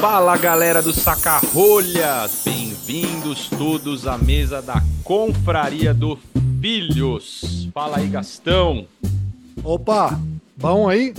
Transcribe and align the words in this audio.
Fala 0.00 0.34
galera 0.38 0.80
do 0.80 0.94
Sacarrolhas, 0.94 2.40
bem-vindos 2.42 3.50
todos 3.50 4.06
à 4.06 4.16
mesa 4.16 4.62
da 4.62 4.82
Confraria 5.04 5.92
do 5.92 6.18
Filhos. 6.58 7.68
Fala 7.74 7.98
aí, 7.98 8.08
Gastão. 8.08 8.88
Opa, 9.62 10.18
bom 10.56 10.88
aí? 10.88 11.12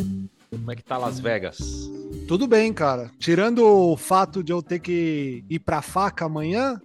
Como 0.49 0.71
é 0.71 0.75
que 0.75 0.81
tá 0.81 0.97
Las 0.97 1.19
Vegas? 1.19 1.59
Tudo 2.27 2.47
bem, 2.47 2.73
cara. 2.73 3.11
Tirando 3.19 3.63
o 3.63 3.95
fato 3.95 4.43
de 4.43 4.51
eu 4.51 4.63
ter 4.63 4.79
que 4.79 5.43
ir 5.47 5.59
pra 5.59 5.83
faca 5.83 6.25
amanhã, 6.25 6.81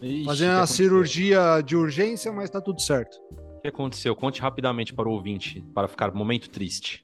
Ixi, 0.00 0.24
fazer 0.24 0.48
uma 0.48 0.66
cirurgia 0.68 1.60
de 1.60 1.74
urgência, 1.74 2.32
mas 2.32 2.50
tá 2.50 2.60
tudo 2.60 2.80
certo. 2.80 3.16
O 3.56 3.60
que 3.60 3.66
aconteceu? 3.66 4.14
Conte 4.14 4.40
rapidamente 4.40 4.94
para 4.94 5.08
o 5.08 5.12
ouvinte, 5.12 5.60
para 5.74 5.88
ficar 5.88 6.14
um 6.14 6.16
momento 6.16 6.48
triste. 6.48 7.02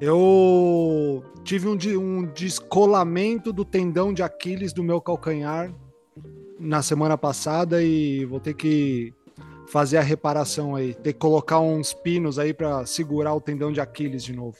Eu 0.00 1.24
tive 1.42 1.68
um, 1.68 1.76
um 1.98 2.26
descolamento 2.26 3.52
do 3.52 3.64
tendão 3.64 4.12
de 4.12 4.22
Aquiles 4.22 4.72
do 4.72 4.82
meu 4.82 5.00
calcanhar 5.00 5.72
na 6.58 6.82
semana 6.82 7.16
passada 7.16 7.82
e 7.82 8.24
vou 8.26 8.40
ter 8.40 8.54
que 8.54 9.14
fazer 9.68 9.96
a 9.98 10.02
reparação 10.02 10.74
aí. 10.74 10.94
Ter 10.94 11.12
que 11.14 11.18
colocar 11.18 11.60
uns 11.60 11.94
pinos 11.94 12.38
aí 12.38 12.52
pra 12.52 12.84
segurar 12.84 13.34
o 13.34 13.40
tendão 13.40 13.72
de 13.72 13.80
Aquiles 13.80 14.22
de 14.22 14.34
novo. 14.34 14.58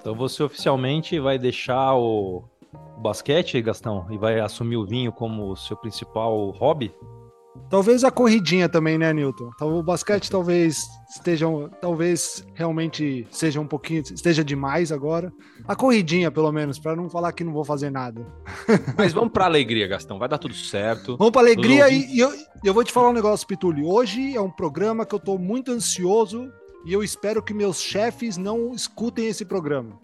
Então 0.00 0.14
você 0.14 0.42
oficialmente 0.42 1.18
vai 1.20 1.38
deixar 1.38 1.94
o, 1.94 2.44
o 2.96 3.00
basquete, 3.00 3.62
Gastão, 3.62 4.06
e 4.10 4.18
vai 4.18 4.40
assumir 4.40 4.76
o 4.76 4.84
vinho 4.84 5.12
como 5.12 5.56
seu 5.56 5.76
principal 5.76 6.50
hobby? 6.50 6.92
Talvez 7.70 8.04
a 8.04 8.10
corridinha 8.10 8.68
também, 8.68 8.98
né, 8.98 9.12
Newton? 9.12 9.50
O 9.60 9.82
basquete 9.82 10.30
talvez 10.30 10.84
esteja, 11.08 11.46
talvez 11.80 12.44
realmente 12.54 13.26
seja 13.30 13.60
um 13.60 13.66
pouquinho, 13.66 14.02
esteja 14.02 14.44
demais 14.44 14.92
agora. 14.92 15.32
A 15.66 15.74
corridinha, 15.74 16.30
pelo 16.30 16.50
menos, 16.52 16.78
para 16.78 16.96
não 16.96 17.08
falar 17.08 17.32
que 17.32 17.44
não 17.44 17.52
vou 17.52 17.64
fazer 17.64 17.90
nada. 17.90 18.26
Mas 18.98 19.12
vamos 19.12 19.32
pra 19.32 19.46
alegria, 19.46 19.86
Gastão, 19.86 20.18
vai 20.18 20.28
dar 20.28 20.38
tudo 20.38 20.54
certo. 20.54 21.16
Vamos 21.16 21.32
pra 21.32 21.40
alegria 21.40 21.88
e, 21.88 22.16
e 22.16 22.20
eu, 22.20 22.32
eu 22.64 22.74
vou 22.74 22.84
te 22.84 22.92
falar 22.92 23.10
um 23.10 23.14
negócio, 23.14 23.46
Pituli. 23.46 23.84
Hoje 23.84 24.36
é 24.36 24.40
um 24.40 24.50
programa 24.50 25.06
que 25.06 25.14
eu 25.14 25.20
tô 25.20 25.38
muito 25.38 25.70
ansioso 25.70 26.50
e 26.84 26.92
eu 26.92 27.02
espero 27.02 27.42
que 27.42 27.54
meus 27.54 27.80
chefes 27.80 28.36
não 28.36 28.72
escutem 28.72 29.26
esse 29.26 29.44
programa. 29.44 29.98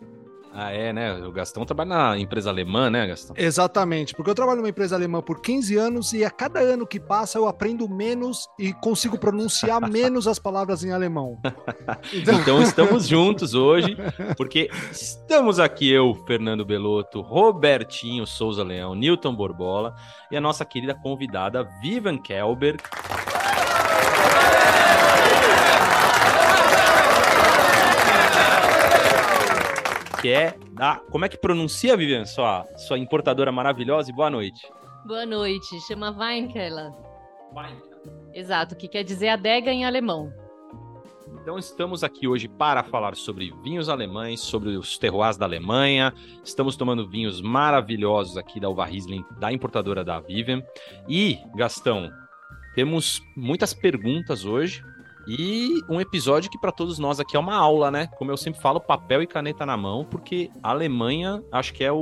Ah, 0.52 0.72
é, 0.72 0.92
né? 0.92 1.14
O 1.14 1.32
Gastão 1.32 1.64
trabalha 1.64 1.88
na 1.90 2.18
empresa 2.18 2.50
alemã, 2.50 2.90
né, 2.90 3.06
Gastão? 3.06 3.36
Exatamente, 3.38 4.14
porque 4.14 4.30
eu 4.30 4.34
trabalho 4.34 4.58
numa 4.58 4.68
empresa 4.68 4.96
alemã 4.96 5.22
por 5.22 5.40
15 5.40 5.76
anos 5.76 6.12
e 6.12 6.24
a 6.24 6.30
cada 6.30 6.58
ano 6.60 6.86
que 6.86 6.98
passa 6.98 7.38
eu 7.38 7.46
aprendo 7.46 7.88
menos 7.88 8.48
e 8.58 8.72
consigo 8.72 9.16
pronunciar 9.18 9.80
menos 9.88 10.26
as 10.26 10.38
palavras 10.38 10.84
em 10.84 10.92
alemão. 10.92 11.38
Então, 12.12 12.40
Então 12.40 12.62
estamos 12.62 13.06
juntos 13.08 13.54
hoje, 13.54 13.96
porque 14.36 14.70
estamos 14.90 15.60
aqui 15.60 15.90
eu, 15.90 16.14
Fernando 16.26 16.64
Belotto, 16.64 17.20
Robertinho 17.20 18.26
Souza 18.26 18.62
Leão, 18.62 18.94
Newton 18.94 19.34
Borbola 19.34 19.94
e 20.30 20.36
a 20.36 20.40
nossa 20.40 20.64
querida 20.64 20.94
convidada 20.94 21.68
Vivian 21.80 22.18
Kelber. 22.18 22.76
Que 30.20 30.28
é 30.28 30.54
da. 30.72 30.96
Como 31.10 31.24
é 31.24 31.28
que 31.28 31.38
pronuncia, 31.38 31.96
Vivian? 31.96 32.26
Sua, 32.26 32.66
sua 32.76 32.98
importadora 32.98 33.50
maravilhosa 33.50 34.10
e 34.10 34.14
boa 34.14 34.28
noite. 34.28 34.60
Boa 35.06 35.24
noite, 35.24 35.80
chama 35.86 36.10
Weinkeller. 36.10 36.92
Exato, 38.34 38.76
que 38.76 38.86
quer 38.86 39.02
dizer 39.02 39.28
adega 39.28 39.72
em 39.72 39.84
alemão. 39.84 40.32
Então 41.40 41.58
estamos 41.58 42.04
aqui 42.04 42.28
hoje 42.28 42.48
para 42.48 42.84
falar 42.84 43.16
sobre 43.16 43.50
vinhos 43.62 43.88
alemães, 43.88 44.40
sobre 44.40 44.76
os 44.76 44.98
terroirs 44.98 45.38
da 45.38 45.46
Alemanha. 45.46 46.12
Estamos 46.44 46.76
tomando 46.76 47.08
vinhos 47.08 47.40
maravilhosos 47.40 48.36
aqui 48.36 48.60
da 48.60 48.68
Uva 48.68 48.84
Riesling, 48.84 49.24
da 49.38 49.50
importadora 49.50 50.04
da 50.04 50.20
Vivian. 50.20 50.62
E, 51.08 51.38
Gastão, 51.56 52.10
temos 52.74 53.22
muitas 53.34 53.72
perguntas 53.72 54.44
hoje 54.44 54.84
e 55.28 55.80
um 55.88 56.00
episódio 56.00 56.50
que 56.50 56.58
para 56.58 56.72
todos 56.72 56.98
nós 56.98 57.20
aqui 57.20 57.36
é 57.36 57.40
uma 57.40 57.54
aula, 57.54 57.90
né? 57.90 58.06
Como 58.18 58.30
eu 58.30 58.36
sempre 58.36 58.60
falo, 58.60 58.80
papel 58.80 59.22
e 59.22 59.26
caneta 59.26 59.64
na 59.66 59.76
mão, 59.76 60.04
porque 60.04 60.50
a 60.62 60.70
Alemanha 60.70 61.42
acho 61.52 61.72
que 61.74 61.84
é 61.84 61.92
o, 61.92 61.96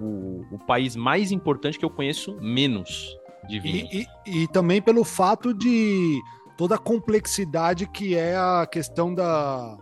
o, 0.00 0.46
o 0.52 0.58
país 0.66 0.96
mais 0.96 1.30
importante 1.30 1.78
que 1.78 1.84
eu 1.84 1.90
conheço 1.90 2.36
menos 2.40 3.16
de 3.48 3.60
vinho. 3.60 3.88
E, 3.92 4.06
e- 4.26 4.42
e 4.44 4.48
também 4.48 4.80
pelo 4.80 5.04
fato 5.04 5.52
de 5.52 6.20
toda 6.56 6.74
a 6.76 6.78
complexidade 6.78 7.86
que 7.86 8.14
é 8.14 8.36
a 8.36 8.66
questão 8.70 9.14
da, 9.14 9.76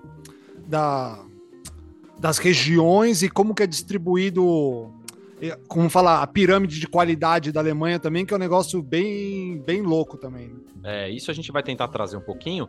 da- 0.66 1.24
das 2.18 2.38
regiões 2.38 3.22
e 3.22 3.30
como 3.30 3.54
que 3.54 3.62
é 3.62 3.66
distribuído, 3.66 4.92
como 5.68 5.88
falar, 5.88 6.22
a 6.22 6.26
pirâmide 6.26 6.78
de 6.78 6.86
qualidade 6.86 7.50
da 7.50 7.60
Alemanha 7.60 7.98
também, 7.98 8.26
que 8.26 8.34
é 8.34 8.36
um 8.36 8.40
negócio 8.40 8.82
bem, 8.82 9.62
bem 9.62 9.80
louco 9.80 10.16
também. 10.18 10.48
né? 10.48 11.06
É, 11.06 11.10
isso 11.10 11.30
a 11.30 11.34
gente 11.34 11.50
vai 11.50 11.62
tentar 11.62 11.88
trazer 11.88 12.16
um 12.16 12.20
pouquinho. 12.22 12.68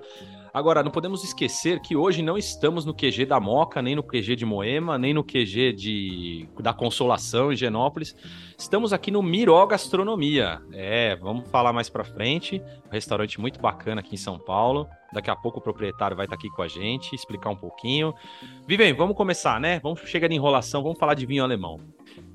Agora, 0.53 0.83
não 0.83 0.91
podemos 0.91 1.23
esquecer 1.23 1.81
que 1.81 1.95
hoje 1.95 2.21
não 2.21 2.37
estamos 2.37 2.85
no 2.85 2.93
QG 2.93 3.25
da 3.25 3.39
Moca, 3.39 3.81
nem 3.81 3.95
no 3.95 4.03
QG 4.03 4.35
de 4.35 4.45
Moema, 4.45 4.97
nem 4.97 5.13
no 5.13 5.23
QG 5.23 5.71
de, 5.73 6.49
da 6.59 6.73
Consolação 6.73 7.53
em 7.53 7.55
Genópolis. 7.55 8.13
Estamos 8.57 8.91
aqui 8.91 9.11
no 9.11 9.23
Miró 9.23 9.65
Gastronomia. 9.65 10.61
É, 10.73 11.15
vamos 11.15 11.49
falar 11.49 11.71
mais 11.71 11.89
pra 11.89 12.03
frente. 12.03 12.61
Um 12.87 12.91
restaurante 12.91 13.39
muito 13.39 13.61
bacana 13.61 14.01
aqui 14.01 14.15
em 14.15 14.17
São 14.17 14.37
Paulo. 14.37 14.87
Daqui 15.13 15.29
a 15.29 15.35
pouco 15.35 15.59
o 15.59 15.61
proprietário 15.61 16.15
vai 16.17 16.25
estar 16.25 16.35
aqui 16.35 16.49
com 16.49 16.61
a 16.61 16.67
gente, 16.67 17.15
explicar 17.15 17.49
um 17.49 17.55
pouquinho. 17.55 18.13
Vivem, 18.67 18.93
vamos 18.93 19.15
começar, 19.15 19.59
né? 19.59 19.79
Vamos 19.81 20.01
chegar 20.01 20.27
de 20.27 20.35
enrolação, 20.35 20.83
vamos 20.83 20.99
falar 20.99 21.13
de 21.13 21.25
vinho 21.25 21.43
alemão. 21.43 21.79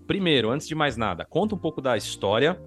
Primeiro, 0.07 0.51
antes 0.51 0.69
de 0.69 0.75
mais 0.75 0.97
nada, 0.97 1.25
conta 1.25 1.55
um 1.55 1.59
pouco 1.59 1.81
da 1.81 1.97
história. 1.97 2.61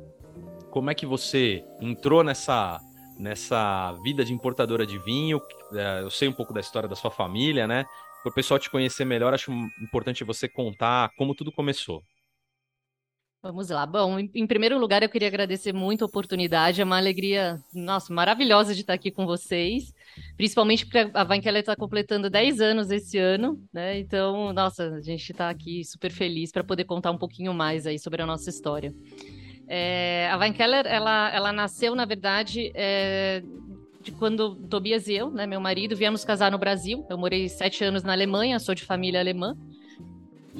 Como 0.69 0.89
é 0.89 0.95
que 0.95 1.05
você 1.05 1.63
entrou 1.81 2.23
nessa 2.23 2.79
nessa 3.19 3.91
vida 4.01 4.23
de 4.23 4.33
importadora 4.33 4.87
de 4.87 4.97
vinho. 4.97 5.41
É, 5.73 6.01
Eu 6.01 6.09
sei 6.09 6.29
um 6.29 6.33
pouco 6.33 6.53
da 6.53 6.61
história 6.61 6.87
da 6.87 6.95
sua 6.95 7.11
família, 7.11 7.67
né? 7.67 7.85
Para 8.23 8.31
o 8.31 8.33
pessoal 8.33 8.59
te 8.59 8.69
conhecer 8.69 9.05
melhor, 9.05 9.33
acho 9.33 9.51
importante 9.81 10.23
você 10.23 10.47
contar 10.47 11.09
como 11.17 11.35
tudo 11.35 11.51
começou. 11.51 12.01
Vamos 13.41 13.69
lá. 13.69 13.85
Bom, 13.85 14.19
em, 14.19 14.45
primeiro 14.45 14.77
lugar, 14.77 15.01
eu 15.01 15.07
queria 15.07 15.29
agradecer 15.29 15.71
muito 15.71 16.03
a 16.03 16.07
oportunidade. 16.07 16.81
É 16.81 16.83
uma 16.83 16.97
alegria, 16.97 17.57
nossa, 17.73 18.13
maravilhosa 18.13 18.75
de 18.75 18.81
estar 18.81 18.93
aqui 18.93 19.09
com 19.09 19.25
vocês. 19.25 19.93
Principalmente 20.35 20.85
porque 20.85 21.09
a 21.13 21.23
Weinkeller 21.23 21.61
está 21.61 21.73
completando 21.73 22.29
10 22.29 22.59
anos 22.59 22.91
esse 22.91 23.17
ano, 23.17 23.57
né? 23.71 23.97
Então, 23.97 24.51
nossa, 24.51 24.95
a 24.95 24.99
gente 24.99 25.31
está 25.31 25.49
aqui 25.49 25.85
super 25.85 26.11
feliz 26.11 26.51
para 26.51 26.65
poder 26.65 26.83
contar 26.83 27.11
um 27.11 27.17
pouquinho 27.17 27.53
mais 27.53 27.87
aí 27.87 27.97
sobre 27.97 28.21
a 28.21 28.25
nossa 28.25 28.49
história. 28.49 28.93
É, 29.69 30.29
a 30.29 30.37
Weinkeller, 30.37 30.85
ela, 30.85 31.33
ela 31.33 31.53
nasceu, 31.53 31.95
na 31.95 32.03
verdade, 32.03 32.73
é, 32.75 33.41
de 34.01 34.11
quando 34.11 34.55
Tobias 34.67 35.07
e 35.07 35.13
eu, 35.13 35.31
né, 35.31 35.47
meu 35.47 35.61
marido, 35.61 35.95
viemos 35.95 36.25
casar 36.25 36.51
no 36.51 36.57
Brasil. 36.57 37.05
Eu 37.09 37.17
morei 37.17 37.47
sete 37.47 37.85
anos 37.85 38.03
na 38.03 38.11
Alemanha, 38.11 38.59
sou 38.59 38.75
de 38.75 38.83
família 38.83 39.21
alemã. 39.21 39.55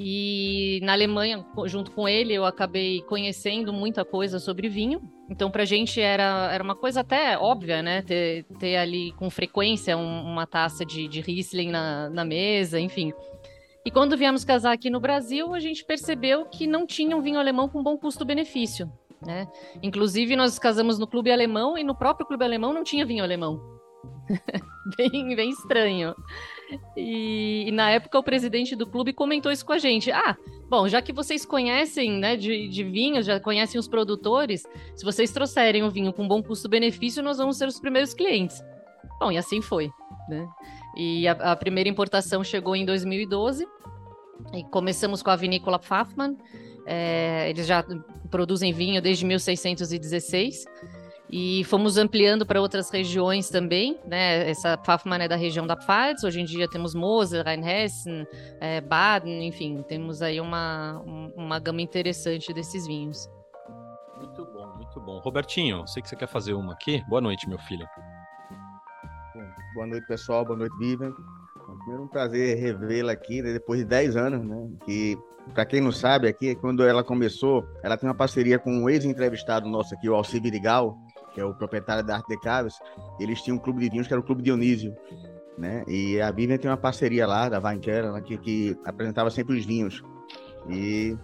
E 0.01 0.79
na 0.81 0.93
Alemanha, 0.93 1.45
junto 1.65 1.91
com 1.91 2.07
ele, 2.07 2.33
eu 2.33 2.45
acabei 2.45 3.01
conhecendo 3.01 3.73
muita 3.73 4.05
coisa 4.05 4.39
sobre 4.39 4.69
vinho. 4.69 5.01
Então, 5.29 5.51
pra 5.51 5.65
gente 5.65 5.99
era, 5.99 6.49
era 6.53 6.63
uma 6.63 6.73
coisa 6.75 7.01
até 7.01 7.37
óbvia, 7.37 7.81
né? 7.83 8.01
Ter, 8.01 8.45
ter 8.57 8.77
ali 8.77 9.11
com 9.13 9.29
frequência 9.29 9.97
um- 9.97 10.23
uma 10.23 10.47
taça 10.47 10.85
de, 10.85 11.05
de 11.09 11.19
Riesling 11.19 11.69
na, 11.69 12.09
na 12.09 12.23
mesa, 12.23 12.79
enfim. 12.79 13.11
E 13.85 13.91
quando 13.91 14.15
viemos 14.15 14.45
casar 14.45 14.71
aqui 14.71 14.89
no 14.89 15.01
Brasil, 15.01 15.53
a 15.53 15.59
gente 15.59 15.83
percebeu 15.83 16.45
que 16.45 16.65
não 16.65 16.87
tinha 16.87 17.17
um 17.17 17.21
vinho 17.21 17.37
alemão 17.39 17.67
com 17.67 17.83
bom 17.83 17.97
custo-benefício, 17.97 18.89
né? 19.21 19.49
Inclusive, 19.83 20.33
nós 20.37 20.57
casamos 20.57 20.97
no 20.97 21.07
clube 21.07 21.29
alemão 21.29 21.77
e 21.77 21.83
no 21.83 21.93
próprio 21.93 22.25
clube 22.25 22.45
alemão 22.45 22.71
não 22.71 22.85
tinha 22.85 23.05
vinho 23.05 23.23
alemão. 23.23 23.59
bem, 24.97 25.35
bem 25.35 25.49
estranho. 25.49 26.15
E, 26.95 27.65
e 27.67 27.71
na 27.71 27.89
época 27.91 28.19
o 28.19 28.23
presidente 28.23 28.75
do 28.75 28.85
clube 28.85 29.13
comentou 29.13 29.51
isso 29.51 29.65
com 29.65 29.73
a 29.73 29.77
gente. 29.77 30.11
Ah, 30.11 30.37
bom, 30.69 30.87
já 30.87 31.01
que 31.01 31.13
vocês 31.13 31.45
conhecem 31.45 32.11
né, 32.11 32.35
de, 32.35 32.67
de 32.67 32.83
vinho, 32.83 33.21
já 33.21 33.39
conhecem 33.39 33.79
os 33.79 33.87
produtores, 33.87 34.63
se 34.95 35.03
vocês 35.03 35.31
trouxerem 35.31 35.83
o 35.83 35.89
vinho 35.89 36.13
com 36.13 36.27
bom 36.27 36.41
custo-benefício, 36.43 37.23
nós 37.23 37.37
vamos 37.37 37.57
ser 37.57 37.67
os 37.67 37.79
primeiros 37.79 38.13
clientes. 38.13 38.63
Bom, 39.19 39.31
e 39.31 39.37
assim 39.37 39.61
foi. 39.61 39.89
Né? 40.29 40.47
E 40.95 41.27
a, 41.27 41.31
a 41.31 41.55
primeira 41.55 41.89
importação 41.89 42.43
chegou 42.43 42.75
em 42.75 42.85
2012. 42.85 43.67
E 44.53 44.63
começamos 44.65 45.21
com 45.21 45.29
a 45.29 45.35
vinícola 45.35 45.77
Pfaffmann. 45.77 46.37
É, 46.85 47.49
eles 47.49 47.67
já 47.67 47.85
produzem 48.31 48.71
vinho 48.71 49.01
desde 49.01 49.25
1616. 49.25 50.65
E 51.31 51.63
fomos 51.65 51.95
ampliando 51.97 52.43
para 52.45 52.59
outras 52.59 52.89
regiões 52.89 53.49
também, 53.49 53.99
né? 54.05 54.49
Essa 54.49 54.75
Pfaffmann 54.77 55.21
é 55.21 55.27
da 55.27 55.35
região 55.35 55.67
da 55.67 55.75
Pfalz, 55.75 56.23
hoje 56.23 56.41
em 56.41 56.45
dia 56.45 56.67
temos 56.67 56.95
Mosel, 56.95 57.43
Rheinhessen, 57.43 58.25
eh, 58.59 58.81
Baden, 58.81 59.45
enfim, 59.47 59.83
temos 59.87 60.23
aí 60.23 60.41
uma, 60.41 60.99
um- 61.05 61.31
uma 61.37 61.59
gama 61.59 61.81
interessante 61.81 62.51
desses 62.51 62.87
vinhos. 62.87 63.29
Muito 64.17 64.43
bom, 64.45 64.73
muito 64.75 64.99
bom. 65.01 65.19
Robertinho, 65.19 65.87
sei 65.87 66.01
que 66.01 66.09
você 66.09 66.15
quer 66.15 66.27
fazer 66.27 66.53
uma 66.55 66.73
aqui. 66.73 67.03
Boa 67.07 67.21
noite, 67.21 67.47
meu 67.47 67.59
filho. 67.59 67.85
Bom, 69.35 69.41
boa 69.75 69.85
noite, 69.87 70.07
pessoal. 70.07 70.43
Boa 70.43 70.57
noite, 70.57 70.75
Vivian. 70.79 71.13
Primeiro 71.77 72.03
um 72.03 72.07
prazer 72.07 72.57
revê-la 72.57 73.11
aqui, 73.11 73.43
né, 73.43 73.53
depois 73.53 73.79
de 73.79 73.85
10 73.85 74.17
anos, 74.17 74.43
né? 74.43 74.67
Que, 74.83 75.15
para 75.53 75.63
quem 75.65 75.79
não 75.79 75.91
sabe, 75.91 76.27
aqui, 76.27 76.55
quando 76.55 76.83
ela 76.83 77.03
começou, 77.03 77.63
ela 77.83 77.95
tem 77.95 78.09
uma 78.09 78.15
parceria 78.15 78.57
com 78.57 78.71
um 78.71 78.89
ex-entrevistado 78.89 79.69
nosso 79.69 79.93
aqui, 79.93 80.09
o 80.09 80.15
Alci 80.15 80.39
Vidigal, 80.39 80.97
que 81.33 81.39
é 81.39 81.45
o 81.45 81.53
proprietário 81.53 82.03
da 82.03 82.15
Arte 82.15 82.27
de 82.27 82.39
Caves. 82.39 82.79
Eles 83.19 83.41
tinham 83.41 83.57
um 83.57 83.59
clube 83.59 83.81
de 83.81 83.89
vinhos 83.89 84.07
que 84.07 84.13
era 84.13 84.19
o 84.19 84.23
Clube 84.23 84.41
Dionísio, 84.41 84.95
né? 85.57 85.83
E 85.87 86.19
a 86.21 86.31
Vivian 86.31 86.57
tem 86.57 86.69
uma 86.69 86.77
parceria 86.77 87.27
lá, 87.27 87.49
da 87.49 87.59
né, 87.59 88.21
que, 88.23 88.37
que 88.37 88.77
apresentava 88.85 89.29
sempre 89.29 89.57
os 89.57 89.65
vinhos. 89.65 90.03
E 90.69 91.17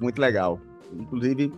muito 0.00 0.20
legal. 0.20 0.60
Inclusive, 0.92 1.52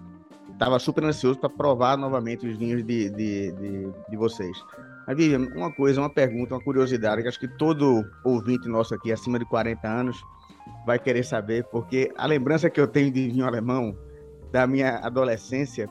estava 0.52 0.78
super 0.78 1.04
ansioso 1.04 1.38
para 1.38 1.50
provar 1.50 1.96
novamente 1.96 2.46
os 2.46 2.56
vinhos 2.56 2.84
de, 2.84 3.10
de, 3.10 3.52
de, 3.52 3.92
de 4.08 4.16
vocês. 4.16 4.56
Mas, 5.06 5.16
Vivian, 5.16 5.48
uma 5.54 5.72
coisa, 5.72 6.00
uma 6.00 6.10
pergunta, 6.10 6.54
uma 6.54 6.62
curiosidade, 6.62 7.22
que 7.22 7.28
acho 7.28 7.38
que 7.38 7.48
todo 7.48 8.04
ouvinte 8.24 8.68
nosso 8.68 8.94
aqui, 8.94 9.12
acima 9.12 9.38
de 9.38 9.44
40 9.44 9.86
anos, 9.86 10.20
vai 10.84 10.98
querer 10.98 11.24
saber, 11.24 11.64
porque 11.64 12.12
a 12.16 12.26
lembrança 12.26 12.68
que 12.68 12.80
eu 12.80 12.88
tenho 12.88 13.10
de 13.10 13.28
vinho 13.28 13.46
alemão 13.46 13.96
da 14.50 14.66
minha 14.66 14.98
adolescência 14.98 15.88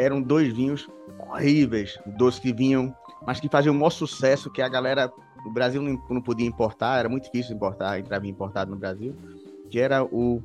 eram 0.00 0.20
dois 0.20 0.52
vinhos 0.52 0.88
horríveis, 1.18 1.98
dois 2.18 2.38
que 2.38 2.52
vinham, 2.52 2.94
mas 3.26 3.40
que 3.40 3.48
faziam 3.48 3.74
o 3.74 3.78
maior 3.78 3.90
sucesso, 3.90 4.50
que 4.50 4.62
a 4.62 4.68
galera 4.68 5.12
do 5.44 5.50
Brasil 5.50 5.82
não, 5.82 6.00
não 6.08 6.22
podia 6.22 6.46
importar, 6.46 6.98
era 6.98 7.08
muito 7.08 7.24
difícil 7.24 7.54
importar, 7.54 7.98
entrar 7.98 8.18
vinho 8.18 8.32
importado 8.32 8.70
no 8.70 8.76
Brasil, 8.76 9.14
que 9.70 9.78
era 9.78 10.04
o 10.04 10.42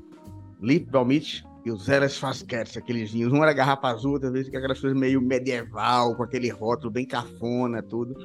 Liebbaumich 0.61 1.43
e 1.65 1.71
o 1.71 1.77
Zero 1.77 2.07
Schwarzketz, 2.07 2.77
aqueles 2.77 3.11
vinhos. 3.11 3.33
Um 3.33 3.41
era 3.43 3.51
garrafa 3.51 3.87
azul, 3.87 4.13
outra 4.13 4.29
vez 4.29 4.47
que 4.47 4.55
aquelas 4.55 4.79
coisas 4.79 4.97
meio 4.97 5.21
medieval, 5.21 6.15
com 6.15 6.23
aquele 6.23 6.49
rótulo 6.49 6.91
bem 6.91 7.05
cafona, 7.05 7.81
tudo. 7.81 8.15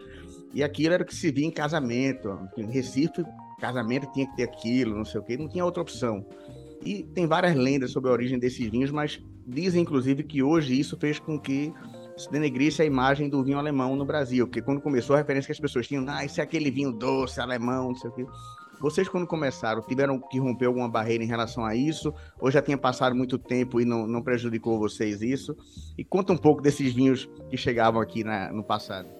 E 0.53 0.62
aquilo 0.62 0.94
era 0.94 1.03
o 1.03 1.06
que 1.06 1.15
se 1.15 1.31
via 1.31 1.47
em 1.47 1.50
casamento. 1.50 2.38
Em 2.56 2.67
Recife, 2.67 3.25
casamento 3.61 4.11
tinha 4.12 4.26
que 4.26 4.37
ter 4.37 4.44
aquilo, 4.44 4.97
não 4.97 5.05
sei 5.05 5.21
o 5.21 5.25
quê, 5.25 5.37
não 5.37 5.49
tinha 5.49 5.65
outra 5.65 5.83
opção. 5.83 6.25
E 6.85 7.03
tem 7.03 7.27
várias 7.27 7.55
lendas 7.55 7.91
sobre 7.91 8.11
a 8.11 8.12
origem 8.12 8.38
desses 8.38 8.67
vinhos, 8.71 8.91
mas 8.91 9.23
dizem, 9.47 9.82
inclusive, 9.82 10.23
que 10.23 10.43
hoje 10.43 10.79
isso 10.79 10.97
fez 10.97 11.19
com 11.19 11.38
que 11.38 11.73
se 12.17 12.31
denegrisse 12.31 12.82
a 12.82 12.85
imagem 12.85 13.29
do 13.29 13.43
vinho 13.43 13.59
alemão 13.59 13.97
no 13.97 14.05
Brasil, 14.05 14.47
porque 14.47 14.62
quando 14.62 14.81
começou 14.81 15.15
a 15.15 15.19
referência 15.19 15.47
que 15.47 15.53
as 15.53 15.61
pessoas 15.61 15.87
tinham, 15.87 16.05
ah, 16.09 16.25
isso 16.25 16.41
é 16.41 16.44
aquele 16.44 16.71
vinho 16.71 16.93
doce, 16.93 17.41
alemão, 17.41 17.88
não 17.88 17.97
sei 17.97 18.11
o 18.11 18.12
quê. 18.12 18.27
Vocês, 18.81 19.09
quando 19.09 19.27
começaram, 19.27 19.82
tiveram 19.82 20.19
que 20.19 20.38
romper 20.38 20.65
alguma 20.65 20.88
barreira 20.88 21.23
em 21.23 21.27
relação 21.27 21.67
a 21.67 21.75
isso? 21.75 22.15
Ou 22.38 22.50
já 22.50 22.62
tinha 22.62 22.79
passado 22.79 23.15
muito 23.15 23.38
tempo 23.38 23.79
e 23.79 23.85
não, 23.85 24.06
não 24.06 24.23
prejudicou 24.23 24.79
vocês 24.79 25.21
isso? 25.21 25.55
E 25.99 26.05
conta 26.05 26.33
um 26.33 26.38
pouco 26.38 26.62
desses 26.62 26.91
vinhos 26.91 27.29
que 27.50 27.59
chegavam 27.59 28.00
aqui 28.00 28.25
na, 28.25 28.50
no 28.50 28.65
passado. 28.65 29.20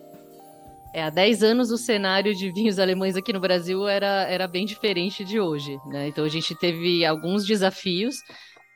É, 0.92 1.02
há 1.02 1.10
10 1.10 1.42
anos 1.42 1.70
o 1.70 1.76
cenário 1.76 2.34
de 2.34 2.50
vinhos 2.52 2.78
alemães 2.78 3.16
aqui 3.16 3.32
no 3.32 3.40
Brasil 3.40 3.87
era, 3.87 4.25
era 4.28 4.48
bem 4.48 4.66
diferente 4.66 5.25
de 5.25 5.38
hoje. 5.38 5.78
Né? 5.87 6.08
Então 6.08 6.25
a 6.25 6.28
gente 6.28 6.54
teve 6.54 7.04
alguns 7.04 7.46
desafios. 7.46 8.16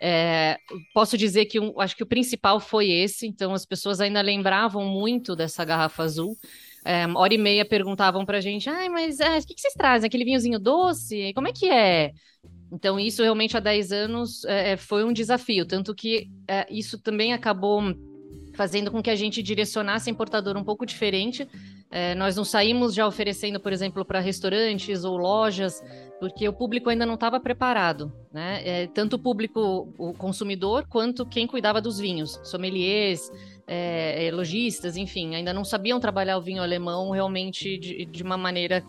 É, 0.00 0.58
posso 0.92 1.16
dizer 1.16 1.46
que 1.46 1.58
um, 1.58 1.80
acho 1.80 1.96
que 1.96 2.02
o 2.02 2.06
principal 2.06 2.60
foi 2.60 2.90
esse, 2.90 3.26
então 3.26 3.54
as 3.54 3.64
pessoas 3.64 4.00
ainda 4.00 4.20
lembravam 4.20 4.84
muito 4.84 5.34
dessa 5.34 5.64
garrafa 5.64 6.02
azul 6.02 6.36
é, 6.84 7.06
hora 7.14 7.32
e 7.32 7.38
meia 7.38 7.64
perguntavam 7.64 8.26
pra 8.26 8.40
gente, 8.40 8.68
ai, 8.68 8.88
mas 8.90 9.18
é, 9.18 9.38
o 9.38 9.46
que, 9.46 9.54
que 9.54 9.60
vocês 9.60 9.72
trazem? 9.72 10.06
Aquele 10.06 10.24
vinhozinho 10.24 10.58
doce? 10.58 11.32
Como 11.34 11.48
é 11.48 11.52
que 11.52 11.66
é? 11.70 12.12
Então, 12.70 13.00
isso 13.00 13.22
realmente 13.22 13.56
há 13.56 13.60
10 13.60 13.92
anos 13.92 14.44
é, 14.44 14.72
é, 14.72 14.76
foi 14.76 15.02
um 15.02 15.12
desafio, 15.12 15.64
tanto 15.64 15.94
que 15.94 16.28
é, 16.46 16.66
isso 16.70 16.98
também 16.98 17.32
acabou 17.32 17.82
fazendo 18.54 18.90
com 18.90 19.02
que 19.02 19.10
a 19.10 19.16
gente 19.16 19.42
direcionasse 19.42 20.10
a 20.10 20.12
importadora 20.12 20.58
um 20.58 20.64
pouco 20.64 20.84
diferente. 20.84 21.48
É, 21.96 22.12
nós 22.16 22.34
não 22.34 22.44
saímos 22.44 22.92
já 22.92 23.06
oferecendo, 23.06 23.60
por 23.60 23.72
exemplo, 23.72 24.04
para 24.04 24.18
restaurantes 24.18 25.04
ou 25.04 25.16
lojas, 25.16 25.80
porque 26.18 26.48
o 26.48 26.52
público 26.52 26.90
ainda 26.90 27.06
não 27.06 27.14
estava 27.14 27.38
preparado, 27.38 28.12
né? 28.32 28.60
É, 28.64 28.86
tanto 28.88 29.14
o 29.14 29.18
público, 29.18 29.94
o 29.96 30.12
consumidor, 30.12 30.88
quanto 30.88 31.24
quem 31.24 31.46
cuidava 31.46 31.80
dos 31.80 32.00
vinhos, 32.00 32.40
sommeliers, 32.42 33.30
é, 33.64 34.26
é, 34.26 34.32
lojistas, 34.32 34.96
enfim, 34.96 35.36
ainda 35.36 35.52
não 35.52 35.64
sabiam 35.64 36.00
trabalhar 36.00 36.36
o 36.36 36.42
vinho 36.42 36.64
alemão 36.64 37.12
realmente 37.12 37.78
de, 37.78 38.04
de 38.06 38.24
uma 38.24 38.36
maneira 38.36 38.84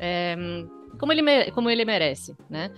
é, 0.00 0.34
como, 0.98 1.12
ele, 1.12 1.52
como 1.52 1.70
ele 1.70 1.84
merece, 1.84 2.36
né? 2.50 2.72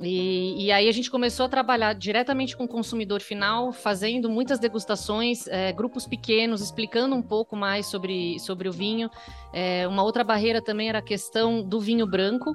E, 0.00 0.66
e, 0.66 0.72
aí 0.72 0.88
a 0.88 0.92
gente 0.92 1.10
começou 1.10 1.46
a 1.46 1.48
trabalhar 1.48 1.92
diretamente 1.94 2.56
com 2.56 2.64
o 2.64 2.68
consumidor 2.68 3.20
final, 3.20 3.72
fazendo 3.72 4.28
muitas 4.28 4.58
degustações, 4.58 5.46
é, 5.46 5.72
grupos 5.72 6.06
pequenos, 6.06 6.60
explicando 6.60 7.14
um 7.14 7.22
pouco 7.22 7.54
mais 7.54 7.86
sobre, 7.86 8.38
sobre 8.40 8.68
o 8.68 8.72
vinho. 8.72 9.08
É, 9.52 9.86
uma 9.86 10.02
outra 10.02 10.24
barreira 10.24 10.60
também 10.60 10.88
era 10.88 10.98
a 10.98 11.02
questão 11.02 11.62
do 11.62 11.78
vinho 11.80 12.06
branco. 12.06 12.52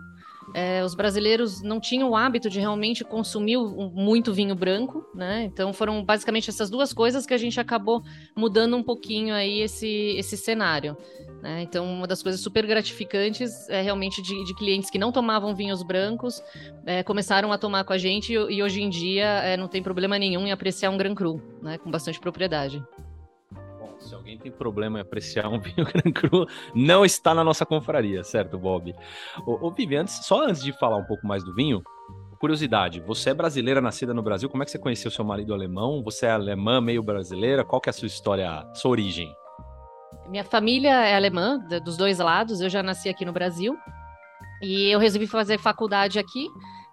É, 0.54 0.84
os 0.84 0.96
brasileiros 0.96 1.62
não 1.62 1.80
tinham 1.80 2.10
o 2.10 2.16
hábito 2.16 2.50
de 2.50 2.60
realmente 2.60 3.04
consumir 3.04 3.58
muito 3.58 4.34
vinho 4.34 4.56
branco, 4.56 5.06
né? 5.14 5.44
Então 5.44 5.72
foram 5.72 6.04
basicamente 6.04 6.50
essas 6.50 6.70
duas 6.70 6.92
coisas 6.92 7.26
que 7.26 7.34
a 7.34 7.38
gente 7.38 7.60
acabou 7.60 8.02
mudando 8.36 8.76
um 8.76 8.84
pouquinho 8.84 9.34
aí 9.34 9.62
esse, 9.62 9.88
esse 10.18 10.36
cenário. 10.36 10.98
Né? 11.42 11.62
Então, 11.64 11.86
uma 11.86 12.06
das 12.06 12.22
coisas 12.22 12.42
super 12.42 12.66
gratificantes 12.66 13.70
é 13.70 13.82
realmente 13.82 14.22
de, 14.22 14.44
de 14.44 14.56
clientes 14.56 14.90
que 14.90 14.98
não 14.98 15.12
tomavam 15.12 15.56
vinhos 15.56 15.82
brancos 15.82 16.44
é, 16.86 17.02
começaram 17.04 17.52
a 17.52 17.58
tomar 17.58 17.84
com 17.84 17.94
a 17.94 17.98
gente 17.98 18.34
e, 18.34 18.36
e 18.36 18.64
hoje 18.64 18.82
em 18.82 18.90
dia 18.90 19.26
é, 19.26 19.56
não 19.56 19.68
tem 19.68 19.82
problema 19.82 20.18
nenhum 20.20 20.46
em 20.46 20.52
apreciar 20.52 20.90
um 20.90 20.98
Gran 20.98 21.16
Cru, 21.16 21.42
né? 21.62 21.78
Com 21.78 21.90
bastante 21.90 22.20
propriedade 22.20 22.84
se 24.00 24.16
alguém 24.16 24.38
tem 24.38 24.52
problema 24.52 24.98
em 24.98 25.02
apreciar 25.02 25.50
um 25.50 25.60
vinho 25.62 25.86
Gran 25.86 26.12
Cru, 26.12 26.48
não 26.74 27.04
está 27.04 27.34
na 27.34 27.44
nossa 27.44 27.66
confraria, 27.66 28.24
certo, 28.24 28.58
Bob? 28.58 28.96
Ô, 29.46 29.68
ô 29.68 29.72
Vivi, 29.72 29.98
antes, 29.98 30.26
só 30.26 30.46
antes 30.46 30.64
de 30.64 30.72
falar 30.72 30.98
um 30.98 31.04
pouco 31.04 31.28
mais 31.28 31.44
do 31.44 31.54
vinho, 31.54 31.82
curiosidade, 32.40 33.02
você 33.02 33.32
é 33.32 33.34
brasileira, 33.34 33.82
nascida 33.82 34.14
no 34.14 34.24
Brasil, 34.24 34.50
como 34.50 34.64
é 34.64 34.66
que 34.66 34.72
você 34.72 34.80
conheceu 34.80 35.12
seu 35.12 35.26
marido 35.26 35.54
alemão? 35.54 36.02
Você 36.04 36.26
é 36.26 36.32
alemã, 36.32 36.80
meio 36.80 37.04
brasileira? 37.04 37.66
Qual 37.66 37.82
que 37.82 37.90
é 37.90 37.92
a 37.92 37.94
sua 37.94 38.08
história, 38.08 38.66
sua 38.74 38.92
origem? 38.92 39.30
Minha 40.30 40.44
família 40.44 41.08
é 41.08 41.16
alemã, 41.16 41.58
dos 41.84 41.98
dois 41.98 42.20
lados, 42.20 42.62
eu 42.62 42.70
já 42.70 42.84
nasci 42.84 43.10
aqui 43.10 43.26
no 43.26 43.34
Brasil, 43.34 43.76
e 44.62 44.90
eu 44.90 45.00
resolvi 45.00 45.26
fazer 45.26 45.58
faculdade 45.58 46.20
aqui 46.20 46.48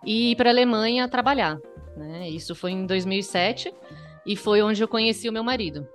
e 0.05 0.31
ir 0.31 0.37
para 0.37 0.49
a 0.49 0.53
Alemanha 0.53 1.06
trabalhar. 1.06 1.59
Né? 1.97 2.31
Isso 2.31 2.55
foi 2.55 2.71
em 2.71 2.87
2007 2.87 3.73
e 4.25 4.37
foi 4.37 4.62
onde 4.62 4.83
eu 4.83 4.88
conheci 4.88 5.29
o 5.29 5.33
meu 5.33 5.44
marido. 5.44 5.87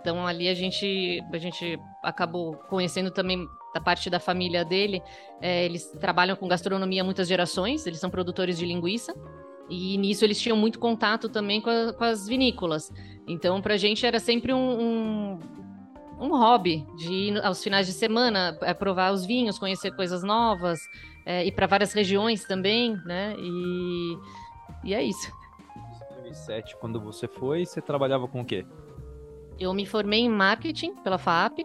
Então 0.00 0.26
ali 0.26 0.48
a 0.48 0.54
gente, 0.54 1.22
a 1.32 1.38
gente 1.38 1.78
acabou 2.02 2.56
conhecendo 2.68 3.10
também 3.10 3.46
da 3.72 3.80
parte 3.80 4.10
da 4.10 4.18
família 4.18 4.64
dele. 4.64 5.00
É, 5.40 5.64
eles 5.64 5.86
trabalham 6.00 6.34
com 6.34 6.48
gastronomia 6.48 7.02
há 7.02 7.04
muitas 7.04 7.28
gerações, 7.28 7.86
eles 7.86 8.00
são 8.00 8.10
produtores 8.10 8.58
de 8.58 8.66
linguiça. 8.66 9.14
E 9.70 9.96
nisso 9.96 10.24
eles 10.24 10.40
tinham 10.40 10.56
muito 10.56 10.78
contato 10.78 11.28
também 11.28 11.60
com, 11.60 11.70
a, 11.70 11.92
com 11.92 12.04
as 12.04 12.26
vinícolas. 12.26 12.92
Então, 13.26 13.62
para 13.62 13.74
a 13.74 13.76
gente 13.76 14.04
era 14.04 14.18
sempre 14.18 14.52
um, 14.52 14.58
um, 14.58 15.38
um, 16.22 16.38
hobby 16.38 16.86
de 16.96 17.12
ir 17.12 17.44
aos 17.44 17.62
finais 17.62 17.86
de 17.86 17.92
semana, 17.92 18.56
é, 18.62 18.72
provar 18.72 19.12
os 19.12 19.24
vinhos, 19.26 19.58
conhecer 19.58 19.90
coisas 19.94 20.22
novas, 20.22 20.80
é, 21.26 21.44
ir 21.46 21.52
para 21.52 21.66
várias 21.66 21.92
regiões 21.92 22.44
também, 22.44 22.96
né? 23.04 23.34
E, 23.38 24.18
e 24.84 24.94
é 24.94 25.02
isso. 25.02 25.32
Em 25.76 26.22
2007, 26.22 26.76
quando 26.76 27.00
você 27.00 27.26
foi, 27.26 27.66
você 27.66 27.80
trabalhava 27.80 28.26
com 28.28 28.40
o 28.40 28.44
quê? 28.44 28.64
Eu 29.58 29.72
me 29.74 29.86
formei 29.86 30.20
em 30.20 30.28
marketing 30.28 30.94
pela 30.96 31.18
FAP 31.18 31.60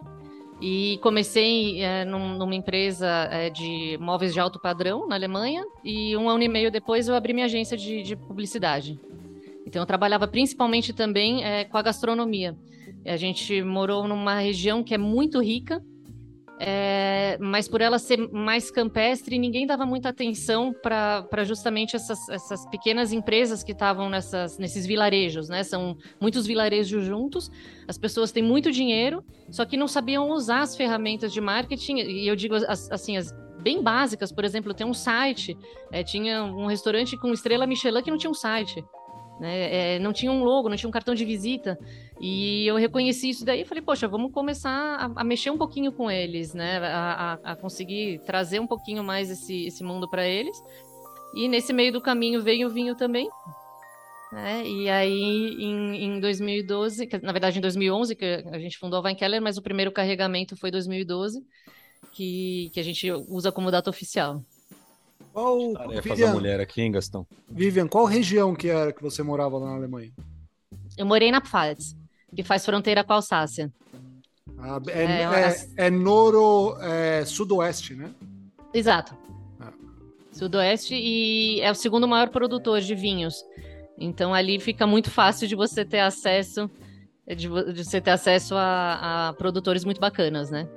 e 0.60 0.98
comecei 1.02 1.82
é, 1.82 2.04
num, 2.04 2.36
numa 2.36 2.54
empresa 2.54 3.06
é, 3.30 3.48
de 3.48 3.96
móveis 4.00 4.32
de 4.32 4.40
alto 4.40 4.60
padrão 4.60 5.06
na 5.06 5.14
Alemanha 5.14 5.64
e 5.84 6.16
um 6.16 6.28
ano 6.28 6.42
e 6.42 6.48
meio 6.48 6.70
depois 6.70 7.08
eu 7.08 7.14
abri 7.14 7.32
minha 7.32 7.46
agência 7.46 7.76
de, 7.76 8.02
de 8.02 8.16
publicidade. 8.16 9.00
Então 9.66 9.82
eu 9.82 9.86
trabalhava 9.86 10.26
principalmente 10.26 10.92
também 10.92 11.44
é, 11.44 11.64
com 11.64 11.76
a 11.76 11.82
gastronomia. 11.82 12.56
A 13.08 13.16
gente 13.16 13.62
morou 13.62 14.06
numa 14.06 14.38
região 14.38 14.84
que 14.84 14.94
é 14.94 14.98
muito 14.98 15.40
rica 15.40 15.82
é, 16.60 17.38
mas 17.40 17.68
por 17.68 17.80
ela 17.80 18.00
ser 18.00 18.16
mais 18.32 18.68
campestre, 18.68 19.38
ninguém 19.38 19.64
dava 19.64 19.86
muita 19.86 20.08
atenção 20.08 20.72
para 20.72 21.44
justamente 21.44 21.94
essas, 21.94 22.28
essas 22.28 22.66
pequenas 22.66 23.12
empresas 23.12 23.62
que 23.62 23.70
estavam 23.70 24.10
nesses 24.10 24.84
vilarejos, 24.84 25.48
né? 25.48 25.62
São 25.62 25.96
muitos 26.20 26.46
vilarejos 26.46 27.04
juntos, 27.04 27.48
as 27.86 27.96
pessoas 27.96 28.32
têm 28.32 28.42
muito 28.42 28.72
dinheiro, 28.72 29.24
só 29.50 29.64
que 29.64 29.76
não 29.76 29.86
sabiam 29.86 30.30
usar 30.30 30.62
as 30.62 30.76
ferramentas 30.76 31.32
de 31.32 31.40
marketing, 31.40 31.98
e 31.98 32.26
eu 32.26 32.34
digo 32.34 32.56
assim, 32.66 33.16
as 33.16 33.32
bem 33.62 33.80
básicas, 33.80 34.32
por 34.32 34.44
exemplo, 34.44 34.74
tem 34.74 34.86
um 34.86 34.94
site, 34.94 35.56
é, 35.92 36.02
tinha 36.02 36.42
um 36.42 36.66
restaurante 36.66 37.16
com 37.16 37.32
estrela 37.32 37.66
Michelin 37.66 38.02
que 38.02 38.10
não 38.10 38.18
tinha 38.18 38.30
um 38.30 38.34
site. 38.34 38.82
Né? 39.40 39.94
É, 39.94 39.98
não 39.98 40.12
tinha 40.12 40.32
um 40.32 40.42
logo, 40.42 40.68
não 40.68 40.76
tinha 40.76 40.88
um 40.88 40.92
cartão 40.92 41.14
de 41.14 41.24
visita. 41.24 41.78
E 42.20 42.66
eu 42.66 42.76
reconheci 42.76 43.30
isso 43.30 43.44
daí 43.44 43.62
e 43.62 43.64
falei, 43.64 43.82
poxa, 43.82 44.08
vamos 44.08 44.32
começar 44.32 44.70
a, 44.70 45.20
a, 45.20 45.24
mexer 45.24 45.50
um 45.50 45.58
pouquinho 45.58 45.92
com 45.92 46.10
eles, 46.10 46.54
né? 46.54 46.78
A, 46.78 47.38
a, 47.44 47.52
a 47.52 47.56
conseguir 47.56 48.20
trazer 48.24 48.60
um 48.60 48.66
pouquinho 48.66 49.04
mais 49.04 49.30
esse, 49.30 49.66
esse 49.66 49.84
mundo 49.84 50.08
para 50.08 50.26
eles. 50.26 50.56
E 51.34 51.46
nesse 51.46 51.72
meio 51.72 51.92
do 51.92 52.00
caminho 52.00 52.42
veio 52.42 52.68
o 52.68 52.70
vinho 52.70 52.96
também. 52.96 53.28
Né? 54.32 54.66
E 54.66 54.90
aí, 54.90 55.56
em, 55.58 56.04
em 56.04 56.20
2012, 56.20 57.06
que, 57.06 57.18
na 57.18 57.32
verdade 57.32 57.58
em 57.58 57.62
2011, 57.62 58.14
que 58.14 58.44
a 58.50 58.58
gente 58.58 58.76
fundou 58.78 58.98
a 58.98 59.02
Weinkeller, 59.02 59.40
mas 59.40 59.56
o 59.56 59.62
primeiro 59.62 59.92
carregamento 59.92 60.56
foi 60.56 60.70
2012. 60.70 61.40
que, 62.12 62.70
que 62.72 62.80
a 62.80 62.82
gente 62.82 63.10
usa 63.12 63.52
como 63.52 63.70
data 63.70 63.90
oficial. 63.90 64.42
Qual, 65.38 65.72
Tarefa 65.72 66.16
da 66.16 66.32
mulher 66.32 66.58
aqui, 66.58 66.82
hein, 66.82 66.90
Gastão? 66.90 67.24
Vivian, 67.48 67.86
qual 67.86 68.04
região 68.06 68.56
que 68.56 68.68
era 68.68 68.92
que 68.92 69.00
você 69.00 69.22
morava 69.22 69.56
lá 69.56 69.66
na 69.70 69.76
Alemanha? 69.76 70.10
Eu 70.96 71.06
morei 71.06 71.30
na 71.30 71.40
Pfalz, 71.40 71.96
que 72.34 72.42
faz 72.42 72.64
fronteira 72.64 73.04
com 73.04 73.12
a 73.12 73.16
Alsácia. 73.16 73.72
Ah, 74.58 74.80
é, 74.88 75.04
é, 75.04 75.22
é, 75.22 75.86
é 75.86 75.90
noro, 75.90 76.76
é, 76.80 77.24
sudoeste, 77.24 77.94
né? 77.94 78.12
Exato. 78.74 79.16
Ah. 79.60 79.72
Sudoeste 80.32 80.96
e 80.96 81.60
é 81.60 81.70
o 81.70 81.74
segundo 81.76 82.08
maior 82.08 82.30
produtor 82.30 82.80
de 82.80 82.96
vinhos. 82.96 83.36
Então 83.96 84.34
ali 84.34 84.58
fica 84.58 84.88
muito 84.88 85.08
fácil 85.08 85.46
de 85.46 85.54
você 85.54 85.84
ter 85.84 86.00
acesso 86.00 86.68
de, 87.28 87.48
de 87.72 87.84
você 87.84 88.00
ter 88.00 88.10
acesso 88.10 88.56
a, 88.56 89.28
a 89.28 89.32
produtores 89.34 89.84
muito 89.84 90.00
bacanas, 90.00 90.50
né? 90.50 90.68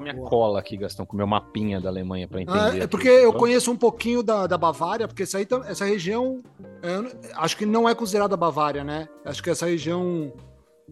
Com 0.00 0.08
a 0.08 0.12
minha 0.12 0.14
Boa. 0.14 0.30
cola 0.30 0.58
aqui, 0.58 0.76
Gastão, 0.78 1.04
com 1.04 1.12
o 1.12 1.16
meu 1.16 1.26
mapinha 1.26 1.78
da 1.78 1.90
Alemanha 1.90 2.26
para 2.26 2.40
entender. 2.40 2.58
Ah, 2.58 2.84
é 2.84 2.86
porque 2.86 3.08
aqui, 3.08 3.24
eu 3.24 3.32
conheço 3.34 3.70
um 3.70 3.76
pouquinho 3.76 4.22
da, 4.22 4.46
da 4.46 4.56
Bavária, 4.56 5.06
porque 5.06 5.24
essa, 5.24 5.36
aí, 5.36 5.46
essa 5.66 5.84
região 5.84 6.42
é, 6.82 7.30
acho 7.34 7.56
que 7.56 7.66
não 7.66 7.86
é 7.86 7.94
considerada 7.94 8.36
Bavária, 8.36 8.82
né? 8.82 9.08
Acho 9.24 9.42
que 9.42 9.50
essa 9.50 9.66
região. 9.66 10.32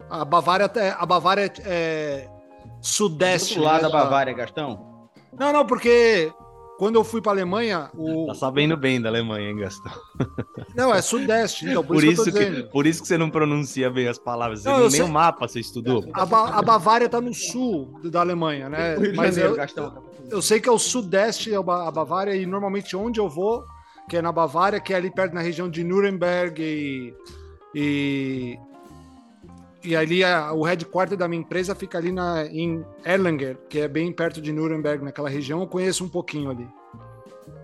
A 0.09 0.23
Bavária, 0.23 0.71
a 0.97 1.05
Bavária 1.05 1.41
é, 1.41 1.51
é 1.65 2.29
sudeste. 2.81 3.55
Do 3.55 3.63
lado 3.63 3.81
né, 3.83 3.89
da 3.89 3.89
Bavária, 3.89 4.33
Gastão? 4.33 5.09
Não, 5.37 5.51
não, 5.51 5.65
porque 5.65 6.31
quando 6.79 6.95
eu 6.95 7.03
fui 7.03 7.21
para 7.21 7.33
Alemanha. 7.33 7.91
O... 7.93 8.27
Tá 8.27 8.33
sabendo 8.33 8.77
bem 8.77 9.01
da 9.01 9.09
Alemanha, 9.09 9.49
hein, 9.49 9.57
Gastão? 9.57 9.91
Não, 10.73 10.95
é 10.95 11.01
Sudeste, 11.01 11.65
então, 11.65 11.83
por, 11.83 11.95
por 11.95 12.03
isso, 12.05 12.23
que, 12.23 12.31
que 12.31 12.63
por 12.63 12.87
isso 12.87 13.01
que 13.01 13.07
você 13.09 13.17
não 13.17 13.29
pronuncia 13.29 13.89
bem 13.89 14.07
as 14.07 14.17
palavras. 14.17 14.63
Não, 14.63 14.79
nem 14.79 14.89
sei... 14.89 15.01
o 15.01 15.09
mapa 15.09 15.45
você 15.45 15.59
estudou. 15.59 16.09
A, 16.13 16.25
ba 16.25 16.57
a 16.57 16.61
Bavária 16.61 17.09
tá 17.09 17.19
no 17.19 17.33
sul 17.33 17.99
da 18.05 18.21
Alemanha, 18.21 18.69
né? 18.69 18.95
Mas 19.13 19.35
Janeiro, 19.35 19.49
eu, 19.49 19.55
Gastão. 19.57 20.03
eu 20.31 20.41
sei 20.41 20.61
que 20.61 20.69
é 20.69 20.71
o 20.71 20.79
Sudeste, 20.79 21.53
é 21.53 21.57
a 21.57 21.91
Bavária, 21.91 22.33
e 22.33 22.45
normalmente 22.45 22.95
onde 22.95 23.19
eu 23.19 23.27
vou, 23.27 23.65
que 24.09 24.15
é 24.15 24.21
na 24.21 24.31
Bavária, 24.31 24.79
que 24.79 24.93
é 24.93 24.95
ali 24.95 25.11
perto 25.11 25.33
na 25.33 25.41
região 25.41 25.69
de 25.69 25.83
Nuremberg 25.83 26.61
e, 26.63 27.13
e 27.75 28.57
e 29.83 29.95
ali 29.95 30.23
a, 30.23 30.51
o 30.53 30.63
headquarter 30.63 31.17
da 31.17 31.27
minha 31.27 31.41
empresa 31.41 31.73
fica 31.73 31.97
ali 31.97 32.11
na, 32.11 32.45
em 32.45 32.85
Erlanger, 33.05 33.57
que 33.69 33.79
é 33.79 33.87
bem 33.87 34.11
perto 34.11 34.41
de 34.41 34.51
Nuremberg, 34.51 35.03
naquela 35.03 35.29
região. 35.29 35.61
Eu 35.61 35.67
conheço 35.67 36.03
um 36.03 36.09
pouquinho 36.09 36.49
ali. 36.49 36.67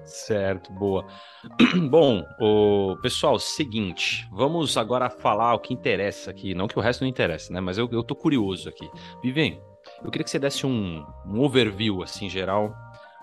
Certo, 0.06 0.72
boa. 0.72 1.06
Bom, 1.90 2.24
o 2.40 2.96
pessoal, 3.02 3.40
seguinte, 3.40 4.28
vamos 4.32 4.78
agora 4.78 5.10
falar 5.10 5.56
o 5.56 5.60
que 5.60 5.74
interessa 5.74 6.30
aqui. 6.30 6.54
Não 6.54 6.68
que 6.68 6.78
o 6.78 6.82
resto 6.82 7.02
não 7.02 7.10
interessa, 7.10 7.52
né? 7.52 7.60
Mas 7.60 7.78
eu, 7.78 7.90
eu 7.92 8.04
tô 8.04 8.16
curioso 8.16 8.70
aqui. 8.70 8.90
Vivem, 9.22 9.60
eu 10.04 10.12
queria 10.12 10.24
que 10.24 10.30
você 10.30 10.40
desse 10.40 10.66
um, 10.66 11.04
um 11.26 11.42
overview, 11.42 12.04
assim, 12.04 12.30
geral, 12.30 12.74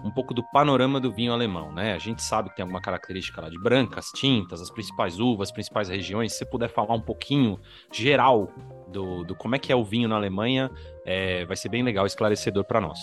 um 0.05 0.11
pouco 0.11 0.35
do 0.35 0.43
panorama 0.51 0.99
do 0.99 1.13
vinho 1.13 1.33
alemão, 1.33 1.73
né? 1.73 1.95
A 1.95 1.99
gente 1.99 2.23
sabe 2.23 2.51
que 2.51 2.57
tem 2.57 2.63
alguma 2.63 2.81
característica 2.81 3.41
lá 3.41 3.49
de 3.49 3.61
brancas, 3.61 4.07
tintas, 4.15 4.61
as 4.61 4.71
principais 4.71 5.21
uvas, 5.21 5.49
as 5.49 5.53
principais 5.53 5.89
regiões. 5.89 6.33
Se 6.33 6.39
você 6.39 6.47
puder 6.47 6.69
falar 6.69 6.95
um 6.95 7.01
pouquinho 7.01 7.61
geral 7.93 8.53
do, 8.93 9.25
do 9.25 9.35
como 9.35 9.57
é 9.57 9.59
que 9.59 9.73
é 9.73 9.77
o 9.77 9.83
vinho 9.83 10.09
na 10.09 10.17
Alemanha, 10.17 10.71
é, 11.05 11.45
vai 11.47 11.57
ser 11.57 11.69
bem 11.69 11.83
legal, 11.83 12.07
esclarecedor 12.07 12.65
para 12.65 12.81
nós. 12.81 13.01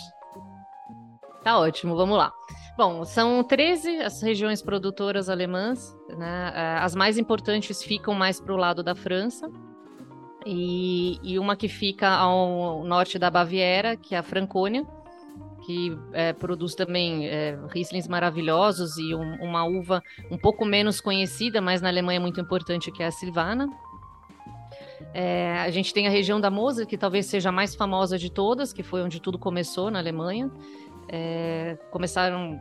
Tá 1.43 1.57
ótimo, 1.57 1.95
vamos 1.95 2.17
lá. 2.17 2.31
Bom, 2.77 3.03
são 3.03 3.43
13 3.43 4.01
as 4.01 4.21
regiões 4.21 4.61
produtoras 4.61 5.29
alemãs, 5.29 5.95
né? 6.09 6.51
É, 6.53 6.77
as 6.79 6.95
mais 6.95 7.17
importantes 7.17 7.81
ficam 7.81 8.13
mais 8.13 8.39
para 8.39 8.53
o 8.53 8.57
lado 8.57 8.83
da 8.83 8.93
França, 8.93 9.49
e, 10.45 11.19
e, 11.21 11.37
uma 11.37 11.55
que 11.55 11.67
fica 11.67 12.09
ao 12.09 12.83
norte 12.83 13.19
da 13.19 13.29
Baviera, 13.29 13.97
que 13.97 14.15
é 14.15 14.17
a 14.17 14.23
Francônia, 14.23 14.85
que 15.65 15.97
é, 16.13 16.33
produz 16.33 16.73
também 16.75 17.27
é, 17.27 17.59
Rieslings 17.69 18.07
maravilhosos 18.07 18.97
e 18.97 19.13
um, 19.13 19.35
uma 19.41 19.65
uva 19.65 20.01
um 20.31 20.37
pouco 20.37 20.65
menos 20.65 21.01
conhecida, 21.01 21.61
mas 21.61 21.81
na 21.81 21.89
Alemanha 21.89 22.17
é 22.17 22.21
muito 22.21 22.39
importante, 22.39 22.91
que 22.91 23.03
é 23.03 23.07
a 23.07 23.11
Silvana, 23.11 23.67
é, 25.13 25.57
a 25.59 25.69
gente 25.69 25.93
tem 25.93 26.07
a 26.07 26.09
região 26.09 26.39
da 26.39 26.49
Mosel, 26.49 26.85
que 26.85 26.97
talvez 26.97 27.25
seja 27.25 27.49
a 27.49 27.51
mais 27.51 27.75
famosa 27.75 28.17
de 28.17 28.31
todas, 28.31 28.73
que 28.73 28.83
foi 28.83 29.01
onde 29.01 29.21
tudo 29.21 29.37
começou 29.37 29.89
na 29.89 29.99
Alemanha. 29.99 30.51
É, 31.11 31.75
começaram, 31.89 32.59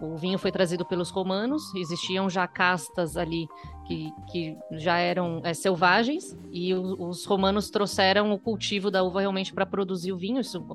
o 0.00 0.16
vinho 0.16 0.36
foi 0.36 0.50
trazido 0.50 0.84
pelos 0.84 1.10
romanos, 1.10 1.72
existiam 1.76 2.28
já 2.28 2.44
castas 2.48 3.16
ali 3.16 3.46
que, 3.86 4.12
que 4.32 4.56
já 4.72 4.98
eram 4.98 5.40
é, 5.44 5.54
selvagens, 5.54 6.36
e 6.50 6.74
o, 6.74 7.08
os 7.08 7.24
romanos 7.24 7.70
trouxeram 7.70 8.32
o 8.32 8.38
cultivo 8.38 8.90
da 8.90 9.04
uva 9.04 9.20
realmente 9.20 9.54
para 9.54 9.64
produzir 9.64 10.12
o 10.12 10.16
vinho. 10.16 10.40
Isso... 10.40 10.66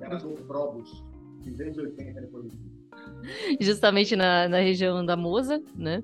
Justamente 3.60 4.16
na, 4.16 4.48
na 4.48 4.60
região 4.60 5.06
da 5.06 5.18
Mosa, 5.18 5.62
né? 5.75 6.01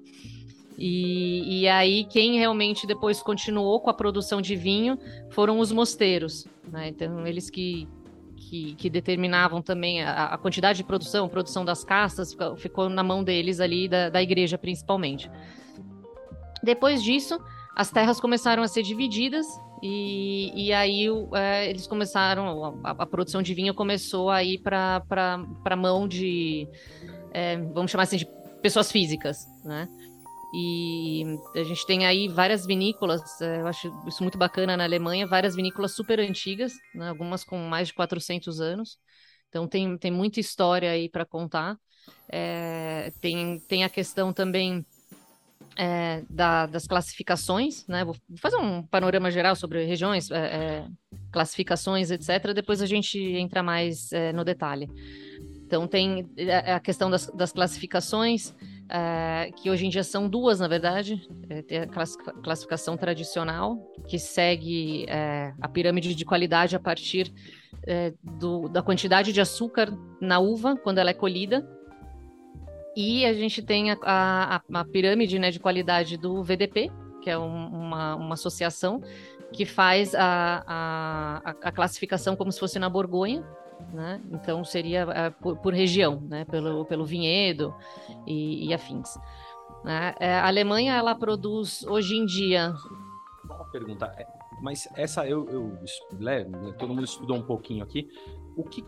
E, 0.77 1.61
e 1.61 1.67
aí, 1.67 2.05
quem 2.05 2.37
realmente 2.37 2.85
depois 2.85 3.21
continuou 3.21 3.79
com 3.79 3.89
a 3.89 3.93
produção 3.93 4.41
de 4.41 4.55
vinho 4.55 4.97
foram 5.29 5.59
os 5.59 5.71
mosteiros. 5.71 6.45
Né? 6.69 6.89
Então, 6.89 7.25
eles 7.25 7.49
que, 7.49 7.87
que, 8.35 8.75
que 8.75 8.89
determinavam 8.89 9.61
também 9.61 10.03
a, 10.03 10.25
a, 10.25 10.37
quantidade 10.37 10.77
de 10.77 10.83
produção, 10.83 11.29
produção 11.29 11.63
das 11.63 11.83
castas, 11.83 12.31
ficou, 12.31 12.55
ficou 12.57 12.89
na 12.89 13.03
mão 13.03 13.23
deles 13.23 13.59
ali, 13.59 13.87
da, 13.87 14.09
da 14.09 14.21
igreja 14.21 14.57
principalmente. 14.57 15.29
Depois 16.61 17.01
disso, 17.03 17.39
as 17.75 17.91
terras 17.91 18.19
começaram 18.19 18.63
a 18.63 18.67
ser 18.67 18.83
divididas 18.83 19.45
e, 19.81 20.51
e 20.55 20.73
aí 20.73 21.05
é, 21.33 21.69
eles 21.69 21.85
começaram, 21.85 22.79
a, 22.83 22.91
a, 22.91 23.05
produção 23.05 23.41
de 23.41 23.53
vinho 23.53 23.73
começou 23.73 24.29
a 24.29 24.43
ir 24.43 24.59
para 24.59 25.75
mão 25.77 26.07
de, 26.07 26.67
é, 27.31 27.57
vamos 27.57 27.91
chamar 27.91 28.03
assim, 28.03 28.17
de 28.17 28.27
pessoas 28.61 28.91
físicas, 28.91 29.45
né? 29.63 29.87
E 30.57 31.37
a 31.53 31.63
gente 31.63 31.85
tem 31.85 32.05
aí 32.05 32.29
várias 32.29 32.65
vinícolas, 32.65 33.41
é, 33.41 33.59
eu 33.59 33.67
acho 33.67 33.91
isso 34.07 34.23
muito 34.23 34.37
bacana 34.37 34.77
na 34.77 34.85
Alemanha, 34.85 35.27
várias 35.27 35.53
vinícolas 35.53 35.91
super 35.91 36.17
antigas, 36.17 36.71
né, 36.93 37.09
algumas 37.09 37.43
com 37.43 37.57
mais 37.57 37.89
de 37.89 37.93
400 37.93 38.61
anos. 38.61 38.97
Então 39.49 39.67
tem, 39.67 39.97
tem 39.97 40.11
muita 40.11 40.39
história 40.39 40.91
aí 40.91 41.09
para 41.09 41.25
contar. 41.25 41.77
É, 42.29 43.11
tem, 43.19 43.59
tem 43.67 43.83
a 43.83 43.89
questão 43.89 44.31
também 44.31 44.85
é, 45.75 46.23
da, 46.29 46.65
das 46.67 46.87
classificações, 46.87 47.85
né? 47.85 48.05
Vou 48.05 48.15
fazer 48.37 48.55
um 48.55 48.81
panorama 48.81 49.29
geral 49.29 49.57
sobre 49.57 49.85
regiões, 49.85 50.31
é, 50.31 50.37
é 50.37 50.87
classificações, 51.33 52.11
etc. 52.11 52.53
Depois 52.53 52.81
a 52.81 52.85
gente 52.85 53.19
entra 53.19 53.61
mais 53.61 54.09
é, 54.13 54.31
no 54.31 54.45
detalhe. 54.45 54.89
Então 55.65 55.85
tem 55.85 56.29
a 56.73 56.79
questão 56.79 57.09
das, 57.09 57.27
das 57.27 57.51
classificações, 57.51 58.53
Uh, 58.85 59.51
que 59.55 59.69
hoje 59.71 59.87
em 59.87 59.89
dia 59.89 60.03
são 60.03 60.29
duas, 60.29 60.59
na 60.59 60.67
verdade. 60.67 61.27
É, 61.49 61.61
tem 61.63 61.79
a 61.79 61.87
classificação 61.87 62.95
tradicional, 62.95 63.77
que 64.07 64.19
segue 64.19 65.05
é, 65.09 65.53
a 65.59 65.67
pirâmide 65.67 66.13
de 66.13 66.23
qualidade 66.23 66.75
a 66.75 66.79
partir 66.79 67.33
é, 67.87 68.13
do, 68.21 68.69
da 68.69 68.83
quantidade 68.83 69.33
de 69.33 69.41
açúcar 69.41 69.91
na 70.21 70.39
uva 70.39 70.75
quando 70.75 70.99
ela 70.99 71.09
é 71.09 71.13
colhida. 71.13 71.67
E 72.95 73.25
a 73.25 73.33
gente 73.33 73.61
tem 73.61 73.91
a, 73.91 73.97
a, 74.03 74.61
a 74.73 74.85
pirâmide 74.85 75.39
né, 75.39 75.49
de 75.49 75.59
qualidade 75.59 76.15
do 76.15 76.43
VDP, 76.43 76.91
que 77.21 77.29
é 77.29 77.37
um, 77.37 77.67
uma, 77.67 78.15
uma 78.15 78.33
associação 78.35 79.01
que 79.51 79.65
faz 79.65 80.13
a, 80.13 80.63
a, 80.67 81.55
a 81.63 81.71
classificação 81.71 82.35
como 82.35 82.51
se 82.51 82.59
fosse 82.59 82.77
na 82.77 82.89
Borgonha, 82.89 83.43
né? 83.93 84.21
Então 84.31 84.63
seria 84.63 85.05
uh, 85.05 85.41
por, 85.41 85.57
por, 85.57 85.73
região, 85.73 86.19
né? 86.21 86.45
Pelo, 86.45 86.85
pelo 86.85 87.05
vinhedo 87.05 87.73
e, 88.25 88.67
e 88.67 88.73
afins. 88.73 89.17
Né? 89.83 90.15
É, 90.19 90.33
a 90.35 90.47
Alemanha 90.47 90.95
ela 90.95 91.15
produz 91.15 91.83
hoje 91.83 92.15
em 92.15 92.25
dia. 92.25 92.73
Uma 93.45 93.65
pergunta, 93.65 94.05
é, 94.17 94.25
mas 94.61 94.87
essa 94.95 95.27
eu, 95.27 95.47
eu 95.49 95.79
né, 96.19 96.45
todo 96.77 96.93
mundo 96.93 97.05
estudou 97.05 97.37
um 97.37 97.43
pouquinho 97.43 97.83
aqui. 97.83 98.09
O 98.57 98.63
que, 98.63 98.85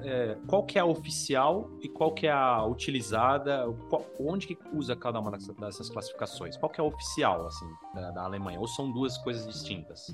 é, 0.00 0.38
qual 0.46 0.64
que 0.64 0.78
é 0.78 0.80
a 0.80 0.86
oficial 0.86 1.70
e 1.82 1.88
qual 1.88 2.12
que 2.12 2.26
é 2.26 2.32
a 2.32 2.64
utilizada? 2.64 3.66
Qual, 3.90 4.06
onde 4.18 4.46
que 4.46 4.58
usa 4.72 4.96
cada 4.96 5.20
uma 5.20 5.30
dessas 5.30 5.90
classificações? 5.90 6.56
Qual 6.56 6.70
que 6.70 6.80
é 6.80 6.84
a 6.84 6.86
oficial 6.86 7.46
assim 7.46 7.66
da, 7.94 8.10
da 8.10 8.22
Alemanha? 8.22 8.58
Ou 8.58 8.66
são 8.66 8.90
duas 8.90 9.18
coisas 9.18 9.46
distintas? 9.46 10.06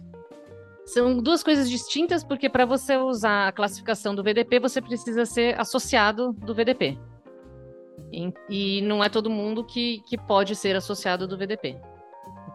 São 0.88 1.18
duas 1.18 1.42
coisas 1.42 1.68
distintas, 1.68 2.25
porque 2.25 2.49
para 2.49 2.64
você 2.64 2.97
usar 2.97 3.49
a 3.49 3.52
classificação 3.52 4.14
do 4.14 4.23
VDP, 4.23 4.59
você 4.59 4.80
precisa 4.80 5.26
ser 5.26 5.61
associado 5.61 6.33
do 6.33 6.54
VDP. 6.54 6.99
E, 8.11 8.33
e 8.49 8.80
não 8.80 9.04
é 9.04 9.11
todo 9.11 9.28
mundo 9.28 9.62
que, 9.62 10.00
que 10.07 10.16
pode 10.16 10.57
ser 10.57 10.75
associado 10.75 11.28
do 11.28 11.37
VDP. 11.37 11.78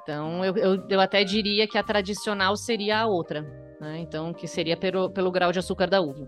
Então, 0.02 0.44
eu, 0.44 0.58
eu, 0.58 0.88
eu 0.90 1.00
até 1.00 1.24
diria 1.24 1.68
que 1.68 1.78
a 1.78 1.84
tradicional 1.84 2.58
seria 2.58 3.02
a 3.02 3.06
outra. 3.06 3.44
Né? 3.80 4.00
Então, 4.00 4.34
que 4.34 4.48
seria 4.48 4.76
pelo, 4.76 5.12
pelo 5.12 5.32
grau 5.32 5.52
de 5.52 5.60
açúcar 5.60 5.88
da 5.88 6.02
uva. 6.02 6.28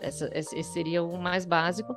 Essa, 0.00 0.30
esse 0.32 0.62
seria 0.62 1.02
o 1.02 1.18
mais 1.20 1.44
básico. 1.44 1.96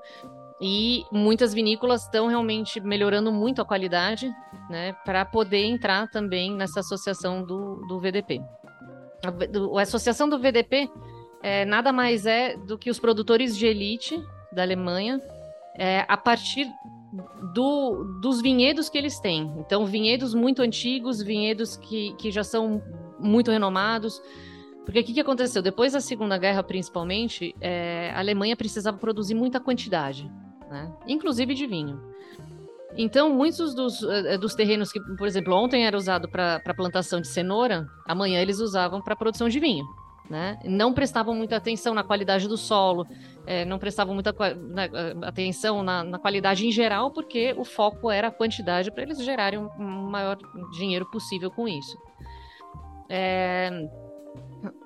E 0.59 1.03
muitas 1.11 1.53
vinícolas 1.53 2.05
estão 2.05 2.25
realmente 2.25 2.81
melhorando 2.81 3.31
muito 3.31 3.61
a 3.61 3.65
qualidade, 3.65 4.31
né, 4.67 4.93
para 5.05 5.25
poder 5.25 5.63
entrar 5.63 6.07
também 6.09 6.55
nessa 6.55 6.79
associação 6.79 7.43
do, 7.43 7.85
do 7.87 7.99
VDP 7.99 8.41
a, 9.23 9.79
a 9.79 9.81
associação 9.81 10.27
do 10.27 10.39
VDP 10.39 10.89
é, 11.43 11.65
nada 11.65 11.91
mais 11.91 12.25
é 12.25 12.55
do 12.55 12.77
que 12.77 12.89
os 12.89 12.99
produtores 12.99 13.57
de 13.57 13.65
elite 13.65 14.23
da 14.51 14.61
Alemanha, 14.61 15.19
é, 15.75 16.05
a 16.07 16.17
partir 16.17 16.69
do, 17.53 18.19
dos 18.21 18.41
vinhedos 18.41 18.89
que 18.89 18.97
eles 18.97 19.19
têm. 19.19 19.51
Então, 19.57 19.85
vinhedos 19.85 20.33
muito 20.33 20.61
antigos, 20.61 21.21
vinhedos 21.21 21.75
que, 21.77 22.13
que 22.13 22.31
já 22.31 22.43
são 22.43 22.81
muito 23.19 23.51
renomados. 23.51 24.21
Porque 24.85 24.99
o 24.99 25.03
que, 25.03 25.13
que 25.13 25.19
aconteceu? 25.19 25.61
Depois 25.61 25.93
da 25.93 26.01
Segunda 26.01 26.37
Guerra, 26.37 26.63
principalmente, 26.63 27.55
é, 27.59 28.11
a 28.13 28.19
Alemanha 28.19 28.55
precisava 28.55 28.97
produzir 28.97 29.35
muita 29.35 29.59
quantidade, 29.59 30.29
né? 30.69 30.91
inclusive 31.07 31.53
de 31.53 31.65
vinho. 31.65 32.10
Então, 32.97 33.29
muitos 33.29 33.73
dos, 33.73 34.03
eh, 34.03 34.37
dos 34.37 34.53
terrenos 34.53 34.91
que, 34.91 34.99
por 35.17 35.27
exemplo, 35.27 35.53
ontem 35.55 35.85
era 35.85 35.95
usado 35.95 36.29
para 36.29 36.73
plantação 36.75 37.21
de 37.21 37.27
cenoura, 37.27 37.87
amanhã 38.05 38.41
eles 38.41 38.59
usavam 38.59 39.01
para 39.01 39.15
produção 39.15 39.47
de 39.47 39.59
vinho. 39.59 39.85
Né? 40.29 40.57
Não 40.63 40.93
prestavam 40.93 41.35
muita 41.35 41.57
atenção 41.57 41.93
na 41.93 42.03
qualidade 42.03 42.47
do 42.47 42.55
solo, 42.55 43.05
é, 43.45 43.65
não 43.65 43.77
prestavam 43.77 44.13
muita 44.13 44.33
na, 44.55 44.85
eh, 44.85 45.15
atenção 45.23 45.83
na, 45.83 46.05
na, 46.05 46.17
qualidade 46.17 46.65
em 46.65 46.71
geral, 46.71 47.11
porque 47.11 47.53
o 47.57 47.65
foco 47.65 48.09
era 48.09 48.29
a 48.29 48.31
quantidade 48.31 48.91
para 48.91 49.03
eles 49.03 49.21
gerarem 49.21 49.59
o 49.59 49.83
maior 49.83 50.37
dinheiro 50.71 51.05
possível 51.11 51.51
com 51.51 51.67
isso. 51.67 51.97
É, 53.09 53.69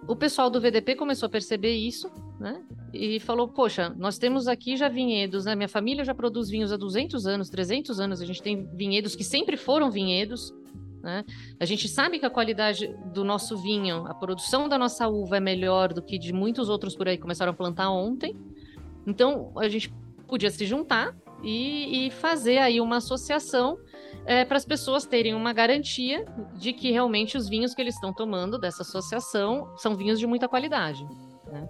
o 0.08 0.16
pessoal 0.16 0.50
do 0.50 0.62
VDP 0.62 0.96
começou 0.96 1.28
a 1.28 1.30
perceber 1.30 1.74
isso, 1.74 2.10
né? 2.40 2.62
E 2.94 3.20
falou: 3.20 3.48
Poxa, 3.48 3.94
nós 3.98 4.18
temos 4.18 4.48
aqui 4.48 4.78
já 4.78 4.88
vinhedos, 4.88 5.46
né? 5.46 5.56
Minha 5.56 5.68
família 5.68 6.04
já 6.04 6.14
produz 6.14 6.50
vinhos 6.50 6.72
há 6.72 6.78
200 6.78 7.28
anos, 7.28 7.50
300 7.50 8.00
anos. 8.00 8.22
A 8.22 8.26
gente 8.26 8.42
tem 8.42 8.66
vinhedos 8.74 9.16
que 9.16 9.24
sempre 9.24 9.58
foram 9.58 9.92
vinhedos, 9.92 10.54
né? 11.02 11.26
A 11.60 11.66
gente 11.66 11.88
sabe 11.88 12.20
que 12.20 12.26
a 12.26 12.30
qualidade 12.30 12.88
do 13.14 13.24
nosso 13.24 13.58
vinho, 13.58 14.06
a 14.08 14.14
produção 14.14 14.70
da 14.70 14.78
nossa 14.78 15.08
uva 15.08 15.38
é 15.38 15.40
melhor 15.40 15.94
do 15.94 16.02
que 16.02 16.18
de 16.18 16.32
muitos 16.32 16.70
outros 16.70 16.96
por 16.96 17.08
aí 17.08 17.18
que 17.18 17.22
começaram 17.22 17.52
a 17.52 17.56
plantar 17.56 17.90
ontem. 17.90 18.36
Então, 19.06 19.52
a 19.58 19.68
gente 19.68 19.94
podia 20.28 20.50
se 20.50 20.66
juntar 20.66 21.16
e, 21.44 22.08
e 22.08 22.12
fazer 22.12 22.58
aí 22.58 22.82
uma 22.82 22.98
associação 22.98 23.78
é, 24.26 24.44
para 24.44 24.58
as 24.58 24.66
pessoas 24.66 25.06
terem 25.06 25.36
uma 25.36 25.54
garantia 25.54 26.26
de 26.56 26.74
que 26.74 26.92
realmente 26.92 27.38
os 27.38 27.48
vinhos 27.48 27.76
que 27.76 27.82
eles 27.82 27.96
estão 27.96 28.12
tomando 28.12 28.58
dessa 28.58 28.82
associação 28.82 29.72
são 29.78 29.96
vinhos 29.96 30.20
de 30.20 30.26
muita 30.26 30.48
qualidade. 30.48 31.06
Né? 31.46 31.70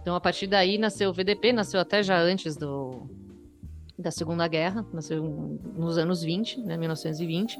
Então, 0.00 0.14
a 0.14 0.20
partir 0.20 0.46
daí 0.46 0.78
nasceu 0.78 1.10
o 1.10 1.12
VDP, 1.12 1.52
nasceu 1.52 1.80
até 1.80 2.02
já 2.02 2.18
antes 2.18 2.56
do, 2.56 3.08
da 3.98 4.10
Segunda 4.10 4.46
Guerra, 4.46 4.84
nasceu 4.92 5.22
nos 5.22 5.96
anos 5.96 6.22
20, 6.22 6.60
né, 6.60 6.76
1920, 6.76 7.58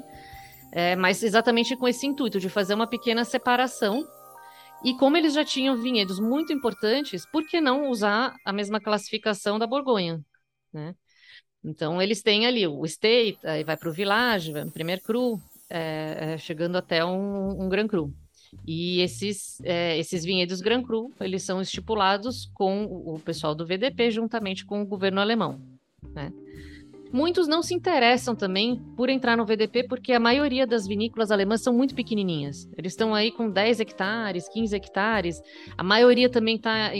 é, 0.71 0.95
mas 0.95 1.23
exatamente 1.23 1.75
com 1.75 1.87
esse 1.87 2.05
intuito 2.05 2.39
de 2.39 2.49
fazer 2.49 2.73
uma 2.73 2.87
pequena 2.87 3.23
separação. 3.25 4.05
E 4.83 4.93
como 4.93 5.17
eles 5.17 5.33
já 5.33 5.43
tinham 5.43 5.75
vinhedos 5.75 6.19
muito 6.19 6.53
importantes, 6.53 7.25
por 7.25 7.43
que 7.47 7.59
não 7.59 7.89
usar 7.89 8.35
a 8.45 8.53
mesma 8.53 8.79
classificação 8.79 9.57
da 9.57 9.65
Borgonha? 9.65 10.21
Né? 10.71 10.93
Então, 11.67 12.01
eles 12.01 12.21
têm 12.21 12.47
ali 12.47 12.65
o 12.65 12.85
State, 12.85 13.39
aí 13.43 13.61
vai 13.61 13.75
para 13.75 13.89
o 13.89 13.93
Village, 13.93 14.53
vai 14.53 14.63
no 14.63 14.71
Premier 14.71 15.01
Cru, 15.01 15.37
é, 15.69 16.17
é, 16.33 16.37
chegando 16.37 16.77
até 16.77 17.03
um, 17.03 17.61
um 17.61 17.67
Grand 17.67 17.87
Cru. 17.87 18.13
E 18.65 19.01
esses, 19.01 19.59
é, 19.63 19.97
esses 19.97 20.23
vinhedos 20.23 20.61
Grand 20.61 20.81
Cru, 20.81 21.11
eles 21.19 21.43
são 21.43 21.61
estipulados 21.61 22.49
com 22.53 22.85
o 22.85 23.19
pessoal 23.19 23.53
do 23.53 23.65
VDP, 23.65 24.09
juntamente 24.11 24.65
com 24.65 24.81
o 24.81 24.85
governo 24.85 25.19
alemão, 25.19 25.61
né? 26.13 26.31
Muitos 27.11 27.47
não 27.47 27.61
se 27.61 27.73
interessam 27.73 28.35
também 28.35 28.81
por 28.95 29.09
entrar 29.09 29.37
no 29.37 29.45
VDP, 29.45 29.83
porque 29.87 30.13
a 30.13 30.19
maioria 30.19 30.67
das 30.67 30.87
vinícolas 30.87 31.31
alemãs 31.31 31.61
são 31.61 31.73
muito 31.73 31.95
pequenininhas. 31.95 32.69
Eles 32.77 32.93
estão 32.93 33.13
aí 33.15 33.31
com 33.31 33.49
10 33.49 33.79
hectares, 33.79 34.49
15 34.49 34.75
hectares. 34.75 35.41
A 35.77 35.83
maioria 35.83 36.29
também 36.29 36.55
está 36.55 36.91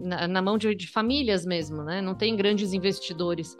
na, 0.00 0.28
na, 0.28 0.42
mão 0.42 0.56
de, 0.56 0.74
de, 0.74 0.88
famílias 0.88 1.44
mesmo, 1.44 1.82
né? 1.82 2.00
Não 2.00 2.14
tem 2.14 2.36
grandes 2.36 2.72
investidores. 2.72 3.56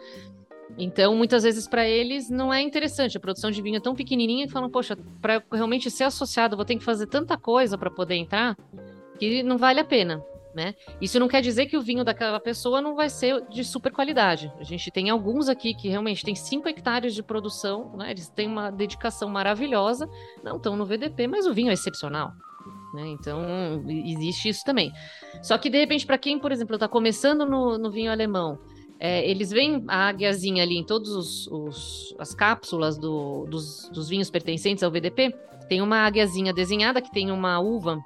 Então, 0.77 1.15
muitas 1.15 1.43
vezes 1.43 1.67
para 1.67 1.87
eles 1.87 2.29
não 2.29 2.53
é 2.53 2.61
interessante. 2.61 3.17
A 3.17 3.19
produção 3.19 3.51
de 3.51 3.61
vinho 3.61 3.77
é 3.77 3.81
tão 3.81 3.95
pequenininha 3.95 4.47
que 4.47 4.53
falam, 4.53 4.69
poxa, 4.69 4.97
para 5.21 5.43
realmente 5.51 5.89
ser 5.89 6.05
associado, 6.05 6.55
vou 6.55 6.65
ter 6.65 6.75
que 6.75 6.83
fazer 6.83 7.07
tanta 7.07 7.37
coisa 7.37 7.77
para 7.77 7.89
poder 7.89 8.15
entrar 8.15 8.55
que 9.19 9.41
não 9.43 9.57
vale 9.57 9.79
a 9.79 9.85
pena 9.85 10.23
né? 10.57 10.73
Isso 10.99 11.19
não 11.19 11.27
quer 11.27 11.39
dizer 11.39 11.67
que 11.67 11.77
o 11.77 11.81
vinho 11.81 12.03
daquela 12.03 12.39
pessoa 12.39 12.81
não 12.81 12.95
vai 12.95 13.11
ser 13.11 13.47
de 13.47 13.63
super 13.63 13.91
qualidade. 13.91 14.51
A 14.59 14.63
gente 14.63 14.89
tem 14.89 15.07
alguns 15.07 15.47
aqui 15.47 15.75
que 15.75 15.87
realmente 15.87 16.25
tem 16.25 16.33
5 16.33 16.67
hectares 16.67 17.13
de 17.13 17.21
produção, 17.21 17.95
né? 17.95 18.09
Eles 18.09 18.27
têm 18.27 18.47
uma 18.47 18.71
dedicação 18.71 19.29
maravilhosa, 19.29 20.09
não 20.43 20.57
estão 20.57 20.75
no 20.75 20.83
VDP, 20.83 21.27
mas 21.27 21.45
o 21.45 21.53
vinho 21.53 21.69
é 21.69 21.73
excepcional. 21.73 22.31
Né? 22.91 23.05
Então, 23.09 23.39
existe 23.87 24.49
isso 24.49 24.63
também. 24.65 24.91
Só 25.43 25.59
que, 25.59 25.69
de 25.69 25.77
repente, 25.77 26.07
para 26.07 26.17
quem, 26.17 26.39
por 26.39 26.51
exemplo, 26.51 26.75
está 26.75 26.87
começando 26.87 27.45
no, 27.45 27.77
no, 27.77 27.91
vinho 27.91 28.11
alemão, 28.11 28.57
é, 28.99 29.29
eles 29.29 29.51
veem 29.51 29.83
a 29.87 30.07
águiazinha 30.07 30.63
ali 30.63 30.75
em 30.75 30.83
todas 30.83 31.47
as 32.17 32.33
cápsulas 32.33 32.97
do, 32.97 33.45
dos, 33.45 33.89
dos 33.93 34.09
vinhos 34.09 34.31
pertencentes 34.31 34.83
ao 34.83 34.89
VDP, 34.89 35.35
tem 35.69 35.83
uma 35.83 35.97
águiazinha 35.97 36.51
desenhada 36.51 36.99
que 36.99 37.11
tem 37.11 37.29
uma 37.29 37.59
uva 37.59 37.99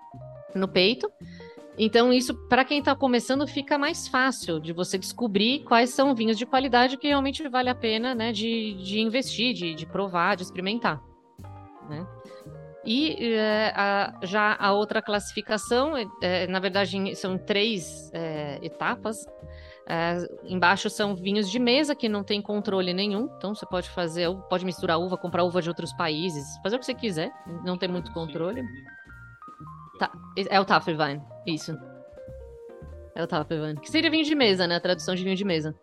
no 0.54 0.68
peito, 0.68 1.10
então, 1.84 2.14
isso, 2.14 2.36
para 2.48 2.64
quem 2.64 2.78
está 2.78 2.96
começando, 2.96 3.48
fica 3.48 3.76
mais 3.76 4.08
fácil 4.08 4.60
de 4.60 4.72
você 4.72 5.00
descobrir 5.00 5.64
quais 5.64 5.90
são 5.90 6.14
vinhos 6.14 6.38
de 6.38 6.46
qualidade 6.46 6.96
que 6.96 7.08
realmente 7.08 7.48
vale 7.50 7.70
a 7.70 7.76
pena 7.76 8.14
né, 8.14 8.32
de, 8.32 8.76
de 8.76 9.00
investir, 9.00 9.52
de, 9.56 9.74
de 9.74 9.88
provar, 9.88 10.36
de 10.36 10.44
experimentar. 10.44 11.02
Né? 11.90 12.06
E 12.86 13.34
é, 13.34 13.74
a, 13.76 14.14
já 14.22 14.56
a 14.60 14.74
outra 14.74 15.02
classificação, 15.02 15.94
é, 16.22 16.46
na 16.46 16.60
verdade, 16.60 17.16
são 17.16 17.36
três 17.36 18.12
é, 18.14 18.60
etapas. 18.62 19.18
É, 19.88 20.18
embaixo 20.44 20.88
são 20.88 21.16
vinhos 21.16 21.50
de 21.50 21.58
mesa 21.58 21.96
que 21.96 22.08
não 22.08 22.24
tem 22.24 22.44
controle 22.44 22.94
nenhum, 22.94 23.28
então 23.36 23.56
você 23.56 23.66
pode 23.66 23.90
fazer, 23.90 24.30
pode 24.52 24.64
misturar 24.64 25.00
uva, 25.00 25.18
comprar 25.18 25.44
uva 25.44 25.60
de 25.60 25.68
outros 25.68 25.92
países, 25.94 26.46
fazer 26.62 26.76
o 26.76 26.80
que 26.80 26.86
você 26.86 26.94
quiser, 26.94 27.32
não 27.66 27.76
tem 27.76 27.90
muito 27.90 28.14
controle. 28.14 28.62
Tá, 29.98 30.12
é 30.38 30.60
o 30.60 30.66
Tafelwein, 30.66 31.20
isso. 31.46 31.78
É 33.16 33.24
o 33.24 33.28
Tafelwein. 33.28 33.76
Que 33.76 33.90
seria 33.90 34.10
vinho 34.10 34.24
de 34.24 34.36
mesa, 34.36 34.68
né? 34.68 34.76
A 34.76 34.80
tradução 34.80 35.16
de 35.16 35.24
vinho 35.24 35.36
de 35.36 35.46
mesa. 35.46 35.76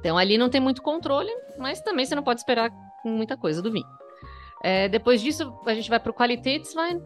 Então 0.00 0.16
ali 0.16 0.38
não 0.38 0.48
tem 0.48 0.60
muito 0.60 0.82
controle, 0.82 1.30
mas 1.58 1.80
também 1.80 2.06
você 2.06 2.14
não 2.14 2.22
pode 2.22 2.40
esperar 2.40 2.70
muita 3.04 3.36
coisa 3.36 3.60
do 3.60 3.70
vinho. 3.70 3.86
É, 4.62 4.88
depois 4.88 5.20
disso, 5.20 5.52
a 5.66 5.74
gente 5.74 5.90
vai 5.90 6.00
para 6.00 6.10
o 6.10 6.14
Qualitätswein. 6.14 7.00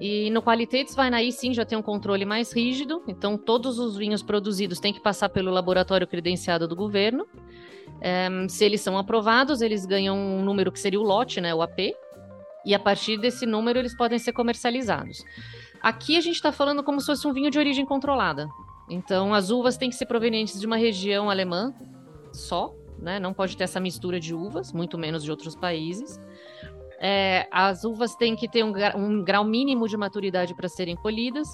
E 0.00 0.30
no 0.30 0.42
Qualitätswein 0.42 1.14
aí 1.14 1.32
sim 1.32 1.54
já 1.54 1.64
tem 1.64 1.76
um 1.78 1.82
controle 1.82 2.24
mais 2.24 2.52
rígido. 2.52 3.02
Então 3.06 3.36
todos 3.36 3.78
os 3.78 3.96
vinhos 3.96 4.22
produzidos 4.22 4.80
têm 4.80 4.92
que 4.92 5.00
passar 5.00 5.28
pelo 5.28 5.50
laboratório 5.50 6.06
credenciado 6.06 6.66
do 6.66 6.76
governo. 6.76 7.26
É, 8.00 8.28
se 8.48 8.64
eles 8.64 8.80
são 8.80 8.96
aprovados, 8.96 9.60
eles 9.60 9.84
ganham 9.84 10.16
um 10.16 10.42
número 10.44 10.70
que 10.70 10.78
seria 10.78 11.00
o 11.00 11.04
lote, 11.04 11.40
né? 11.40 11.54
O 11.54 11.62
AP. 11.62 11.94
E 12.64 12.74
a 12.74 12.78
partir 12.78 13.18
desse 13.18 13.46
número 13.46 13.78
eles 13.78 13.96
podem 13.96 14.18
ser 14.18 14.32
comercializados. 14.32 15.24
Aqui 15.82 16.16
a 16.16 16.20
gente 16.20 16.36
está 16.36 16.52
falando 16.52 16.82
como 16.82 17.00
se 17.00 17.06
fosse 17.06 17.26
um 17.26 17.32
vinho 17.32 17.50
de 17.50 17.58
origem 17.58 17.84
controlada. 17.84 18.48
Então, 18.88 19.34
as 19.34 19.50
uvas 19.50 19.76
têm 19.76 19.90
que 19.90 19.96
ser 19.96 20.06
provenientes 20.06 20.58
de 20.58 20.66
uma 20.66 20.76
região 20.76 21.28
alemã 21.28 21.74
só, 22.32 22.74
né? 22.98 23.20
Não 23.20 23.34
pode 23.34 23.56
ter 23.56 23.64
essa 23.64 23.78
mistura 23.78 24.18
de 24.18 24.34
uvas, 24.34 24.72
muito 24.72 24.98
menos 24.98 25.22
de 25.22 25.30
outros 25.30 25.54
países. 25.54 26.18
É, 27.00 27.46
as 27.52 27.84
uvas 27.84 28.16
têm 28.16 28.34
que 28.34 28.48
ter 28.48 28.64
um, 28.64 28.72
um 28.96 29.22
grau 29.22 29.44
mínimo 29.44 29.86
de 29.86 29.96
maturidade 29.96 30.54
para 30.54 30.68
serem 30.68 30.96
colhidas. 30.96 31.48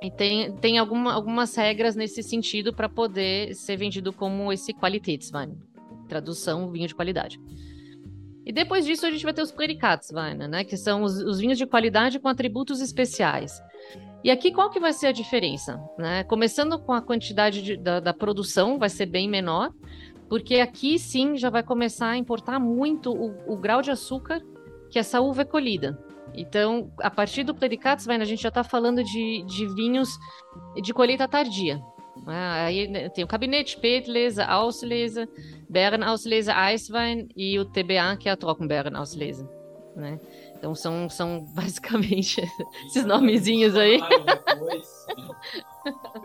E 0.00 0.10
tem, 0.10 0.52
tem 0.52 0.78
alguma, 0.78 1.12
algumas 1.12 1.54
regras 1.56 1.96
nesse 1.96 2.22
sentido 2.22 2.72
para 2.72 2.88
poder 2.88 3.54
ser 3.54 3.76
vendido 3.76 4.12
como 4.12 4.52
esse 4.52 4.72
Qualitätswein. 4.72 5.58
Tradução, 6.08 6.70
vinho 6.70 6.86
de 6.86 6.94
qualidade. 6.94 7.38
E 8.48 8.52
depois 8.52 8.86
disso 8.86 9.04
a 9.04 9.10
gente 9.10 9.22
vai 9.22 9.34
ter 9.34 9.42
os 9.42 9.52
Predicatsweine, 9.52 10.48
né? 10.48 10.64
Que 10.64 10.74
são 10.74 11.02
os, 11.02 11.18
os, 11.18 11.38
vinhos 11.38 11.58
de 11.58 11.66
qualidade 11.66 12.18
com 12.18 12.28
atributos 12.28 12.80
especiais. 12.80 13.62
E 14.24 14.30
aqui 14.30 14.50
qual 14.50 14.70
que 14.70 14.80
vai 14.80 14.94
ser 14.94 15.08
a 15.08 15.12
diferença? 15.12 15.78
Né? 15.98 16.24
Começando 16.24 16.78
com 16.78 16.94
a 16.94 17.02
quantidade 17.02 17.60
de, 17.60 17.76
da, 17.76 18.00
da, 18.00 18.14
produção, 18.14 18.78
vai 18.78 18.88
ser 18.88 19.04
bem 19.04 19.28
menor, 19.28 19.70
porque 20.30 20.60
aqui 20.60 20.98
sim 20.98 21.36
já 21.36 21.50
vai 21.50 21.62
começar 21.62 22.08
a 22.08 22.16
importar 22.16 22.58
muito 22.58 23.12
o, 23.12 23.52
o 23.52 23.54
grau 23.54 23.82
de 23.82 23.90
açúcar 23.90 24.42
que 24.90 24.98
essa 24.98 25.20
uva 25.20 25.42
é 25.42 25.44
colhida. 25.44 26.02
Então, 26.34 26.90
a 27.02 27.10
partir 27.10 27.44
do 27.44 27.54
Predicatswein, 27.54 28.22
a 28.22 28.24
gente 28.24 28.42
já 28.42 28.48
está 28.48 28.64
falando 28.64 29.04
de, 29.04 29.44
de 29.44 29.66
vinhos 29.74 30.08
de 30.82 30.94
colheita 30.94 31.28
tardia. 31.28 31.82
Ah, 32.26 32.64
aí 32.64 32.88
né, 32.88 33.08
tem 33.10 33.24
o 33.24 33.28
Kabinett, 33.28 33.72
Spätlese, 33.72 34.40
Auslese, 34.40 35.28
Beerenauslese, 35.68 36.50
Eiswein 36.50 37.28
e 37.36 37.58
o 37.58 37.64
TBA, 37.64 38.16
que 38.18 38.28
é 38.28 38.32
a 38.32 38.36
Trockenbeerenauslese. 38.36 39.46
Né? 39.94 40.20
Então 40.56 40.74
são, 40.74 41.08
são 41.08 41.44
basicamente 41.54 42.40
esses 42.86 43.04
nomezinhos 43.04 43.76
aí. 43.76 44.00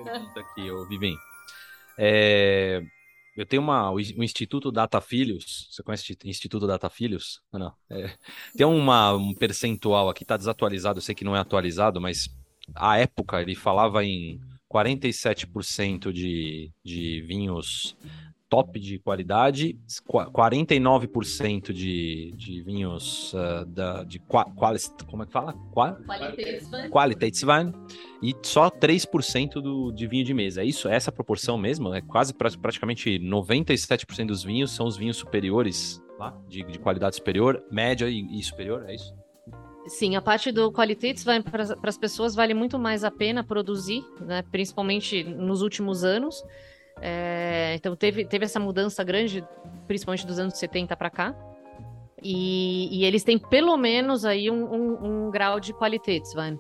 Pergunta 0.03 0.39
aqui, 0.39 0.71
ô 0.71 0.85
Vivem. 0.87 1.15
É, 1.97 2.81
eu 3.35 3.45
tenho 3.45 3.61
uma, 3.61 3.91
o 3.91 3.99
Instituto 3.99 4.71
Data 4.71 5.01
Filhos. 5.01 5.67
Você 5.71 5.81
conhece 5.81 6.13
o 6.13 6.27
Instituto 6.27 6.67
Data 6.67 6.89
Filhos? 6.89 7.41
Não. 7.51 7.73
É, 7.89 8.13
tem 8.55 8.65
uma, 8.65 9.13
um 9.13 9.33
percentual 9.33 10.09
aqui, 10.09 10.23
está 10.23 10.37
desatualizado, 10.37 10.99
eu 10.99 11.01
sei 11.01 11.15
que 11.15 11.25
não 11.25 11.35
é 11.35 11.39
atualizado, 11.39 11.99
mas 11.99 12.29
à 12.75 12.97
época, 12.97 13.41
ele 13.41 13.55
falava 13.55 14.03
em 14.05 14.39
47% 14.71 16.11
de, 16.11 16.71
de 16.83 17.21
vinhos 17.21 17.95
top 18.53 18.79
de 18.79 18.99
qualidade, 18.99 19.79
49% 20.11 21.73
de, 21.73 22.31
de 22.37 22.61
vinhos 22.61 23.33
uh, 23.33 23.65
da, 23.65 24.03
de 24.03 24.19
qua, 24.19 24.45
qualis, 24.45 24.93
como 25.09 25.23
é 25.23 25.25
que 25.25 25.31
fala? 25.31 25.53
Qua, 25.71 25.97
Qualitätswein 26.91 27.73
e 28.21 28.31
só 28.43 28.69
3% 28.69 29.53
do, 29.53 29.91
de 29.91 30.05
vinho 30.05 30.23
de 30.23 30.35
mesa. 30.35 30.61
É 30.61 30.65
isso? 30.65 30.87
É 30.87 30.93
essa 30.95 31.11
proporção 31.11 31.57
mesmo? 31.57 31.95
É 31.95 32.01
quase 32.01 32.31
praticamente 32.31 33.17
97% 33.17 34.27
dos 34.27 34.43
vinhos 34.43 34.69
são 34.69 34.85
os 34.85 34.95
vinhos 34.95 35.17
superiores, 35.17 35.99
lá, 36.19 36.39
de, 36.47 36.61
de 36.61 36.77
qualidade 36.77 37.15
superior, 37.15 37.63
média 37.71 38.07
e, 38.07 38.39
e 38.39 38.43
superior, 38.43 38.85
é 38.87 38.93
isso? 38.93 39.15
Sim, 39.87 40.15
a 40.15 40.21
parte 40.21 40.51
do 40.51 40.71
Qualitätswein 40.71 41.41
para 41.41 41.63
as 41.89 41.97
pessoas 41.97 42.35
vale 42.35 42.53
muito 42.53 42.77
mais 42.77 43.03
a 43.03 43.09
pena 43.09 43.43
produzir, 43.43 44.05
né, 44.21 44.43
principalmente 44.51 45.23
nos 45.23 45.63
últimos 45.63 46.03
anos. 46.03 46.43
É, 47.01 47.73
então 47.75 47.95
teve, 47.95 48.25
teve 48.25 48.45
essa 48.45 48.59
mudança 48.59 49.03
grande, 49.03 49.43
principalmente 49.87 50.25
dos 50.25 50.39
anos 50.39 50.57
70 50.57 50.95
para 50.95 51.09
cá. 51.09 51.35
E, 52.21 52.87
e, 52.97 53.03
eles 53.03 53.23
têm 53.23 53.37
pelo 53.37 53.75
menos 53.75 54.23
aí 54.23 54.49
um, 54.49 54.63
um, 54.63 55.25
um 55.27 55.31
grau 55.31 55.59
de 55.59 55.73
Qualitätswein. 55.73 56.57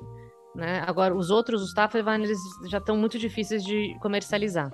Né? 0.53 0.83
Agora, 0.85 1.15
os 1.15 1.31
outros, 1.31 1.61
os 1.63 1.73
Tafelwein, 1.73 2.23
eles 2.23 2.37
já 2.69 2.77
estão 2.77 2.97
muito 2.97 3.17
difíceis 3.17 3.63
de 3.63 3.97
comercializar. 4.01 4.71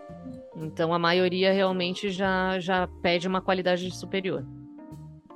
Então, 0.56 0.94
a 0.94 1.00
maioria 1.00 1.54
realmente 1.54 2.10
já, 2.10 2.60
já 2.60 2.88
pede 3.02 3.28
uma 3.28 3.40
qualidade 3.40 3.90
superior. 3.96 4.44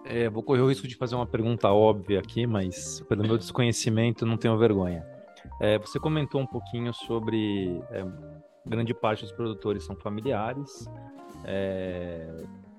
É, 0.05 0.29
vou 0.29 0.43
correr 0.43 0.61
o 0.61 0.67
risco 0.67 0.87
de 0.87 0.95
fazer 0.95 1.15
uma 1.15 1.25
pergunta 1.25 1.69
óbvia 1.69 2.19
aqui, 2.19 2.45
mas 2.45 2.99
pelo 3.07 3.23
meu 3.23 3.37
desconhecimento, 3.37 4.25
não 4.25 4.35
tenho 4.35 4.57
vergonha. 4.57 5.05
É, 5.61 5.77
você 5.77 5.97
comentou 5.99 6.41
um 6.41 6.47
pouquinho 6.47 6.93
sobre 6.93 7.81
é, 7.89 8.03
grande 8.65 8.93
parte 8.93 9.23
dos 9.23 9.31
produtores 9.31 9.83
são 9.83 9.95
familiares. 9.95 10.89
É, 11.45 12.27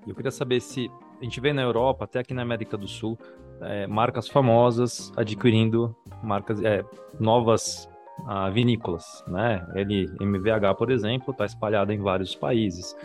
eu 0.07 0.15
queria 0.15 0.31
saber 0.31 0.59
se 0.59 0.89
a 1.19 1.23
gente 1.23 1.39
vê 1.39 1.53
na 1.53 1.61
Europa, 1.61 2.05
até 2.05 2.19
aqui 2.19 2.33
na 2.33 2.41
América 2.41 2.77
do 2.77 2.87
Sul, 2.87 3.17
é, 3.61 3.87
marcas 3.87 4.27
famosas 4.27 5.13
adquirindo 5.15 5.95
marcas 6.21 6.61
é, 6.61 6.83
novas 7.19 7.89
ah, 8.27 8.49
vinícolas, 8.49 9.23
né? 9.27 9.65
Ele 9.75 10.09
MVH, 10.19 10.75
por 10.77 10.89
exemplo, 10.89 11.31
está 11.31 11.45
espalhado 11.45 11.91
em 11.91 11.99
vários 11.99 12.35
países. 12.35 12.95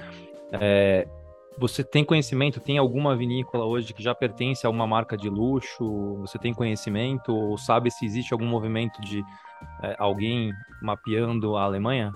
É, 0.52 1.06
você 1.58 1.84
tem 1.84 2.04
conhecimento? 2.04 2.60
Tem 2.60 2.78
alguma 2.78 3.16
vinícola 3.16 3.64
hoje 3.64 3.92
que 3.92 4.02
já 4.02 4.14
pertence 4.14 4.66
a 4.66 4.70
uma 4.70 4.86
marca 4.86 5.16
de 5.16 5.28
luxo? 5.28 6.16
Você 6.20 6.38
tem 6.38 6.54
conhecimento 6.54 7.34
ou 7.34 7.58
sabe 7.58 7.90
se 7.90 8.04
existe 8.04 8.32
algum 8.32 8.46
movimento 8.46 9.00
de 9.00 9.22
é, 9.82 9.94
alguém 9.98 10.52
mapeando 10.80 11.56
a 11.56 11.64
Alemanha? 11.64 12.12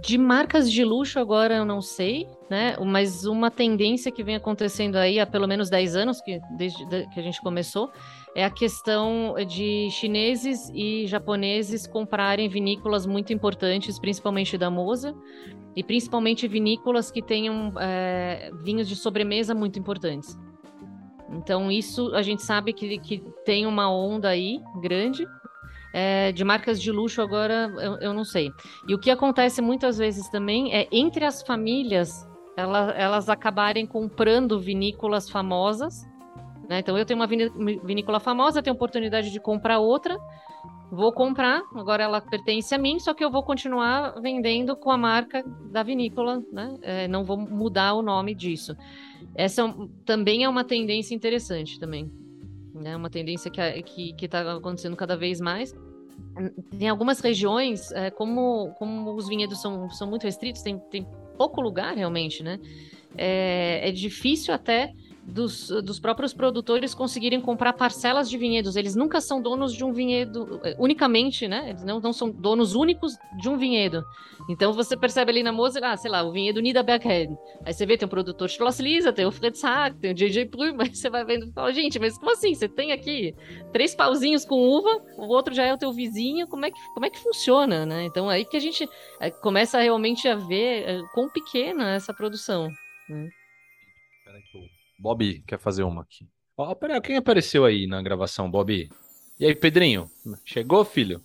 De 0.00 0.16
marcas 0.16 0.72
de 0.72 0.82
luxo 0.84 1.18
agora 1.18 1.54
eu 1.54 1.66
não 1.66 1.82
sei, 1.82 2.26
né? 2.48 2.76
Mas 2.78 3.26
uma 3.26 3.50
tendência 3.50 4.10
que 4.10 4.22
vem 4.22 4.36
acontecendo 4.36 4.96
aí 4.96 5.20
há 5.20 5.26
pelo 5.26 5.46
menos 5.46 5.68
10 5.68 5.96
anos, 5.96 6.20
que, 6.22 6.40
desde 6.56 6.86
que 6.86 7.20
a 7.20 7.22
gente 7.22 7.40
começou, 7.42 7.90
é 8.34 8.42
a 8.42 8.50
questão 8.50 9.34
de 9.46 9.90
chineses 9.90 10.70
e 10.72 11.06
japoneses 11.06 11.86
comprarem 11.86 12.48
vinícolas 12.48 13.04
muito 13.04 13.34
importantes, 13.34 13.98
principalmente 13.98 14.56
da 14.56 14.70
Moza, 14.70 15.14
e 15.76 15.82
principalmente 15.82 16.48
vinícolas 16.48 17.10
que 17.10 17.20
tenham 17.20 17.74
é, 17.78 18.50
vinhos 18.64 18.88
de 18.88 18.96
sobremesa 18.96 19.54
muito 19.54 19.78
importantes. 19.78 20.38
Então, 21.28 21.70
isso 21.70 22.14
a 22.14 22.22
gente 22.22 22.42
sabe 22.42 22.72
que, 22.72 22.98
que 22.98 23.18
tem 23.44 23.66
uma 23.66 23.90
onda 23.90 24.28
aí 24.28 24.58
grande, 24.80 25.26
é, 25.92 26.32
de 26.32 26.42
marcas 26.44 26.80
de 26.80 26.90
luxo 26.90 27.20
agora 27.20 27.72
eu, 27.76 27.98
eu, 27.98 28.14
não 28.14 28.24
sei. 28.24 28.50
E 28.88 28.94
o 28.94 28.98
que 28.98 29.10
acontece 29.10 29.60
muitas 29.60 29.98
vezes 29.98 30.28
também 30.30 30.74
é 30.74 30.88
entre 30.90 31.24
as 31.24 31.42
famílias 31.42 32.26
ela, 32.56 32.92
elas 32.92 33.28
acabarem 33.28 33.86
comprando 33.86 34.58
vinícolas 34.58 35.28
famosas. 35.28 36.06
Né? 36.68 36.78
Então 36.78 36.96
eu 36.96 37.04
tenho 37.04 37.18
uma 37.18 37.26
vinícola 37.26 38.20
famosa, 38.20 38.62
tenho 38.62 38.74
oportunidade 38.74 39.30
de 39.30 39.40
comprar 39.40 39.78
outra. 39.78 40.18
Vou 40.90 41.10
comprar, 41.10 41.62
agora 41.74 42.02
ela 42.02 42.20
pertence 42.20 42.74
a 42.74 42.78
mim, 42.78 42.98
só 42.98 43.14
que 43.14 43.24
eu 43.24 43.30
vou 43.30 43.42
continuar 43.42 44.20
vendendo 44.20 44.76
com 44.76 44.90
a 44.90 44.98
marca 44.98 45.42
da 45.70 45.82
vinícola, 45.82 46.42
né? 46.52 46.76
É, 46.82 47.08
não 47.08 47.24
vou 47.24 47.38
mudar 47.38 47.94
o 47.94 48.02
nome 48.02 48.34
disso. 48.34 48.76
Essa 49.34 49.62
é 49.62 49.74
também 50.04 50.44
é 50.44 50.48
uma 50.50 50.64
tendência 50.64 51.14
interessante 51.14 51.80
também 51.80 52.12
né? 52.74 52.96
Uma 52.96 53.10
tendência 53.10 53.50
que 53.50 53.82
que 53.82 54.12
que 54.14 54.24
está 54.24 54.56
acontecendo 54.56 54.96
cada 54.96 55.16
vez 55.16 55.40
mais. 55.40 55.74
Tem 56.78 56.88
algumas 56.88 57.20
regiões, 57.20 57.90
é, 57.92 58.10
como 58.10 58.72
como 58.78 59.14
os 59.14 59.28
vinhedos 59.28 59.60
são, 59.60 59.90
são 59.90 60.08
muito 60.08 60.24
restritos, 60.24 60.62
tem, 60.62 60.78
tem 60.90 61.06
pouco 61.36 61.60
lugar 61.60 61.94
realmente, 61.94 62.42
né? 62.42 62.58
É, 63.16 63.88
é 63.88 63.92
difícil 63.92 64.54
até 64.54 64.92
dos, 65.24 65.68
dos 65.68 66.00
próprios 66.00 66.34
produtores 66.34 66.94
conseguirem 66.94 67.40
comprar 67.40 67.72
parcelas 67.72 68.28
de 68.28 68.36
vinhedos. 68.36 68.74
Eles 68.76 68.96
nunca 68.96 69.20
são 69.20 69.40
donos 69.40 69.72
de 69.72 69.84
um 69.84 69.92
vinhedo 69.92 70.60
eh, 70.64 70.76
unicamente, 70.78 71.46
né? 71.46 71.70
Eles 71.70 71.84
não, 71.84 72.00
não 72.00 72.12
são 72.12 72.30
donos 72.30 72.74
únicos 72.74 73.16
de 73.40 73.48
um 73.48 73.56
vinhedo. 73.56 74.04
Então 74.48 74.72
você 74.72 74.96
percebe 74.96 75.30
ali 75.30 75.42
na 75.42 75.52
Moser, 75.52 75.84
ah, 75.84 75.96
sei 75.96 76.10
lá, 76.10 76.22
o 76.22 76.32
vinhedo 76.32 76.60
Niederberghead. 76.60 77.36
Aí 77.64 77.72
você 77.72 77.86
vê, 77.86 77.96
tem 77.96 78.06
o 78.06 78.10
produtor 78.10 78.48
Schloss 78.48 78.80
Lisa, 78.80 79.12
tem 79.12 79.24
o 79.24 79.30
Fritz 79.30 79.62
Hack, 79.62 79.96
tem 80.00 80.10
o 80.10 80.14
JJ 80.14 80.46
Prüm, 80.46 80.76
aí 80.80 80.94
você 80.94 81.08
vai 81.08 81.24
vendo 81.24 81.46
e 81.46 81.52
fala, 81.52 81.72
gente, 81.72 81.98
mas 81.98 82.18
como 82.18 82.32
assim? 82.32 82.54
Você 82.54 82.68
tem 82.68 82.90
aqui 82.92 83.34
três 83.72 83.94
pauzinhos 83.94 84.44
com 84.44 84.56
uva, 84.56 85.00
o 85.16 85.28
outro 85.28 85.54
já 85.54 85.64
é 85.64 85.72
o 85.72 85.78
teu 85.78 85.92
vizinho, 85.92 86.48
como 86.48 86.66
é 86.66 86.70
que, 86.70 86.80
como 86.94 87.06
é 87.06 87.10
que 87.10 87.20
funciona, 87.20 87.86
né? 87.86 88.04
Então 88.04 88.28
aí 88.28 88.44
que 88.44 88.56
a 88.56 88.60
gente 88.60 88.88
eh, 89.20 89.30
começa 89.30 89.80
realmente 89.80 90.26
a 90.26 90.34
ver 90.34 90.88
eh, 90.88 91.02
quão 91.14 91.28
pequena 91.28 91.92
é 91.92 91.96
essa 91.96 92.12
produção. 92.12 92.68
Né? 93.08 93.28
Peraí 94.24 94.42
que 94.50 94.58
eu 94.58 94.62
Bob 95.02 95.42
quer 95.44 95.58
fazer 95.58 95.82
uma 95.82 96.02
aqui. 96.02 96.28
Ó, 96.56 96.70
oh, 96.70 96.76
peraí, 96.76 97.00
quem 97.00 97.16
apareceu 97.16 97.64
aí 97.64 97.88
na 97.88 98.00
gravação, 98.00 98.48
Bob? 98.48 98.88
E 99.40 99.44
aí, 99.44 99.52
Pedrinho? 99.52 100.08
Chegou, 100.44 100.84
filho? 100.84 101.20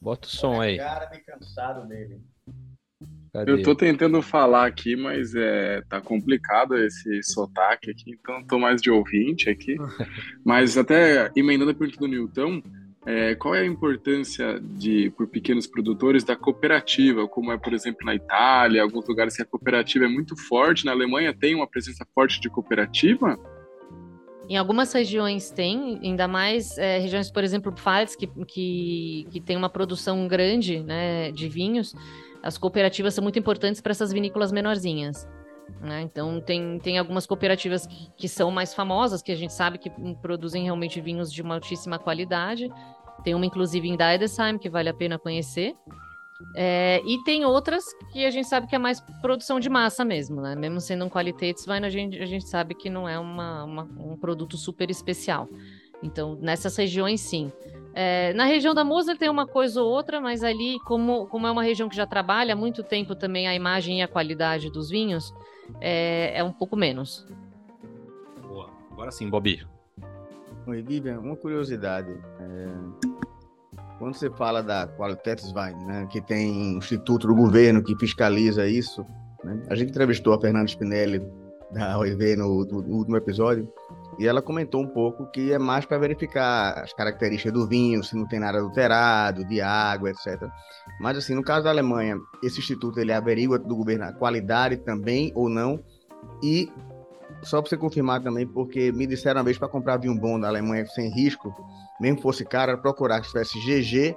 Bota 0.00 0.26
o 0.26 0.30
som 0.30 0.60
aí. 0.60 0.76
Cara, 0.76 1.08
me 1.08 1.20
cansado 1.20 1.86
dele. 1.86 2.20
Cadê? 3.32 3.52
Eu 3.52 3.62
tô 3.62 3.76
tentando 3.76 4.20
falar 4.20 4.66
aqui, 4.66 4.96
mas 4.96 5.36
é, 5.36 5.82
tá 5.82 6.00
complicado 6.00 6.76
esse 6.76 7.22
sotaque 7.22 7.92
aqui, 7.92 8.10
então 8.10 8.44
tô 8.44 8.58
mais 8.58 8.82
de 8.82 8.90
ouvinte 8.90 9.48
aqui. 9.48 9.76
mas 10.44 10.76
até 10.76 11.30
emendando 11.36 11.70
a 11.70 11.74
pergunta 11.74 12.00
do 12.00 12.08
Newton, 12.08 12.60
é, 13.08 13.34
qual 13.34 13.54
é 13.54 13.60
a 13.60 13.64
importância 13.66 14.60
de, 14.60 15.08
por 15.16 15.26
pequenos 15.28 15.66
produtores 15.66 16.24
da 16.24 16.36
cooperativa, 16.36 17.26
como 17.26 17.50
é, 17.50 17.56
por 17.56 17.72
exemplo, 17.72 18.04
na 18.04 18.14
Itália, 18.14 18.82
alguns 18.82 19.08
lugares 19.08 19.34
que 19.34 19.40
a 19.40 19.46
cooperativa 19.46 20.04
é 20.04 20.08
muito 20.08 20.36
forte, 20.36 20.84
na 20.84 20.92
Alemanha 20.92 21.32
tem 21.32 21.54
uma 21.54 21.66
presença 21.66 22.06
forte 22.14 22.38
de 22.38 22.50
cooperativa? 22.50 23.34
Em 24.46 24.58
algumas 24.58 24.92
regiões 24.92 25.50
tem, 25.50 25.98
ainda 26.02 26.28
mais 26.28 26.76
é, 26.76 26.98
regiões, 26.98 27.30
por 27.30 27.42
exemplo, 27.42 27.72
Pfalz, 27.72 28.14
que, 28.14 28.26
que, 28.46 29.26
que 29.30 29.40
tem 29.40 29.56
uma 29.56 29.70
produção 29.70 30.28
grande 30.28 30.82
né, 30.82 31.32
de 31.32 31.48
vinhos, 31.48 31.94
as 32.42 32.58
cooperativas 32.58 33.14
são 33.14 33.22
muito 33.24 33.38
importantes 33.38 33.80
para 33.80 33.92
essas 33.92 34.12
vinícolas 34.12 34.52
menorzinhas. 34.52 35.26
Né? 35.80 36.02
Então, 36.02 36.40
tem, 36.40 36.78
tem 36.78 36.98
algumas 36.98 37.26
cooperativas 37.26 37.86
que, 37.86 38.10
que 38.16 38.28
são 38.28 38.50
mais 38.50 38.74
famosas, 38.74 39.22
que 39.22 39.32
a 39.32 39.36
gente 39.36 39.52
sabe 39.52 39.78
que 39.78 39.90
produzem 40.20 40.64
realmente 40.64 41.00
vinhos 41.00 41.32
de 41.32 41.42
uma 41.42 41.54
altíssima 41.54 41.98
qualidade, 41.98 42.70
tem 43.22 43.34
uma, 43.34 43.46
inclusive, 43.46 43.88
em 43.88 43.96
Deidesheim, 43.96 44.58
que 44.58 44.68
vale 44.68 44.88
a 44.88 44.94
pena 44.94 45.18
conhecer. 45.18 45.74
É, 46.54 47.02
e 47.04 47.22
tem 47.24 47.44
outras 47.44 47.84
que 48.12 48.24
a 48.24 48.30
gente 48.30 48.46
sabe 48.46 48.68
que 48.68 48.76
é 48.76 48.78
mais 48.78 49.00
produção 49.20 49.58
de 49.58 49.68
massa 49.68 50.04
mesmo, 50.04 50.40
né? 50.40 50.54
Mesmo 50.54 50.80
sendo 50.80 51.04
um 51.04 51.08
Qualitätswein, 51.08 51.84
a 51.84 51.90
gente, 51.90 52.20
a 52.22 52.26
gente 52.26 52.48
sabe 52.48 52.74
que 52.74 52.88
não 52.88 53.08
é 53.08 53.18
uma, 53.18 53.64
uma, 53.64 53.82
um 53.98 54.16
produto 54.16 54.56
super 54.56 54.88
especial. 54.88 55.48
Então, 56.00 56.38
nessas 56.40 56.76
regiões, 56.76 57.20
sim. 57.20 57.50
É, 57.92 58.32
na 58.34 58.44
região 58.44 58.72
da 58.72 58.84
Moser 58.84 59.18
tem 59.18 59.28
uma 59.28 59.46
coisa 59.46 59.82
ou 59.82 59.90
outra, 59.90 60.20
mas 60.20 60.44
ali, 60.44 60.78
como, 60.84 61.26
como 61.26 61.46
é 61.46 61.50
uma 61.50 61.62
região 61.62 61.88
que 61.88 61.96
já 61.96 62.06
trabalha 62.06 62.52
há 62.52 62.56
muito 62.56 62.84
tempo 62.84 63.16
também 63.16 63.48
a 63.48 63.54
imagem 63.54 63.98
e 63.98 64.02
a 64.02 64.06
qualidade 64.06 64.70
dos 64.70 64.88
vinhos, 64.88 65.34
é, 65.80 66.38
é 66.38 66.44
um 66.44 66.52
pouco 66.52 66.76
menos. 66.76 67.26
Boa. 68.46 68.70
Agora 68.92 69.10
sim, 69.10 69.28
Bobi. 69.28 69.66
Oi, 70.68 70.82
Vivian, 70.82 71.18
uma 71.20 71.34
curiosidade. 71.34 72.12
É... 72.38 72.68
Quando 73.98 74.14
você 74.14 74.28
fala 74.28 74.62
da 74.62 74.86
Qualitätswein, 74.86 75.74
né, 75.86 76.06
que 76.10 76.20
tem 76.20 76.74
um 76.74 76.76
instituto 76.76 77.26
do 77.26 77.34
governo 77.34 77.82
que 77.82 77.96
fiscaliza 77.96 78.66
isso, 78.66 79.02
né, 79.42 79.62
a 79.70 79.74
gente 79.74 79.88
entrevistou 79.88 80.34
a 80.34 80.40
Fernanda 80.40 80.66
Spinelli 80.68 81.22
da 81.72 81.98
OIV 81.98 82.36
no, 82.36 82.66
no, 82.66 82.82
no, 82.82 82.96
último 82.96 83.16
episódio 83.16 83.66
e 84.18 84.28
ela 84.28 84.42
comentou 84.42 84.82
um 84.82 84.86
pouco 84.86 85.30
que 85.30 85.54
é 85.54 85.58
mais 85.58 85.86
para 85.86 85.96
verificar 85.96 86.82
as 86.82 86.92
características 86.92 87.52
do 87.52 87.66
vinho, 87.66 88.04
se 88.04 88.14
não 88.14 88.28
tem 88.28 88.38
nada 88.38 88.58
adulterado, 88.58 89.46
de 89.46 89.62
água, 89.62 90.10
etc. 90.10 90.48
Mas 91.00 91.16
assim, 91.16 91.34
no 91.34 91.42
caso 91.42 91.64
da 91.64 91.70
Alemanha, 91.70 92.18
esse 92.42 92.58
instituto 92.58 93.00
ele 93.00 93.12
averigua 93.12 93.58
do 93.58 93.74
governo 93.74 94.04
a 94.04 94.12
qualidade 94.12 94.76
também 94.76 95.32
ou 95.34 95.48
não 95.48 95.82
e 96.42 96.70
só 97.42 97.60
para 97.60 97.68
você 97.68 97.76
confirmar 97.76 98.22
também, 98.22 98.46
porque 98.46 98.92
me 98.92 99.06
disseram 99.06 99.38
uma 99.38 99.44
vez 99.44 99.58
para 99.58 99.68
comprar 99.68 99.96
vinho 99.96 100.18
bom 100.18 100.38
da 100.38 100.48
Alemanha 100.48 100.86
sem 100.86 101.10
risco, 101.10 101.54
mesmo 102.00 102.20
fosse 102.20 102.44
caro, 102.44 102.72
era 102.72 102.80
procurar 102.80 103.20
que 103.20 103.28
tivesse 103.28 103.58
GG 103.60 104.16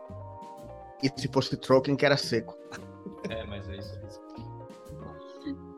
e 1.03 1.21
se 1.21 1.27
fosse 1.27 1.55
Trocken, 1.57 1.95
que 1.95 2.05
era 2.05 2.17
seco. 2.17 2.55
É, 3.29 3.45
mas 3.45 3.67
é 3.69 3.77
isso. 3.77 4.01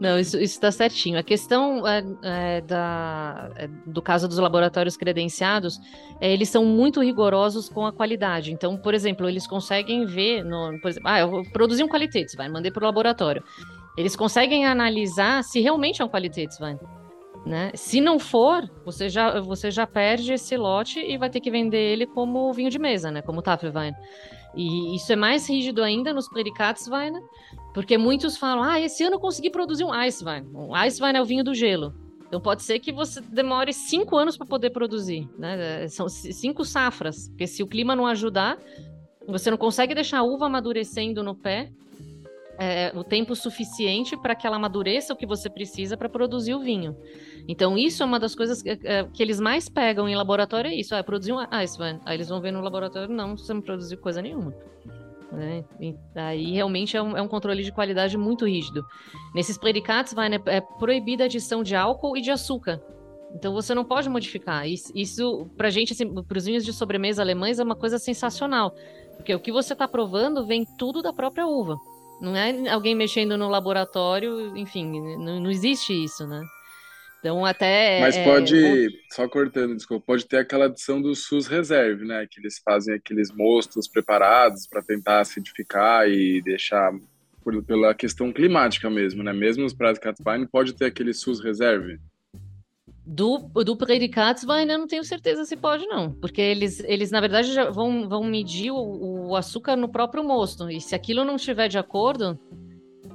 Não, 0.03 0.19
isso 0.19 0.37
está 0.37 0.69
certinho. 0.69 1.17
A 1.17 1.23
questão 1.23 1.87
é, 1.87 2.03
é, 2.23 2.61
da, 2.61 3.49
é, 3.55 3.69
do 3.85 4.01
caso 4.01 4.27
dos 4.27 4.37
laboratórios 4.37 4.97
credenciados, 4.97 5.79
é, 6.19 6.29
eles 6.29 6.49
são 6.49 6.65
muito 6.65 7.01
rigorosos 7.01 7.69
com 7.69 7.85
a 7.85 7.93
qualidade. 7.93 8.51
Então, 8.51 8.75
por 8.75 8.93
exemplo, 8.93 9.29
eles 9.29 9.47
conseguem 9.47 10.05
ver, 10.05 10.43
no, 10.43 10.77
por 10.81 10.89
exemplo, 10.89 11.09
ah, 11.09 11.19
eu 11.21 11.43
produzi 11.53 11.81
um 11.81 11.87
Qualitätswein, 11.87 12.49
mandei 12.51 12.69
para 12.69 12.83
o 12.83 12.85
laboratório. 12.85 13.41
Eles 13.97 14.13
conseguem 14.13 14.65
analisar 14.65 15.41
se 15.41 15.61
realmente 15.61 16.01
é 16.01 16.05
um 16.05 16.09
Qualitätswein. 16.09 16.77
Né? 17.45 17.71
Se 17.75 17.99
não 17.99 18.19
for, 18.19 18.69
você 18.85 19.09
já, 19.09 19.41
você 19.41 19.69
já 19.69 19.85
perde 19.85 20.31
esse 20.33 20.55
lote 20.55 20.99
e 20.99 21.17
vai 21.17 21.29
ter 21.29 21.41
que 21.41 21.51
vender 21.51 21.77
ele 21.77 22.05
como 22.05 22.53
vinho 22.53 22.69
de 22.69 22.79
mesa, 22.79 23.11
né? 23.11 23.21
como 23.21 23.41
Tafelwein. 23.41 23.93
E 24.55 24.95
isso 24.95 25.11
é 25.11 25.15
mais 25.15 25.49
rígido 25.49 25.83
ainda 25.83 26.13
nos 26.13 26.29
Predikatswein, 26.29 27.13
porque 27.73 27.97
muitos 27.97 28.37
falam, 28.37 28.63
ah, 28.63 28.79
esse 28.79 29.03
ano 29.03 29.15
eu 29.15 29.19
consegui 29.19 29.49
produzir 29.49 29.83
um 29.83 29.93
Eiswein. 29.93 30.45
Um 30.53 30.77
Eiswein 30.77 31.15
é 31.15 31.21
o 31.21 31.25
vinho 31.25 31.43
do 31.43 31.53
gelo. 31.53 31.93
Então 32.27 32.39
pode 32.39 32.63
ser 32.63 32.79
que 32.79 32.91
você 32.91 33.21
demore 33.21 33.73
cinco 33.73 34.15
anos 34.15 34.37
para 34.37 34.47
poder 34.47 34.71
produzir, 34.71 35.29
né? 35.37 35.87
São 35.87 36.07
cinco 36.09 36.63
safras, 36.63 37.27
porque 37.29 37.45
se 37.45 37.61
o 37.61 37.67
clima 37.67 37.95
não 37.95 38.07
ajudar, 38.07 38.57
você 39.27 39.51
não 39.51 39.57
consegue 39.57 39.93
deixar 39.93 40.19
a 40.19 40.23
uva 40.23 40.47
amadurecendo 40.47 41.23
no 41.23 41.35
pé 41.35 41.71
é, 42.63 42.91
o 42.95 43.03
tempo 43.03 43.35
suficiente 43.35 44.15
para 44.15 44.35
que 44.35 44.47
ela 44.47 44.55
amadureça 44.55 45.13
o 45.13 45.15
que 45.15 45.25
você 45.25 45.49
precisa 45.49 45.97
para 45.97 46.07
produzir 46.07 46.53
o 46.53 46.59
vinho. 46.59 46.95
Então, 47.47 47.77
isso 47.77 48.01
é 48.01 48.05
uma 48.05 48.19
das 48.19 48.33
coisas 48.33 48.61
que, 48.61 48.69
é, 48.69 49.03
que 49.11 49.21
eles 49.21 49.39
mais 49.39 49.67
pegam 49.67 50.07
em 50.07 50.15
laboratório, 50.15 50.69
é 50.69 50.75
isso. 50.75 50.95
Ah, 50.95 51.03
produzir 51.03 51.33
um 51.33 51.39
Iceman. 51.51 51.99
Aí 52.05 52.15
eles 52.15 52.29
vão 52.29 52.39
ver 52.39 52.51
no 52.51 52.61
laboratório, 52.61 53.13
não, 53.13 53.37
você 53.37 53.53
não 53.53 53.61
produziu 53.61 53.97
coisa 53.97 54.21
nenhuma. 54.21 54.53
Né? 55.31 55.65
Aí 56.15 56.51
realmente 56.51 56.95
é 56.95 57.01
um, 57.01 57.17
é 57.17 57.21
um, 57.21 57.27
controle 57.27 57.63
de 57.63 57.71
qualidade 57.71 58.17
muito 58.17 58.45
rígido. 58.45 58.85
Nesses 59.33 59.57
predicados 59.57 60.13
vai, 60.13 60.29
né, 60.29 60.39
é 60.45 60.61
proibida 60.61 61.23
a 61.23 61.25
adição 61.25 61.63
de 61.63 61.75
álcool 61.75 62.15
e 62.15 62.21
de 62.21 62.31
açúcar. 62.31 62.81
Então 63.33 63.51
você 63.51 63.73
não 63.73 63.83
pode 63.83 64.07
modificar. 64.09 64.67
Isso, 64.69 64.91
isso 64.95 65.49
pra 65.57 65.69
gente, 65.69 65.93
assim, 65.93 66.07
para 66.23 66.37
os 66.37 66.45
vinhos 66.45 66.63
de 66.63 66.71
sobremesa 66.71 67.21
alemães, 67.21 67.59
é 67.59 67.63
uma 67.63 67.75
coisa 67.75 67.97
sensacional. 67.97 68.75
Porque 69.17 69.33
o 69.33 69.39
que 69.39 69.51
você 69.51 69.73
está 69.73 69.87
provando 69.87 70.45
vem 70.45 70.65
tudo 70.77 71.01
da 71.01 71.11
própria 71.11 71.47
uva. 71.47 71.77
Não 72.21 72.35
é 72.35 72.69
alguém 72.69 72.95
mexendo 72.95 73.37
no 73.37 73.49
laboratório, 73.49 74.55
enfim, 74.55 74.99
não, 75.17 75.39
não 75.41 75.51
existe 75.51 75.91
isso, 75.91 76.25
né? 76.27 76.43
Então, 77.19 77.45
até. 77.45 78.01
Mas 78.01 78.17
é, 78.17 78.23
pode, 78.25 78.65
é... 78.65 78.87
só 79.09 79.29
cortando, 79.29 79.75
desculpa, 79.75 80.05
pode 80.05 80.25
ter 80.25 80.37
aquela 80.37 80.65
adição 80.65 81.01
do 81.01 81.15
SUS 81.15 81.47
Reserve, 81.47 82.05
né? 82.05 82.27
Que 82.29 82.41
eles 82.41 82.61
fazem 82.63 82.95
aqueles 82.95 83.31
mostos 83.31 83.87
preparados 83.87 84.67
para 84.67 84.83
tentar 84.83 85.21
acidificar 85.21 86.09
e 86.09 86.41
deixar 86.41 86.91
por, 87.41 87.63
pela 87.63 87.93
questão 87.93 88.31
climática 88.33 88.89
mesmo, 88.89 89.23
né? 89.23 89.31
Mesmo 89.31 89.65
os 89.65 89.73
Pradikatswein 89.73 90.45
pode 90.45 90.73
ter 90.73 90.85
aquele 90.85 91.13
SUS 91.13 91.39
Reserve. 91.39 91.97
Do, 93.05 93.37
do 93.37 93.75
Pradikatswein 93.75 94.69
eu 94.69 94.79
não 94.79 94.87
tenho 94.87 95.03
certeza 95.03 95.43
se 95.43 95.57
pode, 95.57 95.85
não. 95.87 96.11
Porque 96.11 96.41
eles, 96.41 96.79
eles 96.81 97.11
na 97.11 97.19
verdade, 97.19 97.53
já 97.53 97.69
vão, 97.69 98.07
vão 98.07 98.23
medir 98.23 98.71
o, 98.71 99.27
o 99.29 99.35
açúcar 99.35 99.75
no 99.75 99.89
próprio 99.89 100.23
mosto. 100.23 100.69
E 100.69 100.79
se 100.79 100.95
aquilo 100.95 101.25
não 101.25 101.35
estiver 101.35 101.67
de 101.67 101.77
acordo, 101.77 102.39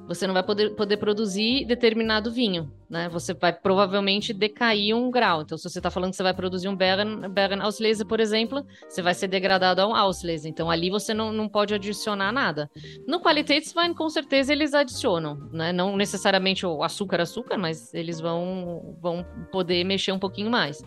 você 0.07 0.27
não 0.27 0.35
vai 0.35 0.43
poder, 0.43 0.71
poder 0.75 0.97
produzir 0.97 1.65
determinado 1.67 2.31
vinho, 2.31 2.71
né? 2.89 3.09
Você 3.09 3.35
vai 3.35 3.53
provavelmente 3.53 4.33
decair 4.33 4.95
um 4.95 5.11
grau. 5.11 5.43
Então, 5.43 5.57
se 5.57 5.69
você 5.69 5.79
está 5.79 5.91
falando 5.91 6.11
que 6.11 6.17
você 6.17 6.23
vai 6.23 6.35
produzir 6.35 6.69
um 6.69 6.77
Beren, 6.77 7.29
Beren 7.29 7.61
Auslese, 7.61 8.05
por 8.05 8.21
exemplo, 8.21 8.65
você 8.89 9.03
vai 9.03 9.15
ser 9.15 9.29
degradado 9.29 9.81
a 9.81 9.87
um 9.87 9.95
Auslese. 9.95 10.49
Então, 10.49 10.71
ali 10.71 10.91
você 10.91 11.13
não, 11.15 11.33
não 11.33 11.49
pode 11.49 11.75
adicionar 11.75 12.33
nada. 12.33 12.71
No 13.07 13.21
Qualitätswein, 13.21 13.95
com 13.95 14.09
certeza, 14.09 14.53
eles 14.53 14.75
adicionam, 14.75 15.37
né? 15.53 15.73
Não 15.73 15.97
necessariamente 15.97 16.67
o 16.67 16.83
açúcar, 16.83 17.21
açúcar, 17.21 17.57
mas 17.57 17.93
eles 17.95 18.21
vão, 18.21 18.97
vão 19.01 19.25
poder 19.51 19.85
mexer 19.85 20.13
um 20.13 20.19
pouquinho 20.19 20.51
mais. 20.51 20.83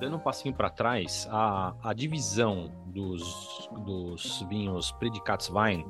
Dando 0.00 0.16
um 0.16 0.18
passinho 0.18 0.54
para 0.54 0.70
trás, 0.70 1.28
a, 1.30 1.74
a 1.82 1.92
divisão 1.92 2.70
dos, 2.86 3.68
dos 3.84 4.44
vinhos 4.48 4.92
Predicatswein, 4.92 5.84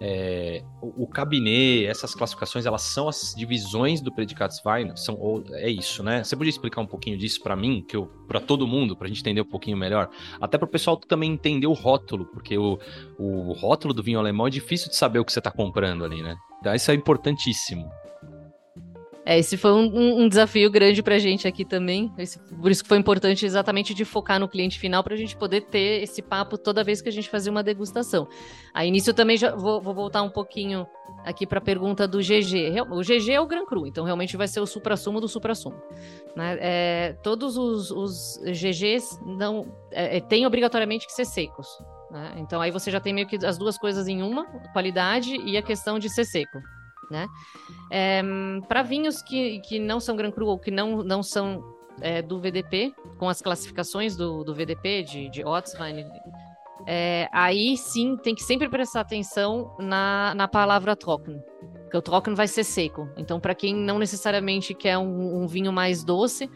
é, 0.00 0.62
o, 0.80 1.04
o 1.04 1.06
cabinet, 1.06 1.86
essas 1.86 2.14
classificações, 2.14 2.66
elas 2.66 2.82
são 2.82 3.08
as 3.08 3.34
divisões 3.36 4.00
do 4.00 4.12
Predicatswein? 4.12 4.96
São, 4.96 5.44
é 5.52 5.68
isso, 5.68 6.02
né? 6.02 6.24
Você 6.24 6.36
podia 6.36 6.50
explicar 6.50 6.80
um 6.80 6.86
pouquinho 6.86 7.16
disso 7.16 7.42
para 7.42 7.56
mim, 7.56 7.84
que 7.86 7.96
para 8.26 8.40
todo 8.40 8.66
mundo, 8.66 8.96
para 8.96 9.06
a 9.06 9.08
gente 9.08 9.20
entender 9.20 9.40
um 9.40 9.48
pouquinho 9.48 9.76
melhor? 9.76 10.08
Até 10.40 10.58
para 10.58 10.66
o 10.66 10.70
pessoal 10.70 10.96
também 10.96 11.32
entender 11.32 11.66
o 11.66 11.72
rótulo, 11.72 12.26
porque 12.26 12.56
o, 12.58 12.78
o 13.18 13.52
rótulo 13.52 13.94
do 13.94 14.02
vinho 14.02 14.18
alemão 14.18 14.46
é 14.46 14.50
difícil 14.50 14.88
de 14.88 14.96
saber 14.96 15.18
o 15.18 15.24
que 15.24 15.32
você 15.32 15.40
está 15.40 15.50
comprando 15.50 16.04
ali, 16.04 16.22
né? 16.22 16.36
Então 16.60 16.74
isso 16.74 16.90
é 16.90 16.94
importantíssimo. 16.94 17.88
É, 19.28 19.36
esse 19.40 19.56
foi 19.56 19.72
um, 19.72 20.22
um 20.22 20.28
desafio 20.28 20.70
grande 20.70 21.02
para 21.02 21.16
a 21.16 21.18
gente 21.18 21.48
aqui 21.48 21.64
também. 21.64 22.12
Esse, 22.16 22.38
por 22.38 22.70
isso 22.70 22.84
que 22.84 22.88
foi 22.88 22.96
importante 22.96 23.44
exatamente 23.44 23.92
de 23.92 24.04
focar 24.04 24.38
no 24.38 24.48
cliente 24.48 24.78
final 24.78 25.02
para 25.02 25.14
a 25.14 25.16
gente 25.16 25.36
poder 25.36 25.62
ter 25.62 26.00
esse 26.00 26.22
papo 26.22 26.56
toda 26.56 26.84
vez 26.84 27.02
que 27.02 27.08
a 27.08 27.12
gente 27.12 27.28
fazia 27.28 27.50
uma 27.50 27.64
degustação. 27.64 28.28
Aí 28.72 28.88
nisso 28.88 29.10
eu 29.10 29.14
também 29.14 29.36
já 29.36 29.52
vou, 29.52 29.80
vou 29.80 29.92
voltar 29.92 30.22
um 30.22 30.30
pouquinho 30.30 30.86
aqui 31.24 31.44
para 31.44 31.58
a 31.58 31.60
pergunta 31.60 32.06
do 32.06 32.18
GG. 32.18 32.80
O 32.88 33.00
GG 33.00 33.32
é 33.32 33.40
o 33.40 33.46
Gran 33.48 33.66
Cru, 33.66 33.84
então 33.84 34.04
realmente 34.04 34.36
vai 34.36 34.46
ser 34.46 34.60
o 34.60 34.66
supra-sumo 34.66 35.20
do 35.20 35.26
supra-sumo. 35.26 35.82
Né? 36.36 36.58
É, 36.60 37.16
todos 37.20 37.56
os, 37.56 37.90
os, 37.90 38.38
GGs 38.44 39.18
não 39.26 39.76
é, 39.90 40.18
é, 40.18 40.20
têm 40.20 40.46
obrigatoriamente 40.46 41.04
que 41.04 41.12
ser 41.12 41.24
secos. 41.24 41.66
Né? 42.12 42.34
Então 42.36 42.60
aí 42.60 42.70
você 42.70 42.92
já 42.92 43.00
tem 43.00 43.12
meio 43.12 43.26
que 43.26 43.44
as 43.44 43.58
duas 43.58 43.76
coisas 43.76 44.06
em 44.06 44.22
uma, 44.22 44.44
qualidade 44.72 45.34
e 45.34 45.56
a 45.56 45.62
questão 45.62 45.98
de 45.98 46.08
ser 46.08 46.24
seco 46.24 46.60
né? 47.10 47.26
É, 47.90 48.22
para 48.68 48.82
vinhos 48.82 49.22
que, 49.22 49.60
que 49.60 49.78
não 49.78 50.00
são 50.00 50.16
Gran 50.16 50.30
Cru 50.30 50.46
ou 50.46 50.58
que 50.58 50.70
não, 50.70 51.02
não 51.02 51.22
são 51.22 51.62
é, 52.00 52.22
do 52.22 52.40
VDP, 52.40 52.94
com 53.18 53.28
as 53.28 53.40
classificações 53.40 54.16
do, 54.16 54.44
do 54.44 54.54
VDP, 54.54 55.02
de, 55.02 55.30
de 55.30 55.44
Otzwein, 55.44 56.04
é, 56.86 57.28
aí 57.32 57.76
sim 57.76 58.16
tem 58.16 58.34
que 58.34 58.42
sempre 58.42 58.68
prestar 58.68 59.00
atenção 59.00 59.74
na, 59.78 60.34
na 60.34 60.46
palavra 60.46 60.94
trocken, 60.94 61.40
porque 61.82 61.96
o 61.96 62.02
trocken 62.02 62.34
vai 62.34 62.46
ser 62.46 62.64
seco. 62.64 63.08
Então, 63.16 63.40
para 63.40 63.54
quem 63.54 63.74
não 63.74 63.98
necessariamente 63.98 64.74
quer 64.74 64.98
um, 64.98 65.42
um 65.42 65.46
vinho 65.46 65.72
mais 65.72 66.04
doce, 66.04 66.50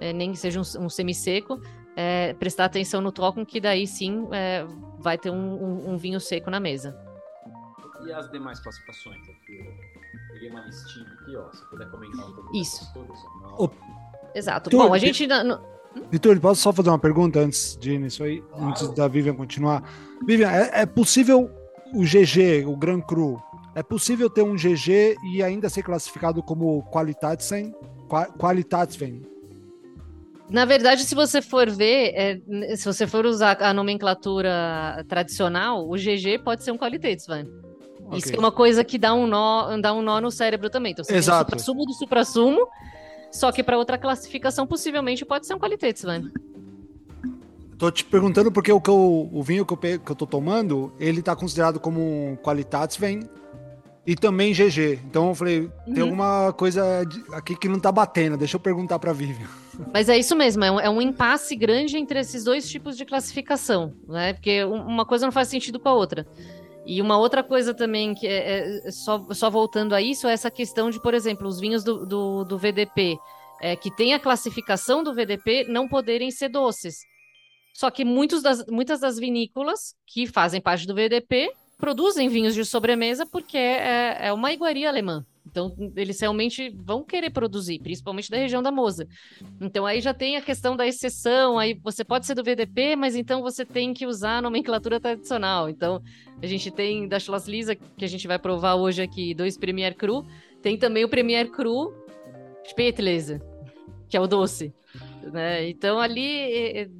é, 0.00 0.12
nem 0.12 0.32
que 0.32 0.38
seja 0.38 0.60
um, 0.60 0.84
um 0.84 0.88
semi-seco, 0.88 1.60
é, 1.96 2.34
prestar 2.34 2.64
atenção 2.64 3.00
no 3.00 3.12
trocken, 3.12 3.44
que 3.44 3.60
daí 3.60 3.86
sim 3.86 4.26
é, 4.32 4.64
vai 4.98 5.18
ter 5.18 5.30
um, 5.30 5.90
um 5.90 5.96
vinho 5.96 6.20
seco 6.20 6.50
na 6.50 6.60
mesa. 6.60 6.96
E 8.06 8.12
as 8.12 8.30
demais 8.30 8.60
classificações? 8.60 9.22
Aqui, 9.28 9.66
peguei 10.32 10.50
uma 10.50 10.60
listinha 10.60 11.06
aqui, 11.06 11.36
ó. 11.36 11.50
Se 11.52 11.64
puder 11.70 11.90
comentar 11.90 12.28
um 12.28 12.32
pouco. 12.32 12.56
Isso. 12.56 12.84
O... 13.58 13.68
Exato. 14.34 14.70
Bom, 14.70 14.92
a 14.92 14.98
gente. 14.98 15.26
No... 15.26 15.60
Vitor, 16.10 16.38
posso 16.40 16.60
só 16.60 16.72
fazer 16.72 16.88
uma 16.88 16.98
pergunta 16.98 17.38
antes 17.38 17.76
de 17.76 17.92
ir 17.92 17.98
nisso 17.98 18.24
aí? 18.24 18.40
Claro. 18.40 18.66
Antes 18.66 18.88
da 18.90 19.06
Vivian 19.08 19.34
continuar. 19.34 19.82
Vivian, 20.26 20.50
é, 20.50 20.82
é 20.82 20.86
possível 20.86 21.50
o 21.92 22.02
GG, 22.02 22.66
o 22.66 22.76
Gran 22.76 23.00
Cru, 23.00 23.40
é 23.74 23.82
possível 23.82 24.28
ter 24.28 24.42
um 24.42 24.54
GG 24.54 25.16
e 25.32 25.42
ainda 25.42 25.68
ser 25.68 25.82
classificado 25.82 26.42
como 26.42 26.82
Qualitätswein? 26.90 27.72
Qualitätswein? 28.38 29.22
Na 30.50 30.64
verdade, 30.64 31.04
se 31.04 31.14
você 31.14 31.40
for 31.40 31.70
ver, 31.70 32.12
é, 32.14 32.76
se 32.76 32.84
você 32.84 33.06
for 33.06 33.24
usar 33.24 33.60
a 33.62 33.72
nomenclatura 33.72 35.04
tradicional, 35.08 35.88
o 35.88 35.94
GG 35.94 36.42
pode 36.44 36.62
ser 36.62 36.70
um 36.70 36.78
Qualitätswein. 36.78 37.48
Okay. 38.06 38.18
Isso 38.18 38.34
é 38.34 38.38
uma 38.38 38.52
coisa 38.52 38.84
que 38.84 38.98
dá 38.98 39.14
um 39.14 39.26
nó, 39.26 39.76
dá 39.78 39.92
um 39.92 40.02
nó 40.02 40.20
no 40.20 40.30
cérebro 40.30 40.68
também. 40.68 40.92
Então, 40.92 41.04
você 41.04 41.14
Exato. 41.14 41.50
tem 41.50 41.56
o 41.56 41.60
supra-sumo 41.60 41.86
do 41.86 41.94
supra-sumo, 41.94 42.68
só 43.32 43.50
que 43.50 43.62
para 43.62 43.78
outra 43.78 43.98
classificação, 43.98 44.66
possivelmente 44.66 45.24
pode 45.24 45.46
ser 45.46 45.54
um 45.54 45.58
Qualitätswein. 45.58 46.30
Tô 47.78 47.90
te 47.90 48.04
perguntando 48.04 48.52
porque 48.52 48.72
o, 48.72 48.80
eu, 48.86 49.30
o 49.32 49.42
vinho 49.42 49.66
que 49.66 49.72
eu, 49.72 49.76
que 49.76 50.10
eu 50.10 50.14
tô 50.14 50.26
tomando, 50.26 50.92
ele 50.98 51.20
tá 51.22 51.34
considerado 51.34 51.80
como 51.80 52.00
um 52.00 52.36
Qualitätswein 52.36 53.28
e 54.06 54.14
também 54.14 54.52
GG. 54.52 55.00
Então 55.04 55.28
eu 55.28 55.34
falei, 55.34 55.70
uhum. 55.86 55.94
tem 55.94 56.02
alguma 56.02 56.52
coisa 56.52 57.02
aqui 57.32 57.56
que 57.56 57.68
não 57.68 57.80
tá 57.80 57.90
batendo, 57.90 58.36
deixa 58.36 58.56
eu 58.56 58.60
perguntar 58.60 58.98
pra 58.98 59.12
Vivian. 59.12 59.48
Mas 59.92 60.08
é 60.08 60.16
isso 60.16 60.36
mesmo, 60.36 60.62
é 60.62 60.70
um, 60.70 60.80
é 60.80 60.90
um, 60.90 61.00
impasse 61.00 61.56
grande 61.56 61.96
entre 61.96 62.20
esses 62.20 62.44
dois 62.44 62.68
tipos 62.68 62.96
de 62.96 63.04
classificação, 63.04 63.92
né? 64.06 64.34
Porque 64.34 64.62
uma 64.62 65.04
coisa 65.04 65.26
não 65.26 65.32
faz 65.32 65.48
sentido 65.48 65.80
com 65.80 65.88
a 65.88 65.94
outra. 65.94 66.26
E 66.86 67.00
uma 67.00 67.16
outra 67.16 67.42
coisa 67.42 67.72
também 67.72 68.14
que 68.14 68.26
é, 68.26 68.86
é 68.86 68.90
só, 68.90 69.26
só 69.32 69.48
voltando 69.48 69.94
a 69.94 70.02
isso, 70.02 70.26
é 70.26 70.32
essa 70.32 70.50
questão 70.50 70.90
de, 70.90 71.00
por 71.00 71.14
exemplo, 71.14 71.48
os 71.48 71.58
vinhos 71.58 71.82
do, 71.82 72.04
do, 72.04 72.44
do 72.44 72.58
VDP, 72.58 73.16
é, 73.60 73.74
que 73.74 73.94
tem 73.94 74.12
a 74.12 74.20
classificação 74.20 75.02
do 75.02 75.14
VDP, 75.14 75.64
não 75.68 75.88
poderem 75.88 76.30
ser 76.30 76.48
doces. 76.48 76.98
Só 77.72 77.90
que 77.90 78.04
muitos 78.04 78.42
das, 78.42 78.64
muitas 78.66 79.00
das 79.00 79.18
vinícolas 79.18 79.94
que 80.06 80.26
fazem 80.26 80.60
parte 80.60 80.86
do 80.86 80.94
VDP 80.94 81.50
produzem 81.78 82.28
vinhos 82.28 82.54
de 82.54 82.64
sobremesa 82.64 83.26
porque 83.26 83.56
é, 83.56 84.28
é 84.28 84.32
uma 84.32 84.52
iguaria 84.52 84.88
alemã. 84.88 85.24
Então, 85.46 85.74
eles 85.94 86.18
realmente 86.20 86.70
vão 86.70 87.04
querer 87.04 87.30
produzir, 87.30 87.78
principalmente 87.78 88.30
da 88.30 88.36
região 88.36 88.62
da 88.62 88.72
Mosa. 88.72 89.06
Então, 89.60 89.84
aí 89.84 90.00
já 90.00 90.14
tem 90.14 90.36
a 90.36 90.42
questão 90.42 90.74
da 90.74 90.86
exceção, 90.86 91.58
aí 91.58 91.78
você 91.82 92.02
pode 92.02 92.26
ser 92.26 92.34
do 92.34 92.42
VDP, 92.42 92.96
mas 92.96 93.14
então 93.14 93.42
você 93.42 93.64
tem 93.64 93.92
que 93.92 94.06
usar 94.06 94.38
a 94.38 94.42
nomenclatura 94.42 94.98
tradicional. 94.98 95.68
Então, 95.68 96.02
a 96.42 96.46
gente 96.46 96.70
tem 96.70 97.06
da 97.06 97.20
Schloss 97.20 97.46
Lisa, 97.46 97.74
que 97.74 98.04
a 98.04 98.08
gente 98.08 98.26
vai 98.26 98.38
provar 98.38 98.74
hoje 98.74 99.02
aqui, 99.02 99.34
dois 99.34 99.58
Premier 99.58 99.94
Cru, 99.94 100.26
tem 100.62 100.78
também 100.78 101.04
o 101.04 101.08
Premier 101.08 101.50
Cru 101.50 101.92
Spätlese, 102.66 103.38
que 104.08 104.16
é 104.16 104.20
o 104.20 104.26
doce. 104.26 104.74
Né? 105.30 105.68
Então, 105.68 105.98
ali 105.98 106.90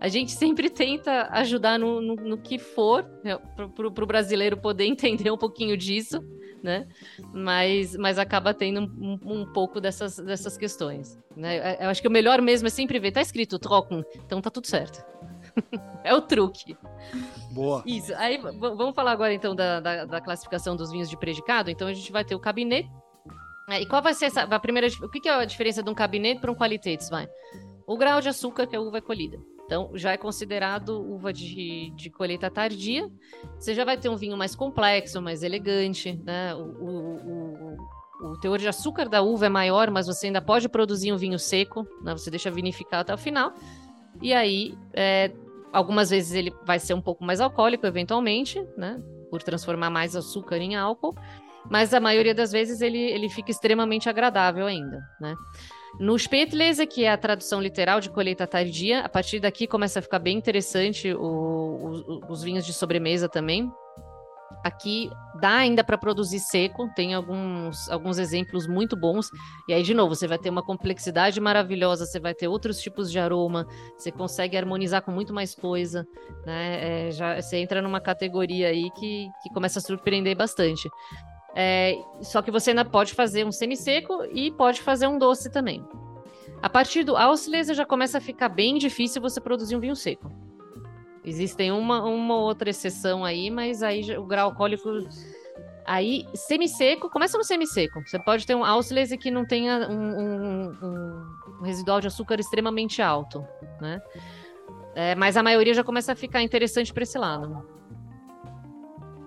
a 0.00 0.08
gente 0.08 0.32
sempre 0.32 0.70
tenta 0.70 1.28
ajudar 1.30 1.78
no, 1.78 2.00
no, 2.00 2.14
no 2.14 2.38
que 2.38 2.58
for, 2.58 3.04
né, 3.22 3.36
para 3.56 3.86
o 3.86 4.06
brasileiro 4.06 4.56
poder 4.56 4.86
entender 4.88 5.30
um 5.30 5.36
pouquinho 5.36 5.76
disso, 5.76 6.20
né? 6.62 6.86
Mas, 7.32 7.96
mas 7.96 8.18
acaba 8.18 8.52
tendo 8.54 8.80
um, 8.80 9.18
um, 9.24 9.46
pouco 9.46 9.80
dessas, 9.80 10.16
dessas 10.16 10.56
questões. 10.56 11.18
Né? 11.36 11.56
É, 11.56 11.84
eu 11.84 11.88
acho 11.88 12.02
que 12.02 12.08
o 12.08 12.10
melhor 12.10 12.40
mesmo 12.40 12.66
é 12.66 12.70
sempre 12.70 12.98
ver, 12.98 13.12
tá 13.12 13.20
escrito 13.20 13.58
trocam, 13.58 14.04
então 14.24 14.40
tá 14.40 14.50
tudo 14.50 14.66
certo. 14.66 15.04
é 16.04 16.14
o 16.14 16.20
truque. 16.20 16.76
Boa. 17.52 17.82
Isso. 17.84 18.14
Aí 18.14 18.38
vamos 18.38 18.94
falar 18.94 19.12
agora 19.12 19.32
então 19.32 19.54
da, 19.54 19.80
da, 19.80 20.04
da, 20.04 20.20
classificação 20.20 20.76
dos 20.76 20.90
vinhos 20.90 21.08
de 21.08 21.16
predicado. 21.16 21.70
Então 21.70 21.88
a 21.88 21.92
gente 21.92 22.12
vai 22.12 22.24
ter 22.24 22.34
o 22.34 22.40
cabinet. 22.40 22.88
É, 23.68 23.80
e 23.80 23.86
qual 23.86 24.02
vai 24.02 24.14
ser 24.14 24.26
essa, 24.26 24.42
a 24.42 24.58
primeira? 24.58 24.88
O 25.02 25.08
que, 25.08 25.20
que 25.20 25.28
é 25.28 25.32
a 25.32 25.44
diferença 25.44 25.82
de 25.82 25.90
um 25.90 25.94
cabinet 25.94 26.40
para 26.40 26.50
um 26.50 26.54
qualitetes, 26.54 27.08
vai? 27.08 27.28
O 27.86 27.96
grau 27.96 28.20
de 28.20 28.28
açúcar 28.28 28.66
que 28.66 28.76
a 28.76 28.80
uva 28.80 28.98
é 28.98 29.00
colhida. 29.00 29.38
Então, 29.70 29.88
já 29.94 30.10
é 30.10 30.16
considerado 30.16 31.00
uva 31.00 31.32
de, 31.32 31.92
de 31.94 32.10
colheita 32.10 32.50
tardia. 32.50 33.08
Você 33.56 33.72
já 33.72 33.84
vai 33.84 33.96
ter 33.96 34.08
um 34.08 34.16
vinho 34.16 34.36
mais 34.36 34.56
complexo, 34.56 35.22
mais 35.22 35.44
elegante, 35.44 36.20
né? 36.24 36.52
O, 36.56 36.58
o, 36.58 37.76
o, 38.24 38.32
o 38.32 38.40
teor 38.40 38.58
de 38.58 38.66
açúcar 38.66 39.08
da 39.08 39.22
uva 39.22 39.46
é 39.46 39.48
maior, 39.48 39.88
mas 39.88 40.08
você 40.08 40.26
ainda 40.26 40.42
pode 40.42 40.68
produzir 40.68 41.12
um 41.12 41.16
vinho 41.16 41.38
seco, 41.38 41.86
né? 42.02 42.10
Você 42.14 42.32
deixa 42.32 42.50
vinificar 42.50 43.02
até 43.02 43.14
o 43.14 43.16
final. 43.16 43.54
E 44.20 44.34
aí, 44.34 44.76
é, 44.92 45.30
algumas 45.72 46.10
vezes 46.10 46.32
ele 46.34 46.52
vai 46.66 46.80
ser 46.80 46.94
um 46.94 47.00
pouco 47.00 47.22
mais 47.22 47.40
alcoólico, 47.40 47.86
eventualmente, 47.86 48.60
né? 48.76 49.00
Por 49.30 49.40
transformar 49.40 49.88
mais 49.88 50.16
açúcar 50.16 50.56
em 50.56 50.74
álcool. 50.74 51.14
Mas 51.70 51.94
a 51.94 52.00
maioria 52.00 52.34
das 52.34 52.50
vezes 52.50 52.80
ele, 52.80 52.98
ele 52.98 53.28
fica 53.28 53.52
extremamente 53.52 54.08
agradável 54.08 54.66
ainda, 54.66 55.00
né? 55.20 55.36
No 55.98 56.18
Spätlese, 56.18 56.86
que 56.86 57.04
é 57.04 57.10
a 57.10 57.18
tradução 57.18 57.60
literal 57.60 58.00
de 58.00 58.10
colheita 58.10 58.46
tardia, 58.46 59.00
a 59.00 59.08
partir 59.08 59.40
daqui 59.40 59.66
começa 59.66 59.98
a 59.98 60.02
ficar 60.02 60.18
bem 60.18 60.36
interessante 60.36 61.12
o, 61.12 61.20
o, 61.20 62.32
os 62.32 62.42
vinhos 62.42 62.64
de 62.64 62.72
sobremesa 62.72 63.28
também. 63.28 63.70
Aqui 64.62 65.10
dá 65.40 65.56
ainda 65.56 65.82
para 65.82 65.96
produzir 65.96 66.38
seco, 66.38 66.88
tem 66.94 67.14
alguns, 67.14 67.88
alguns 67.88 68.18
exemplos 68.18 68.66
muito 68.66 68.94
bons. 68.94 69.30
E 69.68 69.72
aí, 69.72 69.82
de 69.82 69.94
novo, 69.94 70.14
você 70.14 70.26
vai 70.26 70.38
ter 70.38 70.50
uma 70.50 70.62
complexidade 70.62 71.40
maravilhosa, 71.40 72.04
você 72.04 72.20
vai 72.20 72.34
ter 72.34 72.46
outros 72.46 72.78
tipos 72.80 73.10
de 73.10 73.18
aroma, 73.18 73.66
você 73.96 74.12
consegue 74.12 74.58
harmonizar 74.58 75.02
com 75.02 75.10
muito 75.10 75.32
mais 75.32 75.54
coisa. 75.54 76.06
Né? 76.44 77.06
É, 77.08 77.10
já, 77.10 77.40
você 77.40 77.56
entra 77.56 77.80
numa 77.80 78.00
categoria 78.00 78.68
aí 78.68 78.90
que, 78.90 79.28
que 79.42 79.50
começa 79.54 79.78
a 79.78 79.82
surpreender 79.82 80.36
bastante. 80.36 80.90
É, 81.54 81.96
só 82.22 82.42
que 82.42 82.50
você 82.50 82.70
ainda 82.70 82.84
pode 82.84 83.14
fazer 83.14 83.44
um 83.44 83.52
semi-seco 83.52 84.24
e 84.32 84.50
pode 84.52 84.80
fazer 84.82 85.06
um 85.06 85.18
doce 85.18 85.50
também. 85.50 85.84
A 86.62 86.68
partir 86.68 87.02
do 87.04 87.16
Auslese 87.16 87.74
já 87.74 87.86
começa 87.86 88.18
a 88.18 88.20
ficar 88.20 88.48
bem 88.48 88.78
difícil 88.78 89.20
você 89.20 89.40
produzir 89.40 89.76
um 89.76 89.80
vinho 89.80 89.96
seco. 89.96 90.30
Existem 91.24 91.72
uma, 91.72 92.02
uma 92.02 92.36
outra 92.36 92.70
exceção 92.70 93.24
aí, 93.24 93.50
mas 93.50 93.82
aí 93.82 94.16
o 94.16 94.24
grau 94.24 94.50
alcoólico. 94.50 94.88
Aí, 95.86 96.26
semi-seco, 96.34 97.10
começa 97.10 97.36
no 97.36 97.44
semi-seco. 97.44 98.00
Você 98.06 98.18
pode 98.18 98.46
ter 98.46 98.54
um 98.54 98.64
Auslese 98.64 99.18
que 99.18 99.30
não 99.30 99.44
tenha 99.44 99.88
um, 99.88 100.20
um, 100.20 100.78
um, 100.82 101.62
residual 101.62 102.00
de 102.00 102.06
açúcar 102.06 102.38
extremamente 102.38 103.02
alto, 103.02 103.44
né? 103.80 104.00
É, 104.94 105.14
mas 105.14 105.36
a 105.36 105.42
maioria 105.42 105.74
já 105.74 105.82
começa 105.82 106.12
a 106.12 106.16
ficar 106.16 106.42
interessante 106.42 106.92
para 106.92 107.02
esse 107.02 107.18
lado 107.18 107.79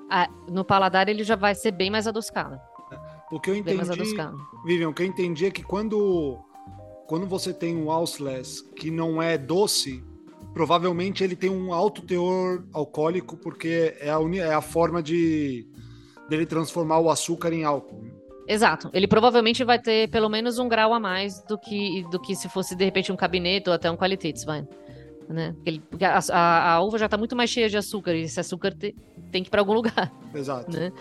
a, 0.10 0.30
no 0.50 0.64
paladar 0.64 1.10
ele 1.10 1.24
já 1.24 1.36
vai 1.36 1.56
ser 1.56 1.72
bem 1.72 1.90
mais 1.90 2.08
adocicado. 2.08 2.60
O 3.32 3.40
que 3.40 3.50
eu 3.50 3.56
entendi, 3.56 3.84
Vivian, 4.66 4.90
o 4.90 4.94
que 4.94 5.02
eu 5.02 5.08
entendi 5.08 5.46
é 5.48 5.52
que 5.52 5.64
quando, 5.64 6.38
quando 7.08 7.26
você 7.26 7.52
tem 7.52 7.76
um 7.76 7.90
Ausless 7.90 8.64
que 8.76 8.92
não 8.92 9.20
é 9.20 9.38
doce, 9.38 10.04
provavelmente 10.54 11.24
ele 11.24 11.36
tem 11.36 11.50
um 11.50 11.74
alto 11.74 12.04
teor 12.04 12.64
alcoólico, 12.72 13.36
porque 13.36 13.96
é 14.00 14.12
a, 14.12 14.20
é 14.38 14.54
a 14.54 14.62
forma 14.62 15.02
de 15.02 15.68
dele 16.30 16.46
transformar 16.46 17.00
o 17.00 17.10
açúcar 17.10 17.52
em 17.54 17.64
álcool. 17.64 18.06
Exato. 18.48 18.90
Ele 18.94 19.08
provavelmente 19.08 19.64
vai 19.64 19.80
ter 19.80 20.10
pelo 20.10 20.30
menos 20.30 20.60
um 20.60 20.68
grau 20.68 20.94
a 20.94 21.00
mais 21.00 21.42
do 21.44 21.58
que, 21.58 22.04
do 22.12 22.20
que 22.20 22.36
se 22.36 22.48
fosse, 22.50 22.76
de 22.76 22.86
repente, 22.86 23.12
um 23.12 23.16
cabineto 23.16 23.72
ou 23.72 23.76
até 23.76 23.90
um 23.90 23.98
qualitetes, 23.98 24.44
vai 24.44 24.68
né? 25.30 25.54
Porque, 25.54 25.70
ele, 25.70 25.80
porque 25.80 26.06
a, 26.06 26.20
a, 26.32 26.74
a, 26.74 26.82
uva 26.82 26.98
já 26.98 27.06
está 27.06 27.18
muito 27.18 27.36
mais 27.36 27.50
cheia 27.50 27.70
de 27.70 27.78
açúcar, 27.78 28.14
e 28.16 28.22
esse 28.22 28.40
açúcar 28.40 28.72
te, 28.72 28.96
tem 29.32 29.44
que 29.44 29.50
ir 29.50 29.52
para 29.52 29.62
algum 29.62 29.74
lugar. 29.74 30.12
Exato. 30.34 30.72
Né? 30.72 30.92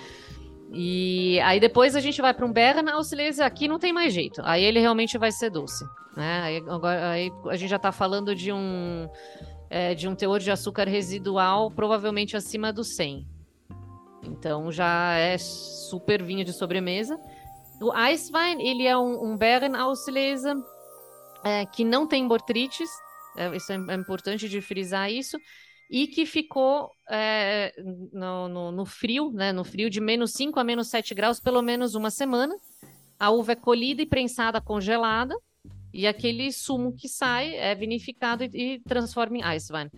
E 0.72 1.38
aí 1.40 1.60
depois 1.60 1.94
a 1.94 2.00
gente 2.00 2.20
vai 2.22 2.32
para 2.32 2.46
um 2.46 2.52
Berna 2.52 2.94
Auslese, 2.94 3.42
aqui 3.42 3.68
não 3.68 3.78
tem 3.78 3.92
mais 3.92 4.14
jeito. 4.14 4.40
Aí 4.44 4.64
ele 4.64 4.80
realmente 4.80 5.18
vai 5.18 5.30
ser 5.30 5.50
doce. 5.50 5.84
Né? 6.16 6.40
Aí, 6.42 6.56
agora, 6.66 7.10
aí 7.10 7.30
a 7.48 7.56
gente 7.56 7.68
já 7.68 7.76
está 7.76 7.92
falando 7.92 8.34
de 8.34 8.50
um, 8.52 9.08
é, 9.68 9.94
de 9.94 10.08
um 10.08 10.14
teor 10.14 10.38
de 10.38 10.50
açúcar 10.50 10.88
residual 10.88 11.70
provavelmente 11.70 12.36
acima 12.36 12.72
do 12.72 12.82
100. 12.82 13.26
Então 14.22 14.72
já 14.72 15.14
é 15.16 15.36
super 15.36 16.22
vinho 16.22 16.44
de 16.44 16.52
sobremesa. 16.52 17.18
O 17.80 17.92
Eiswein, 17.94 18.62
ele 18.66 18.86
é 18.86 18.96
um, 18.96 19.32
um 19.32 19.36
Bären 19.36 19.74
Auslese 19.76 20.48
é, 21.44 21.66
que 21.66 21.84
não 21.84 22.06
tem 22.06 22.26
botrytis, 22.26 22.90
é, 23.36 23.54
isso 23.56 23.72
é, 23.72 23.76
é, 23.76 23.94
importante 23.94 24.48
de 24.48 24.60
frisar 24.60 25.10
isso. 25.10 25.38
E 25.90 26.06
que 26.06 26.24
ficou 26.24 26.90
é, 27.10 27.72
no, 28.12 28.48
no, 28.48 28.72
no, 28.72 28.86
frio, 28.86 29.30
né? 29.30 29.52
No 29.52 29.62
frio 29.62 29.90
de 29.90 30.00
menos 30.00 30.32
5 30.32 30.58
a 30.58 30.64
menos 30.64 30.88
7 30.88 31.14
graus, 31.14 31.38
pelo 31.38 31.60
menos 31.60 31.94
uma 31.94 32.10
semana. 32.10 32.54
A 33.18 33.30
uva 33.30 33.52
é 33.52 33.56
colhida 33.56 34.00
e 34.02 34.06
prensada 34.06 34.60
congelada. 34.60 35.36
E 35.92 36.06
aquele 36.06 36.50
sumo 36.50 36.94
que 36.94 37.06
sai 37.08 37.54
é 37.54 37.74
vinificado 37.74 38.42
e, 38.44 38.50
e 38.54 38.80
transforma 38.80 39.36
em 39.36 39.44
Eiswein. 39.44 39.90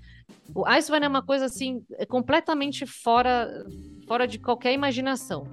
O 0.53 0.69
Eiswein 0.69 1.05
é 1.05 1.09
uma 1.09 1.23
coisa 1.23 1.45
assim, 1.45 1.85
é 1.93 2.05
completamente 2.05 2.85
fora, 2.85 3.65
fora 4.07 4.27
de 4.27 4.39
qualquer 4.39 4.73
imaginação. 4.73 5.47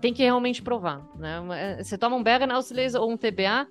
Tem 0.00 0.12
que 0.12 0.22
realmente 0.22 0.62
provar. 0.62 1.02
Né? 1.16 1.38
É, 1.52 1.82
você 1.82 1.96
toma 1.96 2.16
um 2.16 2.22
Bergen 2.22 2.48
ou 2.98 3.10
um 3.10 3.16
TBA, 3.16 3.66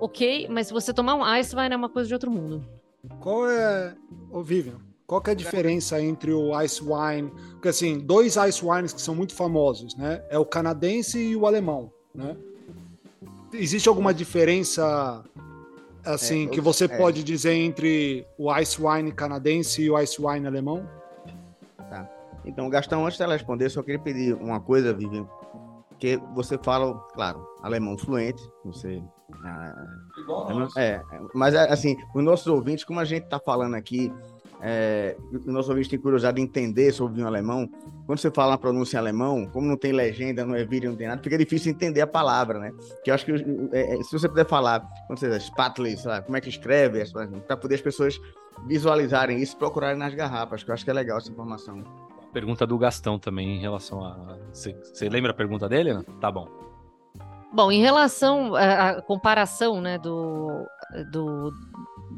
ok, 0.00 0.48
mas 0.50 0.66
se 0.68 0.72
você 0.72 0.92
tomar 0.92 1.14
um 1.14 1.26
Eiswein 1.26 1.70
é 1.70 1.76
uma 1.76 1.88
coisa 1.88 2.08
de 2.08 2.14
outro 2.14 2.30
mundo. 2.30 2.64
Qual 3.20 3.48
é, 3.48 3.94
ô 4.30 4.42
Vivian, 4.42 4.78
qual 5.06 5.22
é 5.26 5.30
a 5.30 5.34
diferença 5.34 6.00
entre 6.00 6.32
o 6.32 6.58
Ice 6.62 6.82
Wine? 6.82 7.30
Porque 7.52 7.68
assim, 7.68 7.98
dois 7.98 8.36
Ice 8.36 8.64
Wines 8.64 8.92
que 8.92 9.00
são 9.00 9.14
muito 9.14 9.34
famosos, 9.34 9.94
né? 9.96 10.22
É 10.28 10.38
o 10.38 10.44
canadense 10.44 11.18
e 11.18 11.36
o 11.36 11.46
alemão, 11.46 11.92
né? 12.14 12.36
Existe 13.52 13.88
alguma 13.88 14.14
diferença 14.14 15.24
assim 16.04 16.46
é, 16.46 16.48
que 16.48 16.60
você 16.60 16.84
é. 16.84 16.88
pode 16.88 17.22
dizer 17.22 17.52
entre 17.52 18.26
o 18.38 18.54
Ice 18.56 18.80
Wine 18.80 19.12
canadense 19.12 19.82
e 19.82 19.90
o 19.90 19.98
Ice 19.98 20.20
Wine 20.20 20.46
alemão? 20.46 20.88
Tá. 21.76 22.08
Então, 22.44 22.70
Gastão, 22.70 23.04
antes 23.04 23.18
dela 23.18 23.34
responder, 23.34 23.68
só 23.68 23.82
queria 23.82 23.98
pedir 23.98 24.34
uma 24.34 24.60
coisa, 24.60 24.94
Vivian, 24.94 25.26
que 25.98 26.16
você 26.34 26.56
fala, 26.56 26.94
claro, 27.14 27.46
alemão 27.62 27.98
fluente, 27.98 28.42
você 28.64 29.02
ah, 29.44 30.68
é, 30.76 30.82
é, 30.82 31.02
mas 31.34 31.54
assim, 31.54 31.96
os 32.14 32.22
nossos 32.22 32.46
ouvintes, 32.46 32.84
como 32.84 33.00
a 33.00 33.04
gente 33.04 33.24
está 33.24 33.38
falando 33.38 33.74
aqui, 33.74 34.12
é, 34.62 35.16
os 35.32 35.46
nossos 35.46 35.70
ouvintes 35.70 35.88
têm 35.88 35.98
curiosidade 35.98 36.36
de 36.36 36.42
entender 36.42 36.92
sobre 36.92 37.12
o 37.12 37.14
vinho 37.16 37.26
alemão. 37.26 37.68
Quando 38.06 38.18
você 38.18 38.30
fala 38.30 38.54
a 38.54 38.58
pronúncia 38.58 38.96
em 38.96 39.00
alemão, 39.00 39.46
como 39.46 39.66
não 39.66 39.76
tem 39.76 39.92
legenda, 39.92 40.44
não 40.44 40.54
é 40.54 40.64
vídeo, 40.64 40.90
não 40.90 40.96
tem 40.96 41.08
nada, 41.08 41.22
fica 41.22 41.38
difícil 41.38 41.72
entender 41.72 42.00
a 42.00 42.06
palavra, 42.06 42.58
né? 42.58 42.72
Que 43.02 43.10
eu 43.10 43.14
acho 43.14 43.24
que 43.24 43.32
é, 43.72 43.94
é 43.94 44.02
se 44.02 44.12
você 44.12 44.28
puder 44.28 44.46
falar, 44.46 44.80
quando 45.06 45.18
você 45.18 45.30
diz 45.30 45.44
Spatley, 45.44 45.96
como 46.26 46.36
é 46.36 46.40
que 46.40 46.48
escreve, 46.48 47.02
para 47.46 47.56
poder 47.56 47.76
as 47.76 47.80
pessoas 47.80 48.20
visualizarem 48.66 49.40
isso, 49.40 49.56
procurarem 49.56 49.98
nas 49.98 50.14
garrafas, 50.14 50.62
que 50.62 50.70
eu 50.70 50.74
acho 50.74 50.84
que 50.84 50.90
é 50.90 50.94
legal 50.94 51.18
essa 51.18 51.30
informação. 51.30 51.82
Pergunta 52.32 52.66
do 52.66 52.78
Gastão 52.78 53.18
também 53.18 53.56
em 53.56 53.60
relação 53.60 54.04
a. 54.04 54.38
Você 54.52 55.08
lembra 55.08 55.32
a 55.32 55.34
pergunta 55.34 55.68
dele? 55.68 55.94
Né? 55.94 56.04
Tá 56.20 56.30
bom. 56.30 56.69
Bom, 57.52 57.72
em 57.72 57.80
relação 57.80 58.54
à 58.54 59.02
comparação 59.02 59.80
né, 59.80 59.98
do, 59.98 60.66
do, 61.10 61.52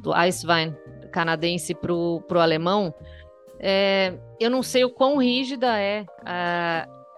do 0.03 0.14
Eiswein 0.14 0.76
canadense 1.11 1.74
para 1.74 1.93
o 1.93 2.22
alemão, 2.37 2.95
é, 3.59 4.18
eu 4.39 4.51
não 4.51 4.62
sei 4.62 4.85
o 4.85 4.91
quão 4.91 5.18
rígida 5.18 5.78
é 5.78 6.05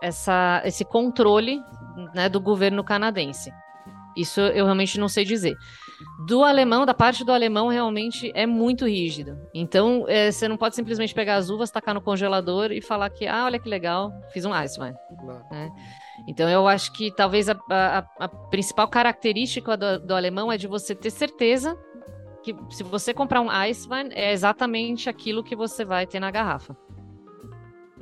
essa, 0.01 0.63
esse 0.65 0.85
controle 0.85 1.61
né, 2.15 2.29
do 2.29 2.41
governo 2.41 2.85
canadense. 2.85 3.51
Isso 4.17 4.41
eu 4.41 4.65
realmente 4.65 4.99
não 5.01 5.09
sei 5.09 5.25
dizer. 5.25 5.57
Do 6.27 6.45
alemão, 6.45 6.87
da 6.87 6.95
parte 6.95 7.25
do 7.25 7.33
alemão, 7.33 7.69
realmente 7.69 8.31
é 8.35 8.47
muito 8.47 8.87
rígido. 8.87 9.37
Então, 9.53 10.05
é, 10.07 10.31
você 10.31 10.47
não 10.47 10.57
pode 10.57 10.77
simplesmente 10.77 11.15
pegar 11.15 11.37
as 11.37 11.51
uvas, 11.51 11.71
tacar 11.71 11.95
no 11.95 12.01
congelador 12.01 12.71
e 12.71 12.81
falar 12.81 13.11
que, 13.11 13.27
ah, 13.27 13.45
olha 13.45 13.59
que 13.59 13.69
legal, 13.69 14.13
fiz 14.33 14.45
um 14.45 14.55
Eiswein. 14.55 14.95
Né? 15.51 15.71
Então, 16.27 16.49
eu 16.49 16.67
acho 16.67 16.93
que 16.93 17.11
talvez 17.11 17.49
a, 17.49 17.57
a, 17.71 18.07
a 18.21 18.29
principal 18.29 18.89
característica 18.89 19.77
do, 19.77 19.99
do, 20.01 20.15
alemão 20.15 20.51
é 20.51 20.57
de 20.57 20.67
você 20.67 20.95
ter 20.95 21.11
certeza 21.11 21.79
que 22.43 22.55
se 22.71 22.83
você 22.83 23.15
comprar 23.15 23.41
um 23.41 23.51
Eiswein, 23.51 24.11
é 24.13 24.33
exatamente 24.33 25.09
aquilo 25.09 25.43
que 25.43 25.57
você 25.57 25.85
vai 25.85 26.07
ter 26.07 26.21
na 26.21 26.31
garrafa. 26.31 26.77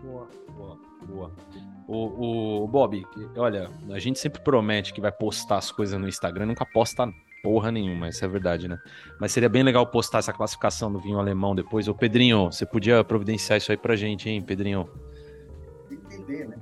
Boa, 0.03 0.29
boa, 0.57 0.79
boa. 1.07 1.33
O, 1.87 2.65
o 2.65 2.69
Bob, 2.69 3.05
olha, 3.37 3.71
a 3.91 3.99
gente 3.99 4.19
sempre 4.19 4.41
promete 4.43 4.93
que 4.93 5.01
vai 5.01 5.13
postar 5.13 5.59
as 5.59 5.71
coisas 5.71 5.99
no 6.01 6.09
Instagram, 6.09 6.47
nunca 6.47 6.67
posta 6.67 7.13
porra 7.43 7.73
nenhuma, 7.73 8.09
isso 8.09 8.25
é 8.25 8.29
verdade, 8.29 8.69
né? 8.69 8.79
Mas 9.21 9.33
seria 9.33 9.49
bem 9.49 9.63
legal 9.63 9.85
postar 9.87 10.19
essa 10.19 10.33
classificação 10.33 10.93
do 10.93 10.99
vinho 11.01 11.19
alemão 11.19 11.55
depois. 11.55 11.89
Ô, 11.89 11.95
Pedrinho, 11.95 12.47
você 12.53 12.65
podia 12.65 13.03
providenciar 13.03 13.59
isso 13.59 13.73
aí 13.73 13.77
pra 13.77 13.97
gente, 13.97 14.31
hein, 14.31 14.41
Pedrinho? 14.41 14.89
Entender, 15.91 16.49
né? 16.49 16.57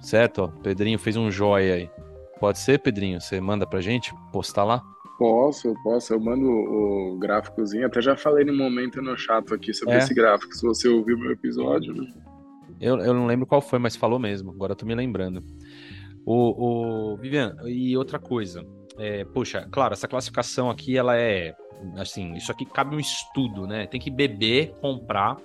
Certo, 0.00 0.42
ó. 0.42 0.48
Pedrinho 0.48 0.98
fez 0.98 1.16
um 1.16 1.30
joia 1.30 1.74
aí. 1.74 1.90
Pode 2.38 2.58
ser, 2.58 2.78
Pedrinho? 2.80 3.20
Você 3.20 3.40
manda 3.40 3.66
pra 3.66 3.80
gente 3.80 4.14
postar 4.32 4.64
lá? 4.64 4.82
Posso, 5.18 5.74
posso. 5.82 6.12
Eu 6.12 6.20
mando 6.20 6.46
o 6.46 7.18
gráficozinho. 7.18 7.86
Até 7.86 8.02
já 8.02 8.16
falei 8.16 8.44
no 8.44 8.54
momento 8.54 9.00
no 9.00 9.16
chato 9.16 9.54
aqui 9.54 9.72
sobre 9.72 9.94
é. 9.94 9.98
esse 9.98 10.12
gráfico, 10.12 10.54
se 10.54 10.66
você 10.66 10.88
ouviu 10.88 11.18
meu 11.18 11.32
episódio, 11.32 11.94
né? 11.94 12.06
Eu, 12.80 12.98
eu 12.98 13.14
não 13.14 13.26
lembro 13.26 13.46
qual 13.46 13.62
foi, 13.62 13.78
mas 13.78 13.96
falou 13.96 14.18
mesmo. 14.18 14.50
Agora 14.50 14.72
eu 14.72 14.76
tô 14.76 14.84
me 14.84 14.94
lembrando. 14.94 15.42
O, 16.24 17.12
o 17.12 17.16
Vivian, 17.16 17.56
e 17.64 17.96
outra 17.96 18.18
coisa. 18.18 18.66
É, 18.98 19.24
poxa, 19.24 19.66
claro, 19.70 19.92
essa 19.92 20.08
classificação 20.08 20.68
aqui, 20.68 20.96
ela 20.96 21.16
é. 21.16 21.54
Assim, 21.96 22.34
isso 22.34 22.50
aqui 22.50 22.64
cabe 22.64 22.96
um 22.96 23.00
estudo, 23.00 23.66
né? 23.66 23.86
Tem 23.86 24.00
que 24.00 24.10
beber, 24.10 24.74
comprar. 24.80 25.36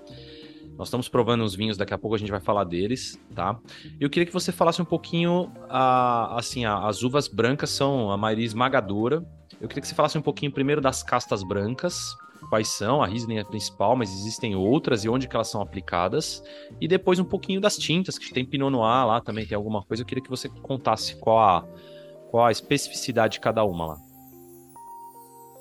Nós 0.78 0.88
estamos 0.88 1.08
provando 1.08 1.44
os 1.44 1.56
vinhos, 1.56 1.78
daqui 1.78 1.94
a 1.94 1.98
pouco 1.98 2.16
a 2.16 2.18
gente 2.18 2.32
vai 2.32 2.40
falar 2.40 2.64
deles, 2.64 3.20
tá? 3.36 3.60
Eu 4.00 4.10
queria 4.10 4.26
que 4.26 4.34
você 4.34 4.52
falasse 4.52 4.82
um 4.82 4.86
pouquinho, 4.86 5.52
a, 5.70 6.38
assim, 6.38 6.66
a, 6.66 6.88
as 6.88 7.04
uvas 7.04 7.28
brancas 7.28 7.70
são 7.70 8.10
a 8.10 8.18
maioria 8.18 8.46
esmagadora. 8.46 9.24
Eu 9.60 9.68
queria 9.68 9.82
que 9.82 9.88
você 9.88 9.96
falasse 9.96 10.18
um 10.18 10.22
pouquinho 10.22 10.52
primeiro 10.52 10.82
das 10.82 11.04
castas 11.04 11.44
brancas, 11.44 12.16
quais 12.50 12.70
são, 12.70 13.02
a 13.02 13.08
Riesling 13.08 13.38
é 13.38 13.42
a 13.42 13.46
principal, 13.46 13.96
mas 13.96 14.12
existem 14.12 14.56
outras 14.56 15.06
e 15.06 15.10
onde 15.10 15.28
que 15.28 15.36
elas 15.36 15.48
são 15.48 15.62
aplicadas. 15.62 16.44
E 16.80 16.88
depois 16.88 17.20
um 17.20 17.24
pouquinho 17.24 17.62
das 17.62 17.78
tintas, 17.78 18.18
que 18.18 18.34
tem 18.34 18.46
Pinot 18.46 18.72
Noir 18.72 19.06
lá 19.06 19.22
também, 19.22 19.46
tem 19.46 19.56
alguma 19.56 19.84
coisa. 19.84 20.04
Eu 20.04 20.08
queria 20.08 20.24
que 20.24 20.30
você 20.30 20.50
contasse 20.50 21.16
qual 21.18 21.40
a, 21.40 21.66
qual 22.30 22.46
a 22.46 22.52
especificidade 22.52 23.34
de 23.34 23.40
cada 23.40 23.64
uma 23.64 23.86
lá. 23.86 23.98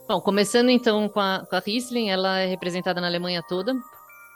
Bom, 0.08 0.20
começando 0.20 0.70
então 0.70 1.08
com 1.08 1.20
a, 1.20 1.46
com 1.48 1.54
a 1.54 1.60
Riesling, 1.60 2.08
ela 2.10 2.38
é 2.38 2.46
representada 2.46 3.00
na 3.00 3.06
Alemanha 3.06 3.42
toda. 3.48 3.72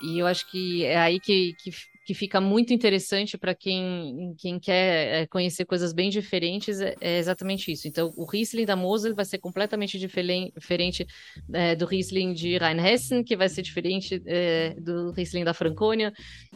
E 0.04 0.18
eu 0.18 0.26
acho 0.26 0.50
que 0.50 0.84
é 0.84 0.96
aí 0.96 1.18
que, 1.18 1.54
que 1.54 1.70
que 2.04 2.12
fica 2.12 2.40
muito 2.40 2.72
interessante 2.72 3.38
para 3.38 3.54
quem, 3.54 4.34
quem 4.38 4.60
quer 4.60 5.22
é, 5.22 5.26
conhecer 5.26 5.64
coisas 5.64 5.92
bem 5.92 6.10
diferentes, 6.10 6.80
é, 6.80 6.94
é, 7.00 7.18
exatamente 7.18 7.72
isso. 7.72 7.88
Então, 7.88 8.12
o 8.14 8.26
Riesling 8.26 8.66
da 8.66 8.76
Mosel 8.76 9.14
vai 9.14 9.24
ser 9.24 9.38
completamente 9.38 9.98
diferente 9.98 11.06
é, 11.52 11.74
do 11.74 11.86
Riesling 11.86 12.34
de 12.34 12.58
Rheinhessen, 12.58 13.24
que 13.24 13.34
vai 13.34 13.48
ser 13.48 13.62
diferente 13.62 14.22
é, 14.26 14.76
do 14.78 15.12
Riesling 15.12 15.44
da 15.44 15.54
Franconia. 15.54 16.12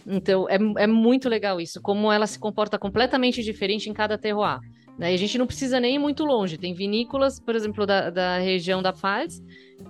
Então, 0.06 0.46
é, 0.50 0.58
é 0.82 0.86
muito 0.86 1.30
legal 1.30 1.58
isso, 1.60 1.80
como 1.80 2.12
ela 2.12 2.26
se 2.26 2.38
comporta 2.38 2.78
completamente 2.78 3.42
diferente 3.42 3.88
em 3.88 3.94
cada 3.94 4.18
terroir. 4.18 4.60
Né? 4.98 5.12
E 5.12 5.14
a 5.14 5.18
gente 5.18 5.38
não 5.38 5.46
precisa 5.46 5.80
nem 5.80 5.94
ir 5.94 5.98
muito 5.98 6.24
longe. 6.24 6.58
Tem 6.58 6.74
vinícolas, 6.74 7.40
por 7.40 7.56
exemplo, 7.56 7.86
da, 7.86 8.10
da 8.10 8.38
região 8.38 8.82
da 8.82 8.92
Pfalz, 8.92 9.42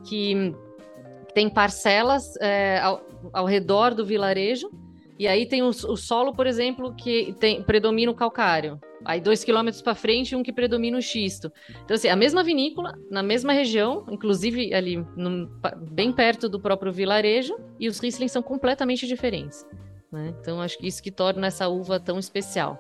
que 0.09 0.55
tem 1.35 1.49
parcelas 1.49 2.37
é, 2.41 2.81
ao, 3.33 3.47
redor 3.47 3.95
do 3.95 4.05
vilarejo, 4.05 4.71
e 5.19 5.27
aí 5.27 5.47
tem 5.47 5.63
o, 5.63 5.69
o 5.69 5.97
solo, 5.97 6.33
por 6.33 6.47
exemplo, 6.47 6.95
que 6.95 7.35
tem, 7.41 7.63
predomina 7.63 8.11
o 8.11 8.15
calcário. 8.15 8.81
Aí 9.05 9.21
dois 9.21 9.43
quilômetros 9.45 9.83
para 9.83 9.95
frente, 9.95 10.35
um 10.35 10.43
que 10.43 10.53
predomina 10.53 10.99
o 10.99 11.03
xisto. 11.03 11.53
Então, 11.85 11.95
assim, 11.95 12.09
a 12.09 12.17
mesma 12.17 12.43
vinícola, 12.43 12.95
na 13.11 13.23
mesma 13.23 13.53
região, 13.53 14.05
inclusive 14.11 14.73
ali 14.75 14.97
no, 15.17 15.49
bem 15.91 16.13
perto 16.13 16.49
do 16.49 16.61
próprio 16.61 16.93
vilarejo, 16.93 17.57
e 17.79 17.89
os 17.89 17.99
Riesling 17.99 18.29
são 18.29 18.43
completamente 18.43 19.07
diferentes. 19.07 19.67
Né? 20.13 20.35
Então, 20.41 20.61
acho 20.61 20.79
que 20.79 20.87
isso 20.87 21.03
que 21.03 21.11
torna 21.11 21.47
essa 21.47 21.69
uva 21.69 21.99
tão 21.99 22.19
especial. 22.19 22.79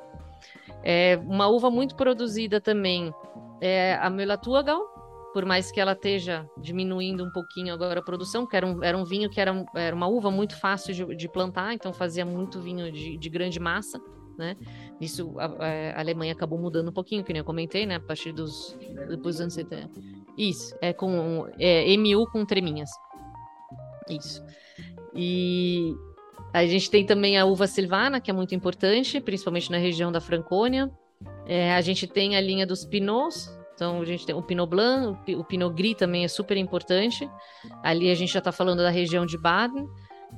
É 0.85 1.19
uma 1.25 1.49
uva 1.49 1.71
muito 1.71 1.97
produzida 1.97 2.61
também 2.61 3.13
é 3.61 3.99
a 4.01 4.09
Müller-Thurgau, 4.11 4.98
por 5.33 5.45
mais 5.45 5.71
que 5.71 5.81
ela 5.81 5.93
esteja 5.93 6.49
diminuindo 6.59 7.25
um 7.25 7.31
pouquinho 7.31 7.75
agora 7.75 8.01
a 8.01 8.03
produção, 8.03 8.47
que 8.47 8.57
era 8.57 8.67
um, 8.67 8.83
era 8.83 8.97
um 8.97 9.05
vinho 9.05 9.29
que 9.29 9.41
era, 9.41 9.65
era 9.75 9.95
uma 9.95 10.07
uva 10.07 10.31
muito 10.31 10.59
fácil 10.59 10.95
de, 10.95 11.17
de 11.17 11.29
plantar, 11.29 11.75
então 11.75 11.93
fazia 11.93 12.25
muito 12.25 12.61
vinho 12.61 12.91
de, 12.91 13.17
de 13.19 13.29
grande 13.29 13.61
massa, 13.61 14.01
né? 14.39 14.57
Isso 15.01 15.35
a, 15.39 15.47
a, 15.47 16.01
Alemanha 16.01 16.33
acabou 16.33 16.59
mudando 16.59 16.89
um 16.89 16.93
pouquinho, 16.93 17.25
que 17.25 17.33
nem 17.33 17.41
eu 17.41 17.45
comentei, 17.45 17.85
né? 17.85 17.97
A 17.97 18.01
partir 18.01 18.33
dos 18.33 18.77
depois 19.09 19.37
dos 19.37 19.41
anos 19.41 19.55
70. 19.55 19.91
Isso, 20.37 20.75
é 20.81 20.93
com 20.93 21.49
é, 21.59 21.97
MU 21.97 22.27
com 22.31 22.45
treminhas. 22.45 22.91
Isso. 24.09 24.43
E 25.15 25.95
a 26.53 26.65
gente 26.67 26.91
tem 26.91 27.05
também 27.05 27.37
a 27.37 27.45
uva 27.45 27.67
silvana, 27.67 28.21
que 28.21 28.31
é 28.31 28.35
muito 28.35 28.55
importante, 28.55 29.21
principalmente 29.21 29.71
na 29.71 29.79
região 29.79 30.11
da 30.11 30.21
Francônia. 30.21 30.91
É, 31.47 31.75
a 31.75 31.81
gente 31.81 32.07
tem 32.07 32.37
a 32.37 32.41
linha 32.41 32.67
dos 32.67 32.85
pinots, 32.85 33.58
então 33.79 34.01
a 34.01 34.05
gente 34.05 34.27
tem 34.27 34.35
o 34.35 34.43
Pinot 34.43 34.69
Blanc, 34.69 35.37
o 35.37 35.45
Pinot 35.45 35.73
Gris 35.73 35.95
também 35.95 36.25
é 36.25 36.29
super 36.29 36.57
importante. 36.57 37.31
Ali 37.81 38.11
a 38.11 38.15
gente 38.17 38.33
já 38.33 38.41
está 38.41 38.51
falando 38.51 38.83
da 38.83 38.91
região 38.91 39.25
de 39.25 39.39
Baden, 39.39 39.87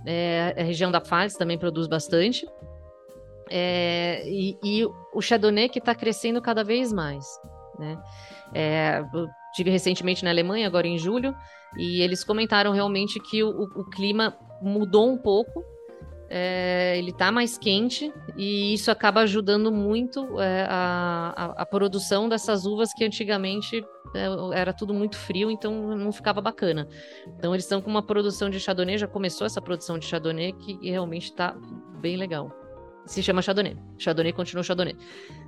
é, 0.05 0.55
a 0.59 0.63
região 0.63 0.91
da 0.91 1.01
Pfalz 1.01 1.33
também 1.37 1.57
produz 1.57 1.89
bastante. 1.89 2.47
É, 3.49 4.29
e, 4.29 4.59
e, 4.63 4.85
o 5.15 5.23
Chardonnay 5.23 5.71
que 5.71 5.79
está 5.79 5.95
crescendo 5.95 6.43
cada 6.43 6.63
vez 6.63 6.93
mais. 6.93 7.25
Né? 7.79 7.99
É, 8.53 9.03
tive 9.55 9.71
recentemente 9.71 10.23
na 10.23 10.31
Alemanha, 10.31 10.67
agora 10.67 10.87
em 10.87 10.99
julho, 10.99 11.35
e 11.79 12.03
eles 12.03 12.23
comentaram 12.23 12.73
realmente 12.73 13.19
que 13.19 13.43
o, 13.43 13.63
o 13.75 13.89
clima 13.89 14.37
mudou 14.61 15.11
um 15.11 15.17
pouco 15.17 15.65
é, 16.33 16.97
ele 16.97 17.11
está 17.11 17.33
mais 17.33 17.59
quente 17.59 18.13
e 18.37 18.73
isso 18.73 18.89
acaba 18.89 19.23
ajudando 19.23 19.73
muito 19.73 20.41
é, 20.41 20.65
a, 20.69 21.35
a, 21.37 21.45
a, 21.63 21.67
produção 21.67 22.29
dessas 22.29 22.65
uvas 22.65 22.95
que 22.95 23.05
antigamente 23.05 23.85
é, 24.15 24.27
era 24.55 24.73
tudo 24.73 24.95
muito 24.95 25.17
frio, 25.17 25.51
então 25.51 25.97
não 25.97 26.13
ficava 26.13 26.41
bacana. 26.41 26.87
Então 27.37 27.53
eles 27.53 27.65
estão 27.65 27.83
com 27.83 27.91
uma 27.91 28.01
produção 28.01 28.49
de 28.49 28.61
Chardonnay, 28.61 28.97
já 28.97 29.09
começou 29.09 29.45
essa 29.45 29.61
produção 29.61 29.99
de 29.99 30.07
Chardonnay 30.07 30.53
que 30.53 30.79
realmente 30.89 31.25
está 31.25 31.53
bem 32.01 32.17
legal. 32.17 32.53
Se 33.07 33.25
chama 33.25 33.43
Chardonnay. 33.43 33.77
Chardonnay 33.99 34.33
continua 34.33 34.63
Chardonnay. 34.63 34.97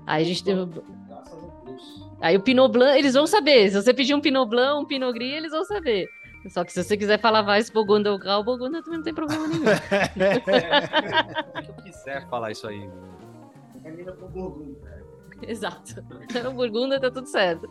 Aí 0.05 0.25
a 0.25 0.27
gente 0.27 0.43
tem. 0.43 0.57
Aí 2.21 2.37
o 2.37 2.41
Pinot 2.41 2.73
Blanc, 2.73 2.99
eles 2.99 3.15
vão 3.15 3.27
saber. 3.27 3.69
Se 3.69 3.81
você 3.81 3.95
pedir 3.95 4.17
um 4.17 4.21
Pinot 4.21 4.49
Blanc, 4.49 4.83
um 4.83 4.87
Pinot 4.87 5.13
Gris, 5.13 5.37
eles 5.37 5.53
vão 5.53 5.65
saber. 5.65 6.09
Só 6.49 6.65
que 6.65 6.73
se 6.73 6.83
você 6.83 6.97
quiser 6.97 7.21
falar 7.21 7.43
vai 7.43 7.63
Burgunda 7.73 8.13
ou 8.13 8.19
Grau, 8.19 8.43
Burgunda 8.43 8.83
também 8.83 8.99
não 8.99 9.05
tem 9.05 9.15
problema 9.15 9.47
nenhum. 9.47 9.65
Se 11.65 11.71
eu 11.71 11.75
quiser 11.85 12.29
falar 12.29 12.51
isso 12.51 12.67
aí. 12.67 12.89
É 13.85 13.91
mina 13.91 14.13
pro 14.13 14.29
Burgunda. 14.29 15.03
Exato. 15.47 16.05
No 16.43 16.53
Burgunda 16.53 17.01
tá 17.01 17.11
tudo 17.11 17.27
certo. 17.27 17.69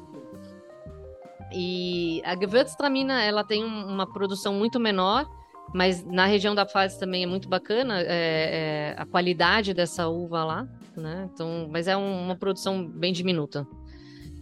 E 1.54 2.22
a 2.24 2.36
Gewürztraminer, 2.36 3.26
ela 3.26 3.44
tem 3.44 3.64
uma 3.64 4.12
produção 4.12 4.54
muito 4.54 4.80
menor, 4.80 5.30
mas 5.74 6.04
na 6.06 6.26
região 6.26 6.56
da 6.56 6.66
Pfalz 6.66 6.98
também 6.98 7.24
é 7.24 7.28
muito 7.28 7.50
bacana 7.50 8.00
é, 8.02 8.06
é, 8.08 8.96
a 8.98 9.06
qualidade 9.06 9.74
dessa 9.74 10.08
uva 10.08 10.44
lá, 10.46 10.68
né? 10.96 11.30
Então, 11.34 11.68
mas 11.70 11.88
é 11.88 11.98
um, 11.98 12.26
uma 12.26 12.36
produção 12.36 12.88
bem 12.88 13.12
diminuta. 13.12 13.68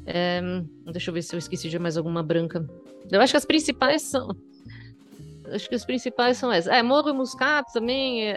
É, 0.05 0.41
deixa 0.91 1.09
eu 1.09 1.13
ver 1.13 1.23
se 1.23 1.36
eu 1.36 1.39
esqueci 1.39 1.69
de 1.69 1.80
mais 1.80 1.97
alguma 1.97 2.21
branca. 2.21 2.67
Eu 3.12 3.22
acho 3.22 3.34
que 3.34 3.38
as 3.38 3.45
principais 3.45 4.01
são. 4.03 4.36
Acho 5.51 5.68
que 5.68 5.76
as 5.76 5.86
principais 5.86 6.38
são 6.38 6.51
essas. 6.51 6.72
É, 6.72 6.84
Morro 6.84 7.10
e 7.10 7.14
Muscato 7.14 7.74
também, 7.74 8.24
é, 8.28 8.36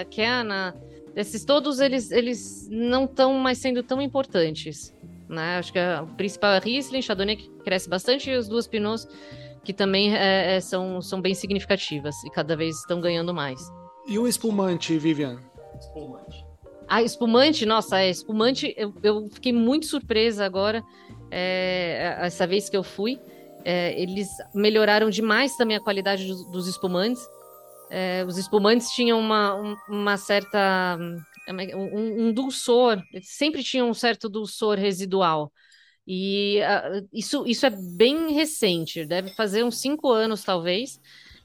é, 0.00 0.06
Kiana. 0.10 0.74
Esses 1.14 1.44
todos, 1.44 1.78
eles, 1.80 2.10
eles 2.10 2.68
não 2.70 3.04
estão 3.04 3.34
mais 3.34 3.58
sendo 3.58 3.82
tão 3.82 4.00
importantes. 4.00 4.94
Né? 5.28 5.58
Acho 5.58 5.72
que 5.72 5.78
a 5.78 6.06
principal 6.16 6.52
é 6.52 6.58
Riesling, 6.58 7.02
Chardonnay, 7.02 7.36
que 7.36 7.48
cresce 7.64 7.88
bastante, 7.88 8.30
e 8.30 8.34
as 8.34 8.48
duas 8.48 8.66
Pinots, 8.66 9.06
que 9.64 9.72
também 9.72 10.14
é, 10.14 10.56
é, 10.56 10.60
são, 10.60 11.02
são 11.02 11.20
bem 11.20 11.34
significativas 11.34 12.14
e 12.24 12.30
cada 12.30 12.56
vez 12.56 12.78
estão 12.78 13.00
ganhando 13.00 13.34
mais. 13.34 13.60
E 14.06 14.18
o 14.18 14.26
espumante, 14.26 14.96
Vivian? 14.98 15.38
Espumante. 15.78 16.44
Ah, 16.88 17.02
espumante, 17.02 17.64
nossa, 17.64 18.00
é 18.00 18.10
espumante. 18.10 18.74
Eu, 18.76 18.92
eu 19.02 19.28
fiquei 19.30 19.52
muito 19.52 19.86
surpresa 19.86 20.44
agora, 20.44 20.82
é, 21.30 22.18
essa 22.20 22.46
vez 22.46 22.68
que 22.68 22.76
eu 22.76 22.82
fui. 22.82 23.18
É, 23.64 24.00
eles 24.00 24.28
melhoraram 24.54 25.10
demais 25.10 25.56
também 25.56 25.76
a 25.76 25.80
qualidade 25.80 26.26
dos, 26.26 26.50
dos 26.50 26.66
espumantes. 26.66 27.22
É, 27.90 28.24
os 28.26 28.38
espumantes 28.38 28.90
tinham 28.90 29.18
uma, 29.18 29.76
uma 29.88 30.16
certa. 30.16 30.98
Um, 31.76 32.28
um 32.28 32.32
dulçor, 32.32 33.02
sempre 33.20 33.64
tinham 33.64 33.90
um 33.90 33.94
certo 33.94 34.28
dulçor 34.28 34.78
residual. 34.78 35.52
E 36.06 36.60
uh, 36.60 37.08
isso, 37.12 37.44
isso 37.46 37.64
é 37.66 37.70
bem 37.70 38.32
recente, 38.32 39.06
deve 39.06 39.30
fazer 39.30 39.64
uns 39.64 39.78
cinco 39.78 40.10
anos, 40.10 40.42
talvez, 40.42 41.00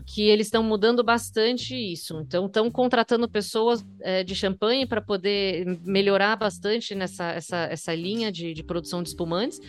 que 0.05 0.23
eles 0.23 0.47
estão 0.47 0.63
mudando 0.63 1.03
bastante 1.03 1.75
isso. 1.75 2.19
Então, 2.21 2.47
estão 2.47 2.69
contratando 2.71 3.29
pessoas 3.29 3.85
é, 4.01 4.23
de 4.23 4.35
champanhe 4.35 4.85
para 4.85 5.01
poder 5.01 5.65
melhorar 5.83 6.35
bastante 6.35 6.95
nessa 6.95 7.31
essa, 7.31 7.57
essa 7.69 7.95
linha 7.95 8.31
de, 8.31 8.53
de 8.53 8.63
produção 8.63 9.03
de 9.03 9.09
espumantes. 9.09 9.59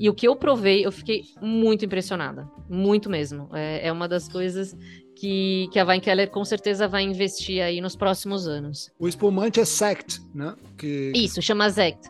E 0.00 0.08
o 0.08 0.14
que 0.14 0.26
eu 0.26 0.34
provei, 0.34 0.86
eu 0.86 0.90
fiquei 0.90 1.24
muito 1.42 1.84
impressionada. 1.84 2.50
Muito 2.70 3.10
mesmo. 3.10 3.50
É, 3.52 3.88
é 3.88 3.92
uma 3.92 4.08
das 4.08 4.26
coisas 4.26 4.74
que, 5.14 5.68
que 5.70 5.78
a 5.78 5.84
Weinkeller 5.84 6.30
com 6.30 6.42
certeza 6.42 6.88
vai 6.88 7.02
investir 7.02 7.62
aí 7.62 7.82
nos 7.82 7.94
próximos 7.94 8.48
anos. 8.48 8.90
O 8.98 9.06
espumante 9.06 9.60
é 9.60 9.64
Sect, 9.66 10.22
né? 10.34 10.56
Que... 10.78 11.12
Isso, 11.14 11.42
chama 11.42 11.68
Sect. 11.68 12.08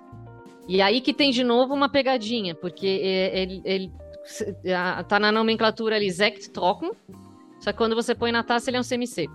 E 0.68 0.80
aí 0.80 1.00
que 1.00 1.12
tem 1.12 1.32
de 1.32 1.42
novo 1.42 1.74
uma 1.74 1.88
pegadinha, 1.88 2.54
porque 2.54 2.86
ele, 2.86 3.60
ele 3.64 3.92
tá 5.08 5.18
na 5.18 5.32
nomenclatura 5.32 5.96
ali 5.96 6.12
Sect 6.12 6.50
Trocken, 6.50 6.92
só 7.58 7.72
que 7.72 7.78
quando 7.78 7.96
você 7.96 8.14
põe 8.14 8.30
na 8.30 8.44
taça 8.44 8.70
ele 8.70 8.76
é 8.76 8.80
um 8.80 8.84
semi-seco. 8.84 9.34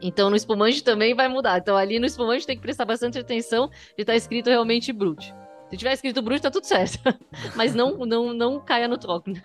Então 0.00 0.30
no 0.30 0.36
espumante 0.36 0.84
também 0.84 1.12
vai 1.12 1.26
mudar. 1.26 1.58
Então 1.58 1.76
ali 1.76 1.98
no 1.98 2.06
espumante 2.06 2.46
tem 2.46 2.54
que 2.54 2.62
prestar 2.62 2.84
bastante 2.84 3.18
atenção 3.18 3.66
de 3.68 4.02
estar 4.02 4.12
tá 4.12 4.16
escrito 4.16 4.48
realmente 4.48 4.92
Brut. 4.92 5.34
Se 5.72 5.76
tiver 5.78 5.94
escrito 5.94 6.20
Brut, 6.20 6.42
tá 6.42 6.50
tudo 6.50 6.66
certo. 6.66 6.98
Mas 7.56 7.74
não, 7.74 8.04
não, 8.04 8.34
não 8.34 8.60
caia 8.60 8.86
no 8.86 8.98
Trocken 8.98 9.42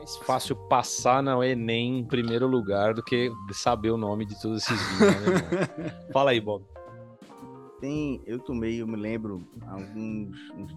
mais 0.00 0.16
fácil 0.16 0.56
passar 0.56 1.22
no 1.22 1.44
Enem 1.44 1.98
em 1.98 2.04
primeiro 2.04 2.46
lugar 2.46 2.94
do 2.94 3.02
que 3.02 3.30
saber 3.52 3.90
o 3.90 3.96
nome 3.96 4.24
de 4.24 4.40
todos 4.40 4.62
esses 4.62 4.80
vinhos. 4.88 5.14
Né, 5.20 5.90
Fala 6.10 6.30
aí, 6.30 6.40
Bob. 6.40 6.64
Tem, 7.80 8.20
eu 8.26 8.38
tomei, 8.38 8.80
eu 8.80 8.86
me 8.86 8.96
lembro, 8.96 9.46
alguns 9.68 10.36
uns, 10.52 10.76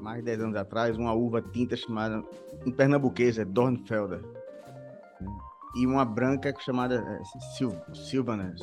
mais 0.00 0.18
de 0.18 0.26
10 0.26 0.40
anos 0.40 0.56
atrás, 0.56 0.96
uma 0.96 1.12
uva 1.12 1.42
tinta 1.42 1.76
chamada, 1.76 2.22
em 2.66 2.70
pernambuquesa, 2.70 3.44
Dornfelder. 3.44 4.20
E 5.76 5.86
uma 5.86 6.04
branca 6.04 6.54
chamada 6.60 6.96
é, 6.96 7.40
Sil, 7.56 7.72
Silvana. 7.92 8.54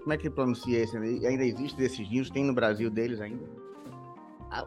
Como 0.00 0.12
é 0.12 0.16
que 0.16 0.30
pronuncia 0.30 0.78
esse? 0.78 0.96
Ainda 0.96 1.44
existe 1.44 1.76
desses 1.76 2.08
vinhos? 2.08 2.30
Tem 2.30 2.44
no 2.44 2.54
Brasil 2.54 2.88
deles 2.90 3.20
ainda? 3.20 3.44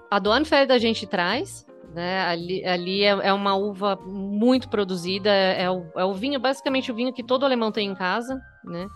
A 0.09 0.19
Dornfelder 0.19 0.75
a 0.75 0.79
gente 0.79 1.05
traz, 1.05 1.65
né? 1.93 2.21
Ali, 2.21 2.65
ali 2.65 3.03
é, 3.03 3.09
é, 3.09 3.33
uma 3.33 3.55
uva 3.55 3.95
muito 3.95 4.69
produzida, 4.69 5.29
é, 5.29 5.63
é 5.63 5.69
o, 5.69 5.85
é 5.95 6.05
o 6.05 6.13
vinho, 6.13 6.39
basicamente 6.39 6.91
o 6.91 6.95
vinho 6.95 7.13
que 7.13 7.23
todo 7.23 7.45
alemão 7.45 7.71
tem 7.71 7.89
em 7.89 7.95
casa, 7.95 8.41
né? 8.63 8.87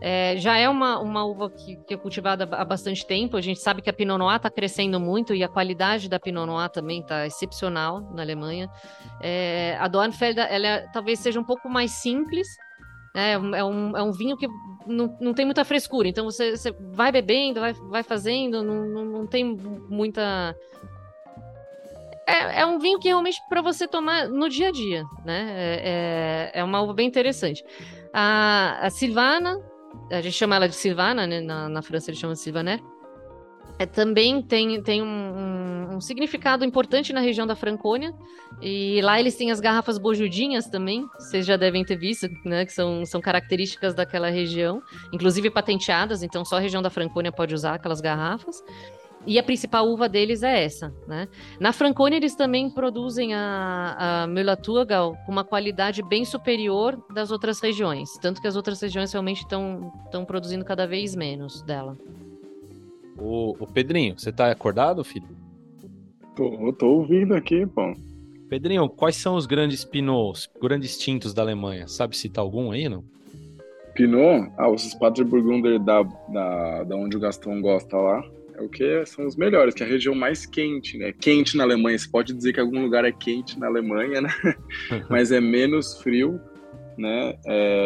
É, 0.00 0.36
já 0.36 0.56
é 0.56 0.68
uma, 0.68 1.00
uma 1.00 1.24
uva 1.24 1.50
que, 1.50 1.76
que, 1.84 1.94
é 1.94 1.96
cultivada 1.96 2.48
há 2.52 2.64
bastante 2.64 3.04
tempo. 3.04 3.36
A 3.36 3.40
gente 3.40 3.60
sabe 3.60 3.82
que 3.82 3.90
a 3.90 3.92
Pinot 3.92 4.18
Noir 4.18 4.36
está 4.36 4.48
crescendo 4.48 5.00
muito 5.00 5.34
e 5.34 5.42
a 5.42 5.48
qualidade 5.48 6.08
da 6.08 6.20
Pinot 6.20 6.46
Noir 6.46 6.70
também 6.70 7.00
está 7.00 7.26
excepcional 7.26 8.00
na 8.14 8.22
Alemanha. 8.22 8.68
É, 9.20 9.76
a 9.80 9.88
Dornfelder, 9.88 10.46
ela 10.48 10.66
é, 10.66 10.86
talvez 10.92 11.18
seja 11.18 11.40
um 11.40 11.44
pouco 11.44 11.68
mais 11.68 11.90
simples. 11.90 12.46
Né? 13.14 13.32
É, 13.32 13.64
um, 13.64 13.96
é 13.96 14.02
um 14.02 14.12
vinho 14.12 14.36
que 14.36 14.48
não, 14.86 15.16
não 15.20 15.34
tem 15.34 15.44
muita 15.44 15.64
frescura. 15.64 16.08
Então 16.08 16.24
você, 16.24 16.56
você 16.56 16.72
vai 16.92 17.10
bebendo, 17.10 17.60
vai, 17.60 17.72
vai 17.72 18.02
fazendo, 18.02 18.62
não, 18.62 18.86
não, 18.86 19.04
não 19.04 19.26
tem 19.26 19.44
muita 19.44 20.54
é, 22.30 22.60
é 22.60 22.66
um 22.66 22.78
vinho 22.78 22.98
que 23.00 23.08
realmente 23.08 23.42
para 23.48 23.60
você 23.60 23.88
tomar 23.88 24.28
no 24.28 24.48
dia 24.48 24.68
a 24.68 24.70
dia, 24.70 25.04
né? 25.24 25.50
É, 25.50 26.50
é, 26.54 26.60
é 26.60 26.64
uma 26.64 26.80
uva 26.80 26.94
bem 26.94 27.08
interessante. 27.08 27.64
A, 28.12 28.86
a 28.86 28.90
Silvana, 28.90 29.60
a 30.10 30.20
gente 30.20 30.34
chama 30.34 30.54
ela 30.54 30.68
de 30.68 30.76
Silvana, 30.76 31.26
né? 31.26 31.40
Na, 31.40 31.68
na 31.68 31.82
França 31.82 32.10
eles 32.10 32.20
chamam 32.20 32.34
de 32.34 32.40
Silvaner. 32.40 32.80
É, 33.78 33.86
também 33.86 34.42
tem, 34.42 34.82
tem 34.82 35.02
um, 35.02 35.94
um, 35.94 36.00
significado 36.00 36.64
importante 36.64 37.12
na 37.12 37.20
região 37.20 37.46
da 37.46 37.54
Franconia. 37.54 38.12
E 38.60 39.00
lá 39.02 39.18
eles 39.18 39.36
têm 39.36 39.50
as 39.50 39.60
garrafas 39.60 39.96
bojudinhas 39.96 40.66
também, 40.66 41.06
vocês 41.18 41.46
já 41.46 41.56
devem 41.56 41.82
ter 41.82 41.96
visto, 41.96 42.28
né? 42.44 42.66
Que 42.66 42.72
são, 42.72 43.06
são 43.06 43.20
características 43.20 43.94
daquela 43.94 44.28
região, 44.28 44.82
inclusive 45.12 45.48
patenteadas, 45.50 46.22
então 46.22 46.44
só 46.44 46.56
a 46.56 46.60
região 46.60 46.82
da 46.82 46.90
Franconia 46.90 47.32
pode 47.32 47.54
usar 47.54 47.74
aquelas 47.74 48.00
garrafas. 48.00 48.62
E 49.26 49.38
a 49.38 49.42
principal 49.42 49.86
uva 49.86 50.08
deles 50.08 50.42
é 50.42 50.64
essa, 50.64 50.94
né? 51.06 51.28
Na 51.58 51.72
Franconia 51.72 52.16
eles 52.16 52.34
também 52.34 52.70
produzem 52.70 53.34
a, 53.34 54.22
a 54.22 54.26
Müller-Thurgau 54.26 55.14
com 55.26 55.32
uma 55.32 55.44
qualidade 55.44 56.02
bem 56.02 56.24
superior 56.24 57.02
das 57.12 57.30
outras 57.30 57.60
regiões, 57.60 58.10
tanto 58.20 58.40
que 58.40 58.48
as 58.48 58.56
outras 58.56 58.80
regiões 58.80 59.12
realmente 59.12 59.42
estão 59.42 60.24
produzindo 60.26 60.64
cada 60.64 60.86
vez 60.86 61.14
menos 61.14 61.60
dela. 61.62 61.98
O, 63.20 63.56
o 63.62 63.66
Pedrinho, 63.66 64.18
você 64.18 64.32
tá 64.32 64.50
acordado, 64.50 65.04
filho? 65.04 65.28
Tô, 66.34 66.72
tô 66.72 66.86
ouvindo 66.86 67.34
aqui, 67.34 67.66
pô. 67.66 67.94
Pedrinho, 68.48 68.88
quais 68.88 69.16
são 69.16 69.36
os 69.36 69.46
grandes 69.46 69.84
pinots, 69.84 70.48
grandes 70.60 70.98
tintos 70.98 71.32
da 71.32 71.42
Alemanha? 71.42 71.86
Sabe 71.86 72.16
citar 72.16 72.42
algum 72.42 72.72
aí, 72.72 72.88
não? 72.88 73.04
Pinot? 73.94 74.50
Ah, 74.56 74.68
os 74.68 74.94
Burgunder 75.24 75.78
da, 75.78 76.02
da, 76.02 76.84
da 76.84 76.96
onde 76.96 77.16
o 77.16 77.20
Gastão 77.20 77.60
gosta 77.60 77.96
lá. 77.96 78.24
É 78.54 78.62
o 78.62 78.68
que 78.68 79.04
são 79.06 79.26
os 79.26 79.36
melhores, 79.36 79.74
que 79.74 79.82
é 79.82 79.86
a 79.86 79.88
região 79.88 80.14
mais 80.14 80.46
quente, 80.46 80.98
né? 80.98 81.12
Quente 81.12 81.56
na 81.56 81.64
Alemanha, 81.64 81.98
você 81.98 82.08
pode 82.08 82.32
dizer 82.32 82.52
que 82.52 82.60
algum 82.60 82.82
lugar 82.82 83.04
é 83.04 83.12
quente 83.12 83.58
na 83.58 83.66
Alemanha, 83.66 84.20
né? 84.20 84.30
Mas 85.08 85.30
é 85.30 85.40
menos 85.40 86.00
frio, 86.02 86.40
né? 86.96 87.34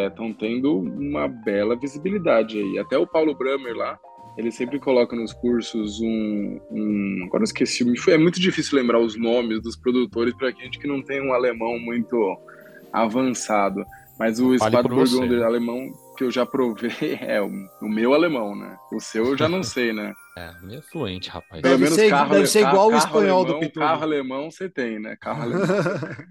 Estão 0.08 0.28
é, 0.28 0.34
tendo 0.38 0.78
uma 0.78 1.28
bela 1.28 1.76
visibilidade 1.76 2.58
aí. 2.58 2.78
Até 2.78 2.96
o 2.96 3.06
Paulo 3.06 3.34
Bramer 3.34 3.76
lá, 3.76 3.98
ele 4.36 4.50
sempre 4.50 4.80
coloca 4.80 5.14
nos 5.14 5.32
cursos 5.32 6.00
um, 6.00 6.60
um 6.70 7.22
agora 7.26 7.42
eu 7.42 7.44
esqueci, 7.44 7.84
é 8.08 8.18
muito 8.18 8.40
difícil 8.40 8.76
lembrar 8.76 8.98
os 8.98 9.16
nomes 9.16 9.62
dos 9.62 9.76
produtores 9.76 10.34
para 10.34 10.50
gente 10.50 10.78
que 10.78 10.88
não 10.88 11.02
tem 11.02 11.22
um 11.22 11.32
alemão 11.32 11.78
muito 11.78 12.36
avançado. 12.92 13.84
Mas 14.18 14.38
o 14.38 14.56
Spadburgunder 14.56 15.42
alemão 15.42 15.92
que 16.16 16.24
eu 16.24 16.30
já 16.30 16.46
provei 16.46 16.90
é 17.20 17.42
o, 17.42 17.50
o, 17.82 17.88
meu 17.88 18.14
alemão, 18.14 18.54
né? 18.54 18.76
O 18.92 19.00
seu 19.00 19.26
eu 19.26 19.36
já 19.36 19.48
não 19.48 19.62
sei, 19.62 19.92
né? 19.92 20.12
É, 20.36 20.52
meio 20.62 20.82
fluente, 20.82 21.30
rapaz. 21.30 21.62
Pelo 21.62 21.62
deve 21.62 21.84
menos 21.84 21.94
ser, 21.94 22.10
carro, 22.10 22.34
deve 22.34 22.46
ser 22.48 22.58
igual 22.58 22.90
carro, 22.90 22.90
o 22.90 22.96
espanhol 22.96 23.38
alemão, 23.38 23.60
do 23.60 23.60
Pitu. 23.60 23.78
Carro 23.78 24.02
alemão 24.02 24.50
você 24.50 24.68
tem, 24.68 24.98
né? 24.98 25.16
Carro 25.20 25.42
alemão. 25.42 25.62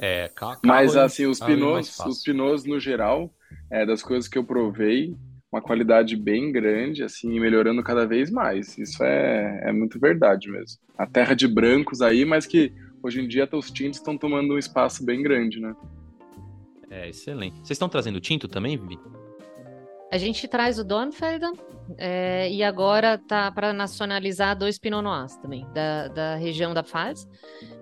é, 0.00 0.30
carro, 0.34 0.58
Mas 0.64 0.96
assim, 0.96 1.26
os 1.26 1.38
pinos, 1.38 1.98
os 1.98 2.22
pinos 2.22 2.64
no 2.64 2.80
geral, 2.80 3.30
é 3.70 3.84
das 3.84 4.02
coisas 4.02 4.28
que 4.28 4.38
eu 4.38 4.44
provei, 4.44 5.14
uma 5.52 5.60
qualidade 5.60 6.16
bem 6.16 6.50
grande, 6.50 7.04
assim, 7.04 7.38
melhorando 7.38 7.82
cada 7.82 8.06
vez 8.06 8.30
mais. 8.30 8.78
Isso 8.78 9.04
é, 9.04 9.60
é 9.64 9.72
muito 9.72 10.00
verdade 10.00 10.50
mesmo. 10.50 10.78
A 10.96 11.06
terra 11.06 11.34
de 11.34 11.46
brancos 11.46 12.00
aí, 12.00 12.24
mas 12.24 12.46
que 12.46 12.72
hoje 13.02 13.20
em 13.20 13.28
dia 13.28 13.46
os 13.52 13.70
tintos 13.70 13.98
estão 13.98 14.16
tomando 14.16 14.54
um 14.54 14.58
espaço 14.58 15.04
bem 15.04 15.22
grande, 15.22 15.60
né? 15.60 15.74
É, 16.90 17.08
excelente. 17.08 17.56
Vocês 17.56 17.72
estão 17.72 17.88
trazendo 17.88 18.18
tinto 18.18 18.48
também, 18.48 18.78
Vivi? 18.78 18.98
A 20.10 20.16
gente 20.16 20.46
traz 20.48 20.78
o 20.78 20.84
Dornfelder 20.84 21.52
é, 21.98 22.50
e 22.50 22.62
agora 22.62 23.18
tá 23.18 23.50
para 23.50 23.72
nacionalizar 23.72 24.56
dois 24.56 24.78
Pinot 24.78 25.02
Noirs 25.02 25.36
também, 25.36 25.66
da, 25.74 26.08
da 26.08 26.36
região 26.36 26.72
da 26.72 26.82
Pfalz. 26.82 27.28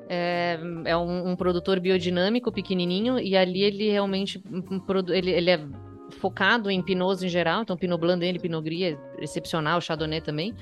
É, 0.09 0.59
é 0.87 0.97
um, 0.97 1.31
um, 1.31 1.37
produtor 1.37 1.79
biodinâmico 1.79 2.51
pequenininho 2.51 3.19
e 3.19 3.37
ali 3.37 3.63
ele 3.63 3.91
realmente 3.91 4.43
ele, 5.13 5.31
ele 5.31 5.51
é 5.51 5.61
focado 6.21 6.71
em 6.71 6.83
pinots 6.83 7.23
em 7.23 7.29
geral, 7.29 7.63
então 7.63 7.77
Pinot 7.77 7.99
Blanc 7.99 8.21
dele, 8.21 8.39
Pinot 8.39 8.63
Gris 8.63 8.83
é 8.83 8.99
excepcional, 9.19 9.81
Chardonnay 9.81 10.21
também. 10.21 10.55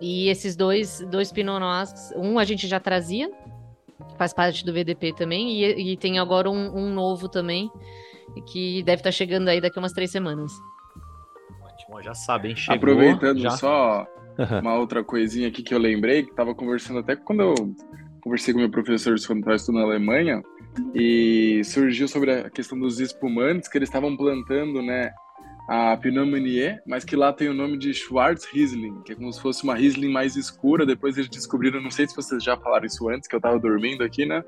E 0.00 0.28
esses 0.28 0.54
dois, 0.54 1.00
dois 1.10 1.32
Pinot 1.32 1.58
Noirs, 1.58 2.12
um 2.16 2.38
a 2.38 2.44
gente 2.44 2.66
já 2.68 2.78
trazia, 2.78 3.30
faz 4.16 4.32
parte 4.32 4.64
do 4.64 4.72
VDP 4.72 5.12
também, 5.12 5.50
e, 5.50 5.92
e 5.92 5.96
tem 5.96 6.18
agora 6.18 6.48
um, 6.48 6.76
um, 6.76 6.92
novo 6.92 7.28
também, 7.28 7.70
que 8.52 8.82
deve 8.84 9.00
estar 9.00 9.08
tá 9.08 9.12
chegando 9.12 9.48
aí 9.48 9.60
daqui 9.60 9.78
umas 9.78 9.92
três 9.92 10.10
semanas. 10.10 10.52
Ótimo, 11.62 12.02
já 12.02 12.14
sabem, 12.14 12.54
chegou. 12.54 12.76
Aproveitando 12.76 13.40
já... 13.40 13.50
só 13.50 14.06
uma 14.62 14.74
outra 14.74 15.02
coisinha 15.02 15.48
aqui 15.48 15.62
que 15.62 15.74
eu 15.74 15.78
lembrei, 15.78 16.22
que 16.22 16.30
estava 16.30 16.54
conversando 16.54 17.00
até 17.00 17.16
quando 17.16 17.40
eu 17.40 17.54
conversei 18.20 18.54
com 18.54 18.60
meu 18.60 18.70
professor 18.70 19.14
de 19.14 19.26
fantástico 19.26 19.72
na 19.72 19.82
Alemanha, 19.82 20.42
e 20.94 21.62
surgiu 21.64 22.08
sobre 22.08 22.32
a 22.32 22.50
questão 22.50 22.78
dos 22.78 23.00
espumantes, 23.00 23.68
que 23.68 23.78
eles 23.78 23.88
estavam 23.88 24.16
plantando, 24.16 24.82
né, 24.82 25.12
a 25.68 25.96
Pinot 25.96 26.30
Meunier, 26.30 26.80
mas 26.86 27.04
que 27.04 27.16
lá 27.16 27.32
tem 27.32 27.48
o 27.48 27.54
nome 27.54 27.76
de 27.76 27.92
Schwarz 27.92 28.44
Riesling, 28.44 29.02
que 29.02 29.12
é 29.12 29.14
como 29.14 29.32
se 29.32 29.40
fosse 29.40 29.64
uma 29.64 29.74
Riesling 29.74 30.10
mais 30.10 30.36
escura. 30.36 30.86
Depois 30.86 31.16
eles 31.16 31.28
descobriram, 31.28 31.80
não 31.80 31.90
sei 31.90 32.06
se 32.06 32.14
vocês 32.14 32.42
já 32.42 32.56
falaram 32.56 32.86
isso 32.86 33.08
antes, 33.08 33.28
que 33.28 33.34
eu 33.34 33.38
estava 33.38 33.58
dormindo 33.58 34.04
aqui, 34.04 34.24
né? 34.24 34.44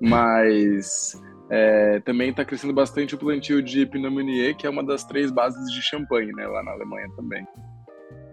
Mas 0.00 1.20
é, 1.48 2.00
também 2.00 2.30
está 2.30 2.44
crescendo 2.44 2.72
bastante 2.72 3.14
o 3.14 3.18
plantio 3.18 3.62
de 3.62 3.86
Pinot 3.86 4.12
Meunier, 4.12 4.56
que 4.56 4.66
é 4.66 4.70
uma 4.70 4.82
das 4.82 5.04
três 5.04 5.30
bases 5.30 5.72
de 5.72 5.80
champanhe, 5.82 6.32
né? 6.32 6.46
Lá 6.46 6.62
na 6.64 6.72
Alemanha 6.72 7.08
também. 7.14 7.46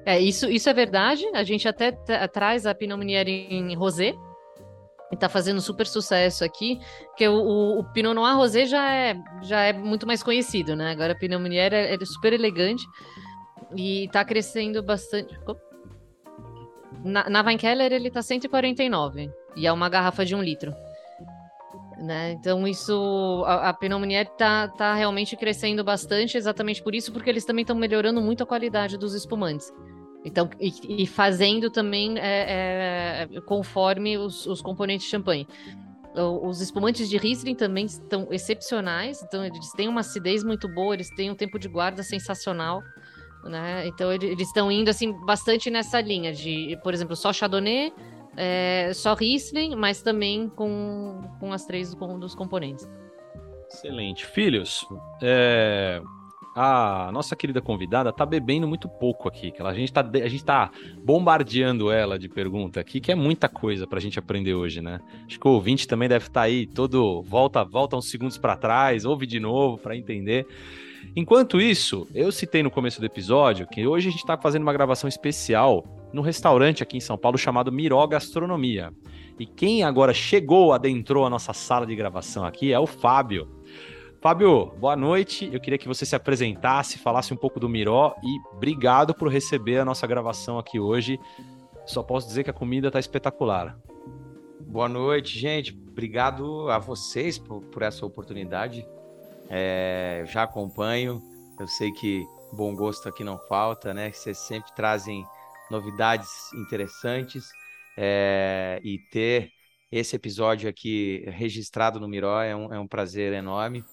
É, 0.06 0.20
isso, 0.20 0.50
isso 0.50 0.70
é 0.70 0.74
verdade. 0.74 1.24
A 1.34 1.44
gente 1.44 1.68
até 1.68 1.92
traz 2.28 2.66
a 2.66 2.74
Pinot 2.74 2.98
Meunier 2.98 3.28
em 3.28 3.76
rosé, 3.76 4.14
e 5.14 5.16
tá 5.16 5.30
fazendo 5.30 5.62
super 5.62 5.86
sucesso 5.86 6.44
aqui, 6.44 6.80
porque 7.06 7.28
o, 7.28 7.36
o, 7.36 7.80
o, 7.80 7.84
Pinot 7.94 8.16
Noir 8.16 8.36
Rosé 8.36 8.66
já 8.66 8.92
é, 8.92 9.16
já 9.44 9.62
é 9.62 9.72
muito 9.72 10.08
mais 10.08 10.24
conhecido, 10.24 10.76
né? 10.76 10.92
Agora 10.92 11.16
Pinot 11.16 11.40
Meunier 11.40 11.72
é, 11.72 11.94
é 11.94 12.06
super 12.06 12.34
elegante 12.34 12.84
e 13.76 14.10
tá 14.12 14.26
crescendo 14.26 14.82
bastante. 14.82 15.40
Na, 17.04 17.30
na 17.30 17.42
Weinkeller 17.44 17.94
ele 17.94 18.10
tá 18.10 18.24
149 18.24 19.30
e 19.56 19.68
é 19.68 19.72
uma 19.72 19.88
garrafa 19.88 20.26
de 20.26 20.34
um 20.34 20.42
litro. 20.42 20.74
Né? 22.00 22.32
Então 22.32 22.68
isso, 22.68 23.44
a, 23.46 23.70
a 23.70 23.74
Pinot 23.74 24.00
Meunier 24.00 24.28
tá, 24.36 24.68
tá 24.68 24.96
realmente 24.96 25.38
crescendo 25.38 25.84
bastante, 25.84 26.38
exatamente 26.38 26.82
por 26.82 26.96
isso, 26.96 27.14
porque 27.14 27.30
eles 27.30 27.46
também 27.46 27.62
estão 27.62 27.76
melhorando 27.76 28.20
muito 28.20 28.42
a 28.42 28.48
qualidade 28.48 28.98
dos 28.98 29.14
espumantes. 29.14 29.72
Então, 30.26 30.50
e, 30.60 31.04
e 31.04 31.08
fazendo 31.08 31.70
também 31.70 32.18
é, 32.18 33.28
é, 33.36 33.42
conforme 33.42 34.18
os, 34.18 34.46
os 34.46 34.62
componentes 34.62 35.06
de 35.06 35.12
champanhe. 35.12 35.48
Os 36.16 36.62
espumantes 36.62 37.10
de 37.10 37.18
Riesling 37.18 37.56
também 37.56 37.86
estão 37.86 38.28
excepcionais, 38.30 39.24
então 39.24 39.44
eles 39.44 39.72
têm 39.72 39.88
uma 39.88 40.02
acidez 40.02 40.44
muito 40.44 40.68
boa, 40.68 40.94
eles 40.94 41.10
têm 41.10 41.32
um 41.32 41.36
tempo 41.36 41.58
de 41.58 41.68
guarda 41.68 42.04
sensacional. 42.04 42.84
Né? 43.44 43.88
Então 43.88 44.14
eles 44.14 44.48
estão 44.48 44.72
indo 44.72 44.90
assim 44.90 45.12
bastante 45.26 45.72
nessa 45.72 46.00
linha 46.00 46.32
de, 46.32 46.78
por 46.84 46.94
exemplo, 46.94 47.16
só 47.16 47.34
Chardonnay, 47.34 47.92
é, 48.38 48.92
só 48.94 49.16
Riesling, 49.16 49.76
mas 49.76 50.04
também 50.04 50.50
com, 50.50 51.20
com 51.40 51.52
as 51.52 51.66
três 51.66 51.96
com, 51.96 52.20
dos 52.20 52.36
componentes. 52.36 52.88
Excelente. 53.70 54.26
Filhos, 54.26 54.86
é, 55.22 56.00
a 56.56 57.10
nossa 57.12 57.36
querida 57.36 57.62
convidada 57.62 58.14
tá 58.14 58.26
bebendo 58.26 58.68
muito 58.68 58.88
pouco 58.88 59.28
aqui. 59.28 59.52
Que 59.52 59.62
a, 59.62 59.74
gente 59.74 59.92
tá, 59.92 60.02
a 60.02 60.28
gente 60.28 60.46
tá 60.46 60.72
bombardeando 61.04 61.92
ela 61.92 62.20
de 62.20 62.30
pergunta 62.30 62.80
aqui, 62.80 63.00
que 63.00 63.12
é 63.12 63.16
muita 63.16 63.50
coisa 63.50 63.88
pra 63.88 64.00
gente 64.00 64.20
aprender 64.20 64.54
hoje, 64.54 64.82
né? 64.82 65.00
Acho 65.26 65.40
que 65.40 65.48
o 65.48 65.52
ouvinte 65.52 65.88
também 65.88 66.08
deve 66.08 66.26
estar 66.26 66.42
tá 66.42 66.46
aí 66.46 66.68
todo. 66.68 67.22
Volta, 67.24 67.64
volta 67.64 67.96
uns 67.96 68.10
segundos 68.10 68.38
para 68.38 68.56
trás, 68.56 69.06
ouve 69.06 69.26
de 69.26 69.40
novo 69.40 69.78
para 69.78 69.96
entender. 69.96 70.46
Enquanto 71.16 71.60
isso, 71.60 72.08
eu 72.14 72.32
citei 72.32 72.64
no 72.64 72.72
começo 72.72 73.00
do 73.00 73.06
episódio 73.06 73.68
que 73.68 73.86
hoje 73.86 74.08
a 74.08 74.12
gente 74.12 74.22
está 74.22 74.38
fazendo 74.38 74.64
uma 74.64 74.74
gravação 74.74 75.08
especial 75.08 75.84
no 76.14 76.22
restaurante 76.22 76.82
aqui 76.82 76.98
em 76.98 77.02
São 77.02 77.18
Paulo 77.18 77.38
chamado 77.38 77.72
Miró 77.72 78.06
Gastronomia. 78.08 78.92
E 79.40 79.46
quem 79.46 79.84
agora 79.84 80.14
chegou, 80.14 80.74
adentrou 80.74 81.26
a 81.26 81.30
nossa 81.30 81.54
sala 81.54 81.86
de 81.86 81.96
gravação 81.96 82.46
aqui 82.46 82.72
é 82.72 82.80
o 82.80 82.86
Fábio. 82.86 83.48
Fábio, 84.24 84.68
boa 84.78 84.96
noite. 84.96 85.50
Eu 85.52 85.60
queria 85.60 85.78
que 85.78 85.86
você 85.86 86.06
se 86.06 86.16
apresentasse, 86.16 86.98
falasse 86.98 87.34
um 87.34 87.36
pouco 87.36 87.60
do 87.60 87.68
Miró 87.68 88.16
e 88.24 88.56
obrigado 88.56 89.14
por 89.14 89.28
receber 89.28 89.80
a 89.80 89.84
nossa 89.84 90.08
gravação 90.08 90.58
aqui 90.58 90.80
hoje. 90.80 91.20
Só 91.86 92.02
posso 92.02 92.26
dizer 92.26 92.46
que 92.46 92.50
a 92.50 92.54
comida 92.54 92.88
está 92.88 93.02
espetacular. 93.02 93.78
Boa 94.62 94.88
noite, 94.88 95.38
gente. 95.38 95.74
Obrigado 95.74 96.70
a 96.70 96.80
vocês 96.80 97.38
por, 97.38 97.64
por 97.64 97.82
essa 97.82 98.06
oportunidade. 98.06 98.88
É, 99.50 100.24
já 100.26 100.44
acompanho. 100.44 101.22
Eu 101.60 101.68
sei 101.68 101.92
que 101.92 102.26
bom 102.54 102.74
gosto 102.74 103.10
aqui 103.10 103.26
não 103.26 103.38
falta, 103.38 103.94
né? 103.94 104.10
Vocês 104.14 104.38
sempre 104.38 104.74
trazem 104.74 105.26
novidades 105.70 106.54
interessantes 106.54 107.50
é, 107.98 108.80
e 108.86 109.00
ter 109.12 109.52
esse 109.92 110.16
episódio 110.16 110.70
aqui 110.70 111.26
registrado 111.28 112.00
no 112.00 112.08
Miró 112.08 112.42
é 112.42 112.56
um, 112.56 112.74
é 112.74 112.80
um 112.80 112.88
prazer 112.88 113.34
enorme 113.34 113.84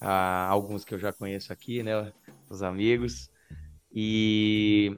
a 0.00 0.46
alguns 0.46 0.84
que 0.84 0.94
eu 0.94 0.98
já 0.98 1.12
conheço 1.12 1.52
aqui, 1.52 1.82
né? 1.82 2.12
Os 2.48 2.62
amigos. 2.62 3.30
E 3.92 4.96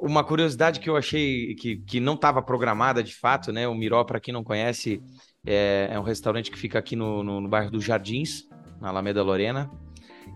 uma 0.00 0.22
curiosidade 0.22 0.80
que 0.80 0.90
eu 0.90 0.96
achei 0.96 1.54
que, 1.54 1.76
que 1.76 2.00
não 2.00 2.14
estava 2.14 2.42
programada 2.42 3.02
de 3.02 3.14
fato, 3.14 3.52
né? 3.52 3.66
O 3.66 3.74
Miró, 3.74 4.04
para 4.04 4.20
quem 4.20 4.32
não 4.32 4.44
conhece, 4.44 5.02
é, 5.46 5.88
é, 5.90 5.98
um 5.98 6.02
restaurante 6.02 6.50
que 6.50 6.58
fica 6.58 6.78
aqui 6.78 6.94
no, 6.94 7.22
no, 7.22 7.40
no 7.40 7.48
bairro 7.48 7.70
dos 7.70 7.84
Jardins, 7.84 8.46
na 8.80 8.88
Alameda 8.88 9.22
Lorena, 9.22 9.70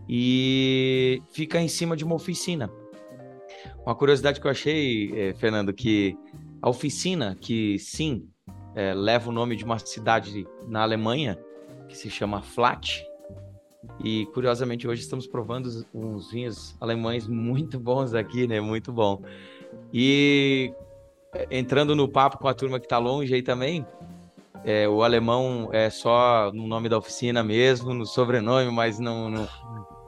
e 0.09 1.23
fica 1.33 1.61
em 1.61 1.69
cima 1.69 1.97
de 1.97 2.05
uma 2.05 2.15
oficina. 2.15 2.71
Uma 3.85 3.95
curiosidade 3.95 4.41
que 4.41 4.47
eu 4.47 4.51
achei, 4.51 5.13
é, 5.15 5.35
Fernando, 5.35 5.73
que 5.73 6.17
a 6.61 6.71
oficina, 6.71 7.37
que 7.41 7.79
sim, 7.79 8.29
é, 8.75 8.95
leva 8.95 9.29
o 9.29 9.33
nome 9.33 9.57
de 9.57 9.65
uma 9.65 9.79
cidade 9.79 10.47
na 10.67 10.83
Alemanha, 10.83 11.39
que 11.89 11.97
se 11.97 12.09
chama 12.09 12.41
Flat, 12.41 13.05
e 14.03 14.27
curiosamente 14.27 14.89
hoje 14.89 15.03
estamos 15.03 15.27
provando 15.27 15.87
uns 15.95 16.31
vinhos 16.31 16.77
alemães 16.81 17.27
muito 17.27 17.79
bons 17.79 18.15
aqui, 18.15 18.47
né? 18.47 18.61
Muito 18.61 18.93
bom. 18.93 19.23
E 19.93 20.73
é, 21.35 21.47
entrando 21.51 21.95
no 21.95 22.09
papo 22.09 22.39
com 22.39 22.49
a 22.49 22.55
turma 22.55 22.81
que 22.81 22.87
está 22.87 22.99
longe 22.99 23.33
aí 23.33 23.43
também, 23.43 23.87
é, 24.65 24.89
o 24.89 25.03
alemão 25.03 25.71
é 25.73 25.89
só 25.91 26.51
no 26.53 26.67
nome 26.67 26.89
da 26.89 26.99
oficina 26.99 27.43
mesmo, 27.43 27.95
no 27.95 28.07
sobrenome, 28.07 28.71
mas 28.71 28.99
não, 28.99 29.31
não, 29.31 29.49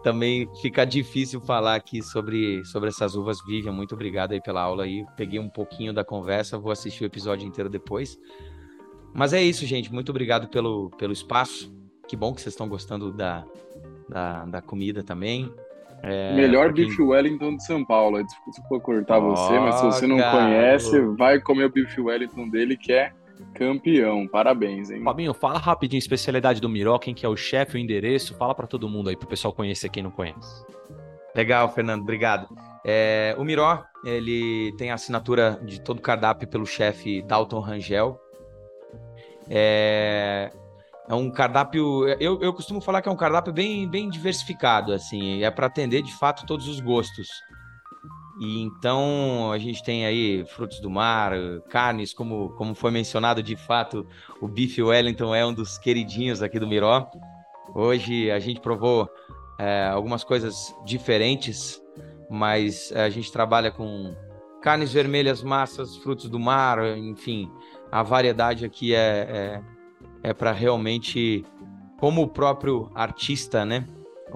também 0.03 0.49
fica 0.61 0.85
difícil 0.85 1.41
falar 1.41 1.77
aqui 1.77 2.03
sobre, 2.03 2.65
sobre 2.65 2.89
essas 2.89 3.15
uvas 3.15 3.39
Vivian. 3.45 3.73
Muito 3.73 3.95
obrigado 3.95 4.33
aí 4.33 4.41
pela 4.41 4.61
aula 4.61 4.85
aí. 4.85 5.05
Peguei 5.17 5.39
um 5.39 5.49
pouquinho 5.49 5.93
da 5.93 6.05
conversa, 6.05 6.59
vou 6.59 6.71
assistir 6.71 7.05
o 7.05 7.07
episódio 7.07 7.49
inteiro 7.49 7.71
depois. 7.71 8.19
Mas 9.15 9.33
é 9.33 9.43
isso, 9.43 9.65
gente. 9.65 9.93
Muito 9.93 10.11
obrigado 10.11 10.49
pelo, 10.49 10.91
pelo 10.99 11.13
espaço. 11.13 11.73
Que 12.07 12.17
bom 12.17 12.35
que 12.35 12.41
vocês 12.43 12.53
estão 12.53 12.69
gostando 12.69 13.13
da, 13.13 13.45
da, 14.09 14.45
da 14.45 14.63
comida 14.63 15.03
também. 15.03 15.53
É, 16.03 16.35
Melhor 16.35 16.73
quem... 16.73 16.87
bife 16.87 17.01
Wellington 17.01 17.57
de 17.57 17.65
São 17.65 17.85
Paulo. 17.85 18.23
Desculpa 18.23 18.85
cortar 18.85 19.19
oh, 19.19 19.31
você, 19.31 19.59
mas 19.59 19.77
se 19.77 19.85
você 19.87 20.07
não 20.07 20.19
conhece, 20.19 21.01
vai 21.17 21.41
comer 21.41 21.65
o 21.65 21.71
bife 21.71 22.01
Wellington 22.01 22.49
dele, 22.49 22.77
que 22.77 22.93
é 22.93 23.11
campeão. 23.55 24.27
Parabéns, 24.29 24.91
hein? 24.91 25.03
Fabinho, 25.03 25.33
fala 25.33 25.59
rapidinho 25.59 25.99
especialidade 25.99 26.61
do 26.61 26.69
Miró, 26.69 26.99
quem 26.99 27.15
que 27.15 27.25
é 27.25 27.29
o 27.29 27.37
chefe, 27.37 27.77
o 27.77 27.79
endereço. 27.79 28.35
Fala 28.35 28.55
para 28.55 28.67
todo 28.67 28.89
mundo 28.89 29.09
aí, 29.09 29.17
pro 29.17 29.27
pessoal 29.27 29.55
conhecer 29.55 29.89
quem 29.89 30.03
não 30.03 30.11
conhece. 30.11 30.65
Legal, 31.35 31.69
Fernando, 31.73 32.03
obrigado. 32.03 32.49
É, 32.85 33.35
o 33.39 33.45
Miró, 33.45 33.83
ele 34.05 34.75
tem 34.77 34.91
a 34.91 34.95
assinatura 34.95 35.59
de 35.65 35.81
todo 35.81 35.99
o 35.99 36.03
cardápio 36.03 36.47
pelo 36.47 36.67
chefe 36.67 37.23
Dalton 37.23 37.61
Rangel. 37.61 38.21
É, 39.49 40.53
é 41.09 41.15
um 41.15 41.31
cardápio. 41.31 42.09
Eu, 42.21 42.41
eu 42.41 42.53
costumo 42.53 42.81
falar 42.81 43.03
que 43.03 43.09
é 43.09 43.13
um 43.13 43.17
cardápio 43.17 43.53
bem, 43.53 43.89
bem 43.89 44.09
diversificado, 44.09 44.93
assim, 44.93 45.43
é 45.43 45.51
para 45.51 45.67
atender 45.67 46.03
de 46.03 46.13
fato 46.15 46.47
todos 46.47 46.69
os 46.69 46.81
gostos. 46.81 47.29
E 48.41 48.63
então 48.63 49.53
a 49.53 49.59
gente 49.59 49.83
tem 49.85 50.07
aí 50.07 50.45
frutos 50.47 50.81
do 50.81 50.91
mar, 50.91 51.33
carnes, 51.69 52.13
como, 52.13 52.51
como 52.51 52.75
foi 52.75 52.91
mencionado, 52.91 53.43
de 53.43 53.55
fato, 53.55 54.07
o 54.41 54.49
bife 54.49 54.83
Wellington 54.83 55.35
é 55.35 55.47
um 55.47 55.55
dos 55.55 55.79
queridinhos 55.79 56.43
aqui 56.43 56.59
do 56.59 56.67
Miró. 56.67 57.09
Hoje 57.75 58.31
a 58.31 58.41
gente 58.41 58.61
provou 58.61 59.09
é, 59.59 59.87
algumas 59.87 60.25
coisas 60.25 60.75
diferentes, 60.85 61.81
mas 62.29 62.93
a 62.93 63.09
gente 63.09 63.31
trabalha 63.31 63.71
com 63.71 64.17
carnes 64.61 64.93
vermelhas, 64.93 65.43
massas, 65.43 65.97
frutos 65.99 66.29
do 66.29 66.41
mar, 66.41 66.97
enfim, 66.97 67.49
a 67.93 68.03
variedade 68.03 68.65
aqui 68.65 68.95
é, 68.95 69.29
é 69.29 69.74
é 70.25 70.33
para 70.33 70.53
realmente, 70.53 71.45
como 72.01 72.23
o 72.23 72.29
próprio 72.29 72.91
artista, 72.95 73.63
né, 73.65 73.87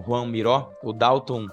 Juan 0.07 0.27
Miró, 0.27 0.71
o 0.83 0.93
Dalton, 0.93 1.47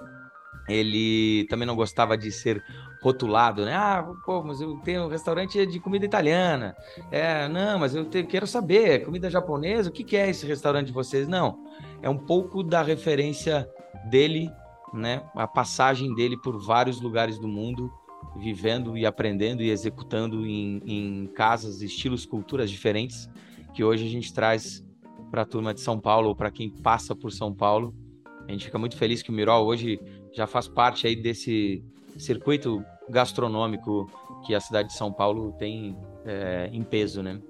ele 0.67 1.47
também 1.49 1.65
não 1.65 1.75
gostava 1.75 2.17
de 2.17 2.29
ser 2.31 2.61
rotulado, 3.01 3.63
né? 3.63 3.73
Ah, 3.73 4.03
pô, 4.25 4.43
mas 4.43 4.59
eu 4.59 4.75
tenho 4.79 5.05
um 5.05 5.07
restaurante 5.07 5.65
de 5.65 5.79
comida 5.79 6.05
italiana. 6.05 6.75
É, 7.11 7.47
não, 7.47 7.79
mas 7.79 7.95
eu 7.95 8.03
te, 8.03 8.23
quero 8.23 8.45
saber, 8.45 9.05
comida 9.05 9.29
japonesa, 9.29 9.89
o 9.89 9.93
que, 9.93 10.03
que 10.03 10.17
é 10.17 10.29
esse 10.29 10.45
restaurante 10.45 10.87
de 10.87 10.93
vocês? 10.93 11.27
Não, 11.27 11.57
é 12.01 12.09
um 12.09 12.17
pouco 12.17 12.61
da 12.61 12.81
referência 12.81 13.69
dele, 14.09 14.49
né? 14.93 15.23
A 15.35 15.47
passagem 15.47 16.13
dele 16.13 16.35
por 16.35 16.59
vários 16.59 16.99
lugares 16.99 17.39
do 17.39 17.47
mundo, 17.47 17.89
vivendo 18.37 18.97
e 18.97 19.05
aprendendo 19.05 19.61
e 19.61 19.69
executando 19.69 20.45
em, 20.45 20.81
em 20.85 21.27
casas, 21.27 21.81
estilos, 21.81 22.25
culturas 22.25 22.69
diferentes 22.69 23.29
que 23.75 23.83
hoje 23.83 24.05
a 24.05 24.09
gente 24.09 24.33
traz 24.33 24.83
para 25.29 25.41
a 25.41 25.45
turma 25.45 25.73
de 25.73 25.81
São 25.81 25.99
Paulo 25.99 26.29
ou 26.29 26.35
para 26.35 26.49
quem 26.49 26.69
passa 26.69 27.13
por 27.13 27.31
São 27.31 27.53
Paulo. 27.53 27.93
A 28.47 28.51
gente 28.51 28.65
fica 28.65 28.79
muito 28.79 28.95
feliz 28.95 29.21
que 29.21 29.29
o 29.29 29.33
Miró 29.33 29.61
hoje 29.61 29.99
já 30.33 30.47
faz 30.47 30.67
parte 30.67 31.05
aí 31.05 31.15
desse 31.15 31.83
circuito 32.17 32.83
gastronômico 33.09 34.09
que 34.45 34.55
a 34.55 34.59
cidade 34.61 34.89
de 34.89 34.95
São 34.95 35.11
Paulo 35.11 35.51
tem 35.59 35.95
é, 36.25 36.69
em 36.71 36.83
peso, 36.83 37.21
né? 37.21 37.41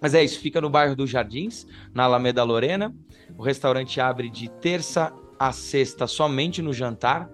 Mas 0.00 0.14
é 0.14 0.22
isso, 0.22 0.40
fica 0.40 0.60
no 0.60 0.68
bairro 0.68 0.96
dos 0.96 1.10
Jardins, 1.10 1.66
na 1.94 2.04
Alameda 2.04 2.42
Lorena. 2.42 2.94
O 3.36 3.42
restaurante 3.42 4.00
abre 4.00 4.28
de 4.28 4.48
terça 4.48 5.12
a 5.38 5.52
sexta 5.52 6.06
somente 6.06 6.60
no 6.60 6.72
jantar, 6.72 7.30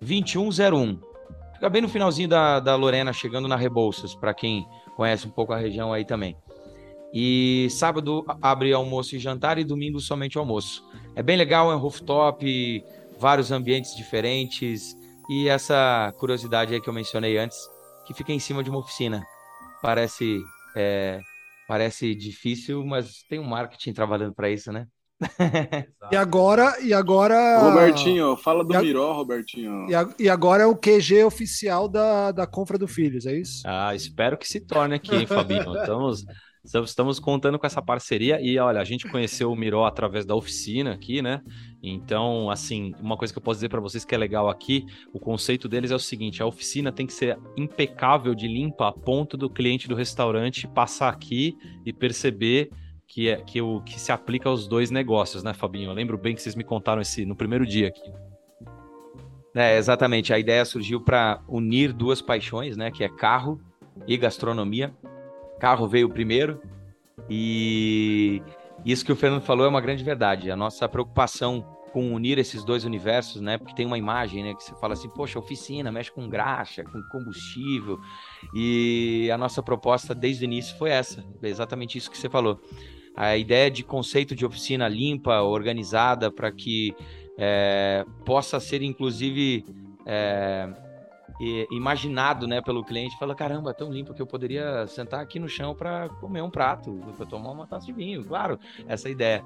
2101. 0.00 0.98
Fica 1.54 1.68
bem 1.68 1.82
no 1.82 1.88
finalzinho 1.88 2.28
da, 2.28 2.60
da 2.60 2.74
Lorena, 2.76 3.12
chegando 3.12 3.48
na 3.48 3.56
Rebouças, 3.56 4.14
para 4.14 4.32
quem 4.32 4.66
conhece 4.94 5.26
um 5.26 5.30
pouco 5.30 5.52
a 5.52 5.58
região 5.58 5.92
aí 5.92 6.04
também. 6.04 6.36
E 7.18 7.70
sábado 7.70 8.26
abre 8.42 8.74
almoço 8.74 9.16
e 9.16 9.18
jantar 9.18 9.56
e 9.56 9.64
domingo 9.64 9.98
somente 10.00 10.36
almoço. 10.36 10.86
É 11.14 11.22
bem 11.22 11.34
legal, 11.34 11.72
é 11.72 11.74
um 11.74 11.78
rooftop, 11.78 12.84
vários 13.18 13.50
ambientes 13.50 13.96
diferentes 13.96 14.94
e 15.30 15.48
essa 15.48 16.12
curiosidade 16.18 16.74
aí 16.74 16.80
que 16.80 16.90
eu 16.90 16.92
mencionei 16.92 17.38
antes, 17.38 17.56
que 18.06 18.12
fica 18.12 18.34
em 18.34 18.38
cima 18.38 18.62
de 18.62 18.68
uma 18.68 18.80
oficina. 18.80 19.24
Parece 19.80 20.42
é, 20.76 21.18
parece 21.66 22.14
difícil, 22.14 22.84
mas 22.84 23.22
tem 23.30 23.38
um 23.38 23.48
marketing 23.48 23.94
trabalhando 23.94 24.34
para 24.34 24.50
isso, 24.50 24.70
né? 24.70 24.86
e 26.12 26.16
agora, 26.16 26.78
e 26.82 26.92
agora. 26.92 27.60
Robertinho, 27.60 28.36
fala 28.36 28.62
do 28.62 28.78
Miró, 28.78 29.14
Robertinho. 29.14 29.86
E, 30.18 30.28
agora 30.28 30.64
é 30.64 30.66
o 30.66 30.76
QG 30.76 31.24
oficial 31.24 31.88
da, 31.88 32.30
da 32.30 32.46
Confra 32.46 32.76
do 32.76 32.86
Filhos, 32.86 33.24
é 33.24 33.34
isso? 33.34 33.62
Ah, 33.64 33.94
espero 33.94 34.36
que 34.36 34.46
se 34.46 34.60
torne 34.60 34.96
aqui, 34.96 35.14
hein, 35.16 35.26
Fabinho? 35.26 35.72
Estamos, 35.80 36.22
estamos 36.74 37.18
contando 37.18 37.58
com 37.58 37.66
essa 37.66 37.80
parceria 37.80 38.40
e 38.40 38.58
olha, 38.58 38.80
a 38.80 38.84
gente 38.84 39.08
conheceu 39.08 39.50
o 39.50 39.56
Miró 39.56 39.84
através 39.86 40.24
da 40.24 40.34
oficina 40.34 40.92
aqui, 40.92 41.22
né? 41.22 41.40
Então, 41.82 42.50
assim, 42.50 42.92
uma 43.00 43.16
coisa 43.16 43.32
que 43.32 43.38
eu 43.38 43.42
posso 43.42 43.58
dizer 43.58 43.68
para 43.68 43.80
vocês 43.80 44.04
que 44.04 44.14
é 44.14 44.18
legal 44.18 44.48
aqui, 44.48 44.84
o 45.12 45.20
conceito 45.20 45.68
deles 45.68 45.90
é 45.90 45.94
o 45.94 45.98
seguinte: 45.98 46.42
a 46.42 46.46
oficina 46.46 46.90
tem 46.90 47.06
que 47.06 47.12
ser 47.12 47.38
impecável 47.56 48.34
de 48.34 48.48
limpa 48.48 48.88
a 48.88 48.92
ponto 48.92 49.36
do 49.36 49.48
cliente 49.48 49.88
do 49.88 49.94
restaurante 49.94 50.66
passar 50.66 51.08
aqui 51.08 51.56
e 51.84 51.92
perceber 51.92 52.70
que 53.06 53.28
é 53.28 53.36
que, 53.36 53.62
o, 53.62 53.80
que 53.82 54.00
se 54.00 54.10
aplica 54.10 54.48
aos 54.48 54.66
dois 54.66 54.90
negócios, 54.90 55.42
né, 55.42 55.54
Fabinho? 55.54 55.90
Eu 55.90 55.94
lembro 55.94 56.18
bem 56.18 56.34
que 56.34 56.42
vocês 56.42 56.54
me 56.54 56.64
contaram 56.64 57.00
esse 57.00 57.24
no 57.24 57.36
primeiro 57.36 57.64
dia 57.64 57.88
aqui. 57.88 58.12
É, 59.54 59.78
exatamente. 59.78 60.34
A 60.34 60.38
ideia 60.38 60.64
surgiu 60.64 61.00
para 61.00 61.40
unir 61.48 61.92
duas 61.92 62.20
paixões, 62.20 62.76
né, 62.76 62.90
que 62.90 63.02
é 63.02 63.08
carro 63.08 63.60
e 64.06 64.16
gastronomia. 64.16 64.92
Carro 65.58 65.86
veio 65.88 66.08
primeiro 66.08 66.60
e 67.28 68.42
isso 68.84 69.04
que 69.04 69.12
o 69.12 69.16
Fernando 69.16 69.42
falou 69.42 69.66
é 69.66 69.68
uma 69.68 69.80
grande 69.80 70.04
verdade. 70.04 70.50
A 70.50 70.56
nossa 70.56 70.88
preocupação 70.88 71.64
com 71.92 72.12
unir 72.12 72.38
esses 72.38 72.62
dois 72.62 72.84
universos, 72.84 73.40
né? 73.40 73.56
Porque 73.56 73.74
tem 73.74 73.86
uma 73.86 73.96
imagem, 73.96 74.42
né? 74.44 74.54
Que 74.54 74.62
você 74.62 74.74
fala 74.74 74.92
assim, 74.92 75.08
poxa, 75.08 75.38
oficina, 75.38 75.90
mexe 75.90 76.12
com 76.12 76.28
graxa, 76.28 76.84
com 76.84 77.02
combustível. 77.10 77.98
E 78.54 79.30
a 79.32 79.38
nossa 79.38 79.62
proposta 79.62 80.14
desde 80.14 80.44
o 80.44 80.46
início 80.46 80.76
foi 80.76 80.90
essa, 80.90 81.24
exatamente 81.42 81.96
isso 81.96 82.10
que 82.10 82.18
você 82.18 82.28
falou. 82.28 82.60
A 83.16 83.36
ideia 83.38 83.70
de 83.70 83.82
conceito 83.82 84.34
de 84.34 84.44
oficina 84.44 84.86
limpa, 84.86 85.40
organizada, 85.40 86.30
para 86.30 86.52
que 86.52 86.94
é, 87.38 88.04
possa 88.26 88.60
ser, 88.60 88.82
inclusive, 88.82 89.64
é, 90.04 90.68
imaginado 91.70 92.46
né, 92.46 92.60
pelo 92.60 92.84
cliente. 92.84 93.18
Fala, 93.18 93.34
caramba, 93.34 93.74
tão 93.74 93.90
limpo 93.90 94.14
que 94.14 94.22
eu 94.22 94.26
poderia 94.26 94.86
sentar 94.86 95.20
aqui 95.20 95.38
no 95.38 95.48
chão 95.48 95.74
para 95.74 96.08
comer 96.08 96.42
um 96.42 96.50
prato, 96.50 96.98
para 97.16 97.26
tomar 97.26 97.50
uma 97.50 97.66
taça 97.66 97.86
de 97.86 97.92
vinho. 97.92 98.24
Claro, 98.24 98.58
essa 98.86 99.08
é 99.08 99.12
ideia. 99.12 99.44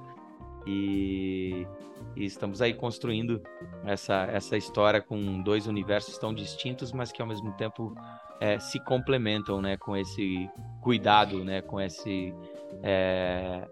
E, 0.66 1.66
e, 2.14 2.24
estamos 2.24 2.60
aí 2.60 2.74
construindo 2.74 3.42
essa, 3.84 4.24
essa 4.30 4.56
história 4.56 5.00
com 5.00 5.42
dois 5.42 5.66
universos 5.66 6.18
tão 6.18 6.34
distintos, 6.34 6.92
mas 6.92 7.10
que 7.10 7.22
ao 7.22 7.28
mesmo 7.28 7.52
tempo 7.52 7.94
é, 8.40 8.58
se 8.58 8.78
complementam, 8.80 9.60
né, 9.60 9.76
com 9.76 9.96
esse 9.96 10.48
cuidado, 10.82 11.44
né, 11.44 11.62
com 11.62 11.80
esse 11.80 12.34
é, 12.82 13.66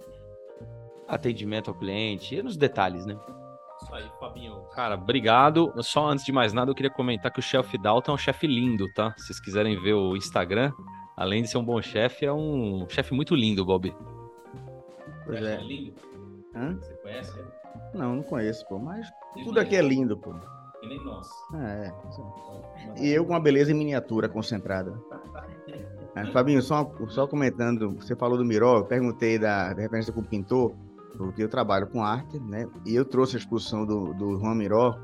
atendimento 1.06 1.70
ao 1.70 1.74
cliente 1.74 2.36
e 2.36 2.42
nos 2.42 2.56
detalhes, 2.56 3.06
né? 3.06 3.16
Isso 3.88 3.94
aí, 3.94 4.10
Fabinho. 4.20 4.60
Cara, 4.74 4.96
obrigado. 4.96 5.72
Só 5.82 6.06
antes 6.06 6.24
de 6.24 6.30
mais 6.30 6.52
nada, 6.52 6.70
eu 6.70 6.74
queria 6.74 6.90
comentar 6.90 7.32
que 7.32 7.40
o 7.40 7.42
chefe 7.42 7.78
Dalton 7.78 8.12
é 8.12 8.14
um 8.14 8.18
chefe 8.18 8.46
lindo, 8.46 8.86
tá? 8.92 9.14
Se 9.16 9.26
vocês 9.26 9.40
quiserem 9.40 9.80
ver 9.80 9.94
o 9.94 10.14
Instagram, 10.14 10.72
além 11.16 11.42
de 11.42 11.48
ser 11.48 11.56
um 11.56 11.64
bom 11.64 11.80
chefe, 11.80 12.26
é 12.26 12.32
um 12.32 12.86
chefe 12.88 13.14
muito 13.14 13.34
lindo, 13.34 13.64
Bob. 13.64 13.94
Pois 15.24 15.42
é. 15.42 15.56
lindo? 15.62 15.94
Hã? 16.54 16.76
Você 16.76 16.94
conhece 16.96 17.38
ele? 17.38 17.48
Não, 17.94 18.16
não 18.16 18.22
conheço, 18.22 18.66
pô. 18.68 18.78
Mas 18.78 19.10
tudo 19.42 19.58
aqui 19.58 19.74
é 19.74 19.80
lindo, 19.80 20.18
pô. 20.18 20.34
E 20.82 20.86
nem 20.86 21.02
nós. 21.02 21.26
É. 21.54 21.92
E 23.00 23.08
eu 23.08 23.24
com 23.24 23.32
uma 23.32 23.40
beleza 23.40 23.72
em 23.72 23.74
miniatura 23.74 24.28
concentrada. 24.28 24.92
É, 26.16 26.24
Fabinho, 26.32 26.60
só, 26.60 26.90
só 27.10 27.28
comentando, 27.28 27.92
você 27.92 28.16
falou 28.16 28.36
do 28.36 28.44
Miró, 28.44 28.78
eu 28.78 28.84
perguntei 28.84 29.38
da, 29.38 29.72
da 29.72 29.82
referência 29.82 30.12
com 30.12 30.20
o 30.20 30.24
pintor, 30.24 30.74
porque 31.18 31.42
eu 31.42 31.48
trabalho 31.48 31.88
com 31.88 32.02
arte, 32.02 32.38
né? 32.38 32.68
E 32.86 32.94
eu 32.94 33.04
trouxe 33.04 33.36
a 33.36 33.38
exposição 33.38 33.84
do, 33.84 34.14
do 34.14 34.38
Juan 34.38 34.54
Miró 34.54 34.96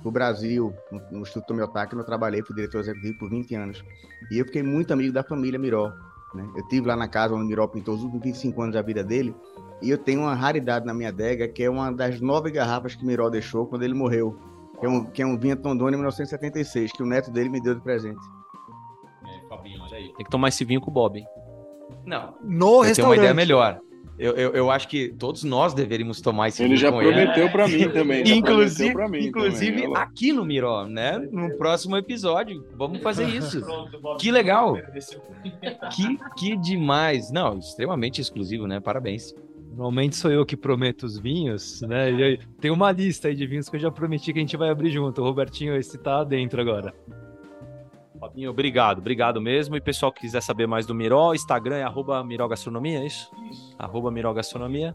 para 0.00 0.08
o 0.08 0.10
Brasil, 0.10 0.72
no, 0.90 1.00
no 1.10 1.18
Instituto 1.20 1.46
Tomiotaki, 1.48 1.94
eu 1.94 2.04
trabalhei, 2.04 2.42
fui 2.42 2.54
diretor 2.54 2.80
executivo 2.80 3.18
por 3.18 3.30
20 3.30 3.54
anos. 3.54 3.84
E 4.30 4.38
eu 4.38 4.44
fiquei 4.44 4.62
muito 4.62 4.92
amigo 4.92 5.12
da 5.12 5.22
família 5.22 5.58
Miró. 5.58 5.92
Né? 6.34 6.48
Eu 6.56 6.66
tive 6.68 6.86
lá 6.86 6.96
na 6.96 7.08
casa 7.08 7.34
onde 7.34 7.44
o 7.44 7.46
Miró 7.46 7.66
pintou 7.66 7.94
os 7.94 8.02
últimos 8.02 8.24
25 8.24 8.62
anos 8.62 8.74
da 8.74 8.82
vida 8.82 9.02
dele, 9.04 9.34
e 9.82 9.90
eu 9.90 9.98
tenho 9.98 10.20
uma 10.20 10.34
raridade 10.34 10.86
na 10.86 10.94
minha 10.94 11.08
adega, 11.10 11.48
que 11.48 11.62
é 11.62 11.70
uma 11.70 11.92
das 11.92 12.20
nove 12.20 12.50
garrafas 12.50 12.94
que 12.94 13.04
Miró 13.04 13.28
deixou 13.28 13.66
quando 13.66 13.82
ele 13.82 13.94
morreu. 13.94 14.38
Que 14.78 14.86
é 14.86 14.88
um, 14.88 15.04
que 15.04 15.22
é 15.22 15.26
um 15.26 15.36
vinho 15.36 15.56
Tondoni 15.56 15.96
1976, 15.96 16.92
que 16.92 17.02
o 17.02 17.06
neto 17.06 17.30
dele 17.30 17.48
me 17.48 17.60
deu 17.60 17.74
de 17.74 17.80
presente. 17.80 18.20
É, 19.24 19.48
Fabinho, 19.48 19.82
olha 19.82 19.96
aí. 19.96 20.12
Tem 20.14 20.24
que 20.24 20.30
tomar 20.30 20.48
esse 20.48 20.64
vinho 20.64 20.80
com 20.80 20.90
o 20.90 20.94
Bob, 20.94 21.18
hein? 21.18 21.26
Não. 22.06 22.34
No 22.42 22.76
eu 22.76 22.80
restaurante. 22.82 22.94
tenho 22.94 23.08
uma 23.08 23.16
ideia 23.16 23.34
melhor. 23.34 23.80
Eu, 24.18 24.32
eu, 24.32 24.52
eu, 24.52 24.70
acho 24.70 24.88
que 24.88 25.08
todos 25.08 25.44
nós 25.44 25.74
deveríamos 25.74 26.20
tomar 26.20 26.48
esse 26.48 26.62
Ele 26.62 26.76
já 26.76 26.90
prometeu 26.90 27.50
para 27.50 27.66
mim 27.68 27.88
também. 27.88 28.22
inclusive, 28.28 28.94
mim 29.08 29.26
inclusive 29.26 29.82
também, 29.82 29.96
aqui 29.96 30.32
no 30.32 30.44
Miró, 30.44 30.86
né? 30.86 31.18
No 31.30 31.56
próximo 31.56 31.96
episódio. 31.96 32.64
Vamos 32.76 33.00
fazer 33.00 33.24
isso. 33.34 33.62
que 34.18 34.30
legal. 34.30 34.76
que, 35.94 36.18
que 36.36 36.56
demais. 36.56 37.30
Não, 37.30 37.58
extremamente 37.58 38.20
exclusivo, 38.20 38.66
né? 38.66 38.80
Parabéns. 38.80 39.34
Normalmente 39.70 40.16
sou 40.16 40.30
eu 40.30 40.44
que 40.44 40.56
prometo 40.56 41.04
os 41.04 41.18
vinhos, 41.18 41.82
né? 41.82 42.36
Tem 42.60 42.70
uma 42.70 42.90
lista 42.90 43.28
aí 43.28 43.36
de 43.36 43.46
vinhos 43.46 43.68
que 43.68 43.76
eu 43.76 43.80
já 43.80 43.90
prometi 43.90 44.32
que 44.32 44.38
a 44.38 44.42
gente 44.42 44.56
vai 44.56 44.70
abrir 44.70 44.90
junto. 44.90 45.20
O 45.20 45.24
Robertinho, 45.24 45.76
esse 45.76 45.96
tá 45.96 46.24
dentro 46.24 46.60
agora. 46.60 46.92
Fabinho, 48.18 48.50
obrigado, 48.50 48.98
obrigado 48.98 49.40
mesmo. 49.40 49.76
E 49.76 49.80
pessoal 49.80 50.12
que 50.12 50.20
quiser 50.22 50.42
saber 50.42 50.66
mais 50.66 50.86
do 50.86 50.94
Miró, 50.94 51.34
Instagram 51.34 51.76
é 51.76 51.82
arroba 51.82 52.22
Miró 52.24 52.48
Gastronomia, 52.48 53.00
é 53.00 53.06
isso? 53.06 53.30
isso. 53.50 53.74
Arroba 53.78 54.10
Miró 54.10 54.32
Gastronomia. 54.32 54.94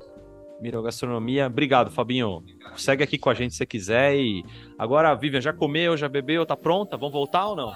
Miró 0.62 0.82
Gastronomia. 0.82 1.48
Obrigado, 1.48 1.92
Fabinho. 1.92 2.44
Segue 2.78 3.04
aqui 3.04 3.18
com 3.18 3.30
a 3.30 3.34
gente 3.34 3.52
se 3.52 3.58
você 3.58 3.66
quiser. 3.66 4.16
E 4.16 4.44
agora, 4.78 5.14
Vivian, 5.14 5.42
já 5.42 5.52
comeu, 5.52 5.98
já 5.98 6.08
bebeu, 6.08 6.46
tá 6.46 6.56
pronta? 6.56 6.96
Vamos 6.98 7.14
voltar 7.14 7.48
ou 7.48 7.56
não? 7.56 7.74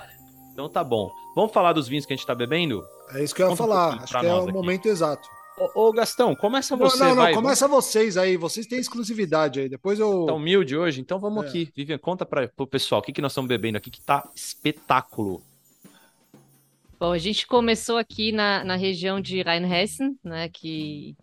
Então 0.53 0.69
tá 0.69 0.83
bom. 0.83 1.09
Vamos 1.35 1.51
falar 1.51 1.73
dos 1.73 1.87
vinhos 1.87 2.05
que 2.05 2.13
a 2.13 2.15
gente 2.15 2.25
tá 2.25 2.33
bebendo? 2.33 2.83
É 3.13 3.23
isso 3.23 3.35
que 3.35 3.43
eu 3.43 3.49
ia 3.49 3.55
falar. 3.55 3.97
Um 3.97 4.03
Acho 4.03 4.19
que 4.19 4.25
é 4.25 4.33
o 4.33 4.43
aqui. 4.43 4.51
momento 4.53 4.87
exato. 4.87 5.27
Ô, 5.57 5.87
ô, 5.87 5.91
Gastão, 5.91 6.35
começa 6.35 6.75
você. 6.75 6.99
Não, 6.99 7.09
não, 7.09 7.15
vai, 7.15 7.33
começa 7.33 7.67
vamos... 7.67 7.85
vocês 7.85 8.15
aí. 8.15 8.37
Vocês 8.37 8.67
têm 8.67 8.77
exclusividade 8.79 9.59
aí. 9.59 9.67
Depois 9.67 9.99
eu. 9.99 10.27
Tá 10.27 10.33
humilde 10.33 10.77
hoje? 10.77 11.01
Então 11.01 11.17
vamos 11.17 11.45
é. 11.45 11.47
aqui. 11.47 11.71
Vivian, 11.75 11.97
conta 11.97 12.27
para 12.27 12.47
o 12.57 12.67
pessoal 12.67 13.01
o 13.01 13.03
que, 13.03 13.11
que 13.11 13.21
nós 13.21 13.31
estamos 13.31 13.49
bebendo 13.49 13.77
aqui 13.77 13.89
que 13.89 13.99
tá 13.99 14.29
espetáculo. 14.35 15.41
Bom, 16.99 17.11
a 17.11 17.17
gente 17.17 17.47
começou 17.47 17.97
aqui 17.97 18.31
na, 18.31 18.63
na 18.63 18.75
região 18.75 19.19
de 19.19 19.41
Rheinhessen, 19.41 20.17
né? 20.23 20.47
Que, 20.49 21.15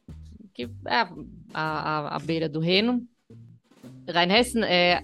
que 0.52 0.64
é 0.86 0.96
a, 0.96 1.08
a, 1.52 2.16
a 2.16 2.18
beira 2.18 2.48
do 2.48 2.58
Reno. 2.58 3.06
Rheinhessen 4.08 4.64
é. 4.64 5.00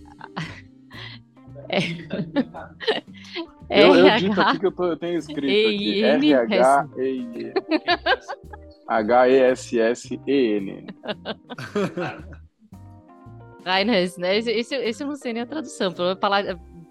é... 3.68 3.84
Eu, 3.84 3.94
eu 3.94 4.16
dito 4.16 4.40
aqui 4.40 4.58
que 4.58 4.66
eu, 4.66 4.72
tô, 4.72 4.86
eu 4.86 4.96
tenho 4.96 5.16
escrito 5.16 5.68
aqui. 5.68 6.02
R-H-E-I. 6.02 7.52
H-E-S-S-E-N. 8.90 10.86
Rheinhessen, 13.64 14.20
né? 14.20 14.36
Esse, 14.36 14.50
esse, 14.50 14.74
esse 14.74 15.02
eu 15.04 15.06
não 15.06 15.16
sei 15.16 15.32
nem 15.32 15.42
a 15.42 15.46
tradução. 15.46 15.94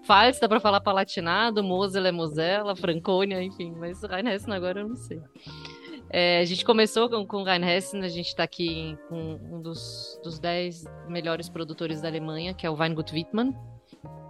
Faz, 0.04 0.40
dá 0.40 0.48
para 0.48 0.60
falar 0.60 0.80
palatinado, 0.80 1.62
Mosel 1.62 2.06
é 2.06 2.12
Mosela, 2.12 2.74
Franconia, 2.74 3.42
enfim, 3.42 3.74
mas 3.76 4.02
Rheinhessen 4.02 4.54
agora 4.54 4.80
eu 4.80 4.88
não 4.88 4.96
sei. 4.96 5.20
É, 6.08 6.40
a 6.40 6.44
gente 6.44 6.64
começou 6.64 7.10
com, 7.10 7.26
com 7.26 7.42
Rheinhessen, 7.42 8.02
a 8.02 8.08
gente 8.08 8.28
está 8.28 8.44
aqui 8.44 8.96
com 9.08 9.38
um 9.52 9.60
dos, 9.60 10.18
dos 10.24 10.38
dez 10.38 10.84
melhores 11.06 11.50
produtores 11.50 12.00
da 12.00 12.08
Alemanha, 12.08 12.54
que 12.54 12.66
é 12.66 12.70
o 12.70 12.74
Weingut 12.74 13.12
Wittmann. 13.12 13.54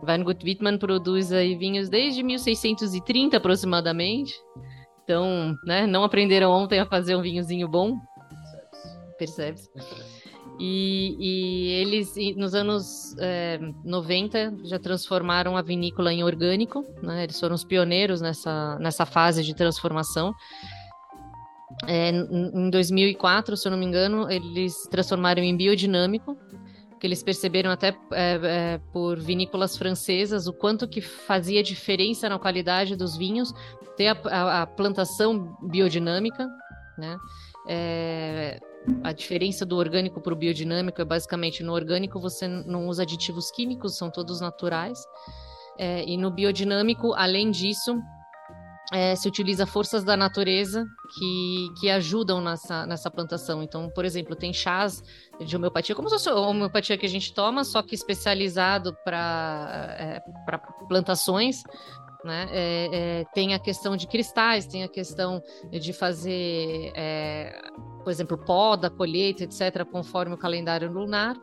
Weingut 0.02 0.44
Wittmann 0.44 0.76
produz 0.76 1.30
aí 1.30 1.54
vinhos 1.54 1.88
desde 1.88 2.22
1630 2.22 3.36
aproximadamente. 3.36 4.34
Então, 5.11 5.58
né, 5.64 5.88
não 5.88 6.04
aprenderam 6.04 6.52
ontem 6.52 6.78
a 6.78 6.86
fazer 6.86 7.16
um 7.16 7.20
vinhozinho 7.20 7.66
bom. 7.66 7.98
Percebe-se. 9.18 9.68
E, 10.61 11.16
e, 11.18 11.72
eles, 11.80 12.14
nos 12.36 12.54
anos 12.54 13.16
é, 13.18 13.58
90, 13.84 14.58
já 14.62 14.78
transformaram 14.78 15.56
a 15.56 15.62
vinícola 15.62 16.12
em 16.12 16.22
orgânico. 16.22 16.84
Né? 17.02 17.24
Eles 17.24 17.40
foram 17.40 17.56
os 17.56 17.64
pioneiros 17.64 18.20
nessa, 18.20 18.78
nessa 18.78 19.04
fase 19.04 19.42
de 19.42 19.52
transformação. 19.52 20.32
É, 21.88 22.11
em 22.11 22.70
2004, 22.70 23.56
se 23.56 23.66
eu 23.66 23.72
não 23.72 23.78
me 23.78 23.86
engano, 23.86 24.30
eles 24.30 24.86
transformaram 24.92 25.42
em 25.42 25.56
biodinâmico, 25.56 26.36
que 27.01 27.07
eles 27.07 27.22
perceberam 27.22 27.70
até 27.70 27.88
é, 28.12 28.40
é, 28.42 28.80
por 28.92 29.18
vinícolas 29.18 29.76
francesas 29.76 30.46
o 30.46 30.53
quanto 30.53 30.86
que 30.86 31.01
fazia 31.01 31.62
diferença 31.62 32.28
na 32.28 32.38
qualidade 32.38 32.94
dos 32.94 33.16
vinhos 33.16 33.55
ter 33.96 34.09
a, 34.09 34.18
a, 34.24 34.62
a 34.62 34.66
plantação 34.66 35.57
biodinâmica, 35.62 36.46
né? 36.98 37.18
É, 37.66 38.59
a 39.03 39.12
diferença 39.12 39.66
do 39.66 39.76
orgânico 39.76 40.20
para 40.20 40.32
o 40.32 40.36
biodinâmico 40.36 41.01
é 41.01 41.05
basicamente 41.05 41.62
no 41.62 41.72
orgânico 41.72 42.18
você 42.18 42.48
não 42.48 42.88
usa 42.88 43.03
aditivos 43.03 43.51
químicos, 43.51 43.96
são 43.96 44.11
todos 44.11 44.40
naturais. 44.40 44.98
É, 45.78 46.05
e 46.05 46.16
no 46.16 46.30
biodinâmico, 46.30 47.14
além 47.14 47.51
disso, 47.51 47.98
é, 48.93 49.14
se 49.14 49.28
utiliza 49.28 49.66
forças 49.66 50.03
da 50.03 50.16
natureza 50.16 50.86
que, 51.14 51.68
que 51.80 51.91
ajudam 51.91 52.41
nessa, 52.41 52.86
nessa 52.86 53.11
plantação. 53.11 53.62
Então, 53.62 53.88
por 53.91 54.05
exemplo, 54.05 54.34
tem 54.34 54.53
chás 54.53 55.03
de 55.41 55.57
homeopatia, 55.57 55.95
como 55.95 56.09
se 56.09 56.16
fosse 56.16 56.28
a 56.28 56.34
homeopatia 56.34 56.99
que 56.99 57.07
a 57.07 57.09
gente 57.09 57.32
toma, 57.32 57.62
só 57.62 57.82
que 57.82 57.95
especializado 57.95 58.97
para 59.05 59.97
é, 59.99 60.20
plantações. 60.88 61.62
Né? 62.24 62.49
É, 62.51 62.88
é, 62.93 63.24
tem 63.32 63.55
a 63.55 63.59
questão 63.59 63.97
de 63.97 64.07
cristais, 64.07 64.66
tem 64.66 64.82
a 64.82 64.88
questão 64.88 65.43
de 65.70 65.93
fazer, 65.93 66.93
é, 66.95 67.59
por 68.05 68.11
exemplo, 68.11 68.36
poda, 68.36 68.91
colheita, 68.91 69.45
etc., 69.45 69.86
conforme 69.91 70.34
o 70.34 70.38
calendário 70.38 70.93
lunar. 70.93 71.36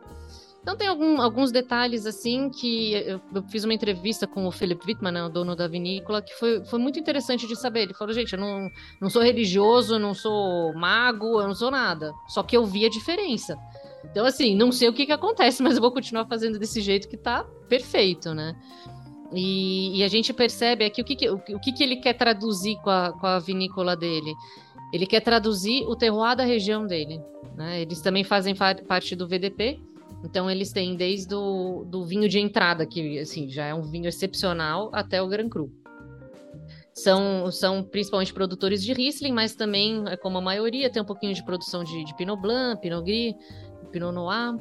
Então 0.62 0.76
tem 0.76 0.88
algum, 0.88 1.20
alguns 1.20 1.50
detalhes 1.50 2.04
assim 2.04 2.50
que 2.50 2.92
eu, 2.92 3.20
eu, 3.34 3.42
fiz 3.44 3.64
uma 3.64 3.72
entrevista 3.72 4.26
com 4.26 4.46
o 4.46 4.50
Philip 4.50 4.84
Wittmann, 4.86 5.12
né, 5.12 5.24
o 5.24 5.28
dono 5.28 5.56
da 5.56 5.66
vinícola, 5.66 6.20
que 6.20 6.34
foi, 6.34 6.64
foi 6.64 6.78
muito 6.78 6.98
interessante 6.98 7.46
de 7.46 7.56
saber. 7.56 7.82
Ele 7.82 7.94
falou, 7.94 8.12
gente, 8.12 8.34
eu 8.34 8.38
não, 8.38 8.68
não 9.00 9.08
sou 9.08 9.22
religioso, 9.22 9.98
não 9.98 10.12
sou 10.12 10.74
mago, 10.74 11.40
eu 11.40 11.48
não 11.48 11.54
sou 11.54 11.70
nada. 11.70 12.12
Só 12.28 12.42
que 12.42 12.56
eu 12.56 12.66
vi 12.66 12.84
a 12.84 12.90
diferença. 12.90 13.56
Então, 14.04 14.26
assim, 14.26 14.54
não 14.54 14.70
sei 14.70 14.88
o 14.88 14.92
que, 14.92 15.06
que 15.06 15.12
acontece, 15.12 15.62
mas 15.62 15.76
eu 15.76 15.80
vou 15.80 15.92
continuar 15.92 16.26
fazendo 16.26 16.58
desse 16.58 16.80
jeito 16.80 17.08
que 17.08 17.16
tá 17.16 17.44
perfeito, 17.68 18.34
né? 18.34 18.54
E, 19.32 19.98
e 19.98 20.04
a 20.04 20.08
gente 20.08 20.32
percebe 20.32 20.84
aqui 20.84 21.02
o 21.02 21.04
que, 21.04 21.14
que 21.14 21.28
o, 21.28 21.34
o 21.36 21.60
que, 21.60 21.72
que 21.72 21.82
ele 21.82 21.96
quer 21.96 22.14
traduzir 22.14 22.76
com 22.82 22.90
a, 22.90 23.12
com 23.12 23.26
a 23.26 23.38
vinícola 23.38 23.94
dele. 23.96 24.34
Ele 24.92 25.06
quer 25.06 25.20
traduzir 25.20 25.84
o 25.86 25.94
terroir 25.94 26.34
da 26.34 26.44
região 26.44 26.86
dele. 26.86 27.20
Né? 27.54 27.82
Eles 27.82 28.00
também 28.00 28.24
fazem 28.24 28.54
parte 28.54 29.14
do 29.14 29.28
VDP, 29.28 29.82
então 30.24 30.50
eles 30.50 30.72
têm 30.72 30.96
desde 30.96 31.34
o 31.34 31.84
do 31.84 32.04
vinho 32.04 32.28
de 32.28 32.38
entrada, 32.38 32.84
que 32.86 33.18
assim, 33.18 33.48
já 33.48 33.66
é 33.66 33.74
um 33.74 33.82
vinho 33.82 34.08
excepcional, 34.08 34.90
até 34.92 35.22
o 35.22 35.28
Grand 35.28 35.48
Cru. 35.48 35.72
São, 36.92 37.50
são 37.52 37.84
principalmente 37.84 38.34
produtores 38.34 38.82
de 38.82 38.92
Riesling, 38.92 39.32
mas 39.32 39.54
também, 39.54 40.02
é 40.08 40.16
como 40.16 40.38
a 40.38 40.40
maioria, 40.40 40.90
tem 40.90 41.00
um 41.00 41.06
pouquinho 41.06 41.32
de 41.32 41.44
produção 41.44 41.84
de, 41.84 42.04
de 42.04 42.16
Pinot 42.16 42.40
Blanc, 42.40 42.80
Pinot 42.80 43.04
Gris, 43.04 43.34
Pinot 43.92 44.12
Noir. 44.12 44.56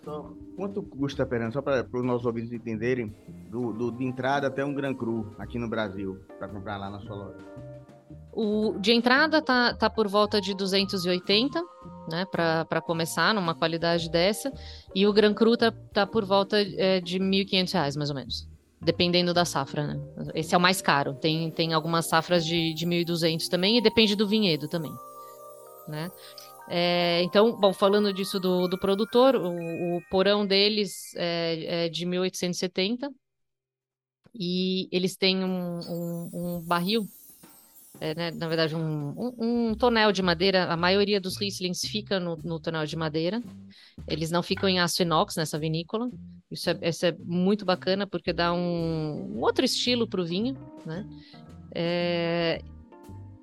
Então, 0.00 0.36
quanto 0.54 0.82
custa, 0.82 1.24
Fernando, 1.24 1.54
só 1.54 1.62
para 1.62 1.86
os 1.90 2.04
nossos 2.04 2.26
ouvintes 2.26 2.52
entenderem, 2.52 3.14
do, 3.48 3.72
do, 3.72 3.90
de 3.90 4.04
entrada 4.04 4.48
até 4.48 4.62
um 4.62 4.74
Grand 4.74 4.94
Cru 4.94 5.34
aqui 5.38 5.58
no 5.58 5.68
Brasil, 5.68 6.18
para 6.38 6.48
comprar 6.48 6.76
lá 6.76 6.90
na 6.90 7.00
sua 7.00 7.16
loja? 7.16 7.38
O 8.32 8.78
de 8.78 8.92
entrada 8.92 9.42
tá, 9.42 9.74
tá 9.74 9.90
por 9.90 10.08
volta 10.08 10.40
de 10.40 10.54
280, 10.54 11.62
né, 12.08 12.24
para 12.26 12.80
começar, 12.80 13.34
numa 13.34 13.54
qualidade 13.54 14.10
dessa, 14.10 14.52
e 14.94 15.06
o 15.06 15.12
Gran 15.12 15.34
Cru 15.34 15.56
tá, 15.56 15.72
tá 15.92 16.06
por 16.06 16.24
volta 16.24 16.56
é, 16.60 17.00
de 17.00 17.18
1.500 17.18 17.72
reais, 17.72 17.96
mais 17.96 18.10
ou 18.10 18.16
menos, 18.16 18.48
dependendo 18.80 19.34
da 19.34 19.44
safra, 19.44 19.86
né? 19.86 20.00
Esse 20.34 20.54
é 20.54 20.58
o 20.58 20.60
mais 20.60 20.80
caro, 20.80 21.14
tem, 21.14 21.50
tem 21.50 21.72
algumas 21.72 22.06
safras 22.06 22.44
de, 22.44 22.72
de 22.72 22.86
1.200 22.86 23.48
também, 23.48 23.78
e 23.78 23.80
depende 23.80 24.16
do 24.16 24.26
vinhedo 24.26 24.68
também, 24.68 24.92
né? 25.88 26.10
É, 26.68 27.20
então, 27.24 27.58
bom, 27.58 27.72
falando 27.72 28.12
disso 28.12 28.38
do, 28.38 28.68
do 28.68 28.78
produtor, 28.78 29.34
o, 29.34 29.96
o 29.96 30.00
porão 30.08 30.46
deles 30.46 31.12
é, 31.16 31.86
é 31.86 31.88
de 31.88 32.06
1870 32.06 33.10
e 34.32 34.88
eles 34.92 35.16
têm 35.16 35.44
um, 35.44 35.80
um, 35.80 36.30
um 36.32 36.62
barril 36.64 37.04
é, 38.00 38.14
né, 38.14 38.30
na 38.30 38.48
verdade, 38.48 38.74
um, 38.74 39.10
um, 39.10 39.34
um, 39.38 39.74
tonel 39.74 40.10
de 40.10 40.22
madeira. 40.22 40.64
A 40.64 40.76
maioria 40.76 41.20
dos 41.20 41.36
Rieslings 41.36 41.82
fica 41.86 42.18
no, 42.18 42.34
no, 42.42 42.58
tonel 42.58 42.86
de 42.86 42.96
madeira. 42.96 43.42
Eles 44.08 44.30
não 44.30 44.42
ficam 44.42 44.66
em 44.68 44.80
aço 44.80 45.02
inox 45.02 45.36
nessa 45.36 45.58
vinícola. 45.58 46.10
Isso 46.50 46.70
é, 46.70 46.78
isso 46.82 47.04
é 47.04 47.14
muito 47.20 47.64
bacana 47.64 48.06
porque 48.06 48.32
dá 48.32 48.54
um, 48.54 49.36
um 49.36 49.40
outro 49.42 49.66
estilo 49.66 50.08
para 50.08 50.22
o 50.22 50.24
vinho, 50.24 50.56
né? 50.86 51.06
É, 51.74 52.62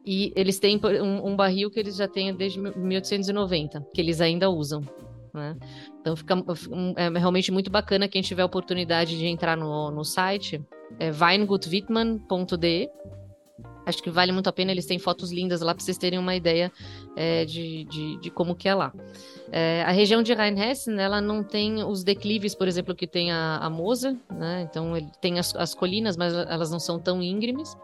e 0.04 0.34
eles 0.36 0.58
têm 0.58 0.80
um, 1.24 1.36
barril 1.36 1.70
que 1.70 1.80
eles 1.80 1.96
já 1.96 2.08
têm 2.08 2.34
desde 2.34 2.60
1890, 2.60 3.86
que 3.94 4.02
eles 4.02 4.20
ainda 4.22 4.50
usam. 4.50 4.82
Né? 5.34 5.56
Então 6.02 6.16
fica 6.16 6.34
é 6.96 7.10
realmente 7.10 7.52
muito 7.52 7.70
bacana 7.70 8.08
quem 8.08 8.22
tiver 8.22 8.42
a 8.42 8.46
oportunidade 8.46 9.18
de 9.18 9.28
entrar 9.28 9.56
no, 9.56 9.92
no 9.92 10.04
site, 10.04 10.62
é 10.98 11.12
weingutwitman.de 11.12 12.90
Acho 13.88 14.04
que 14.04 14.10
vale 14.10 14.34
muito 14.34 14.50
a 14.50 14.52
pena, 14.52 14.70
eles 14.70 14.86
têm 14.86 15.00
fotos 15.00 15.32
lindas 15.32 15.62
lá 15.62 15.74
para 15.74 15.82
vocês 15.82 15.98
terem 15.98 16.20
uma 16.20 16.36
ideia 16.36 16.70
é, 17.16 17.46
de, 17.46 17.86
de, 17.86 18.20
de, 18.20 18.30
como 18.30 18.54
que 18.54 18.68
é 18.68 18.76
lá. 18.76 18.94
É, 19.50 19.82
a 19.88 19.92
região 19.92 20.22
de 20.22 20.34
Rheinhessen, 20.34 21.00
ela 21.00 21.22
não 21.22 21.42
tem 21.42 21.82
os 21.82 22.04
declives, 22.04 22.54
por 22.54 22.68
exemplo, 22.68 22.94
que 22.94 23.08
tem 23.08 23.32
a, 23.32 23.60
a 23.60 23.70
Moser, 23.70 24.14
né? 24.30 24.68
Então 24.70 24.98
ele 24.98 25.08
tem 25.22 25.40
as, 25.40 25.56
as 25.56 25.74
colinas, 25.74 26.18
mas 26.18 26.34
elas 26.34 26.70
não 26.70 26.82
são 26.82 27.00
tão 27.00 27.24
íngremes. 27.24 27.78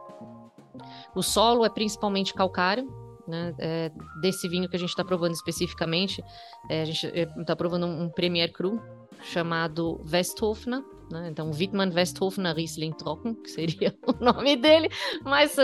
O 1.16 1.24
solo 1.24 1.64
é 1.64 1.70
principalmente 1.70 2.34
calcário, 2.34 2.86
né, 3.26 3.56
é, 3.58 3.92
desse 4.20 4.50
vinho 4.50 4.68
que 4.68 4.76
a 4.76 4.80
gente 4.80 4.90
está 4.90 5.06
provando 5.06 5.32
especificamente, 5.32 6.22
é, 6.70 6.82
a 6.82 6.86
gente 6.86 7.08
está 7.08 7.56
provando 7.56 7.86
um, 7.86 8.04
um 8.04 8.10
Premier 8.10 8.52
Cru 8.52 8.82
chamado 9.22 10.04
Westhofner, 10.12 10.84
né? 11.14 11.30
Então, 11.30 11.52
Wittmann 11.52 11.94
Westhofner 11.94 12.56
Riesling 12.56 12.92
Trocken, 12.94 13.36
que 13.42 13.50
seria 13.50 13.96
o 14.06 14.24
nome 14.24 14.56
dele, 14.56 14.90
mas 15.24 15.56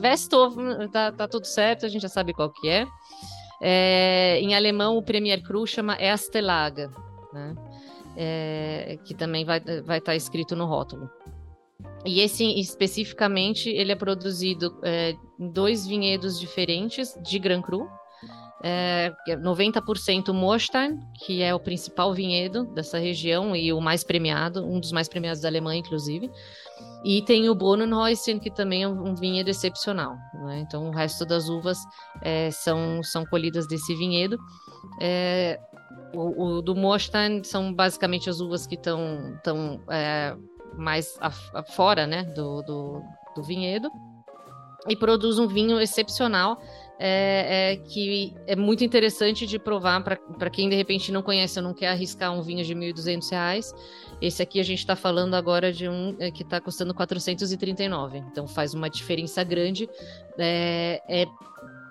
Westhofner 0.00 0.88
tá, 0.88 1.12
tá, 1.12 1.28
tudo 1.28 1.44
certo, 1.44 1.84
a 1.84 1.88
gente 1.88 2.02
já 2.02 2.08
sabe 2.08 2.32
qual 2.32 2.50
que 2.50 2.68
é. 2.68 2.86
é 3.60 4.38
em 4.40 4.54
alemão, 4.54 4.96
o 4.96 5.02
Premier 5.02 5.42
Cru 5.42 5.66
chama 5.66 6.00
Erste 6.00 6.40
Lager, 6.40 6.90
né? 7.32 7.54
É, 8.18 8.98
que 9.04 9.14
também 9.14 9.44
vai 9.44 9.58
estar 9.58 9.82
vai 9.82 10.00
tá 10.00 10.14
escrito 10.14 10.56
no 10.56 10.64
rótulo. 10.64 11.10
E 12.02 12.20
esse 12.20 12.44
especificamente, 12.58 13.68
ele 13.68 13.92
é 13.92 13.96
produzido 13.96 14.78
é, 14.82 15.14
em 15.38 15.50
dois 15.50 15.86
vinhedos 15.86 16.40
diferentes 16.40 17.18
de 17.22 17.38
Gran 17.38 17.60
Cru, 17.60 17.90
é, 18.62 19.12
90% 19.28 20.32
Mostein, 20.32 20.98
que 21.24 21.42
é 21.42 21.54
o 21.54 21.60
principal 21.60 22.14
vinhedo 22.14 22.64
dessa 22.74 22.98
região 22.98 23.54
e 23.54 23.72
o 23.72 23.80
mais 23.80 24.02
premiado, 24.02 24.64
um 24.64 24.80
dos 24.80 24.92
mais 24.92 25.08
premiados 25.08 25.42
da 25.42 25.48
Alemanha, 25.48 25.80
inclusive. 25.80 26.30
E 27.04 27.22
tem 27.22 27.48
o 27.48 27.54
Bohnenhäuschen, 27.54 28.38
que 28.38 28.50
também 28.50 28.82
é 28.82 28.88
um 28.88 29.14
vinhedo 29.14 29.48
excepcional. 29.48 30.16
Né? 30.46 30.60
Então, 30.60 30.88
o 30.88 30.90
resto 30.90 31.24
das 31.24 31.48
uvas 31.48 31.78
é, 32.22 32.50
são, 32.50 33.02
são 33.02 33.24
colhidas 33.26 33.66
desse 33.68 33.94
vinhedo. 33.94 34.38
É, 35.00 35.60
o, 36.14 36.44
o, 36.44 36.62
do 36.62 36.74
Mostein 36.74 37.44
são 37.44 37.72
basicamente 37.72 38.30
as 38.30 38.40
uvas 38.40 38.66
que 38.66 38.74
estão 38.74 39.38
tão, 39.44 39.80
é, 39.90 40.34
mais 40.76 41.18
fora 41.74 42.06
né, 42.06 42.24
do, 42.24 42.62
do, 42.62 43.02
do 43.36 43.42
vinhedo. 43.42 43.90
E 44.88 44.96
produz 44.96 45.38
um 45.38 45.46
vinho 45.46 45.80
excepcional 45.80 46.58
é, 46.98 47.72
é, 47.72 47.76
que 47.76 48.34
é 48.46 48.56
muito 48.56 48.82
interessante 48.82 49.46
de 49.46 49.58
provar 49.58 50.02
para 50.02 50.50
quem 50.50 50.68
de 50.68 50.76
repente 50.76 51.12
não 51.12 51.22
conhece 51.22 51.58
ou 51.58 51.62
não 51.62 51.74
quer 51.74 51.88
arriscar 51.88 52.32
um 52.32 52.42
vinho 52.42 52.64
de 52.64 52.72
R$ 52.72 52.92
1.200. 52.92 53.74
Esse 54.20 54.42
aqui 54.42 54.58
a 54.58 54.62
gente 54.62 54.78
está 54.78 54.96
falando 54.96 55.34
agora 55.34 55.72
de 55.72 55.88
um 55.88 56.16
é, 56.18 56.30
que 56.30 56.42
está 56.42 56.60
custando 56.60 56.94
439. 56.94 58.18
Então 58.18 58.46
faz 58.48 58.72
uma 58.72 58.88
diferença 58.88 59.44
grande. 59.44 59.88
É, 60.38 61.02
é, 61.08 61.26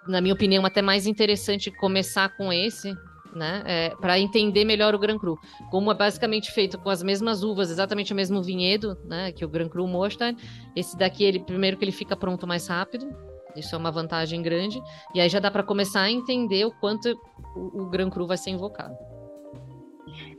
na 0.08 0.22
minha 0.22 0.34
opinião, 0.34 0.66
até 0.66 0.82
mais 0.82 1.06
interessante 1.06 1.72
começar 1.72 2.36
com 2.36 2.52
esse. 2.52 2.94
Né, 3.36 3.64
é, 3.66 3.90
para 3.98 4.18
entender 4.18 4.64
melhor 4.64 4.96
o 4.96 4.98
Gran 4.98 5.20
Cru. 5.20 5.38
Como 5.70 5.92
é 5.92 5.94
basicamente 5.94 6.54
feito 6.54 6.78
com 6.78 6.90
as 6.90 7.04
mesmas 7.04 7.44
uvas, 7.44 7.70
exatamente 7.70 8.14
o 8.14 8.16
mesmo 8.16 8.42
vinhedo, 8.42 8.98
né, 9.04 9.34
que 9.34 9.44
o 9.44 9.50
Gran 9.50 9.68
Cru 9.68 9.86
Mostar. 9.90 10.34
Esse 10.74 10.98
daqui, 10.98 11.26
ele 11.26 11.40
primeiro 11.40 11.76
que 11.76 11.84
ele 11.84 11.92
fica 11.92 12.16
pronto 12.16 12.48
mais 12.48 12.68
rápido, 12.68 13.14
isso 13.56 13.76
é 13.76 13.78
uma 13.78 13.92
vantagem 13.92 14.42
grande. 14.42 14.82
E 15.14 15.22
aí 15.22 15.30
já 15.30 15.40
dá 15.40 15.50
para 15.50 15.64
começar 15.64 16.02
a 16.02 16.12
entender 16.12 16.66
o 16.66 16.72
quanto 16.72 17.10
o, 17.56 17.84
o 17.84 17.90
Gran 17.90 18.10
Cru 18.10 18.28
vai 18.28 18.38
ser 18.38 18.52
invocado. 18.52 18.96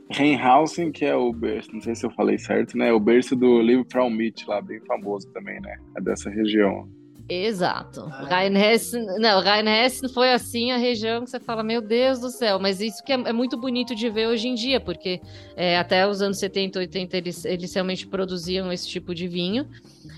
Reinhausen, 0.09 0.91
que 0.91 1.03
é 1.03 1.15
o 1.15 1.33
berço, 1.33 1.73
não 1.73 1.81
sei 1.81 1.93
se 1.93 2.05
eu 2.05 2.11
falei 2.11 2.37
certo, 2.37 2.77
né? 2.77 2.93
O 2.93 2.99
berço 2.99 3.35
do 3.35 3.61
livro 3.61 3.83
Traumit, 3.83 4.47
lá, 4.47 4.61
bem 4.61 4.79
famoso 4.85 5.29
também, 5.33 5.59
né? 5.59 5.75
É 5.97 6.01
dessa 6.01 6.29
região. 6.29 6.89
Exato. 7.29 8.07
Ah, 8.09 8.23
Rheinhessen, 8.23 9.05
não, 9.19 9.41
Rheinhessen 9.41 10.07
foi 10.09 10.31
assim 10.31 10.71
a 10.71 10.77
região 10.77 11.23
que 11.23 11.29
você 11.29 11.39
fala, 11.39 11.61
meu 11.61 11.81
Deus 11.81 12.19
do 12.19 12.29
céu, 12.29 12.57
mas 12.57 12.79
isso 12.79 13.03
que 13.03 13.11
é, 13.11 13.15
é 13.15 13.33
muito 13.33 13.57
bonito 13.57 13.93
de 13.93 14.09
ver 14.09 14.27
hoje 14.27 14.47
em 14.47 14.55
dia, 14.55 14.79
porque 14.79 15.19
é, 15.55 15.77
até 15.77 16.07
os 16.07 16.21
anos 16.21 16.39
70, 16.39 16.79
80 16.79 17.17
eles, 17.17 17.43
eles 17.43 17.73
realmente 17.73 18.07
produziam 18.07 18.71
esse 18.71 18.87
tipo 18.87 19.13
de 19.13 19.27
vinho, 19.27 19.67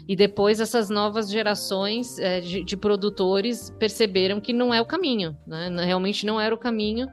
e 0.07 0.15
depois 0.15 0.59
essas 0.59 0.89
novas 0.89 1.29
gerações 1.29 2.19
é, 2.19 2.41
de, 2.41 2.63
de, 2.63 2.77
produtores 2.77 3.71
perceberam 3.79 4.39
que 4.39 4.53
não 4.53 4.73
é 4.73 4.79
o 4.79 4.85
caminho, 4.85 5.35
né? 5.47 5.69
realmente 5.83 6.25
não 6.25 6.39
era 6.39 6.53
o 6.53 6.57
caminho 6.57 7.07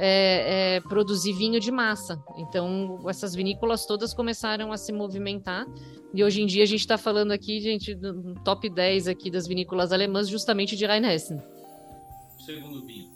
é, 0.00 0.76
é, 0.76 0.80
produzir 0.80 1.32
vinho 1.32 1.60
de 1.60 1.70
massa. 1.70 2.20
Então 2.38 3.00
essas 3.08 3.34
vinícolas 3.34 3.86
todas 3.86 4.14
começaram 4.14 4.72
a 4.72 4.76
se 4.76 4.92
movimentar 4.92 5.66
e 6.12 6.24
hoje 6.24 6.42
em 6.42 6.46
dia 6.46 6.64
a 6.64 6.66
gente 6.66 6.80
está 6.80 6.98
falando 6.98 7.30
aqui, 7.30 7.60
gente, 7.60 7.94
do 7.94 8.34
top 8.42 8.68
10 8.68 9.06
aqui 9.06 9.30
das 9.30 9.39
vinícolas 9.46 9.92
alemãs, 9.92 10.28
justamente 10.28 10.76
de 10.76 10.86
Rheinhessen. 10.86 11.38
O 12.38 12.42
segundo 12.42 12.86
vinho. 12.86 13.10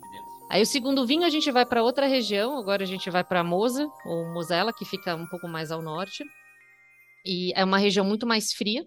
Aí 0.51 0.62
o 0.62 0.66
segundo 0.66 1.07
vinho 1.07 1.25
a 1.25 1.31
gente 1.31 1.51
vai 1.51 1.66
para 1.66 1.83
outra 1.83 2.07
região, 2.07 2.59
agora 2.59 2.83
a 2.83 2.87
gente 2.87 3.11
vai 3.11 3.25
para 3.25 3.43
Mosa, 3.43 3.89
ou 4.07 4.33
Mosela, 4.33 4.72
que 4.72 4.85
fica 4.85 5.16
um 5.16 5.27
pouco 5.27 5.49
mais 5.49 5.70
ao 5.72 5.83
norte. 5.83 6.25
E 7.25 7.53
é 7.57 7.64
uma 7.64 7.79
região 7.79 8.05
muito 8.05 8.27
mais 8.27 8.53
fria. 8.53 8.87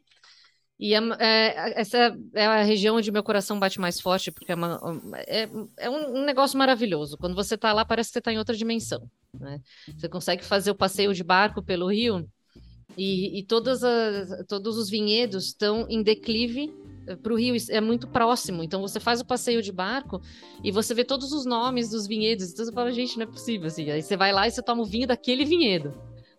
E 0.80 0.94
é, 0.94 1.00
é, 1.20 1.82
essa 1.82 2.16
é 2.36 2.46
a 2.46 2.62
região 2.62 2.98
onde 2.98 3.12
meu 3.12 3.24
coração 3.24 3.60
bate 3.60 3.82
mais 3.82 4.00
forte, 4.00 4.32
porque 4.32 4.52
é, 4.52 4.56
uma, 4.56 4.80
é, 5.26 5.50
é 5.78 5.90
um, 5.90 6.20
um, 6.20 6.26
negócio 6.26 6.58
maravilhoso. 6.58 7.18
Quando 7.18 7.36
você 7.36 7.56
está 7.56 7.74
lá, 7.74 7.84
parece 7.84 8.10
que 8.10 8.14
você 8.14 8.20
está 8.20 8.32
em 8.32 8.38
outra 8.38 8.56
dimensão. 8.56 9.10
Né? 9.34 9.60
Você 9.98 10.08
consegue 10.08 10.46
fazer 10.46 10.70
o 10.70 10.76
passeio 10.76 11.14
de 11.14 11.24
barco 11.24 11.64
pelo 11.64 11.92
rio 11.92 12.30
e, 12.96 13.40
e 13.40 13.48
as, 13.50 14.48
todos 14.48 14.78
os 14.78 14.90
vinhedos 14.90 15.48
estão 15.48 15.88
em 15.90 16.04
declive 16.04 16.72
para 17.16 17.34
o 17.34 17.38
rio, 17.38 17.56
é 17.70 17.80
muito 17.80 18.08
próximo. 18.08 18.64
Então 18.64 18.82
você 18.82 19.00
faz 19.00 19.22
o 19.22 19.26
passeio 19.26 19.62
de 19.62 19.72
barco 19.72 20.22
e 20.64 20.72
você 20.72 20.94
vê 20.94 21.04
todos 21.04 21.32
os 21.32 21.46
nomes 21.46 21.90
dos 21.90 22.08
vinhedos. 22.08 22.52
Então 22.52 22.66
você 22.66 22.72
fala, 22.72 22.92
gente, 22.92 23.18
não 23.18 23.24
é 23.24 23.28
possível. 23.28 23.68
Assim. 23.68 23.90
Aí 23.90 24.02
você 24.02 24.18
vai 24.18 24.32
lá 24.32 24.48
e 24.48 24.52
você 24.52 24.62
toma 24.62 24.82
o 24.82 24.86
vinho 24.86 25.08
daquele 25.08 25.46
vinhedo. 25.46 25.94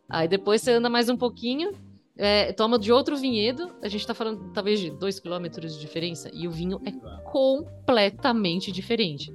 Aí 0.08 0.28
depois 0.28 0.62
você 0.62 0.72
anda 0.72 0.88
mais 0.88 1.08
um 1.08 1.16
pouquinho 1.16 1.72
é, 2.18 2.52
toma 2.52 2.78
de 2.80 2.90
outro 2.90 3.16
vinhedo, 3.16 3.70
a 3.80 3.88
gente 3.88 4.04
tá 4.04 4.12
falando 4.12 4.50
talvez 4.52 4.80
de 4.80 4.90
dois 4.90 5.20
quilômetros 5.20 5.74
de 5.74 5.80
diferença, 5.80 6.28
e 6.34 6.48
o 6.48 6.50
vinho 6.50 6.80
é 6.84 6.90
completamente 7.30 8.72
diferente. 8.72 9.32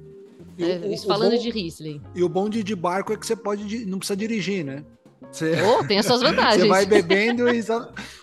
É, 0.58 0.92
isso 0.92 1.06
falando 1.06 1.32
bom, 1.32 1.38
de 1.38 1.50
Riesling. 1.50 2.00
E 2.14 2.22
o 2.22 2.28
bom 2.28 2.48
de, 2.48 2.62
de 2.62 2.76
barco 2.76 3.12
é 3.12 3.16
que 3.16 3.26
você 3.26 3.34
pode 3.34 3.86
não 3.86 3.98
precisa 3.98 4.16
dirigir, 4.16 4.64
né? 4.64 4.84
Você, 5.30 5.54
oh, 5.62 5.86
tem 5.86 5.98
as 5.98 6.06
suas 6.06 6.20
vantagens. 6.22 6.62
Você 6.62 6.68
vai 6.68 6.86
bebendo 6.86 7.48
e. 7.48 7.60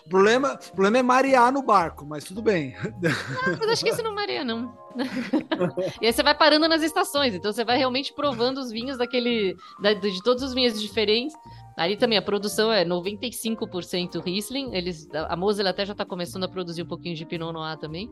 O 0.06 0.10
problema, 0.10 0.54
o 0.54 0.72
problema 0.74 0.98
é 0.98 1.04
marear 1.04 1.52
no 1.52 1.64
barco, 1.64 2.06
mas 2.06 2.24
tudo 2.24 2.42
bem. 2.42 2.76
Não, 3.02 3.58
mas 3.60 3.70
acho 3.70 3.84
que 3.84 3.90
esse 3.90 4.02
não 4.02 4.14
mareia, 4.14 4.44
não. 4.44 4.78
e 6.02 6.08
aí 6.08 6.12
você 6.12 6.22
vai 6.22 6.36
parando 6.36 6.68
nas 6.68 6.82
estações, 6.82 7.34
então 7.34 7.54
você 7.54 7.64
vai 7.64 7.78
realmente 7.78 8.14
provando 8.14 8.58
os 8.58 8.72
vinhos 8.72 8.98
daquele. 8.98 9.56
Da, 9.82 9.94
de 9.94 10.22
todos 10.22 10.44
os 10.44 10.54
vinhos 10.54 10.80
diferentes. 10.82 11.34
Ali 11.78 11.96
também 11.96 12.18
a 12.18 12.22
produção 12.22 12.72
é 12.72 12.84
95% 12.84 14.22
Riesling. 14.24 14.76
Eles, 14.76 15.08
a 15.14 15.36
Mosel 15.36 15.68
até 15.68 15.86
já 15.86 15.94
está 15.94 16.06
começando 16.06 16.44
a 16.44 16.50
produzir 16.50 16.84
um 16.84 16.88
pouquinho 16.88 17.16
de 17.16 17.26
Pinot 17.26 17.54
Noir 17.54 17.78
também. 17.78 18.12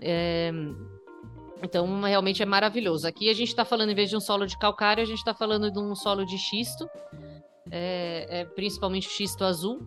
É, 0.00 0.52
então, 1.62 2.00
realmente 2.02 2.42
é 2.42 2.46
maravilhoso. 2.46 3.06
Aqui 3.06 3.30
a 3.30 3.34
gente 3.34 3.48
está 3.48 3.64
falando, 3.64 3.90
em 3.90 3.94
vez 3.94 4.10
de 4.10 4.16
um 4.16 4.20
solo 4.20 4.46
de 4.46 4.58
calcário, 4.58 5.02
a 5.02 5.06
gente 5.06 5.18
está 5.18 5.32
falando 5.32 5.70
de 5.70 5.78
um 5.78 5.94
solo 5.94 6.26
de 6.26 6.36
xisto, 6.36 6.88
é, 7.70 8.40
é 8.40 8.44
principalmente 8.44 9.08
xisto 9.08 9.44
azul. 9.44 9.80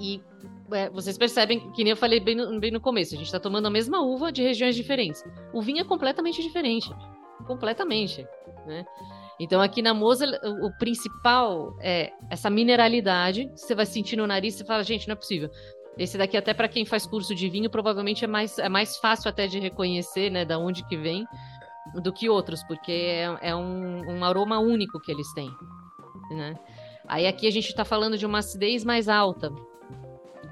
E 0.00 0.20
é, 0.72 0.90
vocês 0.90 1.16
percebem, 1.16 1.70
que 1.72 1.84
nem 1.84 1.92
eu 1.92 1.96
falei 1.96 2.20
bem 2.20 2.34
no, 2.34 2.58
bem 2.58 2.70
no 2.70 2.80
começo, 2.80 3.14
a 3.14 3.18
gente 3.18 3.26
está 3.26 3.38
tomando 3.38 3.66
a 3.66 3.70
mesma 3.70 4.00
uva 4.00 4.32
de 4.32 4.42
regiões 4.42 4.74
diferentes. 4.74 5.22
O 5.52 5.62
vinho 5.62 5.80
é 5.80 5.84
completamente 5.84 6.42
diferente. 6.42 6.90
Completamente. 7.46 8.26
Né? 8.66 8.84
Então, 9.38 9.60
aqui 9.60 9.82
na 9.82 9.92
Mosel, 9.92 10.30
o, 10.42 10.66
o 10.66 10.78
principal 10.78 11.76
é 11.80 12.12
essa 12.30 12.48
mineralidade. 12.48 13.50
Você 13.54 13.74
vai 13.74 13.86
sentir 13.86 14.16
no 14.16 14.26
nariz 14.26 14.58
e 14.60 14.64
fala, 14.64 14.82
gente, 14.82 15.06
não 15.06 15.12
é 15.12 15.16
possível. 15.16 15.50
Esse 15.96 16.18
daqui, 16.18 16.36
até 16.36 16.52
para 16.52 16.68
quem 16.68 16.84
faz 16.84 17.06
curso 17.06 17.34
de 17.34 17.48
vinho, 17.48 17.70
provavelmente 17.70 18.24
é 18.24 18.28
mais, 18.28 18.58
é 18.58 18.68
mais 18.68 18.96
fácil 18.96 19.28
até 19.28 19.46
de 19.46 19.60
reconhecer, 19.60 20.30
né, 20.30 20.44
da 20.44 20.58
onde 20.58 20.84
que 20.88 20.96
vem, 20.96 21.24
do 22.02 22.12
que 22.12 22.28
outros, 22.28 22.64
porque 22.64 22.90
é, 22.90 23.50
é 23.50 23.54
um, 23.54 24.00
um, 24.08 24.24
aroma 24.24 24.58
único 24.58 24.98
que 25.00 25.12
eles 25.12 25.32
têm, 25.34 25.50
né? 26.30 26.58
Aí 27.06 27.26
aqui 27.26 27.46
a 27.46 27.50
gente 27.50 27.68
está 27.68 27.84
falando 27.84 28.16
de 28.16 28.24
uma 28.24 28.38
acidez 28.38 28.84
mais 28.84 29.08
alta, 29.08 29.52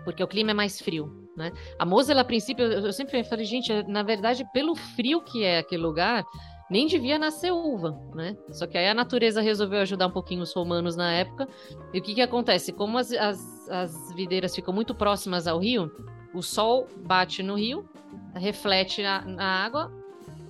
porque 0.05 0.23
o 0.23 0.29
clima 0.29 0.51
é 0.51 0.55
mais 0.55 0.81
frio, 0.81 1.31
né? 1.37 1.53
A 1.79 1.87
Mosel, 1.87 2.19
a 2.19 2.25
princípio, 2.25 2.65
eu, 2.65 2.93
sempre 2.93 3.23
falei, 3.25 3.45
gente, 3.45 3.73
na 3.85 4.03
verdade, 4.03 4.45
pelo 4.53 4.75
frio 4.75 5.23
que 5.23 5.45
é 5.45 5.59
aquele 5.59 5.83
lugar, 5.83 6.25
nem 6.71 6.87
devia 6.87 7.19
nascer 7.19 7.53
uva, 7.53 7.99
né? 8.15 8.37
Só 8.51 8.67
que 8.67 8.77
aí 8.77 8.89
a 8.89 8.95
natureza 8.95 9.41
resolveu 9.41 9.81
ajudar 9.81 10.07
um 10.07 10.11
pouquinho 10.11 10.43
os 10.43 10.55
romanos 10.55 10.97
na 10.97 11.13
época. 11.13 11.49
E 11.93 11.99
o 11.99 12.03
que, 12.03 12.15
que 12.15 12.23
acontece? 12.23 12.73
Como 12.73 12.99
as, 12.99 13.13
as, 13.13 13.69
as 13.69 14.15
videiras 14.15 14.55
ficam 14.55 14.73
muito 14.73 14.95
próximas 14.95 15.47
ao 15.47 15.59
rio, 15.59 15.91
o 16.35 16.43
sol 16.43 16.87
bate 17.07 17.43
no 17.43 17.57
rio, 17.57 17.89
reflete 18.35 19.03
na, 19.03 19.23
na 19.23 19.65
água, 19.65 19.93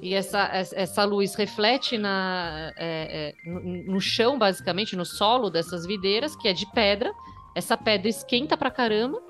e 0.03 0.15
essa, 0.15 0.51
essa 0.53 1.05
luz 1.05 1.37
reflete 1.37 1.97
na, 1.97 2.73
é, 2.77 3.35
é, 3.37 3.51
no, 3.87 4.01
chão, 4.01 4.37
basicamente, 4.37 4.97
no 4.97 5.05
solo 5.05 5.49
dessas 5.49 5.87
videiras, 5.87 6.35
que 6.35 6.49
é 6.49 6.53
de 6.53 6.67
pedra. 6.73 7.15
Essa 7.55 7.77
pedra 7.77 8.09
esquenta 8.09 8.57
pra 8.57 8.69
caramba 8.69 9.23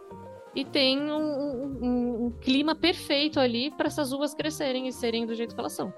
e 0.55 0.64
tem 0.64 0.99
um, 0.99 1.83
um, 1.83 2.27
um 2.27 2.31
clima 2.41 2.75
perfeito 2.75 3.39
ali 3.39 3.70
para 3.70 3.89
essas 3.89 4.12
uvas 4.12 4.33
crescerem 4.33 4.89
e 4.89 4.93
serem 4.93 5.27
do 5.27 5.35
jeito 5.35 5.55
que 5.55 5.61
elas 5.61 5.75
são 5.75 5.93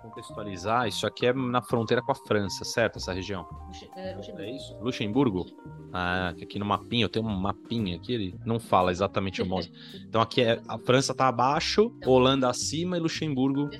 contextualizar, 0.00 0.88
isso 0.88 1.06
aqui 1.06 1.26
é 1.26 1.32
na 1.32 1.62
fronteira 1.62 2.02
com 2.02 2.12
a 2.12 2.14
França, 2.14 2.64
certo? 2.64 2.96
Essa 2.96 3.12
região? 3.12 3.46
É, 3.96 4.12
é 4.12 4.50
isso? 4.50 4.76
Luxemburgo? 4.80 5.46
Ah, 5.92 6.34
aqui 6.40 6.58
no 6.58 6.64
mapinha, 6.64 7.04
eu 7.04 7.08
tenho 7.08 7.26
um 7.26 7.36
mapinha 7.36 7.96
aqui, 7.96 8.14
ele 8.14 8.34
não 8.44 8.58
fala 8.58 8.90
exatamente 8.90 9.42
o 9.42 9.46
modo. 9.46 9.68
Então 10.10 10.20
aqui 10.20 10.42
é 10.42 10.60
a 10.66 10.76
França 10.78 11.14
tá 11.14 11.28
abaixo, 11.28 11.92
Holanda 12.04 12.48
acima 12.48 12.96
e 12.96 13.00
Luxemburgo. 13.00 13.70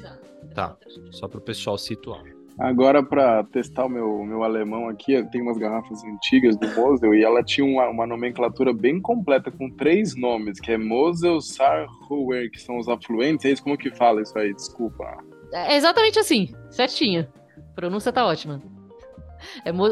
Tá, 0.54 0.76
só 1.10 1.26
para 1.26 1.38
o 1.38 1.42
pessoal 1.42 1.76
situar. 1.76 2.22
Agora, 2.60 3.02
para 3.02 3.42
testar 3.44 3.86
o 3.86 3.88
meu, 3.88 4.22
meu 4.22 4.44
alemão 4.44 4.86
aqui, 4.86 5.14
eu 5.14 5.26
tenho 5.30 5.44
umas 5.44 5.56
garrafas 5.56 6.04
antigas 6.04 6.58
do 6.58 6.68
Mosel 6.74 7.14
e 7.14 7.24
ela 7.24 7.42
tinha 7.42 7.66
uma, 7.66 7.88
uma 7.88 8.06
nomenclatura 8.06 8.70
bem 8.70 9.00
completa 9.00 9.50
com 9.50 9.70
três 9.70 10.14
nomes, 10.14 10.60
que 10.60 10.72
é 10.72 10.76
Mosel, 10.76 11.40
Sarhuer, 11.40 12.50
que 12.50 12.60
são 12.60 12.78
os 12.78 12.86
afluentes. 12.86 13.46
É 13.46 13.50
isso 13.50 13.62
como 13.62 13.78
que 13.78 13.90
fala 13.90 14.20
isso 14.20 14.38
aí? 14.38 14.52
Desculpa. 14.52 15.24
É 15.52 15.76
exatamente 15.76 16.18
assim, 16.18 16.54
certinho. 16.70 17.26
A 17.56 17.74
pronúncia 17.74 18.12
tá 18.12 18.26
ótima. 18.26 18.62
É 19.64 19.72
Mo. 19.72 19.88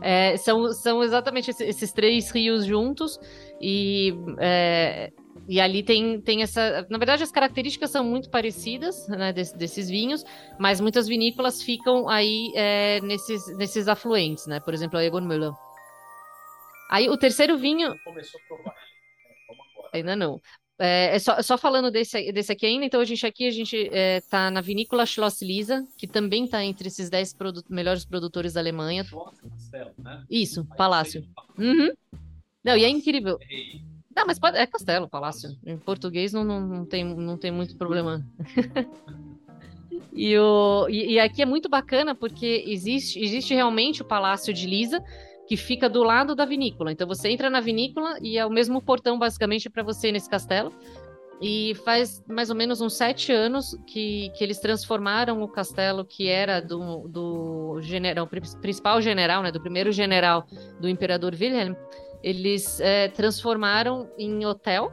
É, 0.00 0.36
são, 0.36 0.72
são 0.72 1.02
exatamente 1.02 1.50
esses, 1.50 1.68
esses, 1.68 1.92
três 1.92 2.30
rios 2.30 2.64
juntos 2.64 3.18
e, 3.60 4.14
é, 4.38 5.12
e 5.48 5.60
ali 5.60 5.82
tem, 5.82 6.20
tem 6.20 6.42
essa. 6.42 6.86
Na 6.88 6.98
verdade, 6.98 7.22
as 7.22 7.32
características 7.32 7.90
são 7.90 8.04
muito 8.04 8.30
parecidas 8.30 9.08
né, 9.08 9.32
desse, 9.32 9.56
desses 9.56 9.88
vinhos, 9.88 10.24
mas 10.58 10.80
muitas 10.80 11.08
vinícolas 11.08 11.62
ficam 11.62 12.08
aí 12.08 12.52
é, 12.54 13.00
nesses, 13.00 13.56
nesses 13.56 13.88
afluentes, 13.88 14.46
né? 14.46 14.60
Por 14.60 14.72
exemplo, 14.72 14.98
a 14.98 15.04
Egon 15.04 15.20
Müller. 15.20 15.52
Aí 16.90 17.08
o 17.08 17.16
terceiro 17.16 17.58
vinho. 17.58 17.94
Começou 18.04 18.40
a 18.40 18.46
provar. 18.46 18.74
Ainda 19.92 20.14
não. 20.14 20.40
É, 20.78 21.16
é 21.16 21.18
só, 21.18 21.42
só, 21.42 21.58
falando 21.58 21.90
desse, 21.90 22.30
desse 22.30 22.52
aqui 22.52 22.64
ainda, 22.64 22.84
então 22.84 23.00
a 23.00 23.04
gente 23.04 23.26
aqui 23.26 23.48
a 23.48 23.50
gente 23.50 23.76
está 23.76 24.46
é, 24.46 24.50
na 24.50 24.60
vinícola 24.60 25.04
Schloss 25.04 25.42
Lisa, 25.42 25.84
que 25.96 26.06
também 26.06 26.44
está 26.44 26.64
entre 26.64 26.86
esses 26.86 27.10
10 27.10 27.34
produ 27.34 27.64
melhores 27.68 28.04
produtores 28.04 28.52
da 28.52 28.60
Alemanha. 28.60 29.04
Castelo, 29.04 29.90
né? 29.98 30.24
Isso, 30.30 30.64
palácio. 30.76 31.26
Uhum. 31.58 31.90
Não, 32.62 32.76
e 32.76 32.84
é 32.84 32.88
incrível. 32.88 33.38
Não, 34.14 34.26
mas 34.26 34.38
pode, 34.38 34.56
é 34.56 34.66
castelo, 34.66 35.08
palácio. 35.08 35.56
Em 35.64 35.76
português 35.76 36.32
não, 36.32 36.44
não, 36.44 36.60
não, 36.60 36.84
tem, 36.84 37.04
não 37.04 37.36
tem 37.36 37.50
muito 37.50 37.76
problema. 37.76 38.24
e, 40.12 40.36
o, 40.38 40.88
e, 40.88 41.12
e, 41.12 41.20
aqui 41.20 41.42
é 41.42 41.46
muito 41.46 41.68
bacana 41.68 42.14
porque 42.14 42.64
existe, 42.66 43.18
existe 43.20 43.54
realmente 43.54 44.02
o 44.02 44.04
Palácio 44.04 44.52
de 44.52 44.66
Lisa, 44.66 45.02
que 45.48 45.56
fica 45.56 45.88
do 45.88 46.02
lado 46.02 46.34
da 46.34 46.44
vinícola. 46.44 46.92
Então 46.92 47.08
você 47.08 47.30
entra 47.30 47.48
na 47.48 47.58
vinícola 47.58 48.18
e 48.20 48.36
é 48.36 48.44
o 48.44 48.50
mesmo 48.50 48.82
portão 48.82 49.18
basicamente 49.18 49.70
para 49.70 49.82
você 49.82 50.12
nesse 50.12 50.28
castelo. 50.28 50.70
E 51.40 51.74
faz 51.84 52.22
mais 52.28 52.50
ou 52.50 52.56
menos 52.56 52.80
uns 52.80 52.94
sete 52.94 53.32
anos 53.32 53.74
que, 53.86 54.30
que 54.36 54.44
eles 54.44 54.58
transformaram 54.58 55.40
o 55.40 55.48
castelo 55.48 56.04
que 56.04 56.28
era 56.28 56.60
do, 56.60 57.08
do 57.08 57.80
general, 57.80 58.28
principal 58.60 59.00
general, 59.00 59.42
né, 59.42 59.50
do 59.50 59.60
primeiro 59.60 59.90
general 59.90 60.44
do 60.78 60.88
imperador 60.88 61.32
Wilhelm. 61.32 61.74
Eles 62.22 62.78
é, 62.80 63.08
transformaram 63.08 64.10
em 64.18 64.44
hotel 64.44 64.92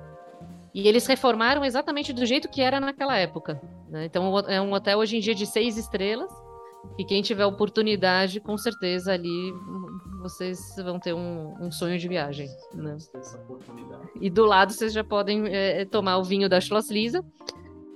e 0.74 0.88
eles 0.88 1.06
reformaram 1.06 1.66
exatamente 1.66 2.14
do 2.14 2.26
jeito 2.26 2.47
que 2.47 2.62
era 2.62 2.80
naquela 2.80 3.18
época. 3.18 3.60
Né? 3.89 4.06
Então 4.06 4.39
é 4.47 4.62
um 4.62 4.72
hotel 4.72 4.99
hoje 4.99 5.18
em 5.18 5.20
dia 5.20 5.36
de 5.36 5.45
seis 5.45 5.78
estrelas 5.78 6.32
e 6.97 7.03
quem 7.03 7.22
tiver 7.22 7.45
oportunidade, 7.45 8.39
com 8.39 8.58
certeza 8.58 9.14
ali 9.14 9.51
vocês 10.30 10.76
vão 10.78 10.99
ter 10.99 11.13
um, 11.13 11.53
um 11.61 11.71
sonho 11.71 11.99
de 11.99 12.07
viagem. 12.07 12.49
Né? 12.73 12.97
E 14.19 14.30
do 14.30 14.43
lado 14.45 14.73
vocês 14.73 14.91
já 14.91 15.03
podem 15.03 15.47
é, 15.47 15.82
é, 15.82 15.86
tomar 15.86 16.17
o 16.17 16.23
vinho 16.23 16.49
da 16.49 16.59
Schloss 16.59 16.89
Lisa. 16.89 17.23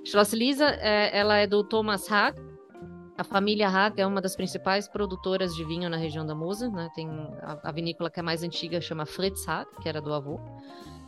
Schloss 0.04 0.32
Lisa, 0.32 0.66
é, 0.66 1.16
ela 1.16 1.36
é 1.36 1.46
do 1.46 1.64
Thomas 1.64 2.10
Haag. 2.10 2.40
A 3.18 3.24
família 3.24 3.68
Haag 3.68 4.00
é 4.00 4.06
uma 4.06 4.20
das 4.20 4.36
principais 4.36 4.88
produtoras 4.88 5.54
de 5.54 5.64
vinho 5.64 5.90
na 5.90 5.96
região 5.96 6.24
da 6.24 6.34
Mosel. 6.34 6.70
Né? 6.70 6.88
Tem 6.94 7.08
a, 7.42 7.68
a 7.68 7.72
vinícola 7.72 8.08
que 8.08 8.20
é 8.20 8.22
mais 8.22 8.44
antiga 8.44 8.80
chama 8.80 9.04
Fritz 9.04 9.48
Haag, 9.48 9.68
que 9.82 9.88
era 9.88 10.00
do 10.00 10.14
avô. 10.14 10.38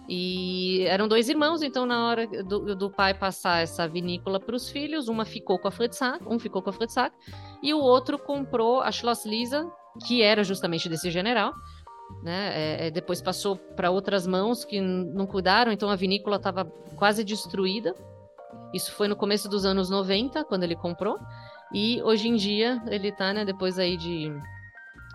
E 0.08 0.82
eram 0.88 1.06
dois 1.06 1.28
irmãos, 1.28 1.62
então 1.62 1.86
na 1.86 2.08
hora 2.08 2.26
do, 2.26 2.74
do 2.74 2.90
pai 2.90 3.14
passar 3.14 3.62
essa 3.62 3.86
vinícola 3.86 4.40
para 4.40 4.56
os 4.56 4.68
filhos, 4.68 5.06
uma 5.06 5.24
ficou 5.24 5.58
com 5.60 5.68
a 5.68 5.70
Fritzhack, 5.70 6.26
um 6.26 6.40
ficou 6.40 6.60
com 6.60 6.70
a 6.70 6.72
Fritzhack, 6.72 7.14
e 7.62 7.72
o 7.72 7.78
outro 7.78 8.18
comprou 8.18 8.80
a 8.80 8.90
Schloss 8.90 9.24
Lisa, 9.24 9.70
que 10.06 10.22
era 10.22 10.42
justamente 10.44 10.88
desse 10.88 11.10
general, 11.10 11.52
né? 12.22 12.52
É, 12.54 12.86
é 12.86 12.90
depois 12.90 13.20
passou 13.20 13.56
para 13.56 13.90
outras 13.90 14.26
mãos 14.26 14.64
que 14.64 14.80
não 14.80 15.26
cuidaram, 15.26 15.72
então 15.72 15.88
a 15.88 15.96
vinícola 15.96 16.36
estava 16.36 16.64
quase 16.96 17.24
destruída. 17.24 17.94
Isso 18.74 18.92
foi 18.92 19.08
no 19.08 19.16
começo 19.16 19.48
dos 19.48 19.64
anos 19.64 19.90
90, 19.90 20.44
quando 20.44 20.64
ele 20.64 20.76
comprou. 20.76 21.18
E 21.72 22.02
hoje 22.02 22.28
em 22.28 22.36
dia 22.36 22.82
ele 22.88 23.08
está, 23.08 23.32
né, 23.32 23.44
depois 23.44 23.78
aí 23.78 23.96
de 23.96 24.32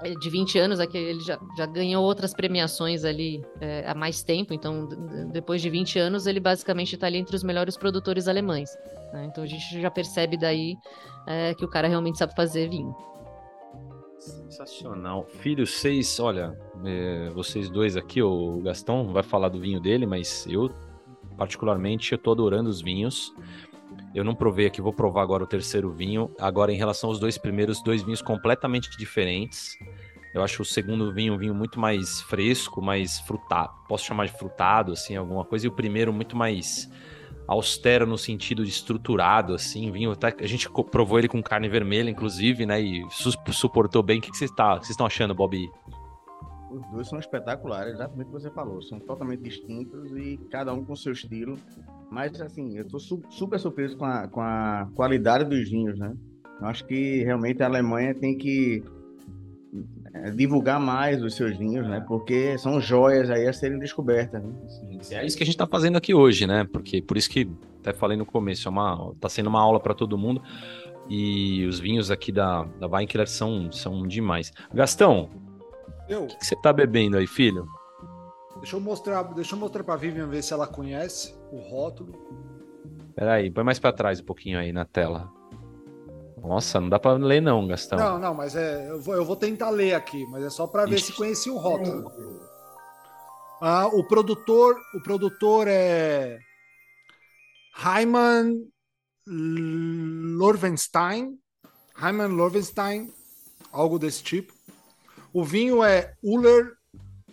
é, 0.03 0.11
de 0.11 0.29
20 0.29 0.59
anos, 0.59 0.79
aqui 0.79 0.97
ele 0.97 1.21
já, 1.21 1.39
já 1.57 1.65
ganhou 1.65 2.03
outras 2.03 2.33
premiações 2.33 3.03
ali 3.03 3.43
é, 3.59 3.83
há 3.87 3.95
mais 3.95 4.21
tempo, 4.21 4.53
então 4.53 4.87
depois 5.31 5.59
de 5.61 5.69
20 5.69 5.97
anos 5.97 6.27
ele 6.27 6.39
basicamente 6.39 6.93
está 6.93 7.07
ali 7.07 7.17
entre 7.17 7.35
os 7.35 7.43
melhores 7.43 7.75
produtores 7.75 8.27
alemães. 8.27 8.69
Né? 9.11 9.25
Então 9.25 9.43
a 9.43 9.47
gente 9.47 9.81
já 9.81 9.89
percebe 9.89 10.37
daí 10.37 10.75
é, 11.25 11.53
que 11.55 11.65
o 11.65 11.67
cara 11.67 11.87
realmente 11.87 12.19
sabe 12.19 12.35
fazer 12.35 12.69
vinho. 12.69 12.95
Sensacional. 14.27 15.25
Filho, 15.25 15.65
vocês, 15.65 16.19
olha, 16.19 16.57
é, 16.85 17.29
vocês 17.29 17.69
dois 17.69 17.95
aqui, 17.95 18.21
o 18.21 18.59
Gastão 18.59 19.11
vai 19.11 19.23
falar 19.23 19.49
do 19.49 19.59
vinho 19.59 19.79
dele, 19.79 20.05
mas 20.05 20.45
eu, 20.47 20.69
particularmente, 21.37 22.11
eu 22.11 22.17
tô 22.17 22.31
adorando 22.31 22.69
os 22.69 22.81
vinhos. 22.81 23.33
Eu 24.13 24.23
não 24.23 24.35
provei 24.35 24.65
aqui, 24.65 24.81
vou 24.81 24.93
provar 24.93 25.21
agora 25.21 25.43
o 25.43 25.47
terceiro 25.47 25.91
vinho. 25.91 26.31
Agora, 26.39 26.71
em 26.71 26.77
relação 26.77 27.09
aos 27.09 27.19
dois 27.19 27.37
primeiros, 27.37 27.81
dois 27.81 28.03
vinhos 28.03 28.21
completamente 28.21 28.89
diferentes. 28.97 29.77
Eu 30.33 30.43
acho 30.43 30.61
o 30.61 30.65
segundo 30.65 31.13
vinho 31.13 31.33
um 31.33 31.37
vinho 31.37 31.55
muito 31.55 31.79
mais 31.79 32.21
fresco, 32.21 32.81
mais 32.81 33.19
frutado. 33.21 33.73
Posso 33.87 34.05
chamar 34.05 34.25
de 34.25 34.33
frutado, 34.33 34.91
assim, 34.91 35.15
alguma 35.15 35.43
coisa. 35.45 35.65
E 35.65 35.69
o 35.69 35.71
primeiro 35.71 36.13
muito 36.13 36.35
mais 36.35 36.89
austero 37.47 38.05
no 38.05 38.17
sentido 38.17 38.63
de 38.63 38.69
estruturado, 38.69 39.53
assim. 39.53 39.89
Vinho, 39.91 40.11
até, 40.11 40.35
a 40.39 40.47
gente 40.47 40.69
provou 40.91 41.17
ele 41.17 41.27
com 41.27 41.41
carne 41.41 41.69
vermelha, 41.69 42.09
inclusive, 42.09 42.65
né? 42.65 42.81
E 42.81 43.05
su 43.09 43.31
suportou 43.51 44.03
bem. 44.03 44.19
O 44.19 44.21
que, 44.21 44.35
vocês 44.35 44.51
tá, 44.51 44.79
estão 44.83 45.05
achando, 45.05 45.33
Bob? 45.33 45.69
Os 46.69 46.85
dois 46.91 47.07
são 47.07 47.17
espetaculares, 47.17 47.93
exatamente 47.93 48.27
o 48.27 48.33
que 48.33 48.41
você 48.41 48.51
falou. 48.51 48.81
São 48.81 48.99
totalmente 48.99 49.43
distintos 49.43 50.11
e 50.17 50.37
cada 50.51 50.73
um 50.73 50.83
com 50.83 50.95
seu 50.95 51.13
estilo. 51.13 51.57
Mas, 52.11 52.39
assim, 52.41 52.77
eu 52.77 52.83
estou 52.83 52.99
su 52.99 53.21
super 53.29 53.59
surpreso 53.59 53.97
com 53.97 54.05
a, 54.05 54.27
com 54.27 54.41
a 54.41 54.89
qualidade 54.93 55.45
dos 55.45 55.69
vinhos, 55.69 55.97
né? 55.97 56.13
Eu 56.59 56.67
acho 56.67 56.85
que 56.85 57.23
realmente 57.23 57.63
a 57.63 57.67
Alemanha 57.67 58.13
tem 58.13 58.37
que 58.37 58.83
divulgar 60.35 60.79
mais 60.79 61.21
os 61.23 61.35
seus 61.35 61.57
vinhos, 61.57 61.87
né? 61.87 62.03
Porque 62.07 62.57
são 62.57 62.79
joias 62.79 63.29
aí 63.29 63.47
a 63.47 63.53
serem 63.53 63.79
descobertas. 63.79 64.43
Né? 64.43 64.51
É 65.11 65.25
isso 65.25 65.37
que 65.37 65.43
a 65.43 65.45
gente 65.45 65.55
está 65.55 65.67
fazendo 65.67 65.97
aqui 65.97 66.13
hoje, 66.13 66.45
né? 66.45 66.67
Porque 66.71 67.01
por 67.01 67.17
isso 67.17 67.29
que 67.29 67.49
até 67.79 67.93
falei 67.93 68.17
no 68.17 68.25
começo, 68.25 68.67
é 68.67 68.71
uma, 68.71 69.13
tá 69.19 69.29
sendo 69.29 69.47
uma 69.47 69.61
aula 69.61 69.79
para 69.79 69.93
todo 69.93 70.17
mundo. 70.17 70.41
E 71.09 71.65
os 71.65 71.79
vinhos 71.79 72.11
aqui 72.11 72.31
da, 72.31 72.63
da 72.79 72.87
Weinkler 72.87 73.27
são, 73.27 73.71
são 73.71 74.05
demais. 74.05 74.51
Gastão, 74.73 75.29
eu? 76.09 76.23
o 76.23 76.27
que, 76.27 76.37
que 76.37 76.45
você 76.45 76.55
tá 76.55 76.73
bebendo 76.73 77.17
aí, 77.17 77.25
filho? 77.25 77.65
Deixa 78.57 78.75
eu 78.75 78.81
mostrar, 78.81 79.23
deixa 79.23 79.55
eu 79.55 79.59
mostrar 79.59 79.83
para 79.83 79.95
Vivian 79.95 80.27
ver 80.27 80.41
se 80.41 80.51
ela 80.51 80.67
conhece 80.67 81.33
o 81.51 81.59
rótulo. 81.59 82.13
Peraí, 83.15 83.49
põe 83.49 83.63
mais 83.63 83.79
para 83.79 83.93
trás 83.93 84.19
um 84.19 84.25
pouquinho 84.25 84.59
aí 84.59 84.73
na 84.73 84.83
tela. 84.83 85.31
Nossa, 86.47 86.79
não 86.79 86.87
dá 86.87 86.97
para 86.97 87.17
ler 87.17 87.41
não, 87.41 87.67
Gastão. 87.67 87.99
Não, 87.99 88.17
não, 88.17 88.33
mas 88.33 88.55
é, 88.55 88.89
eu 88.89 89.01
vou, 89.01 89.15
eu 89.15 89.25
vou 89.25 89.35
tentar 89.35 89.69
ler 89.69 89.93
aqui, 89.93 90.25
mas 90.27 90.43
é 90.43 90.49
só 90.49 90.65
para 90.65 90.85
ver 90.85 90.99
se 90.99 91.11
conhecia 91.11 91.51
o 91.51 91.57
rótulo. 91.57 92.09
Ah, 93.61 93.87
o 93.87 94.07
produtor, 94.07 94.79
o 94.93 95.01
produtor 95.01 95.67
é 95.67 96.39
Hyman 97.75 98.53
Lorvenstein, 99.27 101.37
Hyman 101.95 102.27
Lorvenstein, 102.27 103.11
algo 103.71 103.99
desse 103.99 104.23
tipo. 104.23 104.53
O 105.33 105.43
vinho 105.43 105.83
é 105.83 106.13
Uller 106.23 106.77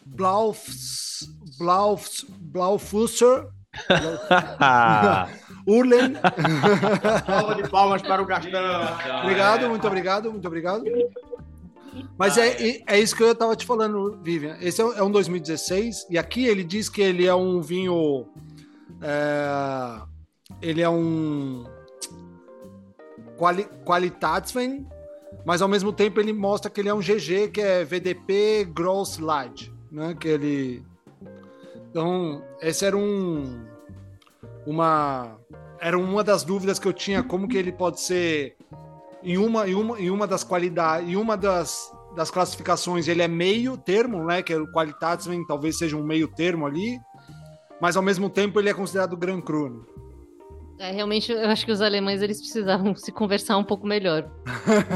Blaufs, 0.05 1.29
Blaufs, 1.59 2.25
Blaufusser. 2.29 3.47
Urlen. 5.67 6.15
Salva 7.27 7.55
de 7.55 7.69
palmas 7.69 8.03
para 8.03 8.23
o 8.23 8.27
Gastão. 8.27 8.61
obrigado, 9.23 9.69
muito 9.69 9.87
obrigado, 9.87 10.31
muito 10.31 10.47
obrigado. 10.47 10.85
Mas 12.19 12.37
é, 12.37 12.83
é 12.87 12.99
isso 12.99 13.15
que 13.17 13.23
eu 13.23 13.33
estava 13.33 13.55
te 13.55 13.65
falando, 13.65 14.19
Vivian. 14.23 14.57
Esse 14.61 14.83
é, 14.83 15.03
um 15.03 15.11
2016 15.11 16.07
e 16.11 16.19
aqui 16.19 16.47
ele 16.47 16.65
diz 16.65 16.89
que 16.89 17.01
ele 17.01 17.27
é 17.27 17.35
um 17.35 17.61
vinho. 17.61 18.27
É, 19.01 20.03
ele 20.61 20.83
é 20.83 20.89
um 20.89 21.65
quali, 23.37 23.65
Qualitätswein, 23.85 24.87
mas 25.45 25.63
ao 25.63 25.69
mesmo 25.69 25.93
tempo 25.93 26.21
ele 26.21 26.33
mostra 26.33 26.71
que 26.71 26.81
ele 26.81 26.89
é 26.89 26.95
um 26.95 27.01
GG, 27.01 27.51
que 27.53 27.61
é 27.61 27.85
VDP 27.85 28.65
Gross 28.73 29.19
Light 29.19 29.75
né? 29.95 30.15
Que 30.19 30.29
ele. 30.29 30.85
Então, 31.95 32.43
esse 32.61 32.85
era 32.85 32.97
um. 32.97 33.65
Uma. 34.67 35.39
Era 35.81 35.97
uma 35.97 36.25
das 36.25 36.43
dúvidas 36.43 36.77
que 36.81 36.89
eu 36.89 36.93
tinha, 36.93 37.23
como 37.23 37.47
que 37.47 37.57
ele 37.57 37.71
pode 37.71 38.01
ser. 38.01 38.57
Em 39.23 39.39
uma, 39.39 39.69
em 39.69 39.77
uma, 39.77 40.01
em 40.01 40.11
uma 40.11 40.27
das 40.27 40.43
qualidades, 40.43 41.09
em 41.09 41.15
uma 41.15 41.37
das, 41.37 41.95
das 42.17 42.33
classificações, 42.33 43.07
ele 43.07 43.23
é 43.23 43.29
meio 43.29 43.77
termo, 43.77 44.25
né? 44.25 44.43
Que 44.43 44.53
é 44.53 44.57
o 44.57 44.67
Qualitatsman, 44.73 45.47
talvez 45.47 45.79
seja 45.79 45.97
um 45.97 46.03
meio 46.03 46.27
termo 46.27 46.67
ali, 46.67 46.99
mas 47.81 47.97
ao 47.97 48.03
mesmo 48.03 48.29
tempo 48.29 48.59
ele 48.59 48.69
é 48.69 48.75
considerado 48.75 49.17
Gran 49.17 49.41
Cru. 49.41 49.71
Né? 49.71 49.81
É, 50.81 50.91
realmente, 50.91 51.31
eu 51.31 51.49
acho 51.49 51.65
que 51.65 51.71
os 51.71 51.81
alemães 51.81 52.21
eles 52.21 52.41
precisavam 52.41 52.97
se 52.97 53.13
conversar 53.13 53.57
um 53.57 53.65
pouco 53.65 53.87
melhor. 53.87 54.29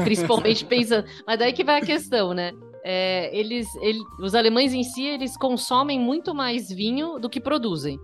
Principalmente 0.03 0.65
pensando. 0.67 1.07
Mas 1.25 1.39
daí 1.39 1.53
que 1.53 1.63
vai 1.63 1.81
a 1.81 1.85
questão, 1.85 2.33
né? 2.33 2.51
É, 2.83 3.35
eles, 3.37 3.67
ele, 3.81 3.99
os 4.19 4.35
alemães 4.35 4.73
em 4.73 4.83
si, 4.83 5.05
eles 5.05 5.37
consomem 5.37 5.99
muito 5.99 6.33
mais 6.33 6.69
vinho 6.69 7.19
do 7.19 7.29
que 7.29 7.39
produzem. 7.39 7.99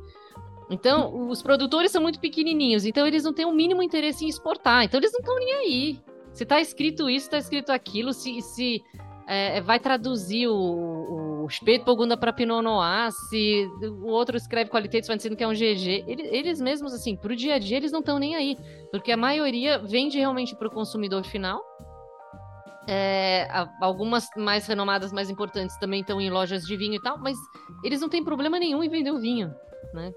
Então, 0.70 1.30
os 1.30 1.42
produtores 1.42 1.92
são 1.92 2.02
muito 2.02 2.20
pequenininhos, 2.20 2.86
então 2.86 3.06
eles 3.06 3.24
não 3.24 3.34
têm 3.34 3.46
o 3.46 3.52
mínimo 3.52 3.84
interesse 3.84 4.26
em 4.26 4.28
exportar. 4.28 4.84
Então, 4.84 5.00
eles 5.00 5.12
não 5.12 5.20
estão 5.20 5.36
nem 5.36 5.54
aí. 5.54 6.00
Se 6.34 6.44
está 6.44 6.60
escrito 6.60 7.10
isso, 7.10 7.28
está 7.28 7.38
escrito 7.38 7.72
aquilo, 7.72 8.12
se, 8.14 8.42
se 8.42 8.84
é, 9.28 9.62
vai 9.62 9.80
traduzir 9.80 10.48
o, 10.48 11.44
o 11.44 11.50
Spätburgunder 11.50 12.18
para 12.18 12.34
Pinot 12.34 12.62
Noir, 12.62 13.12
se 13.30 13.68
o 14.02 14.08
outro 14.08 14.36
escreve 14.36 14.70
qualidades 14.70 15.08
dizendo 15.08 15.36
que 15.36 15.44
é 15.44 15.48
um 15.48 15.54
GG, 15.54 16.04
eles, 16.08 16.30
eles 16.32 16.62
mesmos, 16.62 16.94
assim, 16.94 17.16
para 17.16 17.32
o 17.32 17.36
dia 17.36 17.56
a 17.56 17.60
dia, 17.60 17.78
eles 17.78 17.92
não 17.92 18.00
estão 18.00 18.20
nem 18.20 18.36
aí. 18.36 18.58
Porque 18.92 19.12
a 19.12 19.18
maioria 19.18 19.80
vende 19.80 20.18
realmente 20.18 20.56
para 20.56 20.68
o 20.68 20.72
consumidor 20.72 21.24
final, 21.24 21.62
é, 22.88 23.48
algumas 23.82 24.30
mais 24.36 24.68
renomadas, 24.68 25.12
mais 25.12 25.30
importantes, 25.30 25.78
também 25.78 26.02
estão 26.02 26.22
em 26.22 26.30
lojas 26.30 26.66
de 26.66 26.76
vinho 26.76 26.96
e 26.96 27.02
tal, 27.02 27.18
mas 27.18 27.38
eles 27.84 28.02
não 28.02 28.10
têm 28.10 28.24
problema 28.24 28.60
nenhum 28.60 28.84
em 28.84 28.90
vender 28.90 29.12
o 29.12 29.20
vinho, 29.20 29.54
né? 29.94 30.14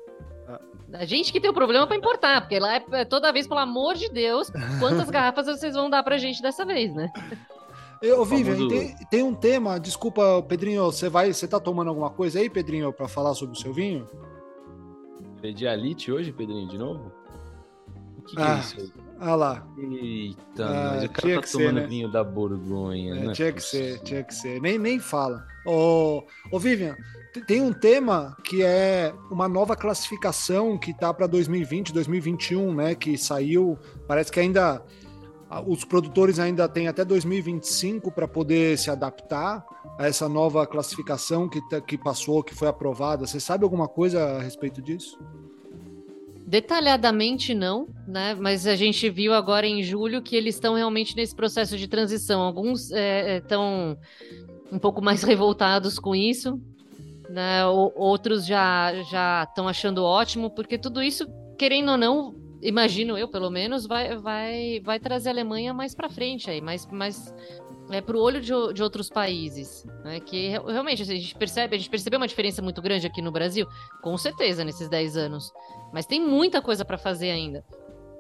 Ah. 0.47 0.61
A 0.95 1.05
gente 1.05 1.33
que 1.33 1.41
tem 1.41 1.51
o 1.51 1.55
problema 1.55 1.87
para 1.87 1.97
importar, 1.97 2.41
porque 2.41 2.59
lá 2.59 2.77
é, 2.77 2.85
é 2.93 3.05
toda 3.05 3.33
vez, 3.33 3.47
pelo 3.47 3.61
amor 3.61 3.95
de 3.95 4.09
Deus, 4.09 4.51
quantas 4.79 5.09
garrafas 5.11 5.47
vocês 5.47 5.75
vão 5.75 5.89
dar 5.89 6.03
pra 6.03 6.19
gente 6.19 6.43
dessa 6.43 6.65
vez, 6.65 6.95
né? 6.95 7.11
Eu, 8.01 8.25
Vivian, 8.25 8.55
famoso... 8.55 8.69
tem, 8.69 8.97
tem, 9.11 9.23
um 9.23 9.35
tema, 9.35 9.81
desculpa, 9.81 10.43
Pedrinho, 10.49 10.85
você 10.85 11.09
vai, 11.09 11.33
você 11.33 11.49
tá 11.49 11.59
tomando 11.59 11.89
alguma 11.89 12.11
coisa 12.11 12.39
aí, 12.39 12.49
Pedrinho, 12.49 12.93
para 12.93 13.09
falar 13.09 13.35
sobre 13.35 13.57
o 13.57 13.61
seu 13.61 13.73
vinho? 13.73 14.07
Pedialite 15.41 16.13
hoje, 16.13 16.33
Pedrinho, 16.33 16.69
de 16.69 16.79
novo? 16.79 17.13
O 18.19 18.23
que, 18.23 18.37
que 18.37 18.43
é 18.43 18.45
ah. 18.45 18.57
é 18.57 18.61
isso 18.61 18.81
aí? 18.81 19.08
Ah 19.21 19.35
lá. 19.35 19.67
Eita, 19.77 20.65
ah, 20.65 20.93
mas 20.95 21.05
o 21.05 21.09
cara 21.11 21.41
tá 21.41 21.49
tomando 21.51 21.75
né? 21.75 21.87
vinho 21.87 22.11
da 22.11 22.23
Borgonha. 22.23 23.15
É, 23.15 23.27
né? 23.27 23.33
Tinha 23.33 23.53
que 23.53 23.61
ser, 23.61 23.99
tinha 24.01 24.23
que 24.23 24.35
ser. 24.35 24.61
Nem, 24.61 24.79
nem 24.79 25.01
fala. 25.01 25.45
Ô, 25.67 26.23
ô 26.53 26.59
Vivian, 26.59 26.97
tem 27.47 27.61
um 27.61 27.73
tema 27.73 28.37
que 28.45 28.63
é 28.63 29.13
uma 29.31 29.49
nova 29.49 29.75
classificação 29.75 30.79
que 30.79 30.95
tá 30.95 31.13
para 31.13 31.27
2020, 31.27 31.93
2021, 31.93 32.75
né? 32.75 32.95
Que 32.95 33.19
saiu. 33.19 33.79
Parece 34.07 34.31
que 34.31 34.41
ainda. 34.41 34.83
Os 35.67 35.83
produtores 35.83 36.39
ainda 36.39 36.69
têm 36.69 36.89
até 36.89 37.03
2025 37.07 38.13
para 38.13 38.29
poder 38.29 38.77
se 38.77 38.91
adaptar 38.91 39.65
a 39.99 40.07
essa 40.07 40.29
nova 40.29 40.67
classificação 40.67 41.49
que, 41.49 41.67
tá, 41.71 41.81
que 41.81 41.97
passou, 41.97 42.45
que 42.45 42.55
foi 42.55 42.69
aprovada. 42.69 43.27
Você 43.27 43.41
sabe 43.41 43.65
alguma 43.65 43.89
coisa 43.89 44.23
a 44.37 44.43
respeito 44.43 44.83
disso? 44.83 45.19
Detalhadamente 46.49 47.53
não, 47.53 47.87
né? 48.07 48.35
Mas 48.35 48.67
a 48.67 48.75
gente 48.75 49.11
viu 49.11 49.35
agora 49.35 49.67
em 49.67 49.83
julho 49.83 50.23
que 50.23 50.35
eles 50.35 50.55
estão 50.55 50.77
realmente 50.77 51.15
nesse 51.15 51.37
processo 51.37 51.77
de 51.77 51.87
transição. 51.87 52.41
Alguns 52.41 52.91
estão 52.91 53.99
é, 54.73 54.75
um 54.75 54.79
pouco 54.79 55.03
mais 55.03 55.23
revoltados 55.25 55.99
com 55.99 56.17
isso, 56.17 56.59
né? 57.29 57.67
O, 57.67 57.93
outros 57.95 58.47
já 58.47 58.95
já 59.11 59.43
estão 59.47 59.69
achando 59.69 60.03
ótimo, 60.03 60.49
porque 60.49 60.79
tudo 60.79 61.03
isso, 61.03 61.29
querendo 61.59 61.91
ou 61.91 61.99
não, 61.99 62.35
imagino 62.63 63.19
eu 63.19 63.29
pelo 63.29 63.51
menos, 63.51 63.87
vai 63.87 64.17
vai 64.17 64.81
vai 64.83 64.99
trazer 64.99 65.29
a 65.29 65.33
Alemanha 65.33 65.75
mais 65.75 65.95
para 65.95 66.09
frente 66.09 66.49
aí, 66.49 66.63
mais 66.63 66.87
mais 66.87 67.31
é, 67.91 68.01
para 68.01 68.17
o 68.17 68.21
olho 68.21 68.41
de, 68.41 68.53
de, 68.75 68.83
outros 68.83 69.09
países, 69.09 69.85
né? 70.05 70.21
Que 70.21 70.49
realmente 70.49 71.03
assim, 71.03 71.13
a 71.13 71.17
gente 71.17 71.35
percebe, 71.35 71.75
a 71.75 71.79
gente 71.79 71.91
percebeu 71.91 72.19
uma 72.19 72.29
diferença 72.29 72.61
muito 72.61 72.83
grande 72.83 73.07
aqui 73.07 73.23
no 73.23 73.33
Brasil, 73.33 73.67
com 74.03 74.17
certeza 74.17 74.65
nesses 74.65 74.89
10 74.89 75.17
anos, 75.17 75.53
mas 75.93 76.07
tem 76.07 76.21
muita 76.21 76.61
coisa 76.61 76.85
para 76.85 76.99
fazer 76.99 77.31
ainda, 77.31 77.65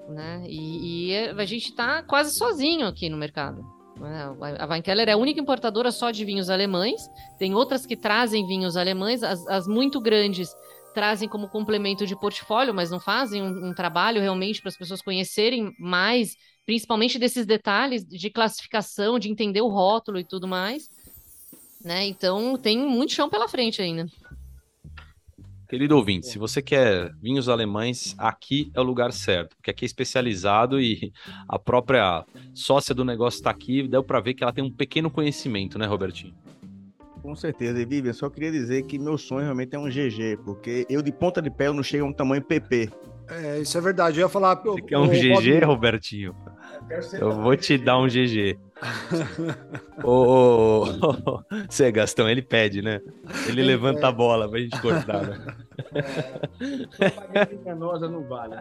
né? 0.08 0.44
E, 0.46 1.10
e, 1.10 1.16
a 1.16 1.44
gente 1.44 1.68
está 1.68 2.02
quase 2.02 2.36
sozinho 2.36 2.86
aqui 2.86 3.08
no 3.08 3.16
mercado. 3.16 3.64
Né? 4.00 4.34
A 4.58 4.66
Weinkeller 4.66 5.08
é 5.08 5.12
a 5.12 5.16
única 5.16 5.40
importadora 5.40 5.90
só 5.90 6.10
de 6.10 6.24
vinhos 6.24 6.48
alemães. 6.48 7.00
Tem 7.38 7.54
outras 7.54 7.84
que 7.84 7.96
trazem 7.96 8.46
vinhos 8.46 8.76
alemães, 8.76 9.22
as, 9.22 9.46
as 9.48 9.66
muito 9.66 10.00
grandes 10.00 10.54
trazem 10.98 11.28
como 11.28 11.48
complemento 11.48 12.04
de 12.04 12.18
portfólio, 12.18 12.74
mas 12.74 12.90
não 12.90 12.98
fazem 12.98 13.40
um, 13.40 13.68
um 13.68 13.72
trabalho 13.72 14.20
realmente 14.20 14.60
para 14.60 14.68
as 14.68 14.76
pessoas 14.76 15.00
conhecerem 15.00 15.72
mais 15.78 16.36
principalmente 16.66 17.20
desses 17.20 17.46
detalhes 17.46 18.04
de 18.04 18.28
classificação, 18.28 19.16
de 19.16 19.30
entender 19.30 19.60
o 19.60 19.68
rótulo 19.68 20.18
e 20.18 20.24
tudo 20.24 20.48
mais. 20.48 20.90
Né? 21.80 22.04
Então 22.08 22.58
tem 22.58 22.76
muito 22.76 23.12
chão 23.12 23.30
pela 23.30 23.46
frente 23.46 23.80
ainda. 23.80 24.08
Querido 25.68 25.96
ouvinte, 25.96 26.26
se 26.26 26.36
você 26.36 26.60
quer 26.60 27.14
vinhos 27.22 27.48
alemães, 27.48 28.16
aqui 28.18 28.68
é 28.74 28.80
o 28.80 28.82
lugar 28.82 29.12
certo, 29.12 29.54
porque 29.54 29.70
aqui 29.70 29.84
é 29.84 29.86
especializado 29.86 30.80
e 30.80 31.12
a 31.48 31.60
própria 31.60 32.24
sócia 32.52 32.92
do 32.92 33.04
negócio 33.04 33.38
está 33.38 33.50
aqui, 33.50 33.86
deu 33.86 34.02
para 34.02 34.18
ver 34.18 34.34
que 34.34 34.42
ela 34.42 34.52
tem 34.52 34.64
um 34.64 34.70
pequeno 34.70 35.12
conhecimento, 35.12 35.78
né, 35.78 35.86
Robertinho? 35.86 36.34
Com 37.28 37.36
certeza, 37.36 37.78
e 37.78 37.84
Vivian, 37.84 38.14
só 38.14 38.30
queria 38.30 38.50
dizer 38.50 38.84
que 38.84 38.98
meu 38.98 39.18
sonho 39.18 39.42
realmente 39.42 39.76
é 39.76 39.78
um 39.78 39.86
GG, 39.86 40.38
porque 40.46 40.86
eu 40.88 41.02
de 41.02 41.12
ponta 41.12 41.42
de 41.42 41.50
pé 41.50 41.66
eu 41.66 41.74
não 41.74 41.82
chego 41.82 42.06
a 42.06 42.08
um 42.08 42.12
tamanho 42.12 42.40
PP. 42.40 42.88
É, 43.28 43.58
isso 43.58 43.76
é 43.76 43.82
verdade. 43.82 44.18
Eu 44.18 44.24
ia 44.24 44.30
falar. 44.30 44.54
Você 44.54 44.80
quer 44.80 44.96
um 44.96 45.04
o, 45.04 45.08
GG, 45.10 45.62
Robertinho? 45.62 46.34
Eu 47.20 47.32
vou 47.32 47.54
te 47.54 47.76
dar 47.76 47.98
um 47.98 48.06
GG. 48.06 48.58
ô, 50.02 50.86
Você, 51.68 51.92
Gastão, 51.92 52.30
ele 52.30 52.40
pede, 52.40 52.80
né? 52.80 52.98
Ele 53.46 53.62
levanta 53.62 54.08
a 54.08 54.12
bola 54.12 54.48
pra 54.48 54.58
gente 54.58 54.80
cortar, 54.80 55.26
né? 55.26 55.54
É, 57.66 57.74
não 57.74 58.26
vale, 58.26 58.56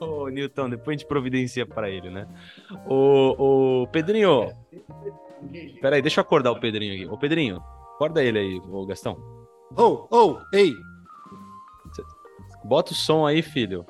Ô, 0.00 0.26
Nilton, 0.30 0.70
depois 0.70 0.94
a 0.94 0.98
gente 0.98 1.06
providencia 1.06 1.66
para 1.66 1.90
ele, 1.90 2.08
né? 2.08 2.26
Ô, 2.88 3.82
ô, 3.82 3.86
Pedrinho. 3.88 4.54
Peraí, 5.80 6.02
deixa 6.02 6.20
eu 6.20 6.22
acordar 6.22 6.52
o 6.52 6.60
Pedrinho 6.60 6.94
aqui. 6.94 7.06
Ô, 7.06 7.18
Pedrinho, 7.18 7.62
acorda 7.94 8.22
ele 8.22 8.38
aí, 8.38 8.62
ô 8.70 8.86
Gastão. 8.86 9.16
Ô, 9.76 10.06
oh, 10.10 10.16
ô, 10.16 10.30
oh, 10.32 10.56
ei. 10.56 10.72
Bota 12.64 12.92
o 12.92 12.94
som 12.94 13.26
aí, 13.26 13.42
filho. 13.42 13.84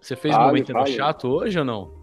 Você 0.00 0.16
fez 0.16 0.36
um 0.36 0.40
momento 0.40 0.72
chato 0.86 1.28
hoje 1.28 1.58
ou 1.58 1.64
não? 1.64 1.94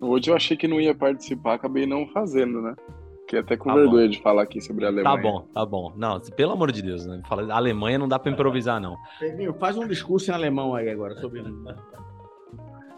Hoje 0.00 0.30
eu 0.30 0.36
achei 0.36 0.56
que 0.56 0.68
não 0.68 0.80
ia 0.80 0.94
participar, 0.94 1.54
acabei 1.54 1.86
não 1.86 2.06
fazendo, 2.08 2.60
né? 2.60 2.74
Fiquei 3.22 3.40
até 3.40 3.56
com 3.56 3.70
tá 3.70 3.74
vergonha 3.76 4.06
bom. 4.06 4.10
de 4.10 4.20
falar 4.20 4.42
aqui 4.42 4.60
sobre 4.60 4.84
a 4.84 4.88
tá 4.88 4.92
Alemanha. 4.92 5.16
Tá 5.16 5.22
bom, 5.22 5.40
tá 5.54 5.66
bom. 5.66 5.92
Não, 5.96 6.20
pelo 6.20 6.52
amor 6.52 6.70
de 6.70 6.82
Deus, 6.82 7.06
né? 7.06 7.22
Fala, 7.26 7.52
a 7.52 7.56
Alemanha 7.56 7.98
não 7.98 8.06
dá 8.06 8.18
pra 8.18 8.30
improvisar, 8.30 8.80
não. 8.80 8.96
Pedrinho, 9.18 9.54
faz 9.54 9.76
um 9.76 9.86
discurso 9.86 10.30
em 10.30 10.34
alemão 10.34 10.74
aí 10.74 10.90
agora 10.90 11.14
sobre. 11.16 11.42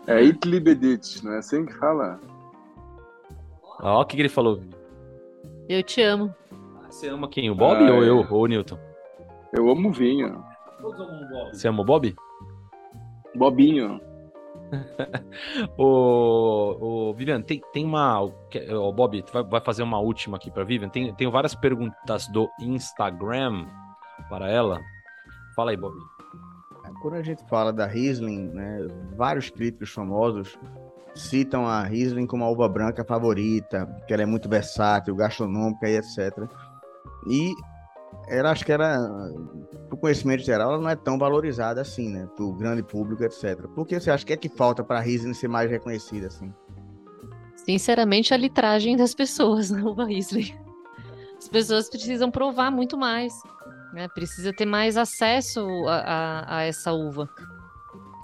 É 0.06 0.22
Itlibedit, 0.22 1.24
não 1.24 1.32
é 1.32 1.38
assim 1.38 1.64
que 1.64 1.72
fala? 1.74 2.20
Ó, 3.80 4.00
o 4.00 4.04
que, 4.04 4.16
que 4.16 4.22
ele 4.22 4.28
falou. 4.28 4.60
Eu 5.68 5.82
te 5.82 6.00
amo. 6.02 6.34
Você 6.88 7.08
ama 7.08 7.28
quem? 7.28 7.50
O 7.50 7.54
Bob 7.54 7.76
ah, 7.76 7.92
ou 7.92 8.04
é. 8.04 8.08
eu, 8.08 8.26
ou 8.30 8.42
o 8.42 8.46
Newton? 8.46 8.78
Eu 9.52 9.70
amo 9.70 9.92
vinho. 9.92 10.42
Você 11.52 11.68
ama 11.68 11.82
o 11.82 11.84
Bob? 11.84 12.14
Bobinho. 13.34 14.00
o, 15.78 17.10
o 17.10 17.14
Vivian, 17.14 17.40
tem, 17.42 17.60
tem 17.72 17.84
uma. 17.84 18.20
O 18.20 18.92
Bob, 18.92 19.24
vai, 19.32 19.44
vai 19.44 19.60
fazer 19.60 19.82
uma 19.82 19.98
última 19.98 20.36
aqui 20.36 20.50
para 20.50 20.64
Vivian. 20.64 20.88
Tem, 20.88 21.14
tem 21.14 21.30
várias 21.30 21.54
perguntas 21.54 22.28
do 22.28 22.48
Instagram 22.60 23.66
para 24.28 24.50
ela. 24.50 24.80
Fala 25.54 25.70
aí, 25.70 25.76
Bob. 25.76 25.96
Quando 27.02 27.14
a 27.14 27.22
gente 27.22 27.46
fala 27.48 27.72
da 27.72 27.86
Riesling, 27.86 28.48
né, 28.48 28.86
vários 29.16 29.50
críticos 29.50 29.90
famosos 29.90 30.58
citam 31.16 31.66
a 31.66 31.82
Riesling 31.82 32.26
como 32.26 32.44
a 32.44 32.50
uva 32.50 32.68
branca 32.68 33.04
favorita, 33.04 33.86
que 34.06 34.12
ela 34.12 34.22
é 34.22 34.26
muito 34.26 34.48
versátil, 34.48 35.14
gastronômica 35.14 35.88
e 35.88 35.96
etc. 35.96 36.48
E 37.28 37.52
ela 38.28 38.50
acho 38.50 38.64
que 38.64 38.72
era, 38.72 38.98
pro 39.88 39.96
conhecimento 39.96 40.42
geral, 40.42 40.72
ela 40.72 40.80
não 40.80 40.88
é 40.88 40.96
tão 40.96 41.18
valorizada 41.18 41.80
assim, 41.80 42.08
né? 42.08 42.28
Pro 42.36 42.52
grande 42.52 42.82
público, 42.82 43.24
etc. 43.24 43.66
Por 43.74 43.86
que 43.86 43.98
você 43.98 44.10
acha 44.10 44.24
que 44.24 44.32
é 44.32 44.36
que 44.36 44.48
falta 44.48 44.82
para 44.82 44.98
a 44.98 45.02
Riesling 45.02 45.34
ser 45.34 45.48
mais 45.48 45.70
reconhecida 45.70 46.26
assim? 46.26 46.52
Sinceramente, 47.56 48.32
a 48.32 48.36
litragem 48.36 48.96
das 48.96 49.14
pessoas 49.14 49.70
na 49.72 49.84
uva 49.84 50.04
Riesling. 50.04 50.54
As 51.38 51.48
pessoas 51.48 51.88
precisam 51.88 52.30
provar 52.30 52.70
muito 52.70 52.96
mais, 52.96 53.32
né? 53.92 54.08
Precisa 54.08 54.52
ter 54.52 54.66
mais 54.66 54.96
acesso 54.96 55.60
a, 55.86 55.96
a, 55.96 56.58
a 56.58 56.62
essa 56.62 56.92
uva. 56.92 57.28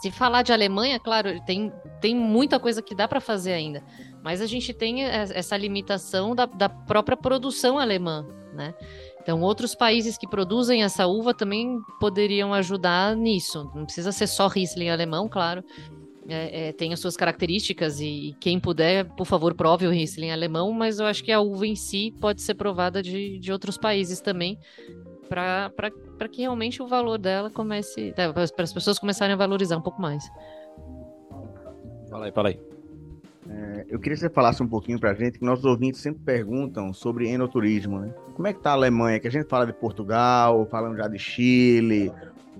Se 0.02 0.10
falar 0.10 0.42
de 0.42 0.52
Alemanha, 0.52 0.98
claro, 0.98 1.40
tem, 1.46 1.72
tem 2.00 2.12
muita 2.12 2.58
coisa 2.58 2.82
que 2.82 2.92
dá 2.92 3.06
para 3.06 3.20
fazer 3.20 3.52
ainda, 3.52 3.84
mas 4.20 4.40
a 4.40 4.46
gente 4.46 4.74
tem 4.74 5.04
essa 5.04 5.56
limitação 5.56 6.34
da, 6.34 6.44
da 6.44 6.68
própria 6.68 7.16
produção 7.16 7.78
alemã, 7.78 8.26
né? 8.52 8.74
Então, 9.20 9.40
outros 9.40 9.76
países 9.76 10.18
que 10.18 10.26
produzem 10.26 10.82
essa 10.82 11.06
uva 11.06 11.32
também 11.32 11.80
poderiam 12.00 12.52
ajudar 12.52 13.14
nisso. 13.14 13.70
Não 13.76 13.84
precisa 13.84 14.10
ser 14.10 14.26
só 14.26 14.48
Riesling 14.48 14.88
alemão, 14.88 15.28
claro. 15.28 15.62
É, 16.28 16.70
é, 16.70 16.72
tem 16.72 16.92
as 16.92 16.98
suas 16.98 17.16
características 17.16 18.00
e 18.00 18.34
quem 18.40 18.58
puder, 18.58 19.04
por 19.14 19.24
favor, 19.24 19.54
prove 19.54 19.86
o 19.86 19.90
Riesling 19.90 20.32
alemão, 20.32 20.72
mas 20.72 20.98
eu 20.98 21.06
acho 21.06 21.22
que 21.22 21.30
a 21.30 21.40
uva 21.40 21.64
em 21.64 21.76
si 21.76 22.12
pode 22.20 22.42
ser 22.42 22.54
provada 22.54 23.00
de, 23.00 23.38
de 23.38 23.52
outros 23.52 23.78
países 23.78 24.20
também, 24.20 24.58
para 25.28 25.70
que 26.28 26.42
realmente 26.42 26.82
o 26.82 26.86
valor 26.86 27.18
dela 27.18 27.50
comece, 27.50 28.14
é, 28.16 28.32
para 28.32 28.42
as 28.42 28.72
pessoas 28.72 28.98
começarem 28.98 29.34
a 29.34 29.36
valorizar 29.36 29.76
um 29.76 29.82
pouco 29.82 30.00
mais. 30.00 30.24
Fala 32.10 32.26
aí, 32.26 32.32
fala 32.32 32.48
aí. 32.50 32.60
É, 33.48 33.86
eu 33.88 33.98
queria 33.98 34.14
que 34.14 34.20
você 34.20 34.30
falasse 34.30 34.62
um 34.62 34.68
pouquinho 34.68 34.98
para 34.98 35.10
a 35.10 35.14
gente, 35.14 35.38
que 35.38 35.44
nossos 35.44 35.64
ouvintes 35.64 36.00
sempre 36.00 36.22
perguntam 36.22 36.92
sobre 36.92 37.28
enoturismo, 37.28 37.98
né? 37.98 38.14
Como 38.34 38.46
é 38.46 38.52
que 38.52 38.60
tá 38.60 38.70
a 38.70 38.74
Alemanha? 38.74 39.18
Que 39.18 39.28
a 39.28 39.30
gente 39.30 39.48
fala 39.48 39.66
de 39.66 39.72
Portugal, 39.72 40.66
falando 40.70 40.96
já 40.96 41.08
de 41.08 41.18
Chile, 41.18 42.12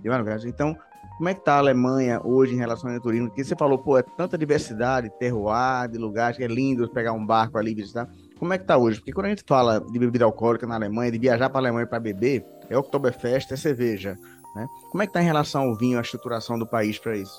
de 0.02 0.08
vários 0.08 0.44
Então, 0.44 0.76
como 1.16 1.28
é 1.28 1.34
que 1.34 1.44
tá 1.44 1.54
a 1.54 1.58
Alemanha 1.58 2.20
hoje 2.24 2.54
em 2.54 2.58
relação 2.58 2.88
ao 2.88 2.94
enoturismo? 2.94 3.28
Porque 3.28 3.44
você 3.44 3.54
falou, 3.54 3.78
pô, 3.78 3.96
é 3.96 4.02
tanta 4.02 4.36
diversidade, 4.36 5.10
terroir, 5.18 5.88
de 5.88 5.98
lugares 5.98 6.36
que 6.36 6.42
é 6.42 6.48
lindo 6.48 6.88
pegar 6.88 7.12
um 7.12 7.24
barco 7.24 7.58
ali 7.58 7.70
e 7.70 7.74
visitar. 7.74 8.08
Como 8.38 8.52
é 8.52 8.58
que 8.58 8.64
tá 8.64 8.76
hoje? 8.76 8.98
Porque 8.98 9.12
quando 9.12 9.26
a 9.26 9.28
gente 9.28 9.44
fala 9.46 9.80
de 9.80 9.98
bebida 9.98 10.24
alcoólica 10.24 10.66
na 10.66 10.74
Alemanha, 10.74 11.12
de 11.12 11.18
viajar 11.18 11.48
para 11.48 11.58
a 11.58 11.62
Alemanha 11.62 11.86
para 11.86 12.00
beber, 12.00 12.44
é 12.72 12.78
Oktoberfest, 12.78 13.52
é 13.52 13.56
cerveja, 13.56 14.16
né? 14.54 14.66
Como 14.90 15.02
é 15.02 15.06
que 15.06 15.12
tá 15.12 15.22
em 15.22 15.26
relação 15.26 15.62
ao 15.62 15.76
vinho, 15.76 15.98
a 15.98 16.02
estruturação 16.02 16.58
do 16.58 16.66
país 16.66 16.98
para 16.98 17.16
isso? 17.16 17.38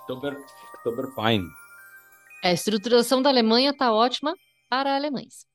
Oktober, 0.00 0.36
Oktoberfine 0.74 1.48
a 2.42 2.52
estruturação 2.52 3.22
da 3.22 3.30
Alemanha 3.30 3.70
está 3.70 3.92
ótima 3.92 4.34
para 4.68 4.96
alemães. 4.96 5.46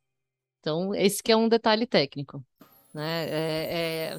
Então, 0.62 0.96
esse 0.96 1.22
que 1.22 1.32
é 1.32 1.36
um 1.36 1.50
detalhe 1.50 1.86
técnico. 1.86 2.44
Né? 2.94 3.26
É, 3.30 4.16
é, 4.16 4.18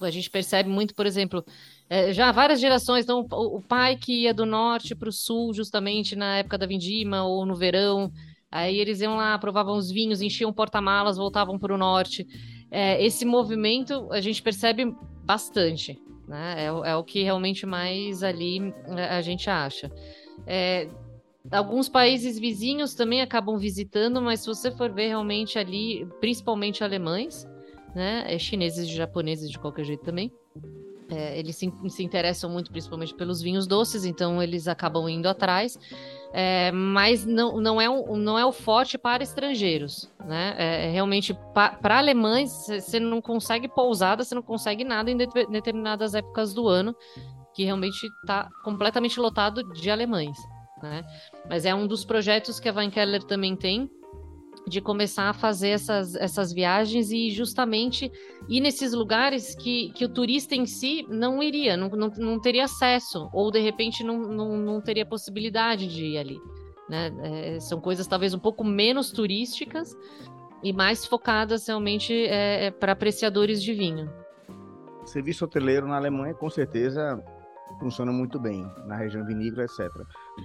a 0.00 0.10
gente 0.10 0.30
percebe 0.30 0.68
muito, 0.68 0.94
por 0.94 1.06
exemplo, 1.06 1.42
é, 1.88 2.12
já 2.12 2.30
várias 2.30 2.60
gerações, 2.60 3.04
então, 3.04 3.26
o, 3.32 3.56
o 3.56 3.62
pai 3.62 3.96
que 3.96 4.24
ia 4.24 4.34
do 4.34 4.44
norte 4.44 4.94
para 4.94 5.08
o 5.08 5.12
sul, 5.12 5.54
justamente 5.54 6.14
na 6.14 6.36
época 6.36 6.58
da 6.58 6.66
vindima 6.66 7.24
ou 7.24 7.46
no 7.46 7.56
verão, 7.56 8.12
aí 8.50 8.76
eles 8.76 9.00
iam 9.00 9.16
lá, 9.16 9.38
provavam 9.38 9.76
os 9.76 9.90
vinhos, 9.90 10.20
enchiam 10.20 10.52
porta-malas, 10.52 11.16
voltavam 11.16 11.58
para 11.58 11.74
o 11.74 11.78
norte. 11.78 12.26
É, 12.70 13.02
esse 13.04 13.24
movimento 13.24 14.08
a 14.12 14.20
gente 14.20 14.42
percebe 14.42 14.94
bastante. 15.24 16.00
Né? 16.28 16.64
É, 16.64 16.66
é, 16.66 16.96
o 16.96 17.02
que 17.02 17.22
realmente 17.22 17.66
mais 17.66 18.22
ali 18.22 18.72
a 19.10 19.20
gente 19.20 19.50
acha. 19.50 19.90
É, 20.46 20.88
Alguns 21.50 21.88
países 21.88 22.38
vizinhos 22.38 22.94
também 22.94 23.22
acabam 23.22 23.56
visitando, 23.56 24.20
mas 24.20 24.40
se 24.40 24.46
você 24.46 24.70
for 24.70 24.92
ver 24.92 25.08
realmente 25.08 25.58
ali, 25.58 26.06
principalmente 26.20 26.84
alemães, 26.84 27.48
né, 27.94 28.24
é 28.28 28.38
chineses 28.38 28.86
e 28.86 28.94
japoneses 28.94 29.50
de 29.50 29.58
qualquer 29.58 29.84
jeito 29.84 30.04
também, 30.04 30.30
é, 31.08 31.38
eles 31.38 31.56
se, 31.56 31.72
se, 31.88 32.04
interessam 32.04 32.50
muito 32.50 32.70
principalmente 32.70 33.14
pelos 33.14 33.40
vinhos 33.40 33.66
doces, 33.66 34.04
então 34.04 34.40
eles 34.40 34.68
acabam 34.68 35.08
indo 35.08 35.28
atrás, 35.28 35.78
é, 36.32 36.70
mas 36.72 37.24
não, 37.26 37.60
não, 37.60 37.80
é 37.80 37.88
um, 37.88 38.16
não 38.16 38.38
é 38.38 38.44
o 38.44 38.52
forte 38.52 38.96
para 38.96 39.22
estrangeiros, 39.22 40.10
né? 40.24 40.54
É, 40.58 40.86
é 40.86 40.90
realmente 40.90 41.36
para 41.54 41.98
alemães 41.98 42.50
você 42.66 43.00
não 43.00 43.20
consegue 43.20 43.68
pousada, 43.68 44.24
você 44.24 44.34
não 44.34 44.42
consegue 44.42 44.84
nada 44.84 45.10
em 45.10 45.16
de, 45.16 45.26
determinadas 45.26 46.14
épocas 46.14 46.54
do 46.54 46.68
ano, 46.68 46.94
que 47.54 47.64
realmente 47.64 48.06
está 48.22 48.48
completamente 48.62 49.18
lotado 49.18 49.62
de 49.72 49.90
alemães 49.90 50.38
né? 50.82 51.04
Mas 51.48 51.64
é 51.64 51.74
um 51.74 51.86
dos 51.86 52.04
projetos 52.04 52.58
que 52.58 52.68
a 52.68 52.72
Van 52.72 52.90
Keller 52.90 53.22
também 53.22 53.56
tem 53.56 53.90
de 54.70 54.80
começar 54.80 55.28
a 55.28 55.32
fazer 55.34 55.70
essas, 55.70 56.14
essas 56.14 56.52
viagens 56.52 57.10
e 57.10 57.30
justamente 57.30 58.10
ir 58.48 58.60
nesses 58.60 58.92
lugares 58.92 59.54
que, 59.54 59.90
que 59.90 60.04
o 60.04 60.08
turista 60.08 60.54
em 60.54 60.64
si 60.64 61.04
não 61.08 61.42
iria, 61.42 61.76
não, 61.76 61.88
não, 61.88 62.08
não 62.16 62.40
teria 62.40 62.64
acesso, 62.64 63.28
ou 63.32 63.50
de 63.50 63.58
repente 63.58 64.04
não, 64.04 64.18
não, 64.20 64.56
não 64.56 64.80
teria 64.80 65.04
possibilidade 65.04 65.88
de 65.88 66.04
ir 66.04 66.18
ali. 66.18 66.40
Né? 66.88 67.12
É, 67.22 67.60
são 67.60 67.80
coisas 67.80 68.06
talvez 68.06 68.32
um 68.32 68.38
pouco 68.38 68.64
menos 68.64 69.10
turísticas 69.10 69.96
e 70.62 70.72
mais 70.72 71.04
focadas 71.04 71.66
realmente 71.66 72.12
é, 72.12 72.66
é 72.66 72.70
para 72.70 72.92
apreciadores 72.92 73.60
de 73.60 73.74
vinho. 73.74 74.08
Serviço 75.04 75.44
hoteleiro 75.44 75.88
na 75.88 75.96
Alemanha, 75.96 76.34
com 76.34 76.48
certeza, 76.48 77.20
funciona 77.80 78.12
muito 78.12 78.38
bem 78.38 78.64
na 78.86 78.96
região 78.96 79.24
vinícola, 79.24 79.64
etc. 79.64 79.90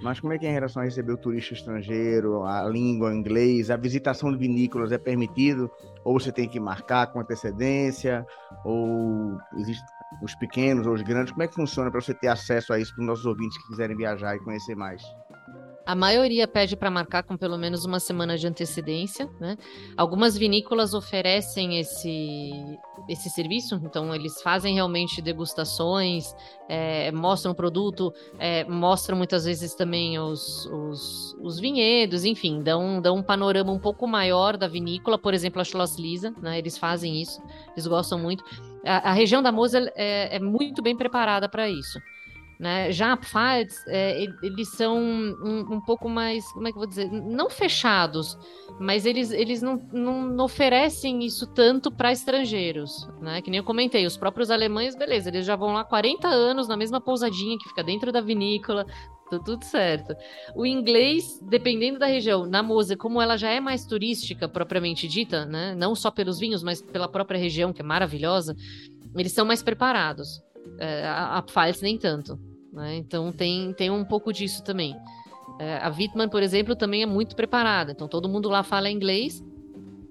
Mas 0.02 0.20
como 0.20 0.32
é 0.32 0.38
que 0.38 0.46
é 0.46 0.50
em 0.50 0.52
relação 0.52 0.82
a 0.82 0.84
receber 0.84 1.12
o 1.12 1.16
turista 1.16 1.54
estrangeiro, 1.54 2.44
a 2.44 2.64
língua, 2.68 3.14
inglês, 3.14 3.70
a 3.70 3.76
visitação 3.76 4.30
de 4.30 4.38
vinícolas 4.38 4.92
é 4.92 4.98
permitido? 4.98 5.70
Ou 6.04 6.18
você 6.18 6.30
tem 6.30 6.48
que 6.48 6.60
marcar 6.60 7.08
com 7.08 7.20
antecedência? 7.20 8.26
Ou 8.64 9.38
existe 9.56 9.84
os 10.22 10.34
pequenos 10.34 10.86
ou 10.86 10.94
os 10.94 11.02
grandes? 11.02 11.32
Como 11.32 11.42
é 11.42 11.48
que 11.48 11.54
funciona 11.54 11.90
para 11.90 12.00
você 12.00 12.14
ter 12.14 12.28
acesso 12.28 12.72
a 12.72 12.78
isso 12.78 12.94
para 12.94 13.02
os 13.02 13.06
nossos 13.06 13.26
ouvintes 13.26 13.56
que 13.58 13.68
quiserem 13.68 13.96
viajar 13.96 14.36
e 14.36 14.40
conhecer 14.40 14.74
mais? 14.74 15.02
A 15.86 15.94
maioria 15.94 16.48
pede 16.48 16.76
para 16.76 16.90
marcar 16.90 17.22
com 17.22 17.36
pelo 17.36 17.56
menos 17.56 17.84
uma 17.84 18.00
semana 18.00 18.36
de 18.36 18.44
antecedência, 18.44 19.30
né? 19.38 19.56
Algumas 19.96 20.36
vinícolas 20.36 20.94
oferecem 20.94 21.78
esse, 21.78 22.50
esse 23.08 23.30
serviço, 23.30 23.80
então 23.84 24.12
eles 24.12 24.42
fazem 24.42 24.74
realmente 24.74 25.22
degustações, 25.22 26.34
é, 26.68 27.12
mostram 27.12 27.52
o 27.52 27.54
produto, 27.54 28.12
é, 28.36 28.64
mostram 28.64 29.16
muitas 29.16 29.44
vezes 29.44 29.76
também 29.76 30.18
os, 30.18 30.66
os, 30.66 31.36
os, 31.40 31.60
vinhedos, 31.60 32.24
enfim, 32.24 32.60
dão, 32.62 33.00
dão 33.00 33.18
um 33.18 33.22
panorama 33.22 33.70
um 33.72 33.78
pouco 33.78 34.08
maior 34.08 34.56
da 34.56 34.66
vinícola, 34.66 35.16
por 35.16 35.34
exemplo, 35.34 35.60
a 35.60 35.64
Schloss 35.64 35.96
Lisa, 36.00 36.34
né? 36.42 36.58
Eles 36.58 36.76
fazem 36.76 37.22
isso, 37.22 37.40
eles 37.74 37.86
gostam 37.86 38.18
muito. 38.18 38.42
A, 38.84 39.10
a 39.10 39.12
região 39.12 39.40
da 39.40 39.52
Mosel 39.52 39.86
é, 39.94 40.34
é 40.34 40.40
muito 40.40 40.82
bem 40.82 40.96
preparada 40.96 41.48
para 41.48 41.70
isso. 41.70 42.00
Né? 42.58 42.90
Já 42.90 43.16
Pfalz, 43.16 43.84
é, 43.86 44.24
eles 44.42 44.70
são 44.70 44.98
um, 44.98 45.74
um, 45.74 45.80
pouco 45.80 46.08
mais, 46.08 46.50
como 46.52 46.66
é 46.66 46.70
que 46.70 46.76
eu 46.76 46.80
vou 46.80 46.88
dizer, 46.88 47.10
não 47.10 47.50
fechados, 47.50 48.38
mas 48.80 49.04
eles, 49.04 49.30
eles 49.30 49.60
não, 49.60 49.76
não, 49.92 50.22
não 50.22 50.44
oferecem 50.46 51.22
isso 51.22 51.46
tanto 51.46 51.90
para 51.90 52.12
estrangeiros, 52.12 53.06
né? 53.20 53.42
Que 53.42 53.50
nem 53.50 53.58
eu 53.58 53.64
comentei, 53.64 54.06
os 54.06 54.16
próprios 54.16 54.50
alemães, 54.50 54.96
beleza, 54.96 55.28
eles 55.28 55.44
já 55.44 55.54
vão 55.54 55.74
lá 55.74 55.84
40 55.84 56.28
anos 56.28 56.66
na 56.66 56.78
mesma 56.78 56.98
pousadinha 56.98 57.58
que 57.58 57.68
fica 57.68 57.84
dentro 57.84 58.10
da 58.10 58.22
vinícola, 58.22 58.86
tá 59.30 59.38
tudo 59.38 59.62
certo. 59.62 60.14
O 60.54 60.64
inglês, 60.64 61.38
dependendo 61.42 61.98
da 61.98 62.06
região, 62.06 62.46
na 62.46 62.62
Mose, 62.62 62.96
como 62.96 63.20
ela 63.20 63.36
já 63.36 63.50
é 63.50 63.60
mais 63.60 63.84
turística 63.84 64.48
propriamente 64.48 65.06
dita, 65.06 65.44
né? 65.44 65.74
Não 65.74 65.94
só 65.94 66.10
pelos 66.10 66.38
vinhos, 66.38 66.62
mas 66.62 66.80
pela 66.80 67.08
própria 67.08 67.38
região, 67.38 67.72
que 67.72 67.82
é 67.82 67.84
maravilhosa, 67.84 68.56
eles 69.14 69.32
são 69.32 69.44
mais 69.44 69.62
preparados. 69.62 70.45
É, 70.78 71.04
a, 71.06 71.38
a 71.38 71.42
Pfalz 71.42 71.80
nem 71.80 71.98
tanto. 71.98 72.38
Né? 72.72 72.96
Então 72.96 73.32
tem, 73.32 73.72
tem 73.72 73.90
um 73.90 74.04
pouco 74.04 74.32
disso 74.32 74.62
também. 74.62 74.94
É, 75.58 75.78
a 75.78 75.88
Wittmann, 75.88 76.28
por 76.28 76.42
exemplo, 76.42 76.76
também 76.76 77.02
é 77.02 77.06
muito 77.06 77.34
preparada. 77.34 77.92
Então 77.92 78.06
todo 78.06 78.28
mundo 78.28 78.48
lá 78.48 78.62
fala 78.62 78.90
inglês. 78.90 79.42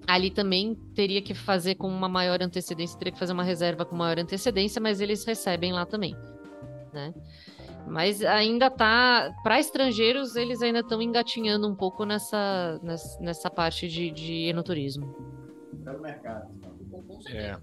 Ali 0.07 0.30
também 0.30 0.76
teria 0.94 1.22
que 1.22 1.34
fazer 1.34 1.76
com 1.76 1.88
uma 1.88 2.07
maior 2.07 2.41
antecedência, 2.41 2.98
teria 2.98 3.11
que 3.11 3.18
fazer 3.18 3.34
uma 3.34 3.44
reserva 3.44 3.84
com 3.86 3.95
maior 3.95 4.19
antecedência, 4.19 4.80
mas 4.80 5.02
eles 5.02 5.26
recebem 5.26 5.73
lá 5.73 5.84
também. 5.86 6.15
Né? 6.94 7.14
Mas 7.88 8.23
ainda 8.23 8.69
tá. 8.69 9.32
Para 9.44 9.60
estrangeiros, 9.60 10.36
eles 10.36 10.61
ainda 10.61 10.80
estão 10.80 11.02
engatinhando 11.02 11.68
um 11.68 11.76
pouco 11.76 12.03
nessa, 12.06 12.80
nessa, 12.82 13.19
nessa 13.19 13.49
parte 13.49 13.88
de, 13.88 14.11
de 14.11 14.48
enoturismo. 14.48 15.15
Para 15.84 15.98
o 15.98 16.02
mercado. 16.02 16.49
É. 17.30 17.57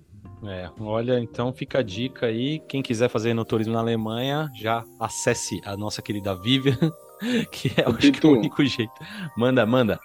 É, 0.44 0.68
olha, 0.80 1.20
então 1.20 1.52
fica 1.52 1.78
a 1.78 1.82
dica 1.82 2.26
aí. 2.26 2.60
Quem 2.68 2.82
quiser 2.82 3.08
fazer 3.08 3.32
no 3.32 3.44
turismo 3.44 3.72
na 3.72 3.80
Alemanha, 3.80 4.50
já 4.56 4.84
acesse 4.98 5.60
a 5.64 5.76
nossa 5.76 6.02
querida 6.02 6.34
Vivian, 6.34 6.76
que 7.52 7.68
é, 7.80 7.84
acho 7.88 8.12
que 8.12 8.26
é 8.26 8.28
o 8.28 8.32
único 8.32 8.64
jeito. 8.64 8.92
Manda, 9.36 9.64
manda. 9.64 10.00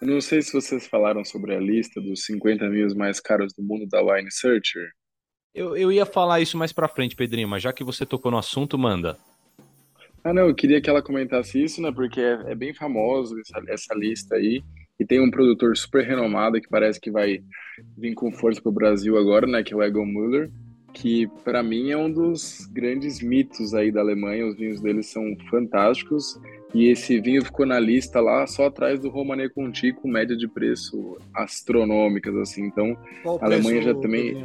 Eu 0.00 0.06
não 0.06 0.20
sei 0.20 0.42
se 0.42 0.52
vocês 0.52 0.86
falaram 0.86 1.24
sobre 1.24 1.56
a 1.56 1.60
lista 1.60 2.00
dos 2.00 2.24
50 2.24 2.70
vinhos 2.70 2.94
mais 2.94 3.18
caros 3.18 3.52
do 3.52 3.62
mundo 3.64 3.84
da 3.88 4.00
Wine 4.00 4.30
Searcher. 4.30 4.92
Eu, 5.52 5.76
eu 5.76 5.90
ia 5.90 6.06
falar 6.06 6.40
isso 6.40 6.56
mais 6.56 6.72
pra 6.72 6.86
frente, 6.86 7.16
Pedrinho, 7.16 7.48
mas 7.48 7.62
já 7.62 7.72
que 7.72 7.82
você 7.82 8.06
tocou 8.06 8.30
no 8.30 8.38
assunto, 8.38 8.78
manda. 8.78 9.18
Ah, 10.22 10.32
não, 10.32 10.46
eu 10.46 10.54
queria 10.54 10.80
que 10.80 10.88
ela 10.88 11.02
comentasse 11.02 11.60
isso, 11.60 11.82
né? 11.82 11.90
Porque 11.90 12.20
é, 12.20 12.52
é 12.52 12.54
bem 12.54 12.72
famoso 12.72 13.34
essa, 13.40 13.60
essa 13.66 13.94
lista 13.94 14.36
aí. 14.36 14.62
E 14.98 15.04
tem 15.04 15.20
um 15.20 15.30
produtor 15.30 15.76
super 15.76 16.04
renomado 16.04 16.60
que 16.60 16.68
parece 16.68 17.00
que 17.00 17.10
vai 17.10 17.40
vir 17.96 18.14
com 18.14 18.32
força 18.32 18.60
para 18.60 18.70
o 18.70 18.74
Brasil 18.74 19.16
agora, 19.16 19.46
né? 19.46 19.62
Que 19.62 19.72
é 19.72 19.76
o 19.76 19.82
Egon 19.82 20.04
Müller, 20.04 20.50
que 20.92 21.28
para 21.44 21.62
mim 21.62 21.90
é 21.90 21.96
um 21.96 22.10
dos 22.10 22.66
grandes 22.72 23.22
mitos 23.22 23.74
aí 23.74 23.92
da 23.92 24.00
Alemanha. 24.00 24.46
Os 24.46 24.56
vinhos 24.56 24.80
deles 24.80 25.06
são 25.06 25.36
fantásticos. 25.50 26.40
E 26.74 26.88
esse 26.90 27.20
vinho 27.20 27.44
ficou 27.44 27.64
na 27.64 27.78
lista 27.78 28.20
lá 28.20 28.46
só 28.46 28.66
atrás 28.66 29.00
do 29.00 29.08
Romanée 29.08 29.48
Conti 29.48 29.92
com 29.92 30.08
média 30.08 30.36
de 30.36 30.48
preço 30.48 31.16
astronômicas, 31.32 32.34
assim. 32.36 32.64
Então, 32.64 32.96
a 33.40 33.44
Alemanha 33.46 33.80
já 33.82 33.94
também... 33.94 34.44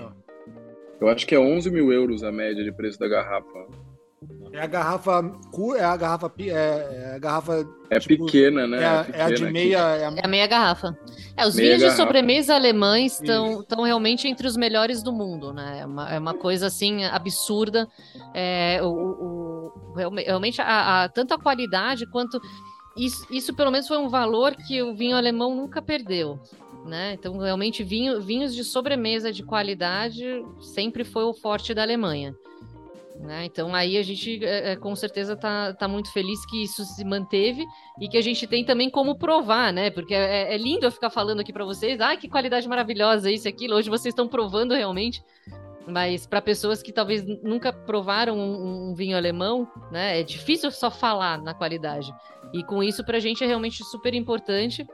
Eu 1.02 1.10
acho 1.10 1.28
que 1.28 1.36
é 1.36 1.40
11 1.40 1.70
mil 1.70 1.92
euros 1.92 2.24
a 2.24 2.32
média 2.32 2.64
de 2.64 2.72
preço 2.72 2.98
da 2.98 3.10
garrafa. 3.10 3.68
É 4.54 4.62
a 4.62 4.68
garrafa. 4.68 5.32
É 5.76 5.84
a 5.84 5.98
garrafa. 5.98 6.32
É, 6.40 6.52
é 6.52 7.16
a 7.16 7.20
garrafa. 7.20 7.68
É 7.90 8.00
tipo, 8.00 8.28
pequena, 8.28 8.68
né? 8.68 8.84
É 8.84 8.86
a, 8.86 9.08
é 9.12 9.22
a 9.24 9.30
de 9.32 9.46
meia. 9.46 9.78
É 9.78 10.06
a... 10.06 10.12
é 10.12 10.26
a... 10.26 10.28
meia 10.28 10.46
garrafa. 10.46 10.96
É, 11.36 11.48
os 11.48 11.56
meia 11.56 11.70
vinhos 11.70 11.82
garrafa. 11.82 12.02
de 12.02 12.08
sobremesa 12.08 12.54
alemães 12.54 13.20
estão 13.20 13.82
realmente 13.82 14.28
entre 14.28 14.46
os 14.46 14.56
melhores 14.56 15.02
do 15.02 15.12
mundo, 15.12 15.52
né? 15.52 15.80
É 15.82 15.86
uma, 15.88 16.14
é 16.14 16.20
uma 16.20 16.36
coisa 16.36 16.68
assim 16.68 17.04
absurda. 17.04 17.88
É, 18.32 18.80
o, 18.84 18.88
o, 18.88 19.94
realmente, 19.96 20.62
a, 20.62 21.04
a, 21.04 21.10
tanto 21.10 21.34
a 21.34 21.40
qualidade 21.40 22.06
quanto. 22.06 22.40
Isso, 22.96 23.26
isso, 23.32 23.56
pelo 23.56 23.72
menos, 23.72 23.88
foi 23.88 23.98
um 23.98 24.08
valor 24.08 24.56
que 24.56 24.84
o 24.84 24.96
vinho 24.96 25.18
alemão 25.18 25.56
nunca 25.56 25.82
perdeu. 25.82 26.40
Né? 26.86 27.14
Então, 27.14 27.40
realmente, 27.40 27.84
vinho, 27.84 28.22
vinhos 28.22 28.54
de 28.54 28.64
sobremesa 28.64 29.32
de 29.34 29.42
qualidade 29.42 30.24
sempre 30.60 31.04
foi 31.04 31.24
o 31.24 31.34
forte 31.34 31.74
da 31.74 31.82
Alemanha. 31.82 32.36
Né? 33.24 33.46
Então 33.46 33.74
aí 33.74 33.98
a 33.98 34.04
gente 34.04 34.44
é, 34.44 34.74
é, 34.74 34.76
com 34.76 34.94
certeza 34.98 35.34
tá, 35.34 35.74
tá 35.74 35.88
muito 35.88 36.12
feliz 36.12 36.46
que 36.46 36.62
isso 36.62 36.84
se 36.84 37.06
manteve 37.06 37.66
e 37.98 38.10
que 38.10 38.18
a 38.18 38.22
gente 38.22 38.46
tem 38.46 38.66
também 38.66 38.90
como 38.90 39.18
provar, 39.18 39.72
né? 39.72 39.90
Porque 39.90 40.14
é, 40.14 40.54
é 40.54 40.58
lindo 40.58 40.86
eu 40.86 40.92
ficar 40.92 41.10
falando 41.10 41.40
aqui 41.40 41.54
para 41.54 41.64
vocês, 41.64 42.02
ah, 42.02 42.18
que 42.18 42.28
qualidade 42.28 42.68
maravilhosa 42.68 43.32
isso 43.32 43.48
e 43.48 43.50
aquilo. 43.50 43.76
Hoje 43.76 43.90
vocês 43.90 44.12
estão 44.12 44.28
provando 44.28 44.74
realmente, 44.74 45.24
mas 45.88 46.28
para 46.28 46.42
pessoas 46.42 46.84
que 46.84 46.92
talvez 46.92 47.24
nunca 47.42 47.72
provaram 47.72 48.38
um, 48.38 48.90
um, 48.90 48.94
vinho 48.94 49.16
alemão, 49.16 49.72
né? 49.90 50.20
É 50.20 50.24
difícil 50.24 50.70
só 50.70 50.92
falar 50.92 51.42
na 51.42 51.54
qualidade. 51.54 52.14
E 52.54 52.62
com 52.62 52.84
isso 52.84 53.06
para 53.06 53.18
a 53.18 53.22
gente 53.22 53.42
é 53.42 53.48
realmente 53.48 53.86
super 53.86 54.14
importante 54.14 54.86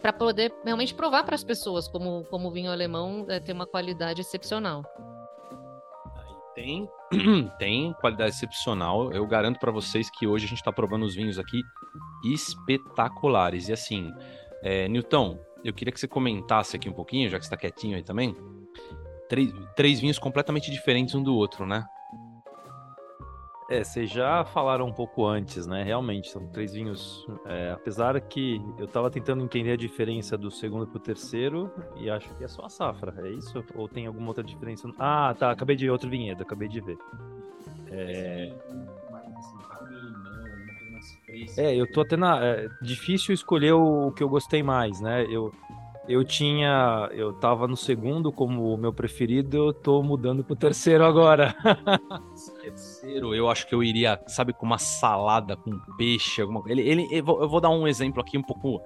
para 0.00 0.12
poder 0.12 0.54
realmente 0.64 0.94
provar 0.94 1.24
para 1.24 1.34
as 1.34 1.42
pessoas 1.42 1.88
como, 1.88 2.24
como 2.30 2.48
o 2.48 2.50
vinho 2.52 2.70
alemão 2.70 3.26
é, 3.28 3.40
tem 3.40 3.52
uma 3.52 3.66
qualidade 3.66 4.20
excepcional. 4.20 4.84
Tem, 6.54 6.88
tem 7.58 7.92
qualidade 7.94 8.34
excepcional. 8.34 9.12
Eu 9.12 9.26
garanto 9.26 9.58
para 9.58 9.70
vocês 9.70 10.10
que 10.10 10.26
hoje 10.26 10.46
a 10.46 10.48
gente 10.48 10.58
está 10.58 10.72
provando 10.72 11.04
os 11.04 11.14
vinhos 11.14 11.38
aqui 11.38 11.62
espetaculares. 12.24 13.68
E 13.68 13.72
assim, 13.72 14.12
é, 14.62 14.88
Newton, 14.88 15.38
eu 15.64 15.72
queria 15.72 15.92
que 15.92 16.00
você 16.00 16.08
comentasse 16.08 16.76
aqui 16.76 16.88
um 16.88 16.92
pouquinho, 16.92 17.28
já 17.28 17.38
que 17.38 17.44
está 17.44 17.56
quietinho 17.56 17.96
aí 17.96 18.02
também. 18.02 18.36
Três, 19.28 19.52
três 19.74 20.00
vinhos 20.00 20.18
completamente 20.18 20.70
diferentes 20.70 21.14
um 21.14 21.22
do 21.22 21.34
outro, 21.34 21.66
né? 21.66 21.84
É, 23.68 23.82
vocês 23.82 24.10
já 24.10 24.44
falaram 24.44 24.86
um 24.86 24.92
pouco 24.92 25.26
antes, 25.26 25.66
né? 25.66 25.82
Realmente, 25.82 26.30
são 26.30 26.46
três 26.48 26.74
vinhos. 26.74 27.26
É, 27.46 27.72
apesar 27.72 28.20
que 28.20 28.60
eu 28.78 28.86
tava 28.86 29.10
tentando 29.10 29.42
entender 29.42 29.72
a 29.72 29.76
diferença 29.76 30.36
do 30.36 30.50
segundo 30.50 30.86
pro 30.86 30.98
terceiro, 30.98 31.72
e 31.96 32.10
acho 32.10 32.28
que 32.36 32.44
é 32.44 32.48
só 32.48 32.66
a 32.66 32.68
safra, 32.68 33.14
é 33.26 33.30
isso? 33.30 33.64
Ou 33.74 33.88
tem 33.88 34.06
alguma 34.06 34.28
outra 34.28 34.44
diferença? 34.44 34.88
Ah, 34.98 35.34
tá, 35.38 35.50
acabei 35.50 35.76
de 35.76 35.86
ver 35.86 35.90
outro 35.92 36.10
vinhedo, 36.10 36.42
acabei 36.42 36.68
de 36.68 36.80
ver. 36.80 36.98
É. 37.90 38.52
É, 41.56 41.74
eu 41.74 41.90
tô 41.90 42.00
até 42.02 42.16
na. 42.16 42.44
É 42.44 42.68
difícil 42.80 43.34
escolher 43.34 43.72
o, 43.72 44.08
o 44.08 44.12
que 44.12 44.22
eu 44.22 44.28
gostei 44.28 44.62
mais, 44.62 45.00
né? 45.00 45.26
Eu, 45.28 45.52
eu 46.08 46.24
tinha. 46.24 47.08
Eu 47.12 47.32
tava 47.32 47.66
no 47.66 47.76
segundo 47.76 48.30
como 48.30 48.74
o 48.74 48.76
meu 48.76 48.92
preferido, 48.92 49.56
eu 49.56 49.72
tô 49.72 50.02
mudando 50.02 50.44
pro 50.44 50.54
terceiro 50.54 51.04
agora. 51.04 51.54
terceiro, 52.60 53.34
eu 53.34 53.48
acho 53.48 53.66
que 53.66 53.74
eu 53.74 53.82
iria, 53.82 54.20
sabe, 54.26 54.52
com 54.52 54.66
uma 54.66 54.78
salada 54.78 55.56
com 55.56 55.78
peixe, 55.96 56.42
alguma 56.42 56.62
coisa. 56.62 56.78
Ele, 56.78 56.90
ele, 56.90 57.08
eu, 57.10 57.24
vou, 57.24 57.60
dar 57.60 57.70
um 57.70 57.88
exemplo 57.88 58.20
aqui 58.20 58.36
um 58.36 58.42
pouco. 58.42 58.82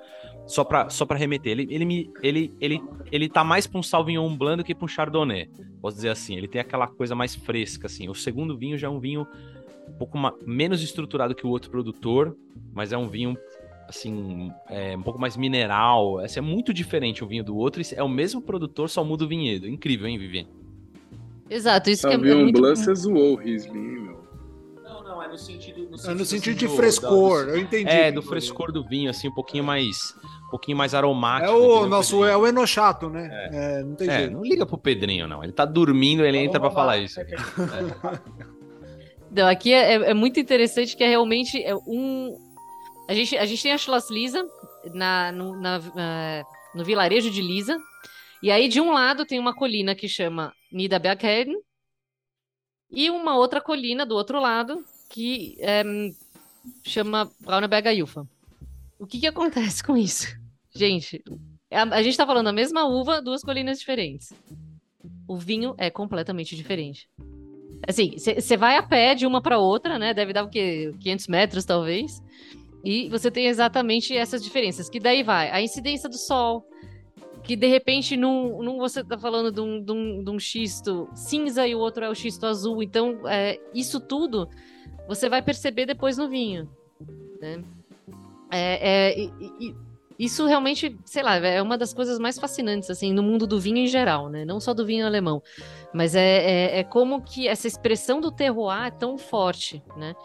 Só 0.47 0.65
pra, 0.65 0.89
só 0.89 1.05
pra 1.05 1.19
remeter. 1.19 1.53
Ele, 1.53 1.67
ele, 1.71 1.85
me, 1.85 2.11
ele, 2.23 2.55
ele, 2.61 2.83
ele 3.11 3.29
tá 3.29 3.45
mais 3.45 3.67
pra 3.67 3.79
um 3.79 3.83
Sauvignon 3.83 4.35
Blanc 4.37 4.63
que 4.63 4.75
pra 4.75 4.85
um 4.85 4.89
Chardonnay. 4.89 5.51
Posso 5.83 5.97
dizer 5.97 6.11
assim. 6.11 6.37
Ele 6.37 6.49
tem 6.49 6.61
aquela 6.61 6.87
coisa 6.87 7.15
mais 7.15 7.35
fresca, 7.35 7.87
assim. 7.87 8.09
O 8.09 8.15
segundo 8.15 8.57
vinho 8.57 8.79
já 8.79 8.87
é 8.87 8.91
um 8.91 9.01
vinho 9.01 9.27
um 9.89 9.93
pouco 9.93 10.19
menos 10.47 10.83
estruturado 10.83 11.35
que 11.35 11.47
o 11.47 11.51
outro 11.51 11.71
produtor, 11.71 12.37
mas 12.73 12.93
é 12.93 12.99
um 12.99 13.09
vinho 13.09 13.37
assim, 13.89 14.53
é, 14.69 14.95
um 14.97 15.03
pouco 15.03 15.19
mais 15.19 15.37
mineral. 15.37 16.23
Esse 16.23 16.39
é 16.39 16.43
muito 16.43 16.75
diferente 16.75 17.25
um 17.25 17.27
vinho 17.27 17.43
do 17.43 17.57
outro. 17.57 17.83
É 17.95 18.03
o 18.03 18.09
mesmo 18.09 18.43
produtor, 18.43 18.91
só 18.91 19.03
muda 19.03 19.25
o 19.25 19.29
vinhedo. 19.29 19.67
Incrível, 19.67 20.07
hein, 20.07 20.19
Vivian? 20.19 20.45
Exato, 21.49 21.89
isso 21.89 22.03
Sabe, 22.03 22.23
que 22.23 22.29
é, 22.29 22.33
é 22.33 22.35
muito... 22.35 22.61
Blanc 22.61 22.79
você 22.79 22.95
zoou 22.95 23.33
o 23.33 23.37
Riesling, 23.37 23.79
meu. 23.79 24.19
Não, 24.85 25.03
não, 25.03 25.23
é 25.23 25.29
no 25.29 25.39
sentido... 25.39 25.89
No 25.91 25.97
sentido, 25.97 26.11
é 26.11 26.15
no 26.15 26.25
sentido 26.27 26.57
assim, 26.57 26.67
de 26.67 26.77
frescor, 26.77 27.47
do, 27.47 27.51
eu 27.53 27.59
entendi. 27.59 27.91
É, 27.91 28.13
do 28.13 28.21
frescor 28.21 28.71
do 28.71 28.85
vinho, 28.85 29.09
assim, 29.09 29.29
um 29.29 29.35
pouquinho 29.35 29.65
mais... 29.65 30.15
Um 30.47 30.51
pouquinho 30.51 30.77
mais 30.77 30.95
aromático. 30.95 31.51
É 31.51 31.55
o 31.55 31.87
nosso, 31.87 32.25
é 32.25 32.35
o 32.35 32.47
enochato, 32.47 33.11
né? 33.11 33.29
É. 33.31 33.81
é 33.81 33.85
não 33.85 33.95
tem 33.95 34.09
é, 34.09 34.19
jeito. 34.19 34.33
Não 34.33 34.43
liga 34.43 34.65
pro 34.65 34.79
Pedrinho, 34.79 35.27
não. 35.27 35.45
Ele 35.45 35.53
tá 35.53 35.67
dormindo, 35.67 36.25
ele 36.25 36.39
entra 36.39 36.59
para 36.59 36.71
falar 36.71 36.99
isso. 36.99 37.21
Aqui. 37.21 37.35
Não, 39.31 39.47
aqui 39.47 39.73
é, 39.73 39.95
é, 39.95 40.15
muito 40.15 40.41
interessante 40.41 40.97
que 40.97 41.05
é 41.05 41.09
realmente 41.09 41.63
um, 41.87 42.35
a 43.09 43.15
gente, 43.15 43.37
a 43.39 43.47
gente 43.47 43.63
tem 43.63 43.73
a 43.73 43.79
Schloss 43.79 44.11
Lisa 44.11 44.47
na, 44.93 45.33
no, 45.33 45.59
na, 45.59 45.79
uh, 45.79 46.77
no 46.77 46.85
vilarejo 46.85 47.31
de 47.31 47.41
Lisa. 47.41 47.81
E 48.43 48.51
aí, 48.51 48.69
de 48.69 48.83
um 48.83 48.93
lado, 48.93 49.25
tem 49.25 49.39
uma 49.41 49.55
colina 49.55 49.95
que 49.95 50.07
chama 50.07 50.53
Niederbergheden. 50.71 51.57
E 52.91 53.11
uma 53.11 53.37
outra 53.37 53.63
colina 53.63 54.05
do 54.05 54.15
outro 54.15 54.39
lado 54.39 54.85
que 55.11 55.57
é, 55.61 55.83
chama 56.85 57.31
Braunberger 57.41 57.97
Jufa. 57.97 58.29
o 58.99 59.07
que, 59.07 59.21
que 59.21 59.27
acontece 59.27 59.83
com 59.83 59.97
isso? 59.97 60.27
Gente, 60.75 61.23
a, 61.71 61.83
a 61.83 62.03
gente 62.03 62.13
está 62.13 62.27
falando 62.27 62.49
a 62.49 62.53
mesma 62.53 62.87
uva, 62.87 63.23
duas 63.23 63.43
colinas 63.43 63.79
diferentes. 63.79 64.35
O 65.27 65.37
vinho 65.37 65.75
é 65.79 65.91
completamente 65.91 66.55
diferente. 66.55 67.09
Assim, 67.87 68.17
você 68.19 68.57
vai 68.57 68.77
a 68.77 68.83
pé 68.83 69.15
de 69.15 69.27
uma 69.27 69.41
para 69.41 69.59
outra, 69.59 69.99
né? 69.99 70.13
Deve 70.13 70.33
dar 70.33 70.45
o 70.45 70.51
quê? 70.51 70.93
500 71.01 71.27
metros, 71.29 71.65
talvez. 71.65 72.23
E 72.85 73.09
você 73.09 73.31
tem 73.31 73.47
exatamente 73.47 74.17
essas 74.17 74.43
diferenças. 74.43 74.89
Que 74.89 75.01
daí 75.01 75.23
vai 75.23 75.51
a 75.51 75.61
incidência 75.61 76.09
do 76.09 76.17
sol, 76.17 76.65
que 77.43 77.57
de 77.57 77.67
repente 77.67 78.17
num, 78.17 78.63
num 78.63 78.79
você 78.79 79.01
está 79.01 79.19
falando 79.19 79.51
de 79.51 79.61
um, 79.61 79.83
de, 79.83 79.93
um, 79.93 80.25
de 80.25 80.31
um, 80.31 80.39
xisto 80.39 81.09
cinza 81.15 81.67
e 81.67 81.75
o 81.75 81.79
outro 81.79 82.05
é 82.05 82.09
o 82.09 82.15
xisto 82.15 82.45
azul. 82.47 82.83
Então, 82.83 83.21
é, 83.27 83.59
isso 83.75 84.01
tudo 84.01 84.49
você 85.07 85.29
vai 85.29 85.43
perceber 85.43 85.87
depois 85.87 86.17
no 86.19 86.29
vinho. 86.29 86.69
Né? 87.41 87.63
É, 88.51 88.91
é, 88.91 89.19
e, 89.19 89.33
e, 89.61 89.75
isso 90.19 90.47
realmente, 90.47 90.99
sei 91.05 91.23
lá, 91.23 91.37
é 91.37 91.63
uma 91.63 91.79
das 91.79 91.95
coisas 91.95 92.19
mais 92.19 92.39
fascinantes, 92.39 92.91
assim, 92.91 93.13
no 93.13 93.23
mundo 93.23 93.47
do 93.47 93.61
vinho 93.61 93.79
em 93.79 93.87
geral, 93.87 94.29
né? 94.29 94.45
Não 94.45 94.59
só 94.59 94.75
do 94.75 94.85
vinho 94.85 95.07
alemão. 95.07 95.41
Mas 95.95 96.17
é, 96.17 96.21
é, 96.21 96.79
é 96.81 96.85
como 96.85 97.23
que 97.23 97.47
essa 97.47 97.69
expressão 97.69 98.21
do 98.21 98.33
terroir 98.33 98.87
é 98.87 98.91
tão 98.91 99.17
forte, 99.17 99.81
né? 99.97 100.17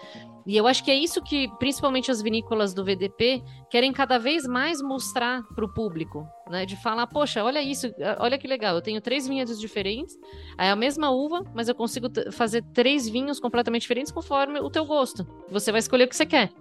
E 0.45 0.57
eu 0.57 0.67
acho 0.67 0.83
que 0.83 0.91
é 0.91 0.95
isso 0.95 1.21
que, 1.21 1.47
principalmente 1.57 2.11
as 2.11 2.21
vinícolas 2.21 2.73
do 2.73 2.83
VDP, 2.83 3.41
querem 3.69 3.93
cada 3.93 4.17
vez 4.17 4.45
mais 4.45 4.81
mostrar 4.81 5.41
para 5.55 5.63
o 5.63 5.73
público, 5.73 6.27
né? 6.49 6.65
De 6.65 6.75
falar, 6.75 7.07
poxa, 7.07 7.43
olha 7.43 7.61
isso, 7.61 7.87
olha 8.19 8.37
que 8.37 8.47
legal, 8.47 8.75
eu 8.75 8.81
tenho 8.81 8.99
três 8.99 9.27
vinhedos 9.27 9.59
diferentes, 9.59 10.17
é 10.57 10.69
a 10.69 10.75
mesma 10.75 11.11
uva, 11.11 11.43
mas 11.55 11.69
eu 11.69 11.75
consigo 11.75 12.07
fazer 12.31 12.61
três 12.73 13.07
vinhos 13.07 13.39
completamente 13.39 13.83
diferentes 13.83 14.11
conforme 14.11 14.59
o 14.59 14.69
teu 14.69 14.85
gosto. 14.85 15.25
Você 15.49 15.71
vai 15.71 15.79
escolher 15.79 16.05
o 16.05 16.07
que 16.09 16.15
você 16.15 16.25
quer. 16.25 16.51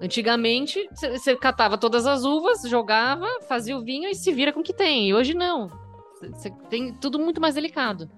Antigamente, 0.00 0.88
você 0.92 1.36
catava 1.36 1.76
todas 1.76 2.06
as 2.06 2.24
uvas, 2.24 2.62
jogava, 2.62 3.26
fazia 3.48 3.76
o 3.76 3.82
vinho 3.82 4.08
e 4.08 4.14
se 4.14 4.32
vira 4.32 4.52
com 4.52 4.60
o 4.60 4.62
que 4.62 4.72
tem. 4.72 5.08
E 5.08 5.14
hoje 5.14 5.34
não. 5.34 5.70
Tem 6.68 6.92
tudo 6.94 7.18
muito 7.18 7.40
mais 7.40 7.54
delicado. 7.54 8.08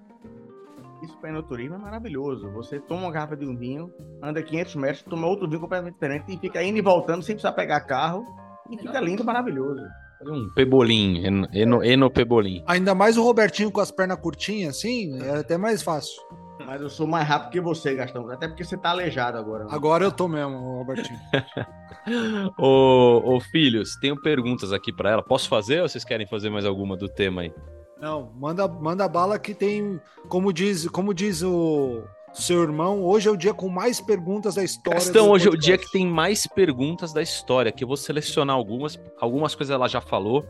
Isso 1.01 1.17
para 1.17 1.29
enoturismo 1.29 1.75
é 1.75 1.77
maravilhoso. 1.77 2.51
Você 2.51 2.79
toma 2.79 3.03
uma 3.03 3.11
garrafa 3.11 3.35
de 3.35 3.45
um 3.45 3.55
vinho, 3.55 3.91
anda 4.21 4.41
500 4.41 4.75
metros, 4.75 5.03
toma 5.03 5.27
outro 5.27 5.47
vinho 5.47 5.59
completamente 5.59 5.95
diferente 5.95 6.25
e 6.29 6.37
fica 6.37 6.63
indo 6.63 6.77
e 6.77 6.81
voltando 6.81 7.23
sem 7.23 7.35
precisar 7.35 7.53
pegar 7.53 7.81
carro. 7.81 8.25
E 8.69 8.77
fica 8.77 8.99
lindo, 8.99 9.23
maravilhoso. 9.23 9.81
Um 10.23 10.49
pebolim, 10.53 11.25
eno, 11.25 11.47
eno, 11.51 11.83
eno 11.83 12.11
pebolim. 12.11 12.63
Ainda 12.67 12.93
mais 12.93 13.17
o 13.17 13.23
Robertinho 13.23 13.71
com 13.71 13.81
as 13.81 13.89
pernas 13.89 14.19
curtinhas, 14.19 14.77
assim, 14.77 15.19
é 15.23 15.39
até 15.39 15.57
mais 15.57 15.81
fácil. 15.81 16.21
Mas 16.65 16.79
eu 16.79 16.89
sou 16.89 17.07
mais 17.07 17.27
rápido 17.27 17.51
que 17.51 17.59
você, 17.59 17.95
Gastão. 17.95 18.29
Até 18.29 18.47
porque 18.47 18.63
você 18.63 18.77
tá 18.77 18.91
aleijado 18.91 19.37
agora. 19.37 19.65
Né? 19.65 19.71
Agora 19.73 20.03
eu 20.03 20.11
tô 20.11 20.27
mesmo, 20.27 20.77
Robertinho. 20.77 21.19
ô, 22.57 23.35
ô, 23.35 23.39
filhos, 23.39 23.95
tenho 23.99 24.15
perguntas 24.21 24.71
aqui 24.71 24.93
para 24.93 25.09
ela. 25.09 25.23
Posso 25.23 25.49
fazer 25.49 25.81
ou 25.81 25.89
vocês 25.89 26.05
querem 26.05 26.27
fazer 26.27 26.51
mais 26.51 26.65
alguma 26.65 26.95
do 26.95 27.09
tema 27.09 27.41
aí? 27.41 27.53
Não, 28.01 28.31
manda, 28.35 28.67
manda 28.67 29.07
bala 29.07 29.37
que 29.37 29.53
tem, 29.53 30.01
como 30.27 30.51
diz, 30.51 30.89
como 30.89 31.13
diz 31.13 31.43
o 31.43 32.01
seu 32.33 32.63
irmão, 32.63 33.03
hoje 33.03 33.27
é 33.27 33.31
o 33.31 33.37
dia 33.37 33.53
com 33.53 33.69
mais 33.69 34.01
perguntas 34.01 34.55
da 34.55 34.63
história. 34.63 34.99
Gastão, 34.99 35.29
hoje 35.29 35.47
é 35.47 35.51
o 35.51 35.57
dia 35.57 35.77
que 35.77 35.91
tem 35.91 36.07
mais 36.07 36.47
perguntas 36.47 37.13
da 37.13 37.21
história, 37.21 37.71
que 37.71 37.83
eu 37.83 37.87
vou 37.87 37.95
selecionar 37.95 38.55
algumas, 38.55 38.99
algumas 39.19 39.53
coisas 39.53 39.71
ela 39.71 39.87
já 39.87 40.01
falou, 40.01 40.43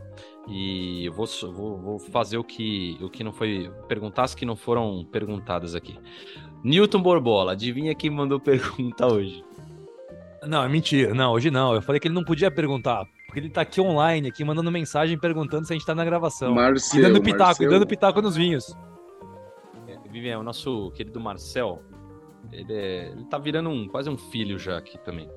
e 0.48 1.04
eu 1.04 1.12
vou, 1.12 1.26
vou, 1.26 1.78
vou 1.78 1.98
fazer 1.98 2.38
o 2.38 2.44
que, 2.44 2.96
o 3.02 3.10
que 3.10 3.22
não 3.22 3.32
foi 3.32 3.70
perguntar, 3.86 4.22
as 4.22 4.34
que 4.34 4.46
não 4.46 4.56
foram 4.56 5.04
perguntadas 5.12 5.74
aqui. 5.74 5.98
Newton 6.64 7.02
Borbola, 7.02 7.52
adivinha 7.52 7.94
quem 7.94 8.08
mandou 8.08 8.38
pergunta 8.40 9.06
hoje? 9.06 9.44
Não, 10.44 10.64
é 10.64 10.68
mentira. 10.68 11.14
Não, 11.14 11.32
hoje 11.32 11.50
não. 11.50 11.74
Eu 11.74 11.82
falei 11.82 12.00
que 12.00 12.08
ele 12.08 12.14
não 12.14 12.24
podia 12.24 12.50
perguntar, 12.50 13.04
porque 13.32 13.40
ele 13.40 13.48
tá 13.48 13.62
aqui 13.62 13.80
online, 13.80 14.28
aqui, 14.28 14.44
mandando 14.44 14.70
mensagem 14.70 15.18
perguntando 15.18 15.66
se 15.66 15.72
a 15.72 15.74
gente 15.74 15.86
tá 15.86 15.94
na 15.94 16.04
gravação. 16.04 16.52
Marcel, 16.54 17.00
e 17.00 17.02
dando 17.02 17.22
pitaco, 17.22 17.44
Marcel. 17.44 17.70
dando 17.70 17.86
pitaco 17.86 18.20
nos 18.20 18.36
vinhos. 18.36 18.76
Vivian, 20.10 20.40
o 20.40 20.42
nosso 20.42 20.90
querido 20.90 21.18
Marcel, 21.18 21.82
ele, 22.52 22.74
é, 22.74 23.08
ele 23.08 23.24
tá 23.24 23.38
virando 23.38 23.70
um, 23.70 23.88
quase 23.88 24.10
um 24.10 24.18
filho 24.18 24.58
já 24.58 24.76
aqui 24.76 24.98
também. 24.98 25.30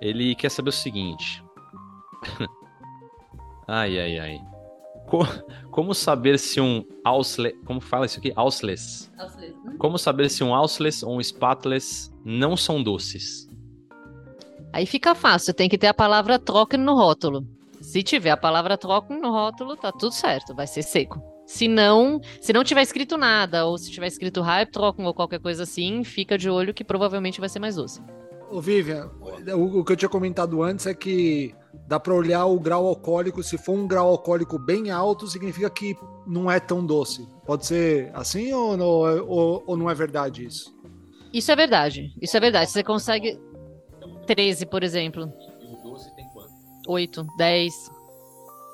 Ele 0.00 0.36
quer 0.36 0.50
saber 0.50 0.68
o 0.68 0.72
seguinte. 0.72 1.42
ai, 3.66 3.98
ai, 3.98 4.18
ai. 4.20 4.40
Co 5.08 5.26
como 5.72 5.94
saber 5.94 6.38
se 6.38 6.60
um 6.60 6.84
Ausles... 7.04 7.54
Como 7.64 7.80
fala 7.80 8.06
isso 8.06 8.20
aqui? 8.20 8.32
Ausles. 8.36 9.12
Hum? 9.64 9.76
Como 9.78 9.98
saber 9.98 10.30
se 10.30 10.44
um 10.44 10.54
Ausles 10.54 11.02
ou 11.02 11.16
um 11.16 11.20
Spatles 11.20 12.14
não 12.24 12.56
são 12.56 12.80
doces? 12.80 13.45
Aí 14.76 14.84
fica 14.84 15.14
fácil, 15.14 15.54
tem 15.54 15.70
que 15.70 15.78
ter 15.78 15.86
a 15.86 15.94
palavra 15.94 16.38
troca 16.38 16.76
no 16.76 16.94
rótulo. 16.94 17.46
Se 17.80 18.02
tiver 18.02 18.28
a 18.28 18.36
palavra 18.36 18.76
troca 18.76 19.16
no 19.16 19.30
rótulo, 19.30 19.74
tá 19.74 19.90
tudo 19.90 20.12
certo, 20.12 20.54
vai 20.54 20.66
ser 20.66 20.82
seco. 20.82 21.18
Se 21.46 21.66
não, 21.66 22.20
se 22.42 22.52
não 22.52 22.62
tiver 22.62 22.82
escrito 22.82 23.16
nada, 23.16 23.64
ou 23.64 23.78
se 23.78 23.90
tiver 23.90 24.08
escrito 24.08 24.42
hype, 24.42 24.70
trocam 24.70 25.06
ou 25.06 25.14
qualquer 25.14 25.40
coisa 25.40 25.62
assim, 25.62 26.04
fica 26.04 26.36
de 26.36 26.50
olho 26.50 26.74
que 26.74 26.84
provavelmente 26.84 27.40
vai 27.40 27.48
ser 27.48 27.58
mais 27.58 27.76
doce. 27.76 28.02
Ô, 28.50 28.60
Vivian, 28.60 29.10
o, 29.54 29.80
o 29.80 29.84
que 29.84 29.92
eu 29.92 29.96
tinha 29.96 30.10
comentado 30.10 30.62
antes 30.62 30.84
é 30.84 30.92
que 30.92 31.54
dá 31.88 31.98
para 31.98 32.12
olhar 32.12 32.44
o 32.44 32.60
grau 32.60 32.86
alcoólico. 32.86 33.42
Se 33.42 33.56
for 33.56 33.72
um 33.72 33.86
grau 33.86 34.08
alcoólico 34.08 34.58
bem 34.58 34.90
alto, 34.90 35.26
significa 35.26 35.70
que 35.70 35.96
não 36.26 36.50
é 36.50 36.60
tão 36.60 36.84
doce. 36.84 37.26
Pode 37.46 37.64
ser 37.64 38.10
assim 38.12 38.52
ou 38.52 38.76
não, 38.76 38.86
ou, 39.26 39.64
ou 39.66 39.74
não 39.74 39.88
é 39.88 39.94
verdade 39.94 40.44
isso? 40.44 40.76
Isso 41.32 41.52
é 41.52 41.56
verdade. 41.56 42.14
Isso 42.20 42.36
é 42.36 42.40
verdade. 42.40 42.70
Você 42.70 42.82
consegue 42.82 43.38
13, 44.26 44.66
por 44.66 44.82
exemplo. 44.82 45.32
E 45.60 45.66
o 45.66 45.76
doce 45.82 46.14
tem 46.14 46.28
quanto? 46.30 46.52
8, 46.86 47.26
10, 47.38 47.72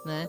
né? 0.07 0.29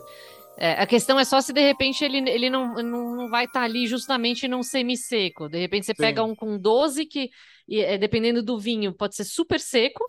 É, 0.56 0.72
a 0.80 0.86
questão 0.86 1.18
é 1.18 1.24
só 1.24 1.40
se 1.40 1.52
de 1.52 1.60
repente 1.60 2.04
ele, 2.04 2.18
ele 2.30 2.48
não, 2.48 2.74
não, 2.74 3.16
não 3.16 3.28
vai 3.28 3.44
estar 3.44 3.60
tá 3.60 3.64
ali 3.64 3.86
justamente 3.86 4.46
num 4.46 4.62
semi-seco. 4.62 5.48
De 5.48 5.58
repente 5.58 5.86
você 5.86 5.92
Sim. 5.92 6.02
pega 6.02 6.22
um 6.22 6.34
com 6.34 6.56
12 6.56 7.06
que, 7.06 7.30
é, 7.68 7.98
dependendo 7.98 8.42
do 8.42 8.58
vinho, 8.58 8.92
pode 8.92 9.16
ser 9.16 9.24
super 9.24 9.58
seco. 9.58 10.04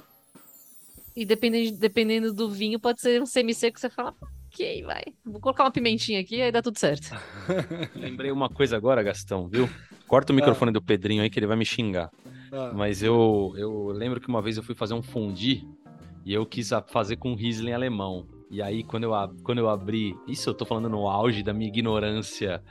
E 1.16 1.26
dependendo, 1.26 1.78
dependendo 1.80 2.34
do 2.34 2.50
vinho, 2.50 2.80
pode 2.80 3.02
ser 3.02 3.22
um 3.22 3.26
semi-seco. 3.26 3.80
Você 3.80 3.90
fala, 3.90 4.14
ok, 4.48 4.84
vai. 4.84 5.04
Vou 5.26 5.40
colocar 5.40 5.64
uma 5.64 5.72
pimentinha 5.72 6.20
aqui 6.20 6.42
aí 6.42 6.52
dá 6.52 6.62
tudo 6.62 6.78
certo. 6.78 7.10
Lembrei 7.96 8.32
uma 8.32 8.50
coisa 8.50 8.78
agora, 8.78 9.02
Gastão, 9.02 9.48
viu? 9.48 9.68
Corta 10.08 10.32
o 10.32 10.36
microfone 10.36 10.70
ah. 10.70 10.74
do 10.74 10.82
Pedrinho 10.82 11.24
aí 11.24 11.30
que 11.30 11.40
ele 11.40 11.48
vai 11.48 11.58
me 11.58 11.66
xingar. 11.66 12.12
Ah. 12.56 12.72
Mas 12.74 13.04
eu, 13.04 13.54
eu 13.58 13.88
lembro 13.88 14.22
que 14.22 14.28
uma 14.28 14.42
vez 14.42 14.58
eu 14.58 14.64
fui 14.64 14.74
fazer 14.74 14.94
um 14.94 15.04
fundi 15.04 15.68
e 16.26 16.34
eu 16.34 16.46
quis 16.46 16.72
fazer 16.88 17.18
com 17.18 17.36
Riesling 17.36 17.74
alemão. 17.74 18.26
E 18.50 18.62
aí, 18.62 18.84
quando 18.84 19.04
eu, 19.04 19.12
quando 19.44 19.58
eu 19.58 19.70
abri. 19.70 20.16
Isso 20.28 20.50
eu 20.50 20.54
tô 20.54 20.66
falando 20.66 20.88
no 20.88 21.08
auge 21.10 21.44
da 21.44 21.54
minha 21.54 21.68
ignorância 21.68 22.64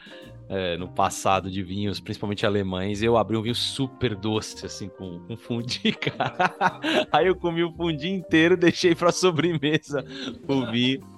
é, 0.48 0.76
no 0.76 0.88
passado 0.88 1.50
de 1.50 1.62
vinhos, 1.62 2.00
principalmente 2.00 2.46
alemães. 2.46 3.02
Eu 3.02 3.16
abri 3.16 3.36
um 3.36 3.42
vinho 3.42 3.54
super 3.54 4.14
doce, 4.14 4.64
assim, 4.64 4.88
com, 4.88 5.20
com 5.20 5.36
fundi, 5.36 5.92
cara. 5.92 6.80
Aí 7.12 7.26
eu 7.26 7.36
comi 7.36 7.62
o 7.62 7.72
fundi 7.72 8.08
inteiro, 8.08 8.56
deixei 8.56 8.94
pra 8.94 9.12
sobremesa 9.12 10.04
o 10.48 10.70
vinho. 10.70 11.13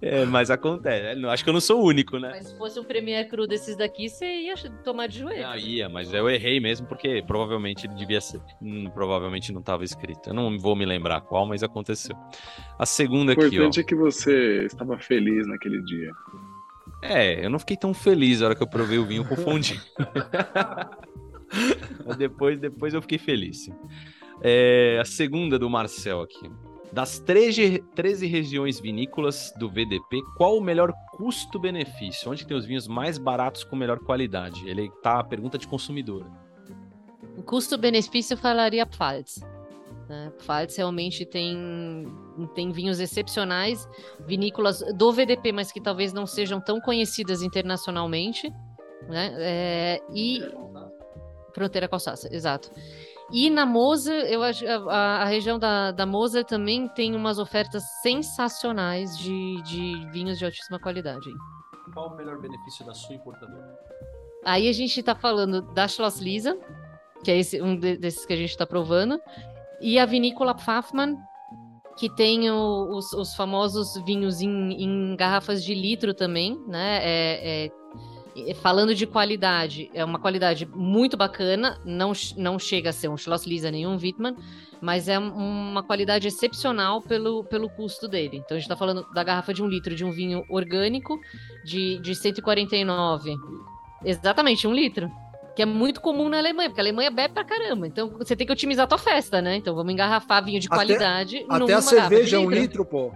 É, 0.00 0.24
mas 0.26 0.50
acontece. 0.50 1.24
Acho 1.26 1.44
que 1.44 1.50
eu 1.50 1.54
não 1.54 1.60
sou 1.60 1.82
o 1.82 1.86
único, 1.86 2.18
né? 2.18 2.30
Mas 2.30 2.48
se 2.48 2.58
fosse 2.58 2.78
um 2.78 2.84
Premier 2.84 3.28
Cru 3.28 3.46
desses 3.46 3.76
daqui, 3.76 4.08
você 4.08 4.24
ia 4.24 4.54
tomar 4.84 5.06
de 5.06 5.20
joelho. 5.20 5.46
Ah, 5.46 5.56
ia, 5.56 5.88
mas 5.88 6.12
eu 6.12 6.28
errei 6.28 6.60
mesmo, 6.60 6.86
porque 6.86 7.22
provavelmente 7.26 7.86
ele 7.86 7.94
devia 7.94 8.20
ser. 8.20 8.40
Hum, 8.60 8.90
provavelmente 8.90 9.52
não 9.52 9.60
estava 9.60 9.84
escrito. 9.84 10.30
Eu 10.30 10.34
não 10.34 10.58
vou 10.58 10.76
me 10.76 10.84
lembrar 10.84 11.22
qual, 11.22 11.46
mas 11.46 11.62
aconteceu. 11.62 12.16
A 12.78 12.84
segunda 12.84 13.32
aqui, 13.32 13.40
ó. 13.40 13.44
O 13.44 13.48
importante 13.48 13.80
é 13.80 13.82
que 13.82 13.94
você 13.94 14.64
estava 14.64 14.98
feliz 14.98 15.46
naquele 15.46 15.82
dia. 15.82 16.10
É, 17.02 17.44
eu 17.44 17.50
não 17.50 17.58
fiquei 17.58 17.76
tão 17.76 17.94
feliz 17.94 18.40
na 18.40 18.46
hora 18.46 18.54
que 18.54 18.62
eu 18.62 18.68
provei 18.68 18.98
o 18.98 19.06
vinho 19.06 19.24
confundido. 19.24 19.80
mas 22.04 22.16
depois, 22.16 22.58
depois 22.58 22.94
eu 22.94 23.02
fiquei 23.02 23.18
feliz. 23.18 23.68
É, 24.42 24.98
a 25.00 25.04
segunda 25.04 25.58
do 25.58 25.70
Marcel 25.70 26.20
aqui. 26.20 26.50
Das 26.96 27.18
13, 27.18 27.84
13 27.94 28.26
regiões 28.26 28.80
vinícolas 28.80 29.52
do 29.58 29.68
VDP, 29.68 30.22
qual 30.34 30.56
o 30.56 30.62
melhor 30.62 30.94
custo-benefício? 31.12 32.30
Onde 32.30 32.46
tem 32.46 32.56
os 32.56 32.64
vinhos 32.64 32.88
mais 32.88 33.18
baratos 33.18 33.64
com 33.64 33.76
melhor 33.76 33.98
qualidade? 33.98 34.66
Ele 34.66 34.90
tá 35.02 35.20
a 35.20 35.22
pergunta 35.22 35.58
de 35.58 35.68
consumidor. 35.68 36.24
O 37.36 37.42
custo-benefício 37.42 38.32
eu 38.32 38.38
falaria 38.38 38.86
Pfalz. 38.86 39.42
Né? 40.08 40.32
Pfalz 40.38 40.74
realmente 40.74 41.26
tem, 41.26 42.06
tem 42.54 42.72
vinhos 42.72 42.98
excepcionais, 42.98 43.86
vinícolas 44.26 44.82
do 44.94 45.12
VDP, 45.12 45.52
mas 45.52 45.70
que 45.70 45.82
talvez 45.82 46.14
não 46.14 46.24
sejam 46.26 46.62
tão 46.62 46.80
conhecidas 46.80 47.42
internacionalmente. 47.42 48.50
Né? 49.06 49.34
É, 49.36 50.02
e 50.14 50.40
Fronteira 51.52 51.88
com 51.88 51.96
Alsácia, 51.96 52.34
exato. 52.34 52.70
E 53.32 53.50
na 53.50 53.66
Moser, 53.66 54.26
eu 54.26 54.42
acho 54.42 54.64
a, 54.66 55.22
a 55.22 55.24
região 55.24 55.58
da, 55.58 55.90
da 55.90 56.06
Moser 56.06 56.44
também 56.44 56.88
tem 56.88 57.14
umas 57.16 57.38
ofertas 57.38 57.82
sensacionais 58.00 59.18
de, 59.18 59.60
de 59.62 60.10
vinhos 60.12 60.38
de 60.38 60.44
altíssima 60.44 60.78
qualidade. 60.78 61.28
Qual 61.92 62.12
o 62.12 62.16
melhor 62.16 62.40
benefício 62.40 62.86
da 62.86 62.94
sua 62.94 63.16
importadora? 63.16 63.76
Aí 64.44 64.68
a 64.68 64.72
gente 64.72 65.00
está 65.00 65.14
falando 65.14 65.60
da 65.74 65.88
Schloss 65.88 66.20
Lisa, 66.20 66.56
que 67.24 67.30
é 67.30 67.38
esse, 67.38 67.60
um 67.60 67.76
de, 67.76 67.96
desses 67.96 68.24
que 68.24 68.32
a 68.32 68.36
gente 68.36 68.50
está 68.50 68.64
provando, 68.64 69.20
e 69.80 69.98
a 69.98 70.06
vinícola 70.06 70.54
Pfaffmann, 70.54 71.16
que 71.98 72.08
tem 72.14 72.50
o, 72.50 72.96
os, 72.96 73.12
os, 73.12 73.34
famosos 73.34 73.96
vinhos 74.04 74.40
em, 74.40 74.82
em, 74.82 75.16
garrafas 75.16 75.64
de 75.64 75.74
litro 75.74 76.14
também, 76.14 76.62
né? 76.68 77.00
É, 77.02 77.64
é, 77.64 77.70
falando 78.60 78.94
de 78.94 79.06
qualidade, 79.06 79.90
é 79.94 80.04
uma 80.04 80.18
qualidade 80.18 80.66
muito 80.66 81.16
bacana, 81.16 81.80
não, 81.84 82.12
não 82.36 82.58
chega 82.58 82.90
a 82.90 82.92
ser 82.92 83.08
um 83.08 83.16
Schloss 83.16 83.46
Lisa 83.46 83.70
nem 83.70 83.86
um 83.86 83.96
Wittmann, 83.96 84.36
mas 84.80 85.08
é 85.08 85.18
uma 85.18 85.82
qualidade 85.82 86.28
excepcional 86.28 87.00
pelo, 87.00 87.44
pelo 87.44 87.68
custo 87.68 88.06
dele. 88.06 88.38
Então 88.38 88.56
a 88.56 88.60
gente 88.60 88.66
está 88.66 88.76
falando 88.76 89.06
da 89.14 89.24
garrafa 89.24 89.54
de 89.54 89.62
um 89.62 89.66
litro 89.66 89.94
de 89.94 90.04
um 90.04 90.10
vinho 90.10 90.44
orgânico 90.48 91.18
de, 91.64 91.98
de 91.98 92.14
149. 92.14 93.34
Exatamente, 94.04 94.66
um 94.66 94.74
litro 94.74 95.10
que 95.54 95.62
é 95.62 95.66
muito 95.66 96.02
comum 96.02 96.28
na 96.28 96.36
Alemanha, 96.36 96.68
porque 96.68 96.82
a 96.82 96.84
Alemanha 96.84 97.10
bebe 97.10 97.32
pra 97.32 97.42
caramba. 97.42 97.86
Então 97.86 98.10
você 98.10 98.36
tem 98.36 98.46
que 98.46 98.52
otimizar 98.52 98.84
a 98.84 98.86
tua 98.86 98.98
festa, 98.98 99.40
né? 99.40 99.56
Então 99.56 99.74
vamos 99.74 99.90
engarrafar 99.90 100.44
vinho 100.44 100.60
de 100.60 100.68
qualidade. 100.68 101.46
Até, 101.48 101.64
até 101.64 101.72
a 101.72 101.80
cerveja 101.80 102.36
é 102.36 102.38
um 102.38 102.50
litro, 102.50 102.84
pô. 102.84 103.10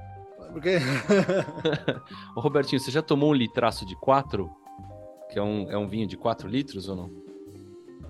Porque... 0.51 0.79
Ô, 2.35 2.41
Robertinho, 2.41 2.81
você 2.81 2.91
já 2.91 3.03
tomou 3.03 3.31
um 3.31 3.35
litraço 3.35 3.85
de 3.85 3.95
quatro? 3.95 4.51
Que 5.31 5.39
é 5.39 5.43
um, 5.43 5.70
é 5.70 5.78
um 5.78 5.86
vinho 5.86 6.07
de 6.07 6.16
quatro 6.16 6.48
litros 6.48 6.89
ou 6.89 6.97
não? 6.97 7.11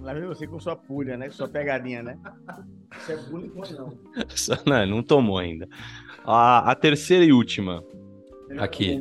Lá 0.01 0.15
vem 0.15 0.27
você 0.27 0.47
com 0.47 0.59
sua 0.59 0.75
pulha, 0.75 1.17
né? 1.17 1.27
Com 1.27 1.35
sua 1.35 1.49
pegadinha, 1.49 2.03
né? 2.03 2.19
Isso 2.99 3.13
é 3.13 3.17
pulha 3.17 3.51
não. 3.77 3.99
não. 4.67 4.87
Não 4.87 5.03
tomou 5.03 5.39
ainda. 5.39 5.69
A, 6.25 6.71
a 6.71 6.75
terceira 6.75 7.25
e 7.25 7.33
última. 7.33 7.85
Aqui. 8.59 9.01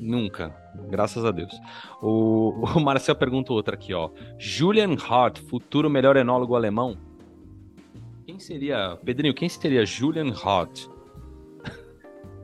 Nunca. 0.00 0.54
Graças 0.88 1.24
a 1.24 1.30
Deus. 1.30 1.52
O, 2.02 2.64
o 2.76 2.80
Marcel 2.80 3.14
pergunta 3.14 3.52
outra 3.52 3.74
aqui, 3.74 3.92
ó. 3.92 4.10
Julian 4.38 4.94
Hart, 4.94 5.40
futuro 5.40 5.90
melhor 5.90 6.16
enólogo 6.16 6.54
alemão. 6.54 6.96
Quem 8.26 8.38
seria, 8.38 8.98
Pedrinho, 9.04 9.34
quem 9.34 9.48
seria 9.48 9.84
Julian 9.84 10.32
Hart? 10.32 10.86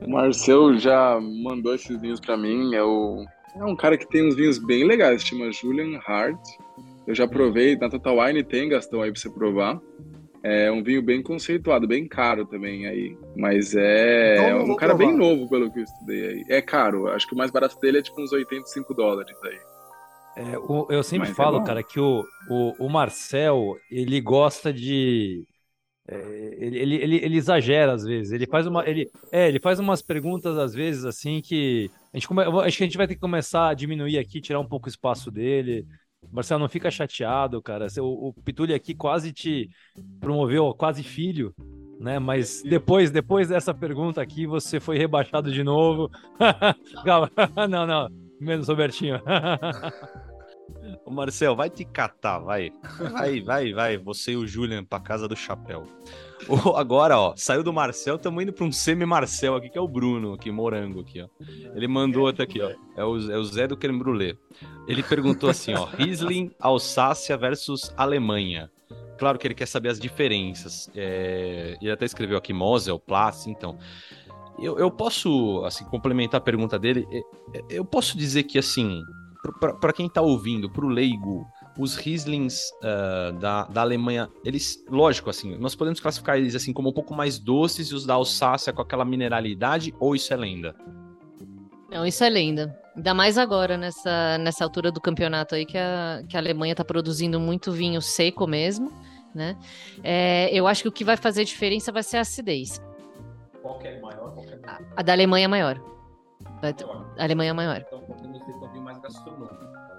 O 0.01 0.09
Marcel 0.09 0.77
já 0.77 1.19
mandou 1.19 1.75
esses 1.75 1.99
vinhos 1.99 2.19
para 2.19 2.37
mim. 2.37 2.73
É, 2.73 2.83
o, 2.83 3.25
é 3.55 3.63
um 3.63 3.75
cara 3.75 3.97
que 3.97 4.07
tem 4.07 4.27
uns 4.27 4.35
vinhos 4.35 4.57
bem 4.57 4.85
legais, 4.85 5.23
chama 5.23 5.51
Julian 5.51 5.99
Hart. 6.05 6.39
Eu 7.05 7.15
já 7.15 7.27
provei, 7.27 7.75
na 7.75 7.89
Total 7.89 8.17
Wine 8.19 8.43
tem, 8.43 8.69
Gastão, 8.69 9.01
aí 9.01 9.11
pra 9.11 9.19
você 9.19 9.29
provar. 9.29 9.79
É 10.43 10.71
um 10.71 10.83
vinho 10.83 11.03
bem 11.03 11.21
conceituado, 11.21 11.87
bem 11.87 12.07
caro 12.07 12.45
também 12.45 12.87
aí. 12.87 13.17
Mas 13.35 13.75
é 13.75 14.37
então, 14.37 14.63
um 14.71 14.75
cara 14.75 14.95
provar. 14.95 15.11
bem 15.11 15.17
novo, 15.17 15.49
pelo 15.49 15.71
que 15.71 15.79
eu 15.79 15.83
estudei 15.83 16.27
aí. 16.27 16.45
É 16.49 16.61
caro, 16.61 17.07
acho 17.09 17.27
que 17.27 17.33
o 17.33 17.37
mais 17.37 17.51
barato 17.51 17.79
dele 17.79 17.99
é 17.99 18.01
tipo 18.01 18.19
uns 18.21 18.31
85 18.31 18.93
dólares 18.93 19.37
aí. 19.43 19.59
É, 20.35 20.57
o, 20.57 20.87
eu 20.89 21.03
sempre 21.03 21.27
Mas 21.27 21.31
é 21.31 21.33
falo, 21.33 21.61
é 21.61 21.65
cara, 21.65 21.83
que 21.83 21.99
o, 21.99 22.23
o, 22.49 22.85
o, 22.85 22.89
Marcel, 22.89 23.77
ele 23.89 24.19
gosta 24.21 24.71
de. 24.71 25.45
É, 26.11 26.55
ele, 26.59 26.77
ele, 26.77 26.95
ele, 26.95 27.15
ele, 27.23 27.37
exagera 27.37 27.93
às 27.93 28.03
vezes. 28.03 28.33
Ele 28.33 28.45
faz, 28.45 28.67
uma, 28.67 28.87
ele, 28.87 29.09
é, 29.31 29.47
ele 29.47 29.59
faz 29.59 29.79
umas 29.79 30.01
perguntas 30.01 30.57
às 30.57 30.73
vezes 30.73 31.05
assim 31.05 31.41
que. 31.41 31.89
A 32.13 32.17
gente 32.17 32.27
come, 32.27 32.43
acho 32.43 32.77
que 32.77 32.83
a 32.83 32.87
gente 32.87 32.97
vai 32.97 33.07
ter 33.07 33.15
que 33.15 33.21
começar 33.21 33.69
a 33.69 33.73
diminuir 33.73 34.17
aqui, 34.17 34.41
tirar 34.41 34.59
um 34.59 34.67
pouco 34.67 34.87
o 34.87 34.89
espaço 34.89 35.31
dele. 35.31 35.87
Marcelo, 36.29 36.59
não 36.59 36.69
fica 36.69 36.91
chateado, 36.91 37.61
cara. 37.61 37.87
O, 37.99 38.27
o 38.27 38.33
Pituli 38.33 38.73
aqui 38.73 38.93
quase 38.93 39.31
te 39.31 39.69
promoveu, 40.19 40.73
quase 40.73 41.01
filho, 41.01 41.55
né? 41.99 42.19
Mas 42.19 42.61
depois, 42.61 43.09
depois 43.09 43.47
dessa 43.47 43.73
pergunta 43.73 44.21
aqui, 44.21 44.45
você 44.45 44.81
foi 44.81 44.97
rebaixado 44.97 45.51
de 45.51 45.63
novo. 45.63 46.11
Não, 47.69 47.87
não, 47.87 48.09
menos 48.39 48.67
Robertinho. 48.67 49.19
Marcel, 51.11 51.55
vai 51.55 51.69
te 51.69 51.85
catar, 51.85 52.39
vai. 52.39 52.71
Vai, 53.11 53.41
vai, 53.41 53.73
vai. 53.73 53.97
Você 53.97 54.31
e 54.31 54.37
o 54.37 54.47
Julian 54.47 54.83
pra 54.83 54.99
casa 54.99 55.27
do 55.27 55.35
chapéu. 55.35 55.87
Agora, 56.75 57.19
ó, 57.19 57.33
saiu 57.35 57.63
do 57.63 57.71
Marcel, 57.71 58.15
estamos 58.15 58.41
indo 58.41 58.51
para 58.51 58.65
um 58.65 58.71
semi-Marcel 58.71 59.55
aqui, 59.55 59.69
que 59.69 59.77
é 59.77 59.81
o 59.81 59.87
Bruno, 59.87 60.33
aqui, 60.33 60.51
morango 60.51 61.01
aqui, 61.01 61.21
ó. 61.21 61.27
Ele 61.75 61.87
mandou 61.87 62.27
até 62.27 62.43
aqui, 62.43 62.61
ó. 62.61 62.71
É 62.95 63.03
o, 63.03 63.31
é 63.31 63.37
o 63.37 63.43
Zé 63.43 63.67
do 63.67 63.77
Creme 63.77 63.99
Brulee. 63.99 64.37
Ele 64.87 65.03
perguntou 65.03 65.49
assim, 65.49 65.73
ó, 65.73 65.85
Riesling, 65.85 66.51
Alsácia 66.59 67.37
versus 67.37 67.93
Alemanha. 67.95 68.71
Claro 69.19 69.37
que 69.37 69.45
ele 69.45 69.53
quer 69.53 69.67
saber 69.67 69.89
as 69.89 69.99
diferenças. 69.99 70.89
É... 70.95 71.77
Ele 71.79 71.91
até 71.91 72.05
escreveu 72.05 72.37
aqui 72.37 72.53
Mosel, 72.53 72.99
Platz, 72.99 73.45
então. 73.45 73.77
Eu, 74.59 74.79
eu 74.79 74.89
posso, 74.89 75.63
assim, 75.63 75.85
complementar 75.85 76.39
a 76.39 76.43
pergunta 76.43 76.79
dele. 76.79 77.07
Eu 77.69 77.85
posso 77.85 78.17
dizer 78.17 78.43
que, 78.43 78.57
assim, 78.57 79.01
para 79.79 79.93
quem 79.93 80.05
está 80.05 80.21
ouvindo, 80.21 80.69
para 80.69 80.85
o 80.85 80.89
leigo, 80.89 81.47
os 81.77 81.95
Rieslings 81.95 82.71
uh, 82.83 83.31
da, 83.39 83.65
da 83.65 83.81
Alemanha, 83.81 84.29
eles, 84.45 84.83
lógico, 84.89 85.29
assim, 85.29 85.57
nós 85.57 85.73
podemos 85.73 85.99
classificar 85.99 86.37
eles 86.37 86.55
assim 86.55 86.71
como 86.71 86.89
um 86.89 86.93
pouco 86.93 87.15
mais 87.15 87.39
doces 87.39 87.87
e 87.87 87.95
os 87.95 88.05
da 88.05 88.13
Alsácia 88.13 88.71
com 88.71 88.81
aquela 88.81 89.03
mineralidade, 89.03 89.93
ou 89.99 90.15
isso 90.15 90.33
é 90.33 90.37
lenda? 90.37 90.75
Não, 91.89 92.05
isso 92.05 92.23
é 92.23 92.29
lenda. 92.29 92.79
Ainda 92.95 93.13
mais 93.13 93.37
agora, 93.37 93.77
nessa, 93.77 94.37
nessa 94.37 94.63
altura 94.63 94.91
do 94.91 95.01
campeonato 95.01 95.55
aí, 95.55 95.65
que 95.65 95.77
a, 95.77 96.23
que 96.27 96.35
a 96.37 96.39
Alemanha 96.39 96.73
está 96.73 96.85
produzindo 96.85 97.39
muito 97.39 97.71
vinho 97.71 98.01
seco 98.01 98.45
mesmo, 98.45 98.91
né? 99.33 99.57
É, 100.03 100.49
eu 100.53 100.67
acho 100.67 100.83
que 100.83 100.89
o 100.89 100.91
que 100.91 101.03
vai 101.03 101.17
fazer 101.17 101.45
diferença 101.45 101.91
vai 101.91 102.03
ser 102.03 102.17
a 102.17 102.21
acidez. 102.21 102.81
Qual 103.61 103.79
que 103.79 103.87
é 103.87 103.99
maior? 103.99 104.33
Qual 104.33 104.45
é 104.45 104.59
a, 104.67 104.79
a 104.97 105.01
da 105.01 105.13
Alemanha 105.13 105.45
é 105.45 105.47
maior. 105.47 105.81
Vai, 106.61 106.75
a 107.17 107.23
Alemanha 107.23 107.51
é 107.51 107.53
maior. 107.53 107.83
Então, 107.87 108.01
podemos 108.01 108.39
ter 108.43 108.53
um 109.09 109.13
vinho 109.13 109.39
mais 109.39 109.57
gastronômico. 109.57 109.91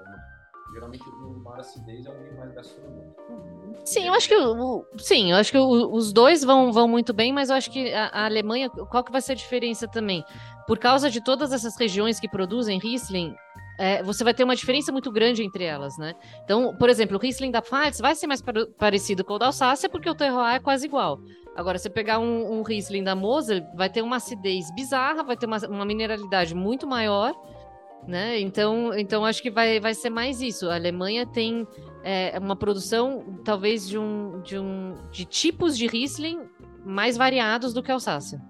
Geralmente 0.73 1.05
o 1.09 1.43
maior 1.43 1.61
acidez 1.61 2.07
é 2.07 2.15
vinho 2.15 2.39
mais 2.39 2.55
gastronômico. 2.55 3.23
Sim, 3.85 4.07
eu 4.07 4.15
acho 4.15 4.29
que 4.29 4.37
o, 4.37 4.87
sim, 4.99 5.31
eu 5.33 5.37
acho 5.37 5.51
que 5.51 5.59
o, 5.59 5.93
os 5.93 6.13
dois 6.13 6.45
vão, 6.45 6.73
vão 6.73 6.87
muito 6.87 7.13
bem, 7.13 7.33
mas 7.33 7.51
eu 7.51 7.57
acho 7.57 7.71
que 7.71 7.93
a, 7.93 8.07
a, 8.07 8.25
Alemanha, 8.27 8.71
qual 8.71 9.03
que 9.03 9.13
vai 9.13 9.21
ser 9.21 9.33
a 9.33 9.37
diferença 9.37 9.89
também? 9.89 10.25
Por 10.67 10.79
causa 10.79 11.11
de 11.11 11.23
todas 11.23 11.53
essas 11.53 11.77
regiões 11.77 12.21
que 12.21 12.29
produzem 12.29 12.79
Riesling, 12.79 13.35
é, 13.79 14.03
você 14.03 14.23
vai 14.23 14.33
ter 14.33 14.45
uma 14.45 14.55
diferença 14.55 14.93
muito 14.93 15.11
grande 15.11 15.43
entre 15.43 15.65
elas, 15.65 15.99
né? 15.99 16.15
Então, 16.45 16.75
por 16.77 16.89
exemplo, 16.89 17.17
o 17.17 17.21
Riesling 17.21 17.51
da 17.51 17.61
Pfalz 17.61 17.99
vai 17.99 18.15
ser 18.15 18.27
mais 18.27 18.43
parecido 18.79 19.25
com 19.25 19.35
o 19.35 19.39
da 19.39 19.47
Alsácia 19.47 19.89
porque 19.89 20.09
o 20.09 20.15
terroir 20.15 20.55
é 20.55 20.61
quase 20.61 20.87
igual. 20.87 21.19
Agora, 21.57 21.79
você 21.79 21.91
pegar 21.91 22.19
um, 22.19 22.61
um 22.61 22.63
Riesling 22.63 23.05
da 23.05 23.15
Mosel, 23.15 23.63
vai 23.75 23.91
ter 23.91 24.03
uma 24.03 24.17
acidez 24.17 24.73
bizarra, 24.75 25.23
vai 25.23 25.37
ter 25.37 25.47
uma, 25.47 25.59
uma 25.67 25.85
mineralidade 25.85 26.55
muito 26.55 26.87
maior, 26.87 27.35
né? 28.07 28.41
Então, 28.41 28.93
então 28.95 29.25
acho 29.25 29.43
que 29.43 29.51
vai, 29.51 29.81
vai 29.81 29.95
ser 29.95 30.11
mais 30.11 30.41
isso. 30.41 30.69
A 30.69 30.75
Alemanha 30.75 31.27
tem 31.27 31.67
é, 32.03 32.39
uma 32.39 32.57
produção, 32.57 33.41
talvez, 33.45 33.89
de, 33.89 33.99
um, 33.99 34.41
de, 34.41 34.59
um, 34.59 34.95
de 35.11 35.25
tipos 35.25 35.77
de 35.77 35.87
Riesling 35.87 36.41
mais 36.85 37.17
variados 37.17 37.73
do 37.73 37.83
que 37.83 37.91
a 37.91 37.95
Alsácia. 37.95 38.41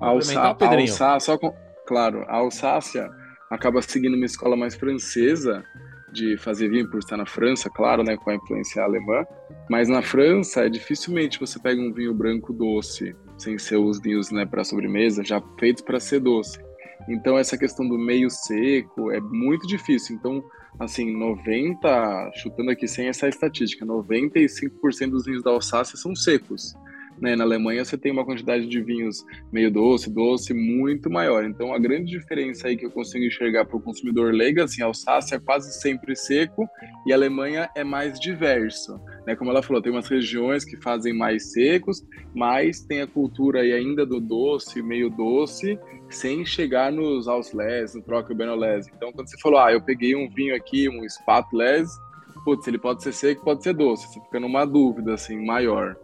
A, 0.00 0.08
Alsá 0.08 0.42
a 0.42 0.48
Alsácia, 0.48 1.20
só 1.20 1.38
com, 1.38 1.54
claro, 1.86 2.24
a 2.28 2.36
Alsácia 2.36 3.08
acaba 3.50 3.82
seguindo 3.82 4.14
uma 4.14 4.26
escola 4.26 4.56
mais 4.56 4.74
francesa 4.74 5.64
de 6.12 6.36
fazer 6.36 6.68
vinho 6.68 6.90
por 6.90 6.98
estar 6.98 7.16
na 7.16 7.26
França, 7.26 7.70
claro, 7.70 8.02
né, 8.02 8.16
com 8.16 8.30
a 8.30 8.34
influência 8.34 8.82
alemã. 8.82 9.24
Mas 9.68 9.88
na 9.88 10.02
França, 10.02 10.66
é 10.66 10.68
dificilmente 10.68 11.38
você 11.38 11.58
pega 11.58 11.80
um 11.80 11.92
vinho 11.92 12.12
branco 12.12 12.52
doce, 12.52 13.14
sem 13.38 13.58
ser 13.58 13.76
os 13.76 14.00
vinhos 14.00 14.30
né, 14.30 14.44
para 14.44 14.64
sobremesa, 14.64 15.24
já 15.24 15.40
feitos 15.58 15.82
para 15.82 16.00
ser 16.00 16.20
doce. 16.20 16.60
Então, 17.08 17.38
essa 17.38 17.56
questão 17.56 17.88
do 17.88 17.98
meio 17.98 18.30
seco 18.30 19.10
é 19.10 19.20
muito 19.20 19.66
difícil. 19.66 20.16
Então, 20.16 20.44
assim, 20.78 21.16
90, 21.16 22.30
chutando 22.34 22.70
aqui 22.70 22.86
sem 22.86 23.08
essa 23.08 23.28
estatística, 23.28 23.84
95% 23.84 25.10
dos 25.10 25.24
vinhos 25.24 25.42
da 25.42 25.50
Alsácia 25.50 25.96
são 25.96 26.14
secos. 26.14 26.74
Né? 27.20 27.36
Na 27.36 27.44
Alemanha 27.44 27.84
você 27.84 27.98
tem 27.98 28.10
uma 28.10 28.24
quantidade 28.24 28.66
de 28.66 28.80
vinhos 28.80 29.24
meio 29.52 29.70
doce, 29.70 30.10
doce, 30.10 30.54
muito 30.54 31.10
maior. 31.10 31.44
Então 31.44 31.74
a 31.74 31.78
grande 31.78 32.10
diferença 32.10 32.68
aí 32.68 32.76
que 32.76 32.86
eu 32.86 32.90
consigo 32.90 33.24
enxergar 33.24 33.66
para 33.66 33.76
o 33.76 33.80
consumidor 33.80 34.32
leigo, 34.32 34.62
assim, 34.62 34.82
a 34.82 34.86
Alsácia 34.86 35.36
é 35.36 35.38
quase 35.38 35.72
sempre 35.80 36.16
seco 36.16 36.66
e 37.06 37.12
a 37.12 37.16
Alemanha 37.16 37.68
é 37.76 37.84
mais 37.84 38.18
diverso. 38.18 38.98
Né? 39.26 39.36
Como 39.36 39.50
ela 39.50 39.62
falou, 39.62 39.82
tem 39.82 39.92
umas 39.92 40.08
regiões 40.08 40.64
que 40.64 40.76
fazem 40.76 41.16
mais 41.16 41.52
secos, 41.52 42.04
mas 42.34 42.80
tem 42.80 43.02
a 43.02 43.06
cultura 43.06 43.60
aí 43.60 43.72
ainda 43.72 44.06
do 44.06 44.20
doce, 44.20 44.82
meio 44.82 45.10
doce, 45.10 45.78
sem 46.08 46.44
chegar 46.44 46.90
nos 46.90 47.28
Auslese, 47.28 47.98
no 47.98 48.02
Troca 48.02 48.34
Benolese. 48.34 48.90
Então 48.96 49.12
quando 49.12 49.28
você 49.28 49.38
falou, 49.40 49.60
ah, 49.60 49.72
eu 49.72 49.82
peguei 49.82 50.16
um 50.16 50.28
vinho 50.28 50.54
aqui, 50.54 50.88
um 50.88 51.04
Spatlese, 51.08 51.98
putz, 52.44 52.66
ele 52.66 52.78
pode 52.78 53.02
ser 53.02 53.12
seco, 53.12 53.44
pode 53.44 53.62
ser 53.62 53.74
doce. 53.74 54.06
Você 54.08 54.20
fica 54.20 54.40
numa 54.40 54.64
dúvida, 54.64 55.14
assim, 55.14 55.44
maior. 55.44 55.96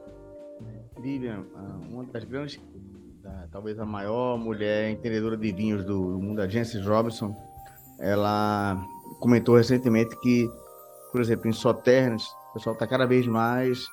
Vivian, 1.01 1.45
uma 1.91 2.05
das 2.05 2.25
grandes, 2.25 2.61
talvez 3.51 3.79
a 3.79 3.85
maior 3.85 4.39
mulher 4.39 4.91
entendedora 4.91 5.37
de 5.37 5.53
vinhos 5.53 5.85
do, 5.85 6.19
mundo, 6.19 6.41
a 6.41 6.49
Jancis 6.49 6.85
Robinson, 6.85 7.35
ela 7.99 8.77
comentou 9.21 9.57
recentemente 9.57 10.19
que, 10.21 10.51
por 11.13 11.21
exemplo, 11.21 11.49
em 11.49 11.53
Soternes, 11.53 12.27
pessoal 12.57 12.73
está 12.73 12.87
cada 12.87 13.07
vez 13.07 13.27
mais 13.27 13.87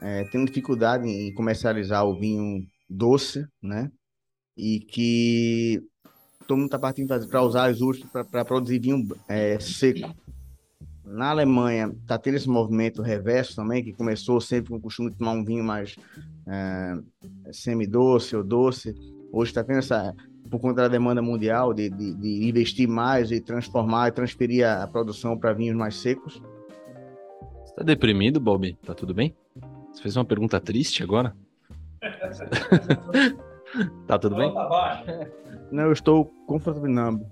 é, 0.00 0.24
tendo 0.24 0.46
dificuldade 0.46 1.08
em 1.08 1.34
comercializar 1.34 2.04
o 2.06 2.18
vinho 2.18 2.64
doce, 2.88 3.44
né? 3.60 3.90
E 4.56 4.80
que 4.80 5.82
todo 6.46 6.58
mundo 6.58 6.66
está 6.66 6.78
partindo 6.78 7.08
para 7.28 7.42
usar 7.42 7.70
as 7.70 7.80
ustras 7.80 8.10
para 8.30 8.44
produzir 8.44 8.78
vinho 8.78 9.08
é, 9.28 9.58
seco. 9.58 10.14
Na 11.04 11.30
Alemanha 11.30 11.92
está 12.02 12.16
tendo 12.16 12.36
esse 12.36 12.48
movimento 12.48 13.02
reverso 13.02 13.56
também, 13.56 13.82
que 13.82 13.92
começou 13.92 14.40
sempre 14.40 14.70
com 14.70 14.76
o 14.76 14.80
costume 14.80 15.10
de 15.10 15.16
tomar 15.16 15.32
um 15.32 15.44
vinho 15.44 15.64
mais 15.64 15.96
é, 16.46 16.94
semi-doce 17.52 18.36
ou 18.36 18.44
doce. 18.44 18.94
Hoje 19.32 19.50
está 19.50 19.64
tendo 19.64 19.80
essa, 19.80 20.14
por 20.48 20.60
conta 20.60 20.82
da 20.82 20.88
demanda 20.88 21.20
mundial, 21.20 21.74
de, 21.74 21.90
de, 21.90 22.14
de 22.14 22.48
investir 22.48 22.88
mais 22.88 23.32
e 23.32 23.40
transformar 23.40 24.08
e 24.08 24.12
transferir 24.12 24.66
a, 24.66 24.84
a 24.84 24.86
produção 24.86 25.36
para 25.36 25.52
vinhos 25.52 25.76
mais 25.76 25.96
secos. 25.96 26.40
Você 27.74 27.78
tá 27.78 27.82
deprimido, 27.82 28.38
Bob? 28.38 28.72
Tá 28.86 28.94
tudo 28.94 29.12
bem? 29.12 29.34
Você 29.92 30.00
fez 30.00 30.16
uma 30.16 30.24
pergunta 30.24 30.60
triste 30.60 31.02
agora? 31.02 31.34
tá 34.06 34.16
tudo 34.16 34.36
bem? 34.36 34.54
Não, 35.72 35.82
eu 35.82 35.92
estou 35.92 36.26
confortável. 36.46 37.26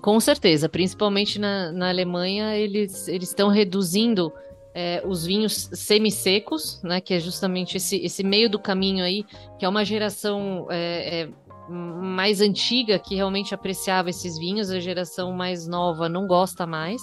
Com 0.00 0.18
certeza, 0.18 0.66
principalmente 0.66 1.38
na, 1.38 1.70
na 1.70 1.90
Alemanha, 1.90 2.56
eles 2.56 3.06
estão 3.06 3.48
reduzindo 3.48 4.32
é, 4.74 5.02
os 5.04 5.26
vinhos 5.26 5.68
semi-secos, 5.74 6.82
né, 6.82 7.02
que 7.02 7.12
é 7.12 7.20
justamente 7.20 7.76
esse, 7.76 7.96
esse 7.96 8.24
meio 8.24 8.48
do 8.48 8.58
caminho 8.58 9.04
aí, 9.04 9.26
que 9.58 9.66
é 9.66 9.68
uma 9.68 9.84
geração 9.84 10.66
é, 10.70 11.22
é, 11.22 11.28
mais 11.68 12.40
antiga 12.40 12.98
que 12.98 13.14
realmente 13.14 13.54
apreciava 13.54 14.08
esses 14.08 14.38
vinhos, 14.38 14.70
a 14.70 14.80
geração 14.80 15.32
mais 15.32 15.68
nova 15.68 16.08
não 16.08 16.26
gosta 16.26 16.66
mais. 16.66 17.02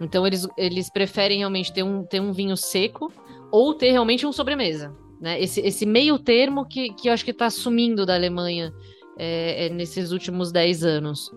Então 0.00 0.26
eles, 0.26 0.46
eles 0.56 0.90
preferem 0.90 1.38
realmente 1.38 1.72
ter 1.72 1.82
um, 1.82 2.04
ter 2.04 2.20
um 2.20 2.32
vinho 2.32 2.56
seco 2.56 3.12
ou 3.50 3.74
ter 3.74 3.90
realmente 3.90 4.26
um 4.26 4.32
sobremesa. 4.32 4.94
Né? 5.20 5.40
Esse, 5.40 5.60
esse 5.60 5.86
meio 5.86 6.18
termo 6.18 6.66
que, 6.66 6.92
que 6.94 7.08
eu 7.08 7.12
acho 7.12 7.24
que 7.24 7.30
está 7.30 7.48
sumindo 7.48 8.04
da 8.04 8.14
Alemanha 8.14 8.72
é, 9.18 9.66
é, 9.66 9.68
nesses 9.70 10.12
últimos 10.12 10.52
10 10.52 10.84
anos. 10.84 11.30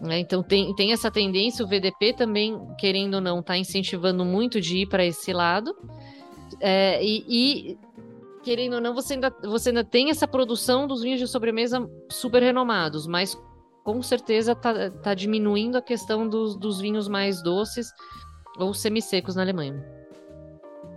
Né? 0.00 0.18
Então 0.18 0.42
tem, 0.42 0.74
tem 0.74 0.92
essa 0.92 1.10
tendência, 1.10 1.64
o 1.64 1.68
VDP 1.68 2.12
também, 2.12 2.60
querendo 2.78 3.14
ou 3.14 3.20
não, 3.20 3.40
está 3.40 3.56
incentivando 3.56 4.24
muito 4.24 4.60
de 4.60 4.78
ir 4.78 4.86
para 4.86 5.04
esse 5.04 5.32
lado. 5.32 5.74
É, 6.60 7.02
e, 7.02 7.24
e, 7.26 7.78
querendo 8.42 8.74
ou 8.74 8.80
não, 8.80 8.94
você 8.94 9.14
ainda, 9.14 9.34
você 9.42 9.70
ainda 9.70 9.82
tem 9.82 10.10
essa 10.10 10.28
produção 10.28 10.86
dos 10.86 11.02
vinhos 11.02 11.18
de 11.18 11.26
sobremesa 11.26 11.88
super 12.10 12.42
renomados, 12.42 13.06
mas 13.06 13.36
com 13.84 14.02
certeza 14.02 14.52
está 14.52 14.90
tá 14.90 15.14
diminuindo 15.14 15.76
a 15.76 15.82
questão 15.82 16.26
dos, 16.26 16.56
dos 16.56 16.80
vinhos 16.80 17.06
mais 17.06 17.42
doces 17.42 17.92
ou 18.58 18.72
semissecos 18.72 19.36
na 19.36 19.42
Alemanha. 19.42 19.84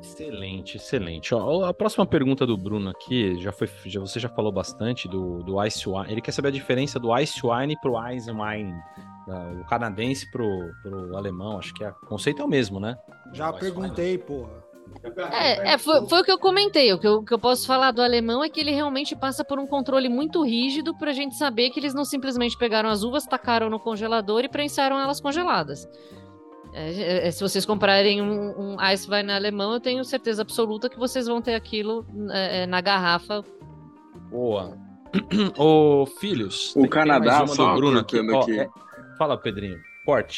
Excelente, 0.01 0.77
excelente. 0.77 1.35
Ó, 1.35 1.65
a 1.65 1.73
próxima 1.73 2.05
pergunta 2.05 2.45
do 2.45 2.55
Bruno 2.55 2.89
aqui, 2.89 3.39
já 3.41 3.51
foi, 3.51 3.69
já, 3.85 3.99
você 3.99 4.19
já 4.19 4.29
falou 4.29 4.51
bastante 4.51 5.07
do, 5.07 5.43
do 5.43 5.63
Ice 5.65 5.87
Wine. 5.87 6.11
Ele 6.11 6.21
quer 6.21 6.31
saber 6.31 6.47
a 6.47 6.51
diferença 6.51 6.99
do 6.99 7.15
Ice 7.17 7.39
Wine 7.43 7.75
pro 7.81 7.95
Ice 8.11 8.31
Wine, 8.31 8.73
o 9.59 9.65
canadense 9.65 10.29
pro, 10.31 10.47
pro 10.81 11.17
alemão. 11.17 11.57
Acho 11.57 11.73
que 11.73 11.83
é, 11.83 11.89
o 11.89 12.05
conceito 12.05 12.41
é 12.41 12.45
o 12.45 12.47
mesmo, 12.47 12.79
né? 12.79 12.95
Já 13.33 13.51
perguntei, 13.51 14.17
porra. 14.17 14.66
É, 15.31 15.73
é 15.73 15.77
foi, 15.77 16.07
foi, 16.07 16.21
o 16.21 16.23
que 16.23 16.31
eu 16.31 16.39
comentei. 16.39 16.93
O 16.93 16.99
que 16.99 17.07
eu, 17.07 17.23
que 17.23 17.33
eu 17.33 17.39
posso 17.39 17.65
falar 17.65 17.91
do 17.91 18.01
alemão 18.01 18.43
é 18.43 18.49
que 18.49 18.59
ele 18.59 18.71
realmente 18.71 19.15
passa 19.15 19.43
por 19.43 19.59
um 19.59 19.67
controle 19.67 20.09
muito 20.09 20.43
rígido 20.43 20.95
para 20.97 21.11
a 21.11 21.13
gente 21.13 21.35
saber 21.35 21.69
que 21.69 21.79
eles 21.79 21.93
não 21.93 22.05
simplesmente 22.05 22.57
pegaram 22.57 22.89
as 22.89 23.03
uvas, 23.03 23.25
tacaram 23.25 23.69
no 23.69 23.79
congelador 23.79 24.43
e 24.43 24.49
prensaram 24.49 24.99
elas 24.99 25.19
congeladas. 25.19 25.87
É, 26.73 26.91
é, 26.91 27.27
é, 27.27 27.31
se 27.31 27.41
vocês 27.41 27.65
comprarem 27.65 28.21
um, 28.21 28.75
um 28.75 28.91
Ice 28.91 29.09
Wine 29.09 29.31
alemão, 29.31 29.73
eu 29.73 29.79
tenho 29.79 30.03
certeza 30.03 30.43
absoluta 30.43 30.89
que 30.89 30.99
vocês 30.99 31.25
vão 31.25 31.41
ter 31.41 31.55
aquilo 31.55 32.05
é, 32.31 32.63
é 32.63 32.65
na 32.67 32.81
garrafa. 32.81 33.43
Boa. 34.29 34.77
Ô, 35.57 36.05
filhos. 36.19 36.75
O 36.75 36.87
Canadá, 36.87 37.47
só 37.47 37.71
do 37.71 37.75
Bruno 37.77 37.99
aqui. 37.99 38.19
aqui. 38.19 38.59
É, 38.59 38.69
fala, 39.17 39.37
Pedrinho. 39.37 39.79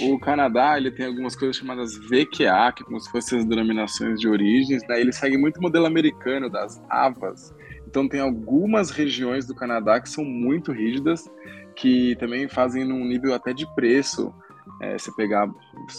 O 0.04 0.20
Canadá, 0.20 0.78
ele 0.78 0.90
tem 0.90 1.06
algumas 1.06 1.36
coisas 1.36 1.56
chamadas 1.56 1.96
VQA, 1.96 2.72
que 2.76 2.84
como 2.84 3.00
se 3.00 3.10
fossem 3.12 3.40
as 3.40 3.46
denominações 3.46 4.20
de 4.20 4.28
origens, 4.28 4.82
né? 4.88 5.00
Ele 5.00 5.12
segue 5.12 5.38
muito 5.38 5.58
o 5.58 5.62
modelo 5.62 5.86
americano 5.86 6.50
das 6.50 6.82
AVAs. 6.90 7.54
Então 7.88 8.08
tem 8.08 8.20
algumas 8.20 8.90
regiões 8.90 9.46
do 9.46 9.54
Canadá 9.54 10.00
que 10.02 10.10
são 10.10 10.26
muito 10.26 10.72
rígidas, 10.72 11.30
que 11.76 12.16
também 12.16 12.48
fazem 12.48 12.84
num 12.84 13.06
nível 13.06 13.34
até 13.34 13.54
de 13.54 13.66
preço 13.76 14.34
é, 14.82 14.98
você 14.98 15.12
pegar 15.16 15.48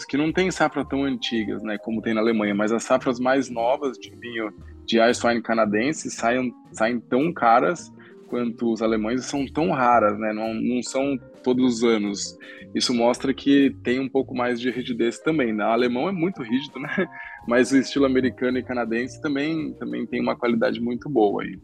que 0.07 0.17
não 0.17 0.31
tem 0.31 0.49
safra 0.51 0.83
tão 0.83 1.03
antigas, 1.03 1.61
né, 1.63 1.77
como 1.77 2.01
tem 2.01 2.13
na 2.13 2.21
Alemanha, 2.21 2.55
mas 2.55 2.71
as 2.71 2.83
safras 2.83 3.19
mais 3.19 3.49
novas 3.49 3.97
de 3.97 4.09
vinho 4.15 4.51
de 4.85 4.99
wine 4.99 5.41
canadense 5.41 6.09
saem, 6.09 6.53
saem 6.71 6.99
tão 6.99 7.31
caras 7.31 7.91
quanto 8.27 8.71
os 8.71 8.81
alemães 8.81 9.25
são 9.25 9.45
tão 9.45 9.71
raras, 9.71 10.17
né, 10.17 10.33
não, 10.33 10.53
não 10.53 10.81
são 10.81 11.17
todos 11.43 11.77
os 11.77 11.83
anos. 11.83 12.37
Isso 12.73 12.93
mostra 12.93 13.33
que 13.33 13.75
tem 13.83 13.99
um 13.99 14.07
pouco 14.07 14.35
mais 14.35 14.59
de 14.59 14.69
rigidez 14.69 15.19
também. 15.19 15.53
Né? 15.53 15.65
O 15.65 15.69
alemão 15.69 16.07
é 16.07 16.11
muito 16.11 16.41
rígido, 16.41 16.79
né? 16.79 16.89
Mas 17.47 17.71
o 17.71 17.77
estilo 17.77 18.05
americano 18.05 18.57
e 18.57 18.63
canadense 18.63 19.21
também, 19.21 19.73
também 19.73 20.05
tem 20.05 20.21
uma 20.21 20.35
qualidade 20.35 20.79
muito 20.79 21.09
boa 21.09 21.43
aí. 21.43 21.59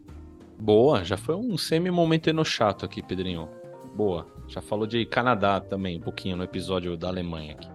Boa, 0.60 1.04
já 1.04 1.16
foi 1.16 1.36
um 1.36 1.56
semi-momenteno 1.56 2.44
chato 2.44 2.84
aqui, 2.84 3.02
Pedrinho. 3.02 3.48
Boa. 3.94 4.26
Já 4.48 4.60
falou 4.60 4.86
de 4.86 5.04
Canadá 5.06 5.60
também, 5.60 5.98
um 5.98 6.00
pouquinho 6.00 6.36
no 6.36 6.42
episódio 6.42 6.96
da 6.96 7.08
Alemanha 7.08 7.52
aqui. 7.52 7.68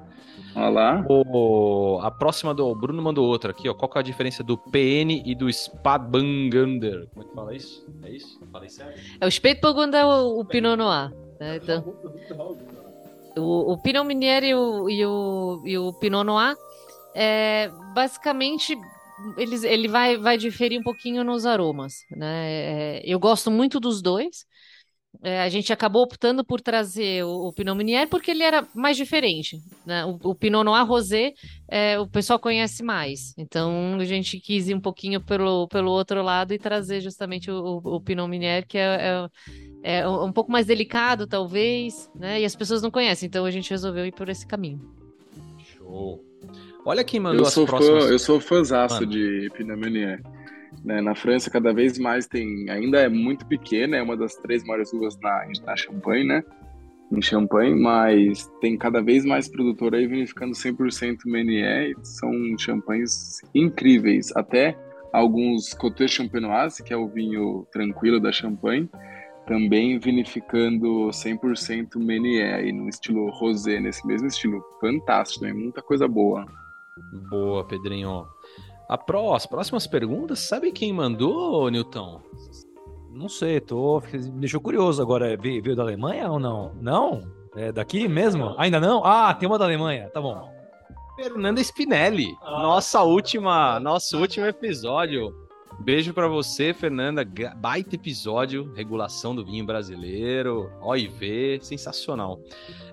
Olha 0.56 0.70
lá. 0.70 1.06
O, 1.10 2.00
a 2.02 2.12
próxima 2.12 2.54
do 2.54 2.68
o 2.68 2.76
Bruno 2.76 3.02
mandou 3.02 3.28
outra 3.28 3.52
aqui, 3.52 3.68
ó. 3.68 3.74
Qual 3.74 3.90
que 3.90 3.98
é 3.98 4.02
a 4.02 4.04
diferença 4.04 4.44
do 4.44 4.58
PN 4.58 5.24
e 5.26 5.34
do 5.34 5.52
Spätburgunder? 5.52 7.08
Como 7.14 7.26
é 7.26 7.30
que 7.30 7.36
fala 7.36 7.56
isso? 7.56 7.88
É 8.04 8.12
isso? 8.12 8.40
Falei 8.52 8.70
certo? 8.70 9.00
É 9.20 9.26
o 9.26 9.32
Spätburgunder 9.32 10.02
é 10.02 10.06
o, 10.06 10.40
o 10.40 10.46
Pinot 10.46 10.76
Noir. 10.76 11.12
Né? 11.40 11.58
Então, 11.58 11.84
o, 13.38 13.74
o 13.74 13.78
Pinot 13.78 14.06
Meunier 14.06 14.44
e 14.44 14.56
o, 14.56 14.90
e 14.90 15.06
o, 15.06 15.62
e 15.66 15.78
o 15.78 15.94
Pinot 15.94 16.24
Noir, 16.24 16.56
é, 17.16 17.70
basicamente, 17.94 18.78
eles, 19.38 19.64
ele 19.64 19.88
vai, 19.88 20.18
vai 20.18 20.38
diferir 20.38 20.80
um 20.80 20.84
pouquinho 20.84 21.24
nos 21.24 21.46
aromas. 21.46 22.06
Né? 22.12 23.00
É, 23.00 23.02
eu 23.06 23.20
gosto 23.20 23.52
muito 23.52 23.80
dos 23.80 24.02
dois 24.02 24.46
é, 25.24 25.42
a 25.42 25.48
gente 25.48 25.72
acabou 25.72 26.04
optando 26.04 26.44
por 26.44 26.60
trazer 26.60 27.24
o, 27.24 27.48
o, 27.48 27.54
Pinot 27.54 27.78
Meunier 27.78 28.10
porque 28.10 28.32
ele 28.32 28.44
era 28.44 28.68
mais 28.76 28.98
diferente. 28.98 29.58
Né? 29.86 30.04
O, 30.04 30.20
o 30.32 30.36
Pinot 30.36 30.66
Noir 30.66 30.86
Rosé 30.86 31.34
é, 31.66 31.98
o 31.98 32.06
pessoal 32.06 32.38
conhece 32.38 32.84
mais. 32.84 33.34
Então 33.38 33.98
a 33.98 34.04
gente 34.04 34.38
quis 34.38 34.68
ir 34.68 34.76
um 34.76 34.82
pouquinho 34.82 35.22
pelo, 35.22 35.66
pelo 35.70 35.92
outro 35.92 36.22
lado 36.22 36.54
e 36.54 36.60
trazer 36.60 37.00
justamente 37.00 37.50
o, 37.50 37.56
o, 37.56 37.96
o 37.96 38.02
Pinot 38.02 38.28
Meunier, 38.28 38.68
que 38.68 38.78
é, 38.78 39.30
é, 39.82 40.00
é, 40.00 40.08
um 40.08 40.34
pouco 40.34 40.52
mais 40.52 40.66
delicado, 40.66 41.26
talvez, 41.26 42.12
né? 42.14 42.42
e 42.42 42.46
as 42.46 42.54
pessoas 42.54 42.82
não 42.82 42.92
conhecem. 42.92 43.28
Então 43.28 43.46
a 43.46 43.52
gente 43.52 43.72
resolveu 43.72 44.06
ir 44.06 44.12
por 44.12 44.28
esse 44.28 44.46
caminho. 44.46 44.82
Show! 45.58 46.22
Olha 46.86 47.02
quem 47.02 47.22
mandou 47.22 47.44
eu 47.44 47.48
as 47.48 47.54
sou 47.54 47.66
próximas... 47.66 48.04
Fã, 48.04 48.10
eu 48.10 48.20
sou 48.20 48.42
fãzaço 48.42 49.06
de 49.06 49.50
Pinot 49.56 49.80
Meunier. 49.80 50.22
Né? 50.84 51.02
Na 51.02 51.16
França, 51.16 51.50
cada 51.50 51.74
vez 51.74 51.98
mais 51.98 52.28
tem. 52.28 52.70
Ainda 52.70 53.00
é 53.00 53.10
muito 53.10 53.46
pequena, 53.46 53.98
é 53.98 54.02
uma 54.02 54.18
das 54.18 54.36
três 54.36 54.64
maiores 54.66 54.92
uvas 54.92 55.18
na, 55.20 55.48
na 55.66 55.76
Champagne, 55.76 56.26
né? 56.26 56.44
Em 57.12 57.22
Champagne, 57.22 57.80
mas 57.80 58.52
tem 58.60 58.78
cada 58.78 59.02
vez 59.02 59.24
mais 59.24 59.48
produtor 59.48 59.94
aí 59.94 60.08
vinificando 60.08 60.54
100% 60.54 61.20
Meunier. 61.26 61.94
São 62.02 62.32
champanhes 62.58 63.40
incríveis. 63.54 64.36
Até 64.36 64.78
alguns 65.14 65.74
Côte 65.74 66.08
Champenoise, 66.08 66.84
que 66.84 66.92
é 66.92 66.98
o 66.98 67.08
vinho 67.08 67.68
tranquilo 67.72 68.20
da 68.20 68.32
Champagne, 68.32 68.90
também 69.46 70.00
vinificando 70.00 71.10
100% 71.10 71.98
Meunier 71.98 72.56
aí 72.56 72.72
no 72.72 72.90
estilo 72.90 73.30
rosé, 73.30 73.80
nesse 73.80 74.06
mesmo 74.08 74.28
estilo. 74.28 74.64
Fantástico, 74.82 75.46
é 75.46 75.54
muita 75.54 75.82
coisa 75.82 76.08
boa. 76.08 76.46
Boa, 77.30 77.66
Pedrinho. 77.66 78.26
A 78.88 78.98
pró, 78.98 79.34
as 79.34 79.46
próximas 79.46 79.88
perguntas, 79.88 80.40
sabe 80.40 80.72
quem 80.72 80.92
mandou, 80.94 81.70
Newton? 81.70 82.22
Não 83.12 83.30
sei, 83.30 83.60
tô. 83.60 84.02
Me 84.12 84.42
deixou 84.42 84.60
curioso 84.60 85.02
agora. 85.02 85.38
Veio, 85.38 85.62
veio 85.62 85.76
da 85.76 85.84
Alemanha 85.84 86.30
ou 86.32 86.40
não? 86.40 86.74
Não? 86.82 87.22
É 87.56 87.72
daqui 87.72 88.08
mesmo? 88.08 88.56
Ainda 88.58 88.80
não? 88.80 89.06
Ah, 89.06 89.34
tem 89.34 89.48
uma 89.48 89.60
da 89.60 89.66
Alemanha, 89.66 90.10
tá 90.10 90.20
bom. 90.20 90.52
Fernanda 91.16 91.62
Spinelli, 91.62 92.36
ah. 92.42 92.64
nossa 92.64 93.04
última, 93.04 93.80
nosso 93.80 94.20
último 94.20 94.48
episódio. 94.48 95.34
Beijo 95.80 96.14
para 96.14 96.28
você, 96.28 96.74
Fernanda. 96.74 97.24
Baita 97.56 97.96
episódio, 97.96 98.72
regulação 98.74 99.36
do 99.36 99.46
vinho 99.46 99.66
brasileiro, 99.66 100.72
OIV, 100.82 101.60
sensacional. 101.62 102.40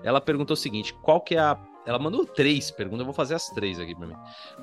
Ela 0.03 0.21
perguntou 0.21 0.53
o 0.53 0.57
seguinte: 0.57 0.93
qual 1.01 1.21
que 1.21 1.35
é 1.35 1.39
a 1.39 1.57
ela 1.85 1.97
mandou 1.97 2.25
três 2.25 2.69
perguntas, 2.69 2.99
eu 2.99 3.05
vou 3.05 3.13
fazer 3.13 3.35
as 3.35 3.47
três 3.49 3.79
aqui 3.79 3.95
para 3.95 4.07
mim. 4.07 4.15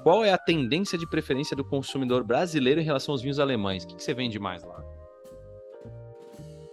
Qual 0.02 0.24
é 0.24 0.32
a 0.32 0.38
tendência 0.38 0.96
de 0.96 1.06
preferência 1.08 1.56
do 1.56 1.64
consumidor 1.64 2.22
brasileiro 2.22 2.80
em 2.80 2.84
relação 2.84 3.12
aos 3.12 3.22
vinhos 3.22 3.40
alemães? 3.40 3.84
O 3.84 3.88
que, 3.88 3.96
que 3.96 4.02
você 4.02 4.14
vende 4.14 4.38
mais 4.38 4.62
lá? 4.62 4.82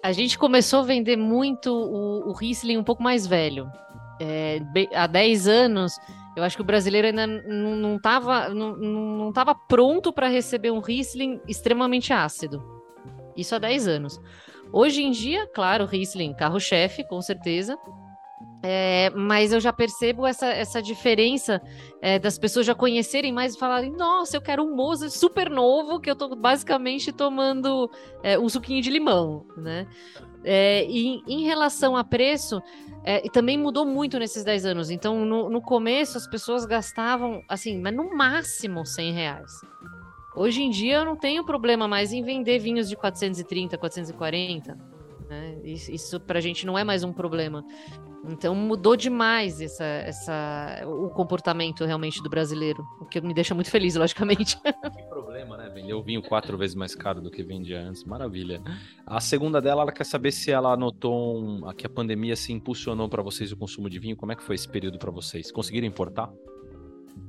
A 0.03 0.11
gente 0.11 0.37
começou 0.37 0.81
a 0.81 0.83
vender 0.83 1.17
muito 1.17 1.73
o, 1.73 2.29
o 2.29 2.33
Riesling 2.33 2.77
um 2.77 2.83
pouco 2.83 3.01
mais 3.01 3.25
velho. 3.25 3.67
É, 4.21 4.59
há 4.93 5.07
10 5.07 5.47
anos, 5.47 5.93
eu 6.37 6.43
acho 6.43 6.55
que 6.55 6.61
o 6.61 6.65
brasileiro 6.65 7.07
ainda 7.07 7.25
não 7.25 7.95
estava 7.95 8.49
não, 8.49 8.77
não 8.77 9.33
pronto 9.67 10.13
para 10.13 10.27
receber 10.27 10.69
um 10.69 10.79
Riesling 10.79 11.41
extremamente 11.47 12.13
ácido. 12.13 12.63
Isso 13.35 13.55
há 13.55 13.59
10 13.59 13.87
anos. 13.87 14.21
Hoje 14.71 15.01
em 15.01 15.11
dia, 15.11 15.47
claro, 15.47 15.85
Riesling, 15.85 16.33
carro-chefe, 16.33 17.03
com 17.03 17.21
certeza. 17.21 17.77
É, 18.67 19.11
mas 19.11 19.53
eu 19.53 19.59
já 19.59 19.71
percebo 19.71 20.25
essa, 20.25 20.47
essa 20.47 20.81
diferença 20.81 21.61
é, 22.01 22.17
das 22.17 22.35
pessoas 22.39 22.65
já 22.65 22.73
conhecerem 22.73 23.31
mais 23.31 23.53
e 23.53 23.59
falarem: 23.59 23.91
nossa, 23.91 24.35
eu 24.35 24.41
quero 24.41 24.63
um 24.63 24.75
moça 24.75 25.07
super 25.07 25.51
novo 25.51 25.99
que 25.99 26.09
eu 26.09 26.15
tô 26.15 26.35
basicamente 26.35 27.11
tomando 27.11 27.87
é, 28.23 28.39
um 28.39 28.49
suquinho 28.49 28.81
de 28.81 28.89
limão, 28.89 29.45
né? 29.55 29.85
É, 30.43 30.83
e 30.89 31.21
em 31.27 31.43
relação 31.43 31.95
a 31.95 32.03
preço, 32.03 32.59
é, 33.03 33.19
também 33.29 33.55
mudou 33.55 33.85
muito 33.85 34.17
nesses 34.17 34.43
10 34.43 34.65
anos. 34.65 34.89
Então, 34.89 35.23
no, 35.23 35.47
no 35.47 35.61
começo, 35.61 36.17
as 36.17 36.27
pessoas 36.27 36.65
gastavam, 36.65 37.43
assim, 37.47 37.79
mas 37.79 37.95
no 37.95 38.15
máximo 38.17 38.83
100 38.83 39.13
reais. 39.13 39.51
Hoje 40.35 40.63
em 40.63 40.71
dia, 40.71 40.97
eu 40.97 41.05
não 41.05 41.15
tenho 41.15 41.45
problema 41.45 41.87
mais 41.87 42.11
em 42.11 42.23
vender 42.23 42.57
vinhos 42.57 42.89
de 42.89 42.95
430, 42.95 43.77
440. 43.77 44.94
Né? 45.29 45.57
Isso, 45.63 46.19
para 46.19 46.39
a 46.39 46.41
gente 46.41 46.65
não 46.65 46.77
é 46.77 46.83
mais 46.83 47.03
um 47.03 47.11
problema. 47.11 47.63
Então 48.27 48.55
mudou 48.55 48.95
demais 48.95 49.61
essa, 49.61 49.83
essa, 49.83 50.81
o 50.85 51.09
comportamento 51.09 51.85
realmente 51.85 52.21
do 52.23 52.29
brasileiro, 52.29 52.83
o 52.99 53.05
que 53.05 53.21
me 53.21 53.33
deixa 53.33 53.53
muito 53.53 53.69
feliz, 53.69 53.95
logicamente. 53.95 54.57
Que 54.95 55.03
problema, 55.03 55.57
né? 55.57 55.69
Vender 55.69 55.93
o 55.93 56.01
vinho 56.01 56.21
quatro 56.21 56.57
vezes 56.57 56.75
mais 56.75 56.95
caro 56.95 57.21
do 57.21 57.29
que 57.29 57.43
vendia 57.43 57.81
antes, 57.81 58.03
maravilha. 58.03 58.61
A 59.05 59.19
segunda 59.19 59.61
dela, 59.61 59.81
ela 59.81 59.91
quer 59.91 60.05
saber 60.05 60.31
se 60.31 60.51
ela 60.51 60.75
notou 60.77 61.37
um, 61.37 61.73
que 61.73 61.85
a 61.85 61.89
pandemia 61.89 62.35
se 62.35 62.53
impulsionou 62.53 63.09
para 63.09 63.21
vocês 63.21 63.51
o 63.51 63.57
consumo 63.57 63.89
de 63.89 63.99
vinho. 63.99 64.15
Como 64.15 64.31
é 64.31 64.35
que 64.35 64.43
foi 64.43 64.55
esse 64.55 64.67
período 64.67 64.97
para 64.97 65.11
vocês? 65.11 65.51
Conseguiram 65.51 65.87
importar? 65.87 66.31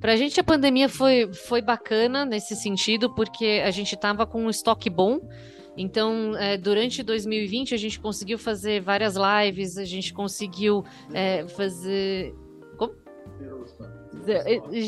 Para 0.01 0.13
a 0.13 0.17
gente 0.17 0.39
a 0.39 0.45
pandemia 0.45 0.89
foi, 0.89 1.33
foi 1.33 1.63
bacana 1.63 2.25
nesse 2.25 2.55
sentido, 2.55 3.15
porque 3.15 3.63
a 3.65 3.71
gente 3.71 3.95
estava 3.95 4.27
com 4.27 4.45
um 4.45 4.51
estoque 4.51 4.91
bom. 4.91 5.21
Então, 5.77 6.37
é, 6.37 6.57
durante 6.57 7.03
2020, 7.03 7.75
a 7.75 7.77
gente 7.77 8.01
conseguiu 8.01 8.39
fazer 8.39 8.81
várias 8.81 9.15
lives, 9.17 9.77
a 9.77 9.85
gente 9.85 10.13
conseguiu 10.13 10.85
é, 11.13 11.47
fazer. 11.49 12.35
Como? 12.79 12.95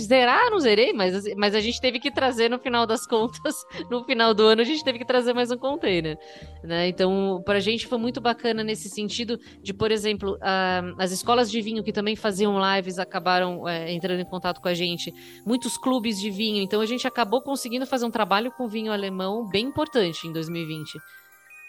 Zerar, 0.00 0.50
não 0.50 0.58
zerei, 0.58 0.92
mas, 0.92 1.34
mas 1.36 1.54
a 1.54 1.60
gente 1.60 1.80
teve 1.80 1.98
que 1.98 2.10
trazer 2.10 2.48
no 2.48 2.58
final 2.58 2.86
das 2.86 3.06
contas, 3.08 3.54
no 3.90 4.04
final 4.04 4.34
do 4.34 4.44
ano, 4.44 4.60
a 4.60 4.64
gente 4.64 4.82
teve 4.84 4.98
que 4.98 5.04
trazer 5.04 5.32
mais 5.32 5.50
um 5.50 5.56
container. 5.56 6.18
Né? 6.62 6.88
Então, 6.88 7.42
para 7.44 7.58
a 7.58 7.60
gente 7.60 7.86
foi 7.86 7.98
muito 7.98 8.20
bacana 8.20 8.64
nesse 8.64 8.88
sentido 8.88 9.38
de, 9.62 9.72
por 9.72 9.90
exemplo, 9.90 10.34
uh, 10.36 10.94
as 10.98 11.12
escolas 11.12 11.50
de 11.50 11.60
vinho 11.60 11.82
que 11.82 11.92
também 11.92 12.16
faziam 12.16 12.58
lives 12.58 12.98
acabaram 12.98 13.62
uh, 13.62 13.68
entrando 13.88 14.20
em 14.20 14.24
contato 14.24 14.60
com 14.60 14.68
a 14.68 14.74
gente, 14.74 15.12
muitos 15.46 15.76
clubes 15.78 16.20
de 16.20 16.30
vinho. 16.30 16.62
Então, 16.62 16.80
a 16.80 16.86
gente 16.86 17.06
acabou 17.06 17.42
conseguindo 17.42 17.86
fazer 17.86 18.04
um 18.04 18.10
trabalho 18.10 18.50
com 18.52 18.68
vinho 18.68 18.92
alemão 18.92 19.48
bem 19.48 19.66
importante 19.66 20.26
em 20.26 20.32
2020. 20.32 20.98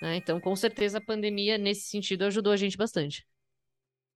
Né? 0.01 0.15
Então, 0.15 0.39
com 0.39 0.55
certeza, 0.55 0.97
a 0.97 1.01
pandemia, 1.01 1.57
nesse 1.57 1.89
sentido, 1.89 2.23
ajudou 2.23 2.53
a 2.53 2.57
gente 2.57 2.77
bastante. 2.77 3.25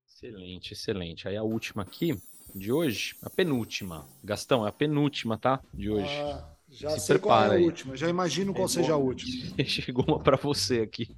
Excelente, 0.08 0.74
excelente. 0.74 1.28
Aí 1.28 1.36
a 1.36 1.44
última 1.44 1.84
aqui 1.84 2.16
de 2.54 2.72
hoje, 2.72 3.16
a 3.22 3.30
penúltima. 3.30 4.06
Gastão, 4.24 4.66
é 4.66 4.70
a 4.70 4.72
penúltima, 4.72 5.38
tá? 5.38 5.60
De 5.74 5.90
hoje. 5.90 6.14
Ah, 6.22 6.46
já 6.70 6.90
Se 6.92 7.00
sei 7.02 7.18
qual 7.20 7.44
é 7.44 7.48
a 7.48 7.52
aí. 7.54 7.64
última, 7.64 7.96
já 7.96 8.08
imagino 8.10 8.54
qual 8.54 8.66
é 8.66 8.70
seja 8.70 8.94
a 8.94 8.98
última. 8.98 9.54
Chegou 9.66 10.06
uma 10.08 10.20
para 10.20 10.38
você 10.38 10.82
aqui. 10.82 11.10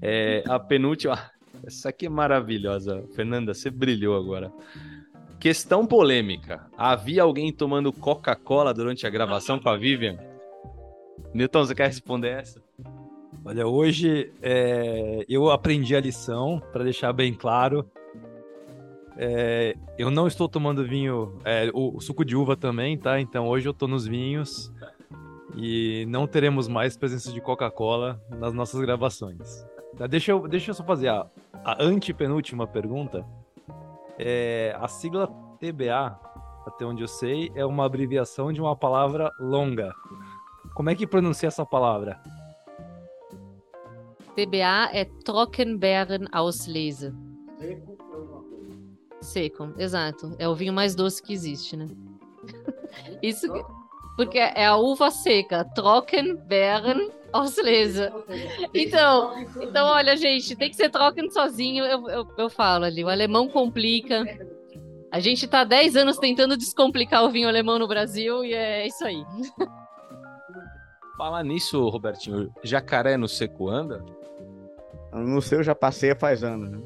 É, 0.00 0.42
a 0.48 0.58
penúltima. 0.58 1.30
Essa 1.64 1.90
aqui 1.90 2.06
é 2.06 2.08
maravilhosa. 2.08 3.04
Fernanda, 3.14 3.52
você 3.52 3.70
brilhou 3.70 4.16
agora. 4.16 4.52
Questão 5.38 5.86
polêmica. 5.86 6.66
Havia 6.76 7.22
alguém 7.22 7.52
tomando 7.52 7.92
Coca-Cola 7.92 8.72
durante 8.74 9.06
a 9.06 9.10
gravação 9.10 9.58
com 9.58 9.68
a 9.68 9.76
Vivian? 9.76 10.18
Newton, 11.34 11.64
você 11.64 11.74
quer 11.74 11.86
responder 11.86 12.28
essa? 12.30 12.62
Olha, 13.44 13.66
hoje 13.66 14.32
é, 14.42 15.24
eu 15.28 15.50
aprendi 15.50 15.94
a 15.96 16.00
lição, 16.00 16.60
para 16.72 16.84
deixar 16.84 17.12
bem 17.12 17.32
claro. 17.32 17.90
É, 19.22 19.76
eu 19.98 20.10
não 20.10 20.26
estou 20.26 20.48
tomando 20.48 20.82
vinho, 20.82 21.38
é, 21.44 21.70
o, 21.74 21.94
o, 21.98 22.00
suco 22.00 22.24
de 22.24 22.34
uva 22.34 22.56
também, 22.56 22.96
tá? 22.96 23.20
Então 23.20 23.46
hoje 23.46 23.68
eu 23.68 23.72
estou 23.72 23.86
nos 23.86 24.06
vinhos 24.06 24.72
e 25.54 26.06
não 26.08 26.26
teremos 26.26 26.66
mais 26.66 26.96
presença 26.96 27.30
de 27.30 27.38
Coca-Cola 27.38 28.18
nas 28.30 28.54
nossas 28.54 28.80
gravações. 28.80 29.62
Tá, 29.98 30.06
deixa, 30.06 30.32
eu, 30.32 30.48
deixa 30.48 30.70
eu 30.70 30.74
só 30.74 30.82
fazer 30.82 31.08
a, 31.08 31.26
a 31.62 31.84
antepenúltima 31.84 32.66
pergunta. 32.66 33.22
É, 34.18 34.74
a 34.80 34.88
sigla 34.88 35.26
TBA, 35.58 36.18
até 36.66 36.86
onde 36.86 37.02
eu 37.02 37.08
sei, 37.08 37.52
é 37.54 37.66
uma 37.66 37.84
abreviação 37.84 38.50
de 38.50 38.58
uma 38.62 38.74
palavra 38.74 39.30
longa. 39.38 39.92
Como 40.74 40.88
é 40.88 40.94
que 40.94 41.06
pronuncia 41.06 41.48
essa 41.48 41.66
palavra? 41.66 42.18
TBA 44.34 44.88
é 44.94 45.04
Trockenbeeren 45.26 46.24
Auslese. 46.32 47.12
Seco, 49.20 49.72
exato. 49.76 50.34
É 50.38 50.48
o 50.48 50.54
vinho 50.54 50.72
mais 50.72 50.94
doce 50.94 51.22
que 51.22 51.32
existe, 51.32 51.76
né? 51.76 51.86
Isso 53.22 53.46
porque 54.16 54.38
é 54.38 54.66
a 54.66 54.76
uva 54.76 55.10
seca, 55.10 55.64
Trocken, 55.64 56.36
Beeren, 56.36 57.10
Auslese. 57.32 58.12
Então, 58.74 59.32
então, 59.62 59.86
olha, 59.86 60.14
gente, 60.14 60.54
tem 60.54 60.68
que 60.68 60.76
ser 60.76 60.90
Trocken 60.90 61.30
sozinho, 61.30 61.84
eu, 61.86 62.08
eu, 62.08 62.28
eu 62.36 62.50
falo 62.50 62.84
ali. 62.84 63.02
O 63.02 63.08
alemão 63.08 63.48
complica. 63.48 64.24
A 65.10 65.20
gente 65.20 65.48
tá 65.48 65.60
há 65.60 65.64
10 65.64 65.96
anos 65.96 66.18
tentando 66.18 66.56
descomplicar 66.56 67.24
o 67.24 67.30
vinho 67.30 67.48
alemão 67.48 67.78
no 67.78 67.88
Brasil 67.88 68.44
e 68.44 68.52
é 68.52 68.86
isso 68.86 69.04
aí. 69.04 69.24
Falar 71.16 71.42
nisso, 71.42 71.88
Robertinho, 71.88 72.52
jacaré 72.62 73.16
no 73.16 73.26
seco 73.26 73.68
anda? 73.68 74.04
No 75.12 75.40
seu 75.40 75.62
já 75.62 75.74
passei 75.74 76.14
faz 76.14 76.44
anos, 76.44 76.70
né? 76.70 76.80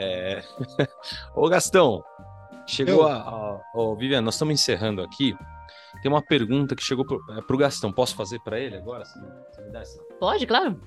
É... 0.00 0.42
Ô 1.36 1.48
Gastão, 1.48 2.02
chegou 2.66 3.02
Eu... 3.02 3.08
a, 3.08 3.16
a... 3.16 3.60
Ô, 3.74 3.94
Viviane, 3.94 4.24
nós 4.24 4.34
estamos 4.34 4.54
encerrando 4.54 5.02
aqui. 5.02 5.36
Tem 6.02 6.10
uma 6.10 6.22
pergunta 6.22 6.74
que 6.74 6.82
chegou 6.82 7.04
pro, 7.04 7.20
é, 7.36 7.42
pro 7.42 7.58
Gastão. 7.58 7.92
Posso 7.92 8.14
fazer 8.14 8.40
para 8.40 8.58
ele 8.58 8.76
agora? 8.76 9.04
Você 9.04 9.18
me 9.62 9.70
dá 9.70 9.80
essa? 9.80 10.00
Pode, 10.18 10.46
claro. 10.46 10.80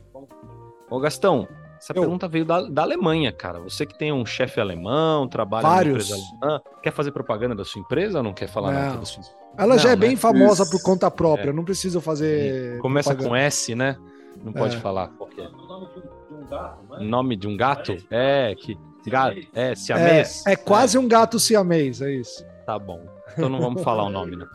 Ô 0.89 0.99
Gastão, 0.99 1.47
essa 1.77 1.93
Eu... 1.93 2.01
pergunta 2.01 2.27
veio 2.27 2.45
da, 2.45 2.61
da 2.61 2.81
Alemanha, 2.81 3.31
cara. 3.31 3.59
Você 3.59 3.85
que 3.85 3.97
tem 3.97 4.11
um 4.11 4.25
chefe 4.25 4.59
alemão, 4.59 5.27
trabalha 5.27 5.67
Vários. 5.67 6.09
empresa 6.09 6.23
alemã, 6.41 6.61
quer 6.81 6.91
fazer 6.91 7.11
propaganda 7.11 7.53
da 7.53 7.65
sua 7.65 7.81
empresa 7.81 8.19
ou 8.19 8.23
não 8.23 8.33
quer 8.33 8.47
falar 8.47 8.71
não. 8.71 8.79
nada 8.79 8.97
da 8.97 9.05
sua 9.05 9.23
Ela 9.57 9.75
não, 9.75 9.79
já 9.79 9.91
é 9.91 9.95
bem 9.95 10.11
né? 10.11 10.15
famosa 10.15 10.63
Isso. 10.63 10.71
por 10.71 10.81
conta 10.81 11.11
própria, 11.11 11.49
é. 11.49 11.53
não 11.53 11.65
precisa 11.65 11.99
fazer. 12.01 12.79
Começa 12.79 13.09
propaganda. 13.09 13.29
com 13.29 13.35
S, 13.35 13.75
né? 13.75 13.97
Não 14.41 14.51
pode 14.53 14.77
é. 14.77 14.79
falar 14.79 15.09
qual 15.09 15.29
é. 15.37 17.03
Nome 17.03 17.35
de 17.35 17.47
um 17.47 17.55
gato? 17.57 17.95
É, 18.09 18.55
que 18.55 18.77
Gato, 19.09 19.41
é, 19.53 19.75
siamês? 19.75 20.45
É, 20.45 20.53
é 20.53 20.55
quase 20.55 20.97
é. 20.97 20.99
um 20.99 21.07
gato 21.07 21.39
siamês, 21.39 22.01
é 22.01 22.11
isso. 22.11 22.45
Tá 22.65 22.79
bom. 22.79 23.05
Então 23.33 23.49
não 23.49 23.59
vamos 23.59 23.83
falar 23.83 24.03
o 24.03 24.09
nome, 24.09 24.35
né? 24.35 24.47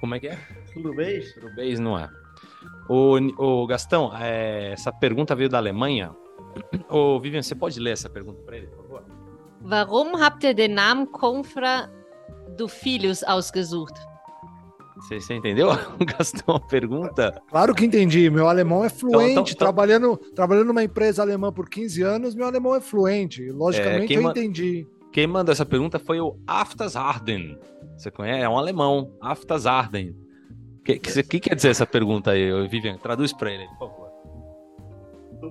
Como 0.00 0.14
é 0.14 0.20
que 0.20 0.28
é? 0.28 0.38
Surubês? 0.72 1.32
Surubês 1.34 1.78
não 1.78 1.98
é. 1.98 2.08
O, 2.88 3.16
o 3.38 3.66
Gastão, 3.66 4.12
é, 4.16 4.72
essa 4.72 4.92
pergunta 4.92 5.34
veio 5.34 5.48
da 5.48 5.58
Alemanha. 5.58 6.14
Ô, 6.88 7.20
Vivian, 7.20 7.42
você 7.42 7.54
pode 7.54 7.78
ler 7.78 7.92
essa 7.92 8.10
pergunta 8.10 8.42
para 8.42 8.56
ele, 8.56 8.66
por 8.68 8.82
favor? 8.84 9.04
Warum 9.64 10.16
habt 10.16 10.44
ihr 10.44 10.54
den 10.54 10.74
Namen 10.74 11.06
Confra 11.06 11.88
do 12.56 12.66
Filhos 12.66 13.22
ausgesucht? 13.22 13.94
Você, 15.02 15.20
você 15.20 15.34
entendeu? 15.34 15.68
Gastou 16.18 16.54
uma 16.54 16.60
pergunta? 16.60 17.42
Claro 17.48 17.74
que 17.74 17.84
entendi. 17.84 18.30
Meu 18.30 18.48
alemão 18.48 18.84
é 18.84 18.88
fluente. 18.88 19.32
Então, 19.32 19.42
então, 19.44 19.56
trabalhando, 19.56 20.16
trabalhando 20.16 20.68
numa 20.68 20.84
empresa 20.84 21.22
alemã 21.22 21.52
por 21.52 21.68
15 21.68 22.02
anos, 22.02 22.34
meu 22.34 22.46
alemão 22.46 22.74
é 22.74 22.80
fluente. 22.80 23.50
Logicamente, 23.50 24.14
é, 24.14 24.16
eu 24.16 24.30
entendi. 24.30 24.86
Quem 25.12 25.26
mandou 25.26 25.52
essa 25.52 25.66
pergunta 25.66 25.98
foi 25.98 26.20
o 26.20 26.36
Aftasarden. 26.46 27.58
Você 27.96 28.10
conhece? 28.10 28.42
É 28.42 28.48
um 28.48 28.56
alemão. 28.56 29.12
Aftasarden. 29.20 30.16
O 30.78 30.84
que, 30.84 30.98
que, 30.98 31.22
que, 31.22 31.40
quer 31.40 31.54
dizer 31.54 31.70
essa 31.70 31.86
pergunta 31.86 32.30
aí, 32.30 32.66
Vivian? 32.68 32.96
Traduz 32.96 33.32
para 33.32 33.50
ele, 33.50 33.66
por 33.78 33.90
favor. 33.90 34.08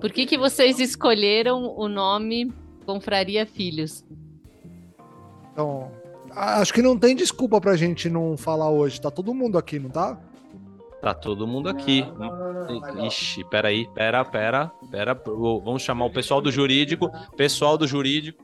Por 0.00 0.10
que, 0.10 0.26
que 0.26 0.38
vocês 0.38 0.80
escolheram 0.80 1.74
o 1.76 1.86
nome 1.88 2.52
Confraria 2.86 3.46
Filhos? 3.46 4.04
Então, 5.52 5.92
Acho 6.34 6.72
que 6.72 6.82
não 6.82 6.98
tem 6.98 7.14
desculpa 7.14 7.60
pra 7.60 7.76
gente 7.76 8.08
não 8.08 8.36
falar 8.36 8.70
hoje. 8.70 9.00
Tá 9.00 9.10
todo 9.10 9.34
mundo 9.34 9.58
aqui, 9.58 9.78
não 9.78 9.90
tá? 9.90 10.18
Tá 11.00 11.12
todo 11.12 11.46
mundo 11.46 11.68
aqui. 11.68 12.04
Ixi, 13.06 13.44
peraí, 13.50 13.88
pera, 13.92 14.24
pera, 14.24 14.70
pera. 14.90 15.14
Vamos 15.14 15.82
chamar 15.82 16.06
o 16.06 16.12
pessoal 16.12 16.40
do 16.40 16.50
jurídico. 16.50 17.10
Pessoal 17.36 17.76
do 17.76 17.86
jurídico. 17.86 18.42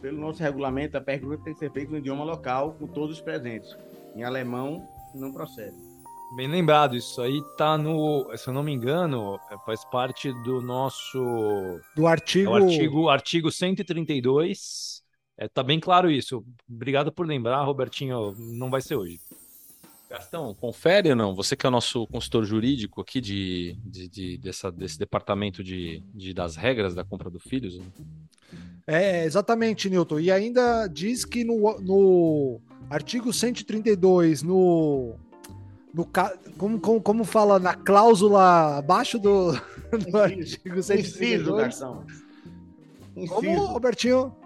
Pelo 0.00 0.20
nosso 0.20 0.42
regulamento, 0.42 0.96
a 0.96 1.00
pergunta 1.00 1.42
tem 1.42 1.52
que 1.52 1.58
ser 1.58 1.72
feita 1.72 1.90
no 1.90 1.98
idioma 1.98 2.22
local, 2.22 2.76
com 2.78 2.86
todos 2.86 3.16
os 3.16 3.20
presentes. 3.20 3.76
Em 4.14 4.22
alemão, 4.22 4.86
não 5.14 5.32
procede. 5.32 5.74
Bem 6.36 6.48
lembrado, 6.48 6.96
isso 6.96 7.20
aí 7.22 7.40
tá 7.56 7.78
no, 7.78 8.30
se 8.36 8.48
eu 8.48 8.54
não 8.54 8.62
me 8.62 8.72
engano, 8.72 9.38
faz 9.64 9.84
parte 9.84 10.32
do 10.42 10.60
nosso 10.60 11.80
do 11.94 12.06
artigo 12.06 12.58
é 12.58 12.62
artigo 12.62 13.08
artigo 13.08 13.50
132 13.50 15.02
é, 15.38 15.48
tá 15.48 15.62
bem 15.62 15.78
claro 15.78 16.10
isso. 16.10 16.44
Obrigado 16.68 17.12
por 17.12 17.26
lembrar, 17.26 17.62
Robertinho. 17.62 18.34
Não 18.38 18.70
vai 18.70 18.80
ser 18.80 18.96
hoje. 18.96 19.20
Gastão, 20.08 20.54
confere 20.54 21.10
ou 21.10 21.16
não? 21.16 21.34
Você 21.34 21.56
que 21.56 21.66
é 21.66 21.68
o 21.68 21.72
nosso 21.72 22.06
consultor 22.06 22.44
jurídico 22.44 23.00
aqui 23.00 23.20
de, 23.20 23.76
de, 23.84 24.08
de 24.08 24.38
dessa, 24.38 24.70
desse 24.70 24.98
departamento 24.98 25.62
de, 25.64 26.02
de, 26.14 26.32
das 26.32 26.56
regras 26.56 26.94
da 26.94 27.04
compra 27.04 27.28
do 27.28 27.40
filhos. 27.40 27.78
É, 28.86 29.24
exatamente, 29.24 29.90
Newton. 29.90 30.20
E 30.20 30.30
ainda 30.30 30.86
diz 30.86 31.24
que 31.24 31.44
no, 31.44 31.78
no 31.80 32.60
artigo 32.88 33.32
132, 33.32 34.42
no. 34.42 35.16
no 35.92 36.08
como, 36.56 36.80
como, 36.80 37.02
como 37.02 37.24
fala 37.24 37.58
na 37.58 37.74
cláusula 37.74 38.78
abaixo 38.78 39.18
do, 39.18 39.52
do 40.08 40.16
artigo 40.16 40.82
132. 40.82 40.98
Inciso, 41.00 41.56
Garção. 41.56 42.06
Inciso. 43.16 43.34
Como, 43.34 43.66
Robertinho? 43.66 44.45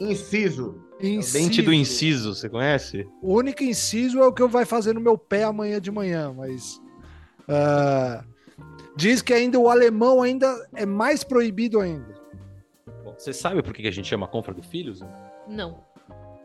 Inciso. 0.00 0.82
Inciso. 1.00 1.38
Dente 1.38 1.62
do 1.62 1.72
inciso, 1.72 2.34
você 2.34 2.48
conhece? 2.48 3.08
O 3.20 3.34
único 3.34 3.62
inciso 3.62 4.20
é 4.20 4.26
o 4.26 4.32
que 4.32 4.42
eu 4.42 4.48
vai 4.48 4.64
fazer 4.64 4.94
no 4.94 5.00
meu 5.00 5.18
pé 5.18 5.44
amanhã 5.44 5.80
de 5.80 5.90
manhã, 5.90 6.32
mas. 6.32 6.80
Uh, 7.48 8.24
diz 8.96 9.20
que 9.20 9.32
ainda 9.32 9.58
o 9.58 9.68
alemão 9.68 10.22
ainda 10.22 10.46
é 10.74 10.86
mais 10.86 11.22
proibido 11.22 11.80
ainda. 11.80 12.14
Bom, 13.04 13.14
você 13.16 13.32
sabe 13.32 13.62
por 13.62 13.74
que 13.74 13.86
a 13.86 13.90
gente 13.90 14.08
chama 14.08 14.26
compra 14.26 14.54
do 14.54 14.62
filhos? 14.62 15.00
Não. 15.48 15.83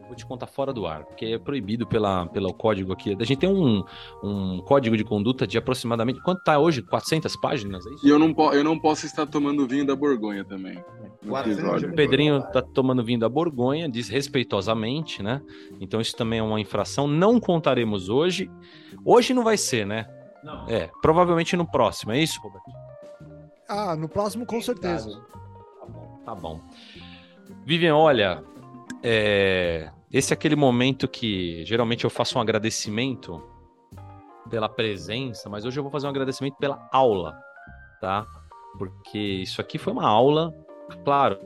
Vou 0.10 0.16
te 0.16 0.26
contar 0.26 0.48
fora 0.48 0.74
do 0.74 0.88
ar, 0.88 1.06
porque 1.06 1.24
é 1.28 1.38
proibido 1.38 1.86
pela, 1.86 2.26
pelo 2.26 2.52
código 2.52 2.92
aqui. 2.92 3.16
A 3.20 3.24
gente 3.24 3.38
tem 3.38 3.48
um, 3.48 3.84
um 4.24 4.58
código 4.58 4.98
de 4.98 5.04
conduta 5.04 5.46
de 5.46 5.56
aproximadamente. 5.56 6.20
Quanto 6.24 6.44
tá 6.44 6.58
hoje? 6.58 6.82
400 6.82 7.36
páginas? 7.36 7.86
É 7.86 7.90
e 8.08 8.10
eu 8.10 8.18
não, 8.18 8.34
eu 8.52 8.64
não 8.64 8.80
posso 8.80 9.06
estar 9.06 9.28
tomando 9.28 9.68
vinho 9.68 9.86
da 9.86 9.96
Borgonha 9.96 10.44
também. 10.44 10.84
O 11.24 11.96
Pedrinho 11.96 12.42
tá 12.52 12.60
tomando 12.60 13.04
vinho 13.04 13.20
da 13.20 13.30
Borgonha, 13.30 13.88
desrespeitosamente, 13.88 15.22
né? 15.22 15.44
Então 15.80 16.02
isso 16.02 16.16
também 16.16 16.40
é 16.40 16.44
uma 16.44 16.60
infração. 16.60 17.08
Não 17.08 17.40
contaremos 17.40 18.10
hoje. 18.10 18.50
Hoje 19.06 19.32
não 19.32 19.44
vai 19.44 19.58
ser, 19.58 19.86
né? 19.86 20.08
Não. 20.44 20.68
É, 20.68 20.90
provavelmente 21.04 21.56
no 21.56 21.70
próximo, 21.70 22.14
é 22.14 22.20
isso, 22.20 22.42
Roberto? 22.42 22.72
Ah, 23.70 23.96
no 23.96 24.10
próximo 24.10 24.44
com 24.44 24.60
certeza. 24.60 25.22
Tá 25.80 25.86
bom. 25.86 26.22
Tá 26.26 26.34
bom. 26.34 26.62
Vivian, 27.64 27.96
olha, 27.96 28.44
é, 29.04 29.92
esse 30.12 30.34
é 30.34 30.36
aquele 30.36 30.56
momento 30.56 31.08
que 31.08 31.64
geralmente 31.66 32.04
eu 32.04 32.10
faço 32.10 32.38
um 32.38 32.42
agradecimento 32.42 33.44
pela 34.50 34.68
presença, 34.68 35.50
mas 35.50 35.66
hoje 35.66 35.80
eu 35.80 35.84
vou 35.84 35.92
fazer 35.92 36.08
um 36.08 36.10
agradecimento 36.10 36.56
pela 36.56 36.90
aula, 36.92 37.40
tá? 38.02 38.26
Porque 38.78 39.18
isso 39.18 39.62
aqui 39.62 39.78
foi 39.78 39.94
uma 39.94 40.08
aula, 40.08 40.54
claro, 41.06 41.38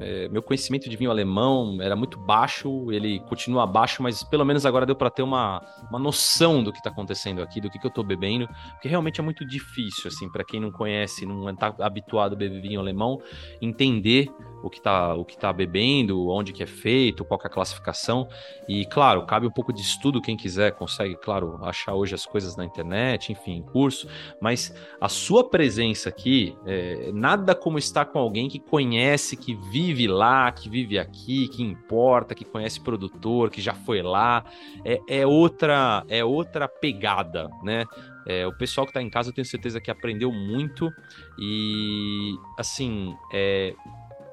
é, 0.00 0.28
meu 0.28 0.42
conhecimento 0.42 0.90
de 0.90 0.96
vinho 0.96 1.10
alemão 1.10 1.78
era 1.80 1.96
muito 1.96 2.18
baixo, 2.18 2.90
ele 2.92 3.20
continua 3.20 3.66
baixo, 3.66 4.02
mas 4.02 4.22
pelo 4.22 4.44
menos 4.44 4.66
agora 4.66 4.84
deu 4.84 4.94
para 4.94 5.08
ter 5.08 5.22
uma, 5.22 5.62
uma 5.88 5.98
noção 5.98 6.62
do 6.62 6.70
que 6.70 6.78
está 6.78 6.90
acontecendo 6.90 7.40
aqui, 7.40 7.60
do 7.60 7.70
que, 7.70 7.78
que 7.78 7.86
eu 7.86 7.88
estou 7.88 8.04
bebendo, 8.04 8.46
porque 8.72 8.88
realmente 8.88 9.20
é 9.20 9.24
muito 9.24 9.46
difícil, 9.46 10.08
assim, 10.08 10.30
para 10.30 10.44
quem 10.44 10.60
não 10.60 10.70
conhece, 10.70 11.24
não 11.24 11.48
está 11.48 11.74
habituado 11.80 12.34
a 12.34 12.36
beber 12.36 12.60
vinho 12.60 12.80
alemão, 12.80 13.20
entender 13.60 14.28
o 14.62 14.68
que 14.68 14.78
está 14.78 15.14
o 15.14 15.24
que 15.24 15.38
tá 15.38 15.52
bebendo, 15.52 16.28
onde 16.28 16.52
que 16.52 16.62
é 16.62 16.66
feito, 16.66 17.24
qual 17.24 17.38
que 17.38 17.46
é 17.46 17.50
a 17.50 17.52
classificação. 17.52 18.28
E 18.68 18.84
claro, 18.86 19.24
cabe 19.24 19.46
um 19.46 19.50
pouco 19.50 19.72
de 19.72 19.80
estudo 19.80 20.20
quem 20.20 20.36
quiser, 20.36 20.72
consegue, 20.72 21.16
claro, 21.16 21.58
achar 21.62 21.94
hoje 21.94 22.14
as 22.14 22.26
coisas 22.26 22.56
na 22.56 22.64
internet, 22.64 23.32
enfim, 23.32 23.62
curso, 23.62 24.08
mas 24.40 24.74
a 25.00 25.08
sua 25.08 25.48
presença 25.48 26.08
aqui, 26.08 26.56
é, 26.66 27.10
nada 27.12 27.54
como 27.54 27.78
estar 27.78 28.06
com 28.06 28.18
alguém 28.18 28.48
que 28.48 28.58
conhece, 28.58 29.36
que 29.36 29.54
vive 29.54 29.75
lá, 30.08 30.50
que 30.52 30.68
vive 30.68 30.98
aqui, 30.98 31.48
que 31.48 31.62
importa, 31.62 32.34
que 32.34 32.44
conhece 32.44 32.80
produtor, 32.80 33.50
que 33.50 33.60
já 33.60 33.74
foi 33.74 34.02
lá, 34.02 34.44
é, 34.84 35.00
é 35.08 35.26
outra 35.26 36.04
é 36.08 36.24
outra 36.24 36.68
pegada, 36.68 37.48
né? 37.62 37.84
É, 38.26 38.46
o 38.46 38.52
pessoal 38.52 38.84
que 38.86 38.90
está 38.90 39.00
em 39.00 39.08
casa, 39.08 39.30
eu 39.30 39.32
tenho 39.32 39.44
certeza 39.44 39.80
que 39.80 39.90
aprendeu 39.90 40.32
muito 40.32 40.92
e, 41.38 42.34
assim, 42.58 43.14
é, 43.32 43.72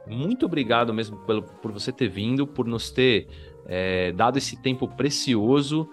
muito 0.07 0.45
obrigado 0.47 0.91
mesmo 0.91 1.17
pelo, 1.17 1.43
por 1.43 1.71
você 1.71 1.91
ter 1.91 2.07
vindo, 2.07 2.47
por 2.47 2.65
nos 2.65 2.89
ter 2.89 3.27
é, 3.67 4.11
dado 4.11 4.37
esse 4.37 4.59
tempo 4.61 4.87
precioso. 4.87 5.87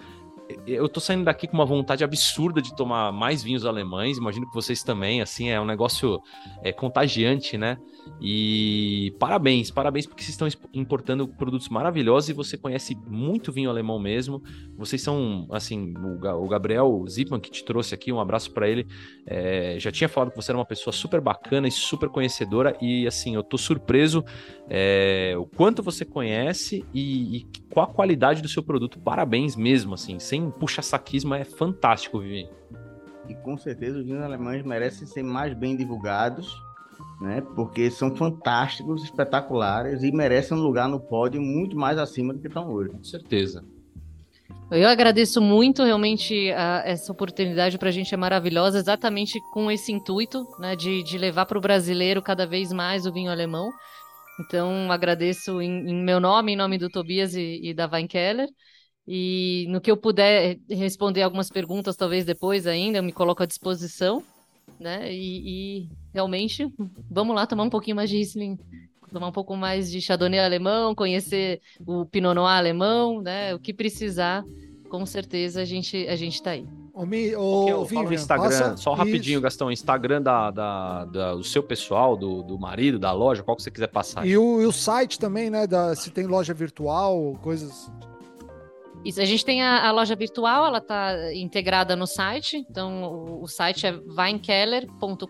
Eu 0.66 0.88
tô 0.88 0.98
saindo 0.98 1.24
daqui 1.24 1.46
com 1.46 1.54
uma 1.54 1.66
vontade 1.66 2.02
absurda 2.02 2.60
de 2.60 2.74
tomar 2.74 3.12
mais 3.12 3.42
vinhos 3.42 3.64
alemães, 3.64 4.18
imagino 4.18 4.48
que 4.48 4.54
vocês 4.54 4.82
também, 4.82 5.20
assim, 5.20 5.48
é 5.48 5.60
um 5.60 5.64
negócio 5.64 6.20
é, 6.62 6.72
contagiante, 6.72 7.56
né? 7.56 7.76
E 8.20 9.14
parabéns, 9.18 9.70
parabéns 9.70 10.06
porque 10.06 10.22
vocês 10.22 10.34
estão 10.34 10.46
importando 10.74 11.26
produtos 11.26 11.70
maravilhosos 11.70 12.28
e 12.28 12.32
você 12.34 12.58
conhece 12.58 12.94
muito 13.06 13.50
vinho 13.50 13.70
alemão 13.70 13.98
mesmo. 13.98 14.42
Vocês 14.76 15.00
são, 15.00 15.46
assim, 15.50 15.94
o 15.96 16.48
Gabriel 16.48 17.02
Zipman 17.08 17.40
que 17.40 17.50
te 17.50 17.64
trouxe 17.64 17.94
aqui, 17.94 18.12
um 18.12 18.20
abraço 18.20 18.52
para 18.52 18.68
ele. 18.68 18.86
É, 19.26 19.76
já 19.78 19.90
tinha 19.90 20.08
falado 20.08 20.30
que 20.30 20.36
você 20.36 20.50
era 20.50 20.58
uma 20.58 20.66
pessoa 20.66 20.92
super 20.92 21.20
bacana 21.20 21.66
e 21.66 21.70
super 21.70 22.10
conhecedora 22.10 22.76
e, 22.80 23.06
assim, 23.06 23.34
eu 23.34 23.42
tô 23.42 23.56
surpreso 23.56 24.22
é, 24.68 25.34
o 25.38 25.46
quanto 25.46 25.82
você 25.82 26.04
conhece 26.04 26.84
e, 26.92 27.38
e, 27.38 27.46
qual 27.70 27.86
a 27.86 27.92
qualidade 27.92 28.42
do 28.42 28.48
seu 28.48 28.62
produto. 28.62 29.00
Parabéns 29.00 29.56
mesmo, 29.56 29.94
assim, 29.94 30.18
sem 30.18 30.50
puxa-saquismo, 30.50 31.34
é 31.34 31.44
fantástico, 31.44 32.20
Vivi. 32.20 32.46
E 33.28 33.34
com 33.36 33.56
certeza 33.56 33.98
os 33.98 34.04
vinhos 34.04 34.22
alemães 34.22 34.62
merecem 34.62 35.06
ser 35.06 35.22
mais 35.22 35.54
bem 35.54 35.74
divulgados 35.74 36.69
né? 37.20 37.42
Porque 37.54 37.90
são 37.90 38.16
fantásticos, 38.16 39.04
espetaculares 39.04 40.02
e 40.02 40.10
merecem 40.10 40.56
um 40.56 40.62
lugar 40.62 40.88
no 40.88 40.98
pódio 40.98 41.42
muito 41.42 41.76
mais 41.76 41.98
acima 41.98 42.32
do 42.32 42.40
que 42.40 42.48
estão 42.48 42.72
hoje. 42.72 42.90
Com 42.90 43.04
certeza. 43.04 43.62
Eu 44.70 44.88
agradeço 44.88 45.40
muito, 45.40 45.82
realmente, 45.82 46.50
a, 46.52 46.82
essa 46.86 47.10
oportunidade 47.12 47.76
para 47.76 47.88
a 47.88 47.92
gente 47.92 48.14
é 48.14 48.16
maravilhosa, 48.16 48.78
exatamente 48.78 49.38
com 49.52 49.70
esse 49.70 49.92
intuito, 49.92 50.46
né, 50.60 50.76
de, 50.76 51.02
de 51.02 51.18
levar 51.18 51.44
para 51.44 51.58
o 51.58 51.60
brasileiro 51.60 52.22
cada 52.22 52.46
vez 52.46 52.72
mais 52.72 53.04
o 53.04 53.12
vinho 53.12 53.30
alemão. 53.30 53.68
Então, 54.40 54.90
agradeço 54.90 55.60
em, 55.60 55.90
em 55.90 56.02
meu 56.02 56.20
nome, 56.20 56.52
em 56.52 56.56
nome 56.56 56.78
do 56.78 56.88
Tobias 56.88 57.34
e, 57.34 57.60
e 57.62 57.74
da 57.74 57.86
Weinkeller. 57.86 58.48
E 59.06 59.66
no 59.68 59.80
que 59.80 59.90
eu 59.90 59.96
puder 59.96 60.56
responder 60.70 61.22
algumas 61.22 61.50
perguntas, 61.50 61.96
talvez 61.96 62.24
depois 62.24 62.66
ainda, 62.66 62.98
eu 62.98 63.02
me 63.02 63.12
coloco 63.12 63.42
à 63.42 63.46
disposição 63.46 64.22
né? 64.78 65.12
E, 65.12 65.82
e, 65.82 65.88
realmente, 66.12 66.72
vamos 67.10 67.34
lá 67.34 67.46
tomar 67.46 67.64
um 67.64 67.70
pouquinho 67.70 67.96
mais 67.96 68.10
de 68.10 68.16
Riesling, 68.16 68.58
tomar 69.12 69.28
um 69.28 69.32
pouco 69.32 69.56
mais 69.56 69.90
de 69.90 70.00
Chardonnay 70.00 70.40
alemão, 70.40 70.94
conhecer 70.94 71.60
o 71.86 72.04
Pinot 72.06 72.34
Noir 72.34 72.56
alemão, 72.56 73.20
né? 73.20 73.54
O 73.54 73.58
que 73.58 73.72
precisar, 73.72 74.44
com 74.88 75.04
certeza 75.04 75.62
a 75.62 75.64
gente 75.64 76.06
a 76.08 76.16
gente 76.16 76.42
tá 76.42 76.50
aí. 76.50 76.66
O, 76.92 77.06
mi, 77.06 77.34
o, 77.34 77.84
Vivian, 77.84 78.14
Instagram, 78.14 78.48
passa... 78.48 78.76
só 78.76 78.92
rapidinho, 78.92 79.36
Isso. 79.36 79.42
Gastão, 79.42 79.70
Instagram 79.70 80.20
da, 80.20 80.50
da, 80.50 81.04
da, 81.06 81.34
do 81.34 81.44
seu 81.44 81.62
pessoal, 81.62 82.16
do, 82.16 82.42
do 82.42 82.58
marido, 82.58 82.98
da 82.98 83.12
loja, 83.12 83.42
qual 83.42 83.56
que 83.56 83.62
você 83.62 83.70
quiser 83.70 83.86
passar. 83.86 84.26
E 84.26 84.36
o, 84.36 84.60
e 84.60 84.66
o 84.66 84.72
site 84.72 85.18
também, 85.18 85.48
né? 85.48 85.66
Da, 85.66 85.94
se 85.94 86.10
tem 86.10 86.26
loja 86.26 86.52
virtual, 86.52 87.38
coisas 87.40 87.90
isso, 89.04 89.20
a 89.20 89.24
gente 89.24 89.44
tem 89.44 89.62
a, 89.62 89.88
a 89.88 89.92
loja 89.92 90.14
virtual, 90.14 90.66
ela 90.66 90.78
está 90.78 91.34
integrada 91.34 91.96
no 91.96 92.06
site, 92.06 92.58
então 92.68 93.02
o, 93.04 93.42
o 93.42 93.48
site 93.48 93.86
é 93.86 93.92
weinkeller.com.br. 93.92 95.26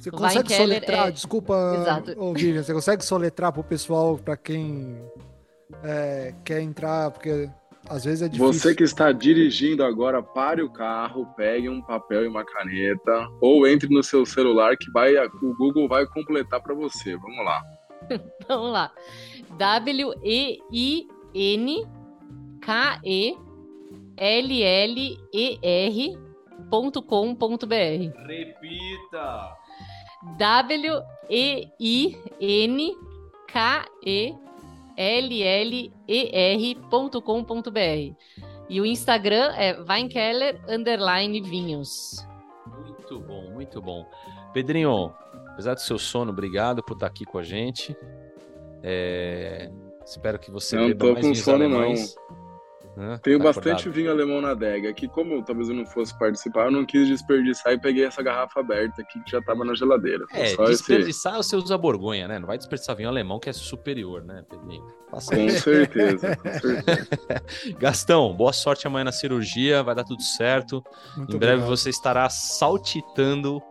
Você 0.00 0.10
consegue 0.10 0.54
soletrar, 0.54 1.08
é... 1.08 1.10
desculpa, 1.10 1.76
Exato. 1.80 2.34
Vivian, 2.34 2.62
você 2.62 2.74
consegue 2.74 3.04
soletrar 3.04 3.52
para 3.52 3.60
o 3.60 3.64
pessoal, 3.64 4.18
para 4.18 4.36
quem 4.36 5.00
é, 5.82 6.34
quer 6.44 6.60
entrar, 6.60 7.10
porque 7.10 7.48
às 7.88 8.04
vezes 8.04 8.20
é 8.20 8.28
difícil. 8.28 8.52
Você 8.52 8.74
que 8.74 8.84
está 8.84 9.10
dirigindo 9.12 9.82
agora, 9.82 10.22
pare 10.22 10.60
o 10.62 10.70
carro, 10.70 11.26
pegue 11.36 11.70
um 11.70 11.80
papel 11.80 12.24
e 12.24 12.28
uma 12.28 12.44
caneta, 12.44 13.28
ou 13.40 13.66
entre 13.66 13.88
no 13.88 14.02
seu 14.02 14.26
celular 14.26 14.76
que 14.76 14.90
vai, 14.90 15.16
o 15.16 15.56
Google 15.56 15.88
vai 15.88 16.04
completar 16.06 16.60
para 16.62 16.74
você. 16.74 17.16
Vamos 17.16 17.42
lá. 17.44 17.62
Vamos 18.46 18.72
lá. 18.72 18.92
W-E-I-N 19.56 20.66
K-E-L-L-E-R.com.br. 22.60 23.36
Repita! 28.26 29.56
W-E-I-N-K-E-L-L-E-R.com.br. 36.76 38.14
E 38.68 38.80
o 38.80 38.86
Instagram 38.86 39.52
é 39.54 39.80
Weinkeller 39.80 40.60
Underline 40.68 41.40
Vinhos. 41.40 42.26
Muito 42.66 43.20
bom, 43.20 43.50
muito 43.52 43.80
bom. 43.80 44.04
Pedrinho, 44.52 45.14
apesar 45.52 45.74
do 45.74 45.80
seu 45.80 45.98
sono, 45.98 46.32
obrigado 46.32 46.82
por 46.82 46.94
estar 46.94 47.06
aqui 47.06 47.24
com 47.24 47.38
a 47.38 47.42
gente. 47.42 47.96
É... 48.82 49.70
Espero 50.04 50.38
que 50.38 50.50
você 50.50 50.76
não 50.76 50.88
beba 50.88 50.98
tô 50.98 51.12
mais 51.12 51.26
com 51.26 51.34
sono, 51.34 51.64
alemães. 51.64 52.16
não. 52.16 52.45
Né? 52.96 53.20
Tenho 53.22 53.38
tá 53.38 53.44
bastante 53.44 53.68
acordado. 53.68 53.92
vinho 53.92 54.10
alemão 54.10 54.40
na 54.40 54.52
adega. 54.52 54.92
Que 54.94 55.06
como 55.06 55.42
talvez 55.44 55.68
eu 55.68 55.74
não 55.74 55.84
fosse 55.84 56.18
participar, 56.18 56.66
eu 56.66 56.70
não 56.70 56.86
quis 56.86 57.06
desperdiçar 57.06 57.74
e 57.74 57.78
peguei 57.78 58.04
essa 58.04 58.22
garrafa 58.22 58.60
aberta 58.60 59.02
aqui 59.02 59.22
que 59.22 59.30
já 59.30 59.38
estava 59.38 59.64
na 59.64 59.74
geladeira. 59.74 60.24
É, 60.32 60.56
desperdiçar 60.56 61.38
esse... 61.38 61.50
você 61.50 61.56
usa 61.56 61.76
borgonha, 61.76 62.26
né? 62.26 62.38
Não 62.38 62.46
vai 62.46 62.56
desperdiçar 62.56 62.96
vinho 62.96 63.10
alemão 63.10 63.38
que 63.38 63.50
é 63.50 63.52
superior, 63.52 64.24
né, 64.24 64.42
Pedrinho? 64.48 64.84
com 65.10 65.48
certeza, 65.48 66.36
com 66.36 66.48
certeza. 66.58 67.08
Gastão, 67.78 68.34
boa 68.34 68.52
sorte 68.52 68.86
amanhã 68.86 69.04
na 69.04 69.12
cirurgia, 69.12 69.82
vai 69.82 69.94
dar 69.94 70.04
tudo 70.04 70.22
certo. 70.22 70.82
Muito 71.16 71.36
em 71.36 71.38
breve 71.38 71.54
obrigado. 71.56 71.76
você 71.76 71.90
estará 71.90 72.28
saltitando 72.30 73.62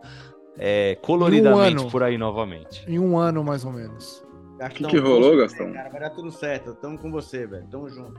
é, 0.56 0.96
coloridamente 1.02 1.84
um 1.84 1.90
por 1.90 2.02
aí 2.02 2.16
novamente. 2.16 2.84
Em 2.88 2.98
um 2.98 3.18
ano, 3.18 3.42
mais 3.42 3.64
ou 3.64 3.72
menos. 3.72 4.24
O 4.58 4.68
que, 4.70 4.84
que 4.84 4.98
rolou, 4.98 5.36
Gastão? 5.36 5.70
Cara, 5.72 5.90
vai 5.90 6.00
dar 6.00 6.10
tudo 6.10 6.30
certo. 6.30 6.74
Tamo 6.76 6.96
com 6.98 7.10
você, 7.10 7.46
velho. 7.46 7.66
Tamo 7.70 7.88
junto. 7.90 8.18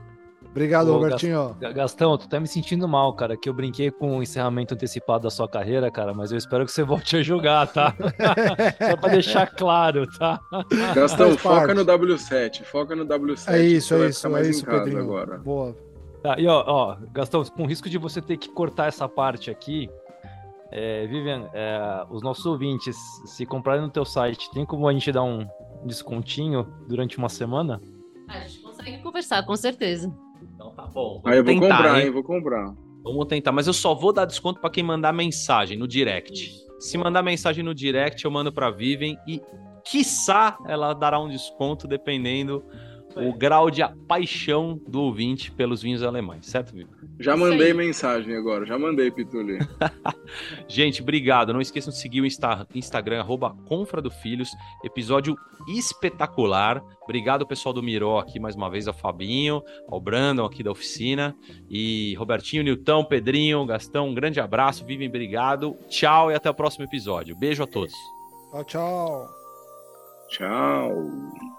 Obrigado, 0.57 0.87
Ô, 0.87 0.93
Robertinho. 0.93 1.55
Gastão, 1.71 2.17
tu 2.17 2.27
tá 2.27 2.39
me 2.39 2.47
sentindo 2.47 2.87
mal, 2.87 3.13
cara, 3.13 3.37
que 3.37 3.47
eu 3.47 3.53
brinquei 3.53 3.91
com 3.91 4.17
o 4.17 4.23
encerramento 4.23 4.73
antecipado 4.73 5.21
da 5.21 5.29
sua 5.29 5.47
carreira, 5.47 5.91
cara, 5.91 6.15
mas 6.15 6.31
eu 6.31 6.37
espero 6.37 6.65
que 6.65 6.71
você 6.71 6.83
volte 6.83 7.15
a 7.15 7.21
jogar, 7.21 7.67
tá? 7.67 7.93
Só 8.89 8.97
pra 8.97 9.09
deixar 9.09 9.45
claro, 9.45 10.07
tá? 10.17 10.41
Gastão, 10.95 11.37
foca 11.37 11.75
no 11.75 11.85
W7, 11.85 12.63
foca 12.63 12.95
no 12.95 13.05
W7. 13.05 13.53
É 13.53 13.61
isso, 13.61 13.93
é 13.93 14.09
isso, 14.09 14.35
é 14.35 14.49
isso, 14.49 14.65
Pedrinho. 14.65 15.01
Agora. 15.01 15.37
Boa. 15.37 15.77
Tá, 16.23 16.39
e 16.39 16.47
ó, 16.47 16.63
ó, 16.65 16.97
Gastão, 17.11 17.45
com 17.45 17.67
risco 17.67 17.87
de 17.87 17.99
você 17.99 18.19
ter 18.19 18.37
que 18.37 18.49
cortar 18.49 18.87
essa 18.87 19.07
parte 19.07 19.51
aqui, 19.51 19.87
é, 20.71 21.05
Vivian, 21.05 21.47
é, 21.53 22.03
os 22.09 22.23
nossos 22.23 22.47
ouvintes, 22.47 22.97
se 23.27 23.45
comprarem 23.45 23.83
no 23.83 23.91
teu 23.91 24.03
site, 24.03 24.49
tem 24.49 24.65
como 24.65 24.87
a 24.87 24.93
gente 24.93 25.11
dar 25.11 25.21
um 25.21 25.47
descontinho 25.85 26.67
durante 26.87 27.15
uma 27.19 27.29
semana? 27.29 27.79
A 28.27 28.39
gente 28.39 28.59
consegue 28.61 28.97
conversar, 29.03 29.45
com 29.45 29.55
certeza. 29.55 30.11
Então 30.41 30.71
tá 30.71 30.85
bom. 30.85 31.21
Aí 31.25 31.37
eu 31.37 31.43
vou 31.43 31.53
tentar, 31.53 31.77
comprar, 31.77 32.01
hein? 32.01 32.11
Vou 32.11 32.23
comprar. 32.23 32.75
Vamos 33.03 33.25
tentar, 33.27 33.51
mas 33.51 33.67
eu 33.67 33.73
só 33.73 33.93
vou 33.93 34.11
dar 34.11 34.25
desconto 34.25 34.59
para 34.59 34.69
quem 34.69 34.83
mandar 34.83 35.13
mensagem 35.13 35.77
no 35.77 35.87
direct. 35.87 36.65
Se 36.79 36.97
mandar 36.97 37.23
mensagem 37.23 37.63
no 37.63 37.73
direct, 37.73 38.23
eu 38.23 38.31
mando 38.31 38.51
para 38.51 38.69
Vivian 38.69 39.15
e 39.27 39.41
quiçá 39.83 40.57
ela 40.67 40.93
dará 40.93 41.19
um 41.19 41.29
desconto 41.29 41.87
dependendo 41.87 42.63
o 43.19 43.33
grau 43.33 43.69
de 43.69 43.81
paixão 44.07 44.79
do 44.87 45.01
ouvinte 45.01 45.51
pelos 45.51 45.81
vinhos 45.81 46.03
alemães, 46.03 46.45
certo, 46.45 46.73
Vitor? 46.73 46.95
Já 47.19 47.35
mandei 47.35 47.73
mensagem 47.73 48.35
agora, 48.35 48.65
já 48.65 48.77
mandei, 48.77 49.09
Pituli. 49.09 49.57
Gente, 50.67 51.01
obrigado. 51.01 51.51
Não 51.51 51.61
esqueçam 51.61 51.91
de 51.91 51.99
seguir 51.99 52.21
o 52.21 52.25
Insta 52.25 52.67
Instagram, 52.75 53.19
arroba 53.19 53.55
Confra 53.65 54.01
do 54.01 54.11
Filhos. 54.11 54.49
Episódio 54.83 55.35
espetacular. 55.67 56.81
Obrigado, 57.03 57.47
pessoal 57.47 57.73
do 57.73 57.81
Miró 57.81 58.19
aqui 58.19 58.39
mais 58.39 58.55
uma 58.55 58.69
vez, 58.69 58.87
ao 58.87 58.93
Fabinho, 58.93 59.61
ao 59.87 59.99
Brandon 59.99 60.45
aqui 60.45 60.61
da 60.61 60.71
oficina. 60.71 61.35
E 61.69 62.13
Robertinho, 62.15 62.63
Nilton, 62.63 63.03
Pedrinho, 63.03 63.65
Gastão, 63.65 64.09
um 64.09 64.13
grande 64.13 64.39
abraço. 64.39 64.85
Vivem, 64.85 65.07
obrigado. 65.07 65.75
Tchau 65.89 66.31
e 66.31 66.35
até 66.35 66.49
o 66.49 66.53
próximo 66.53 66.85
episódio. 66.85 67.35
Beijo 67.35 67.63
a 67.63 67.67
todos. 67.67 67.93
Tchau, 68.51 68.63
tchau. 68.65 69.37
Tchau. 70.29 71.56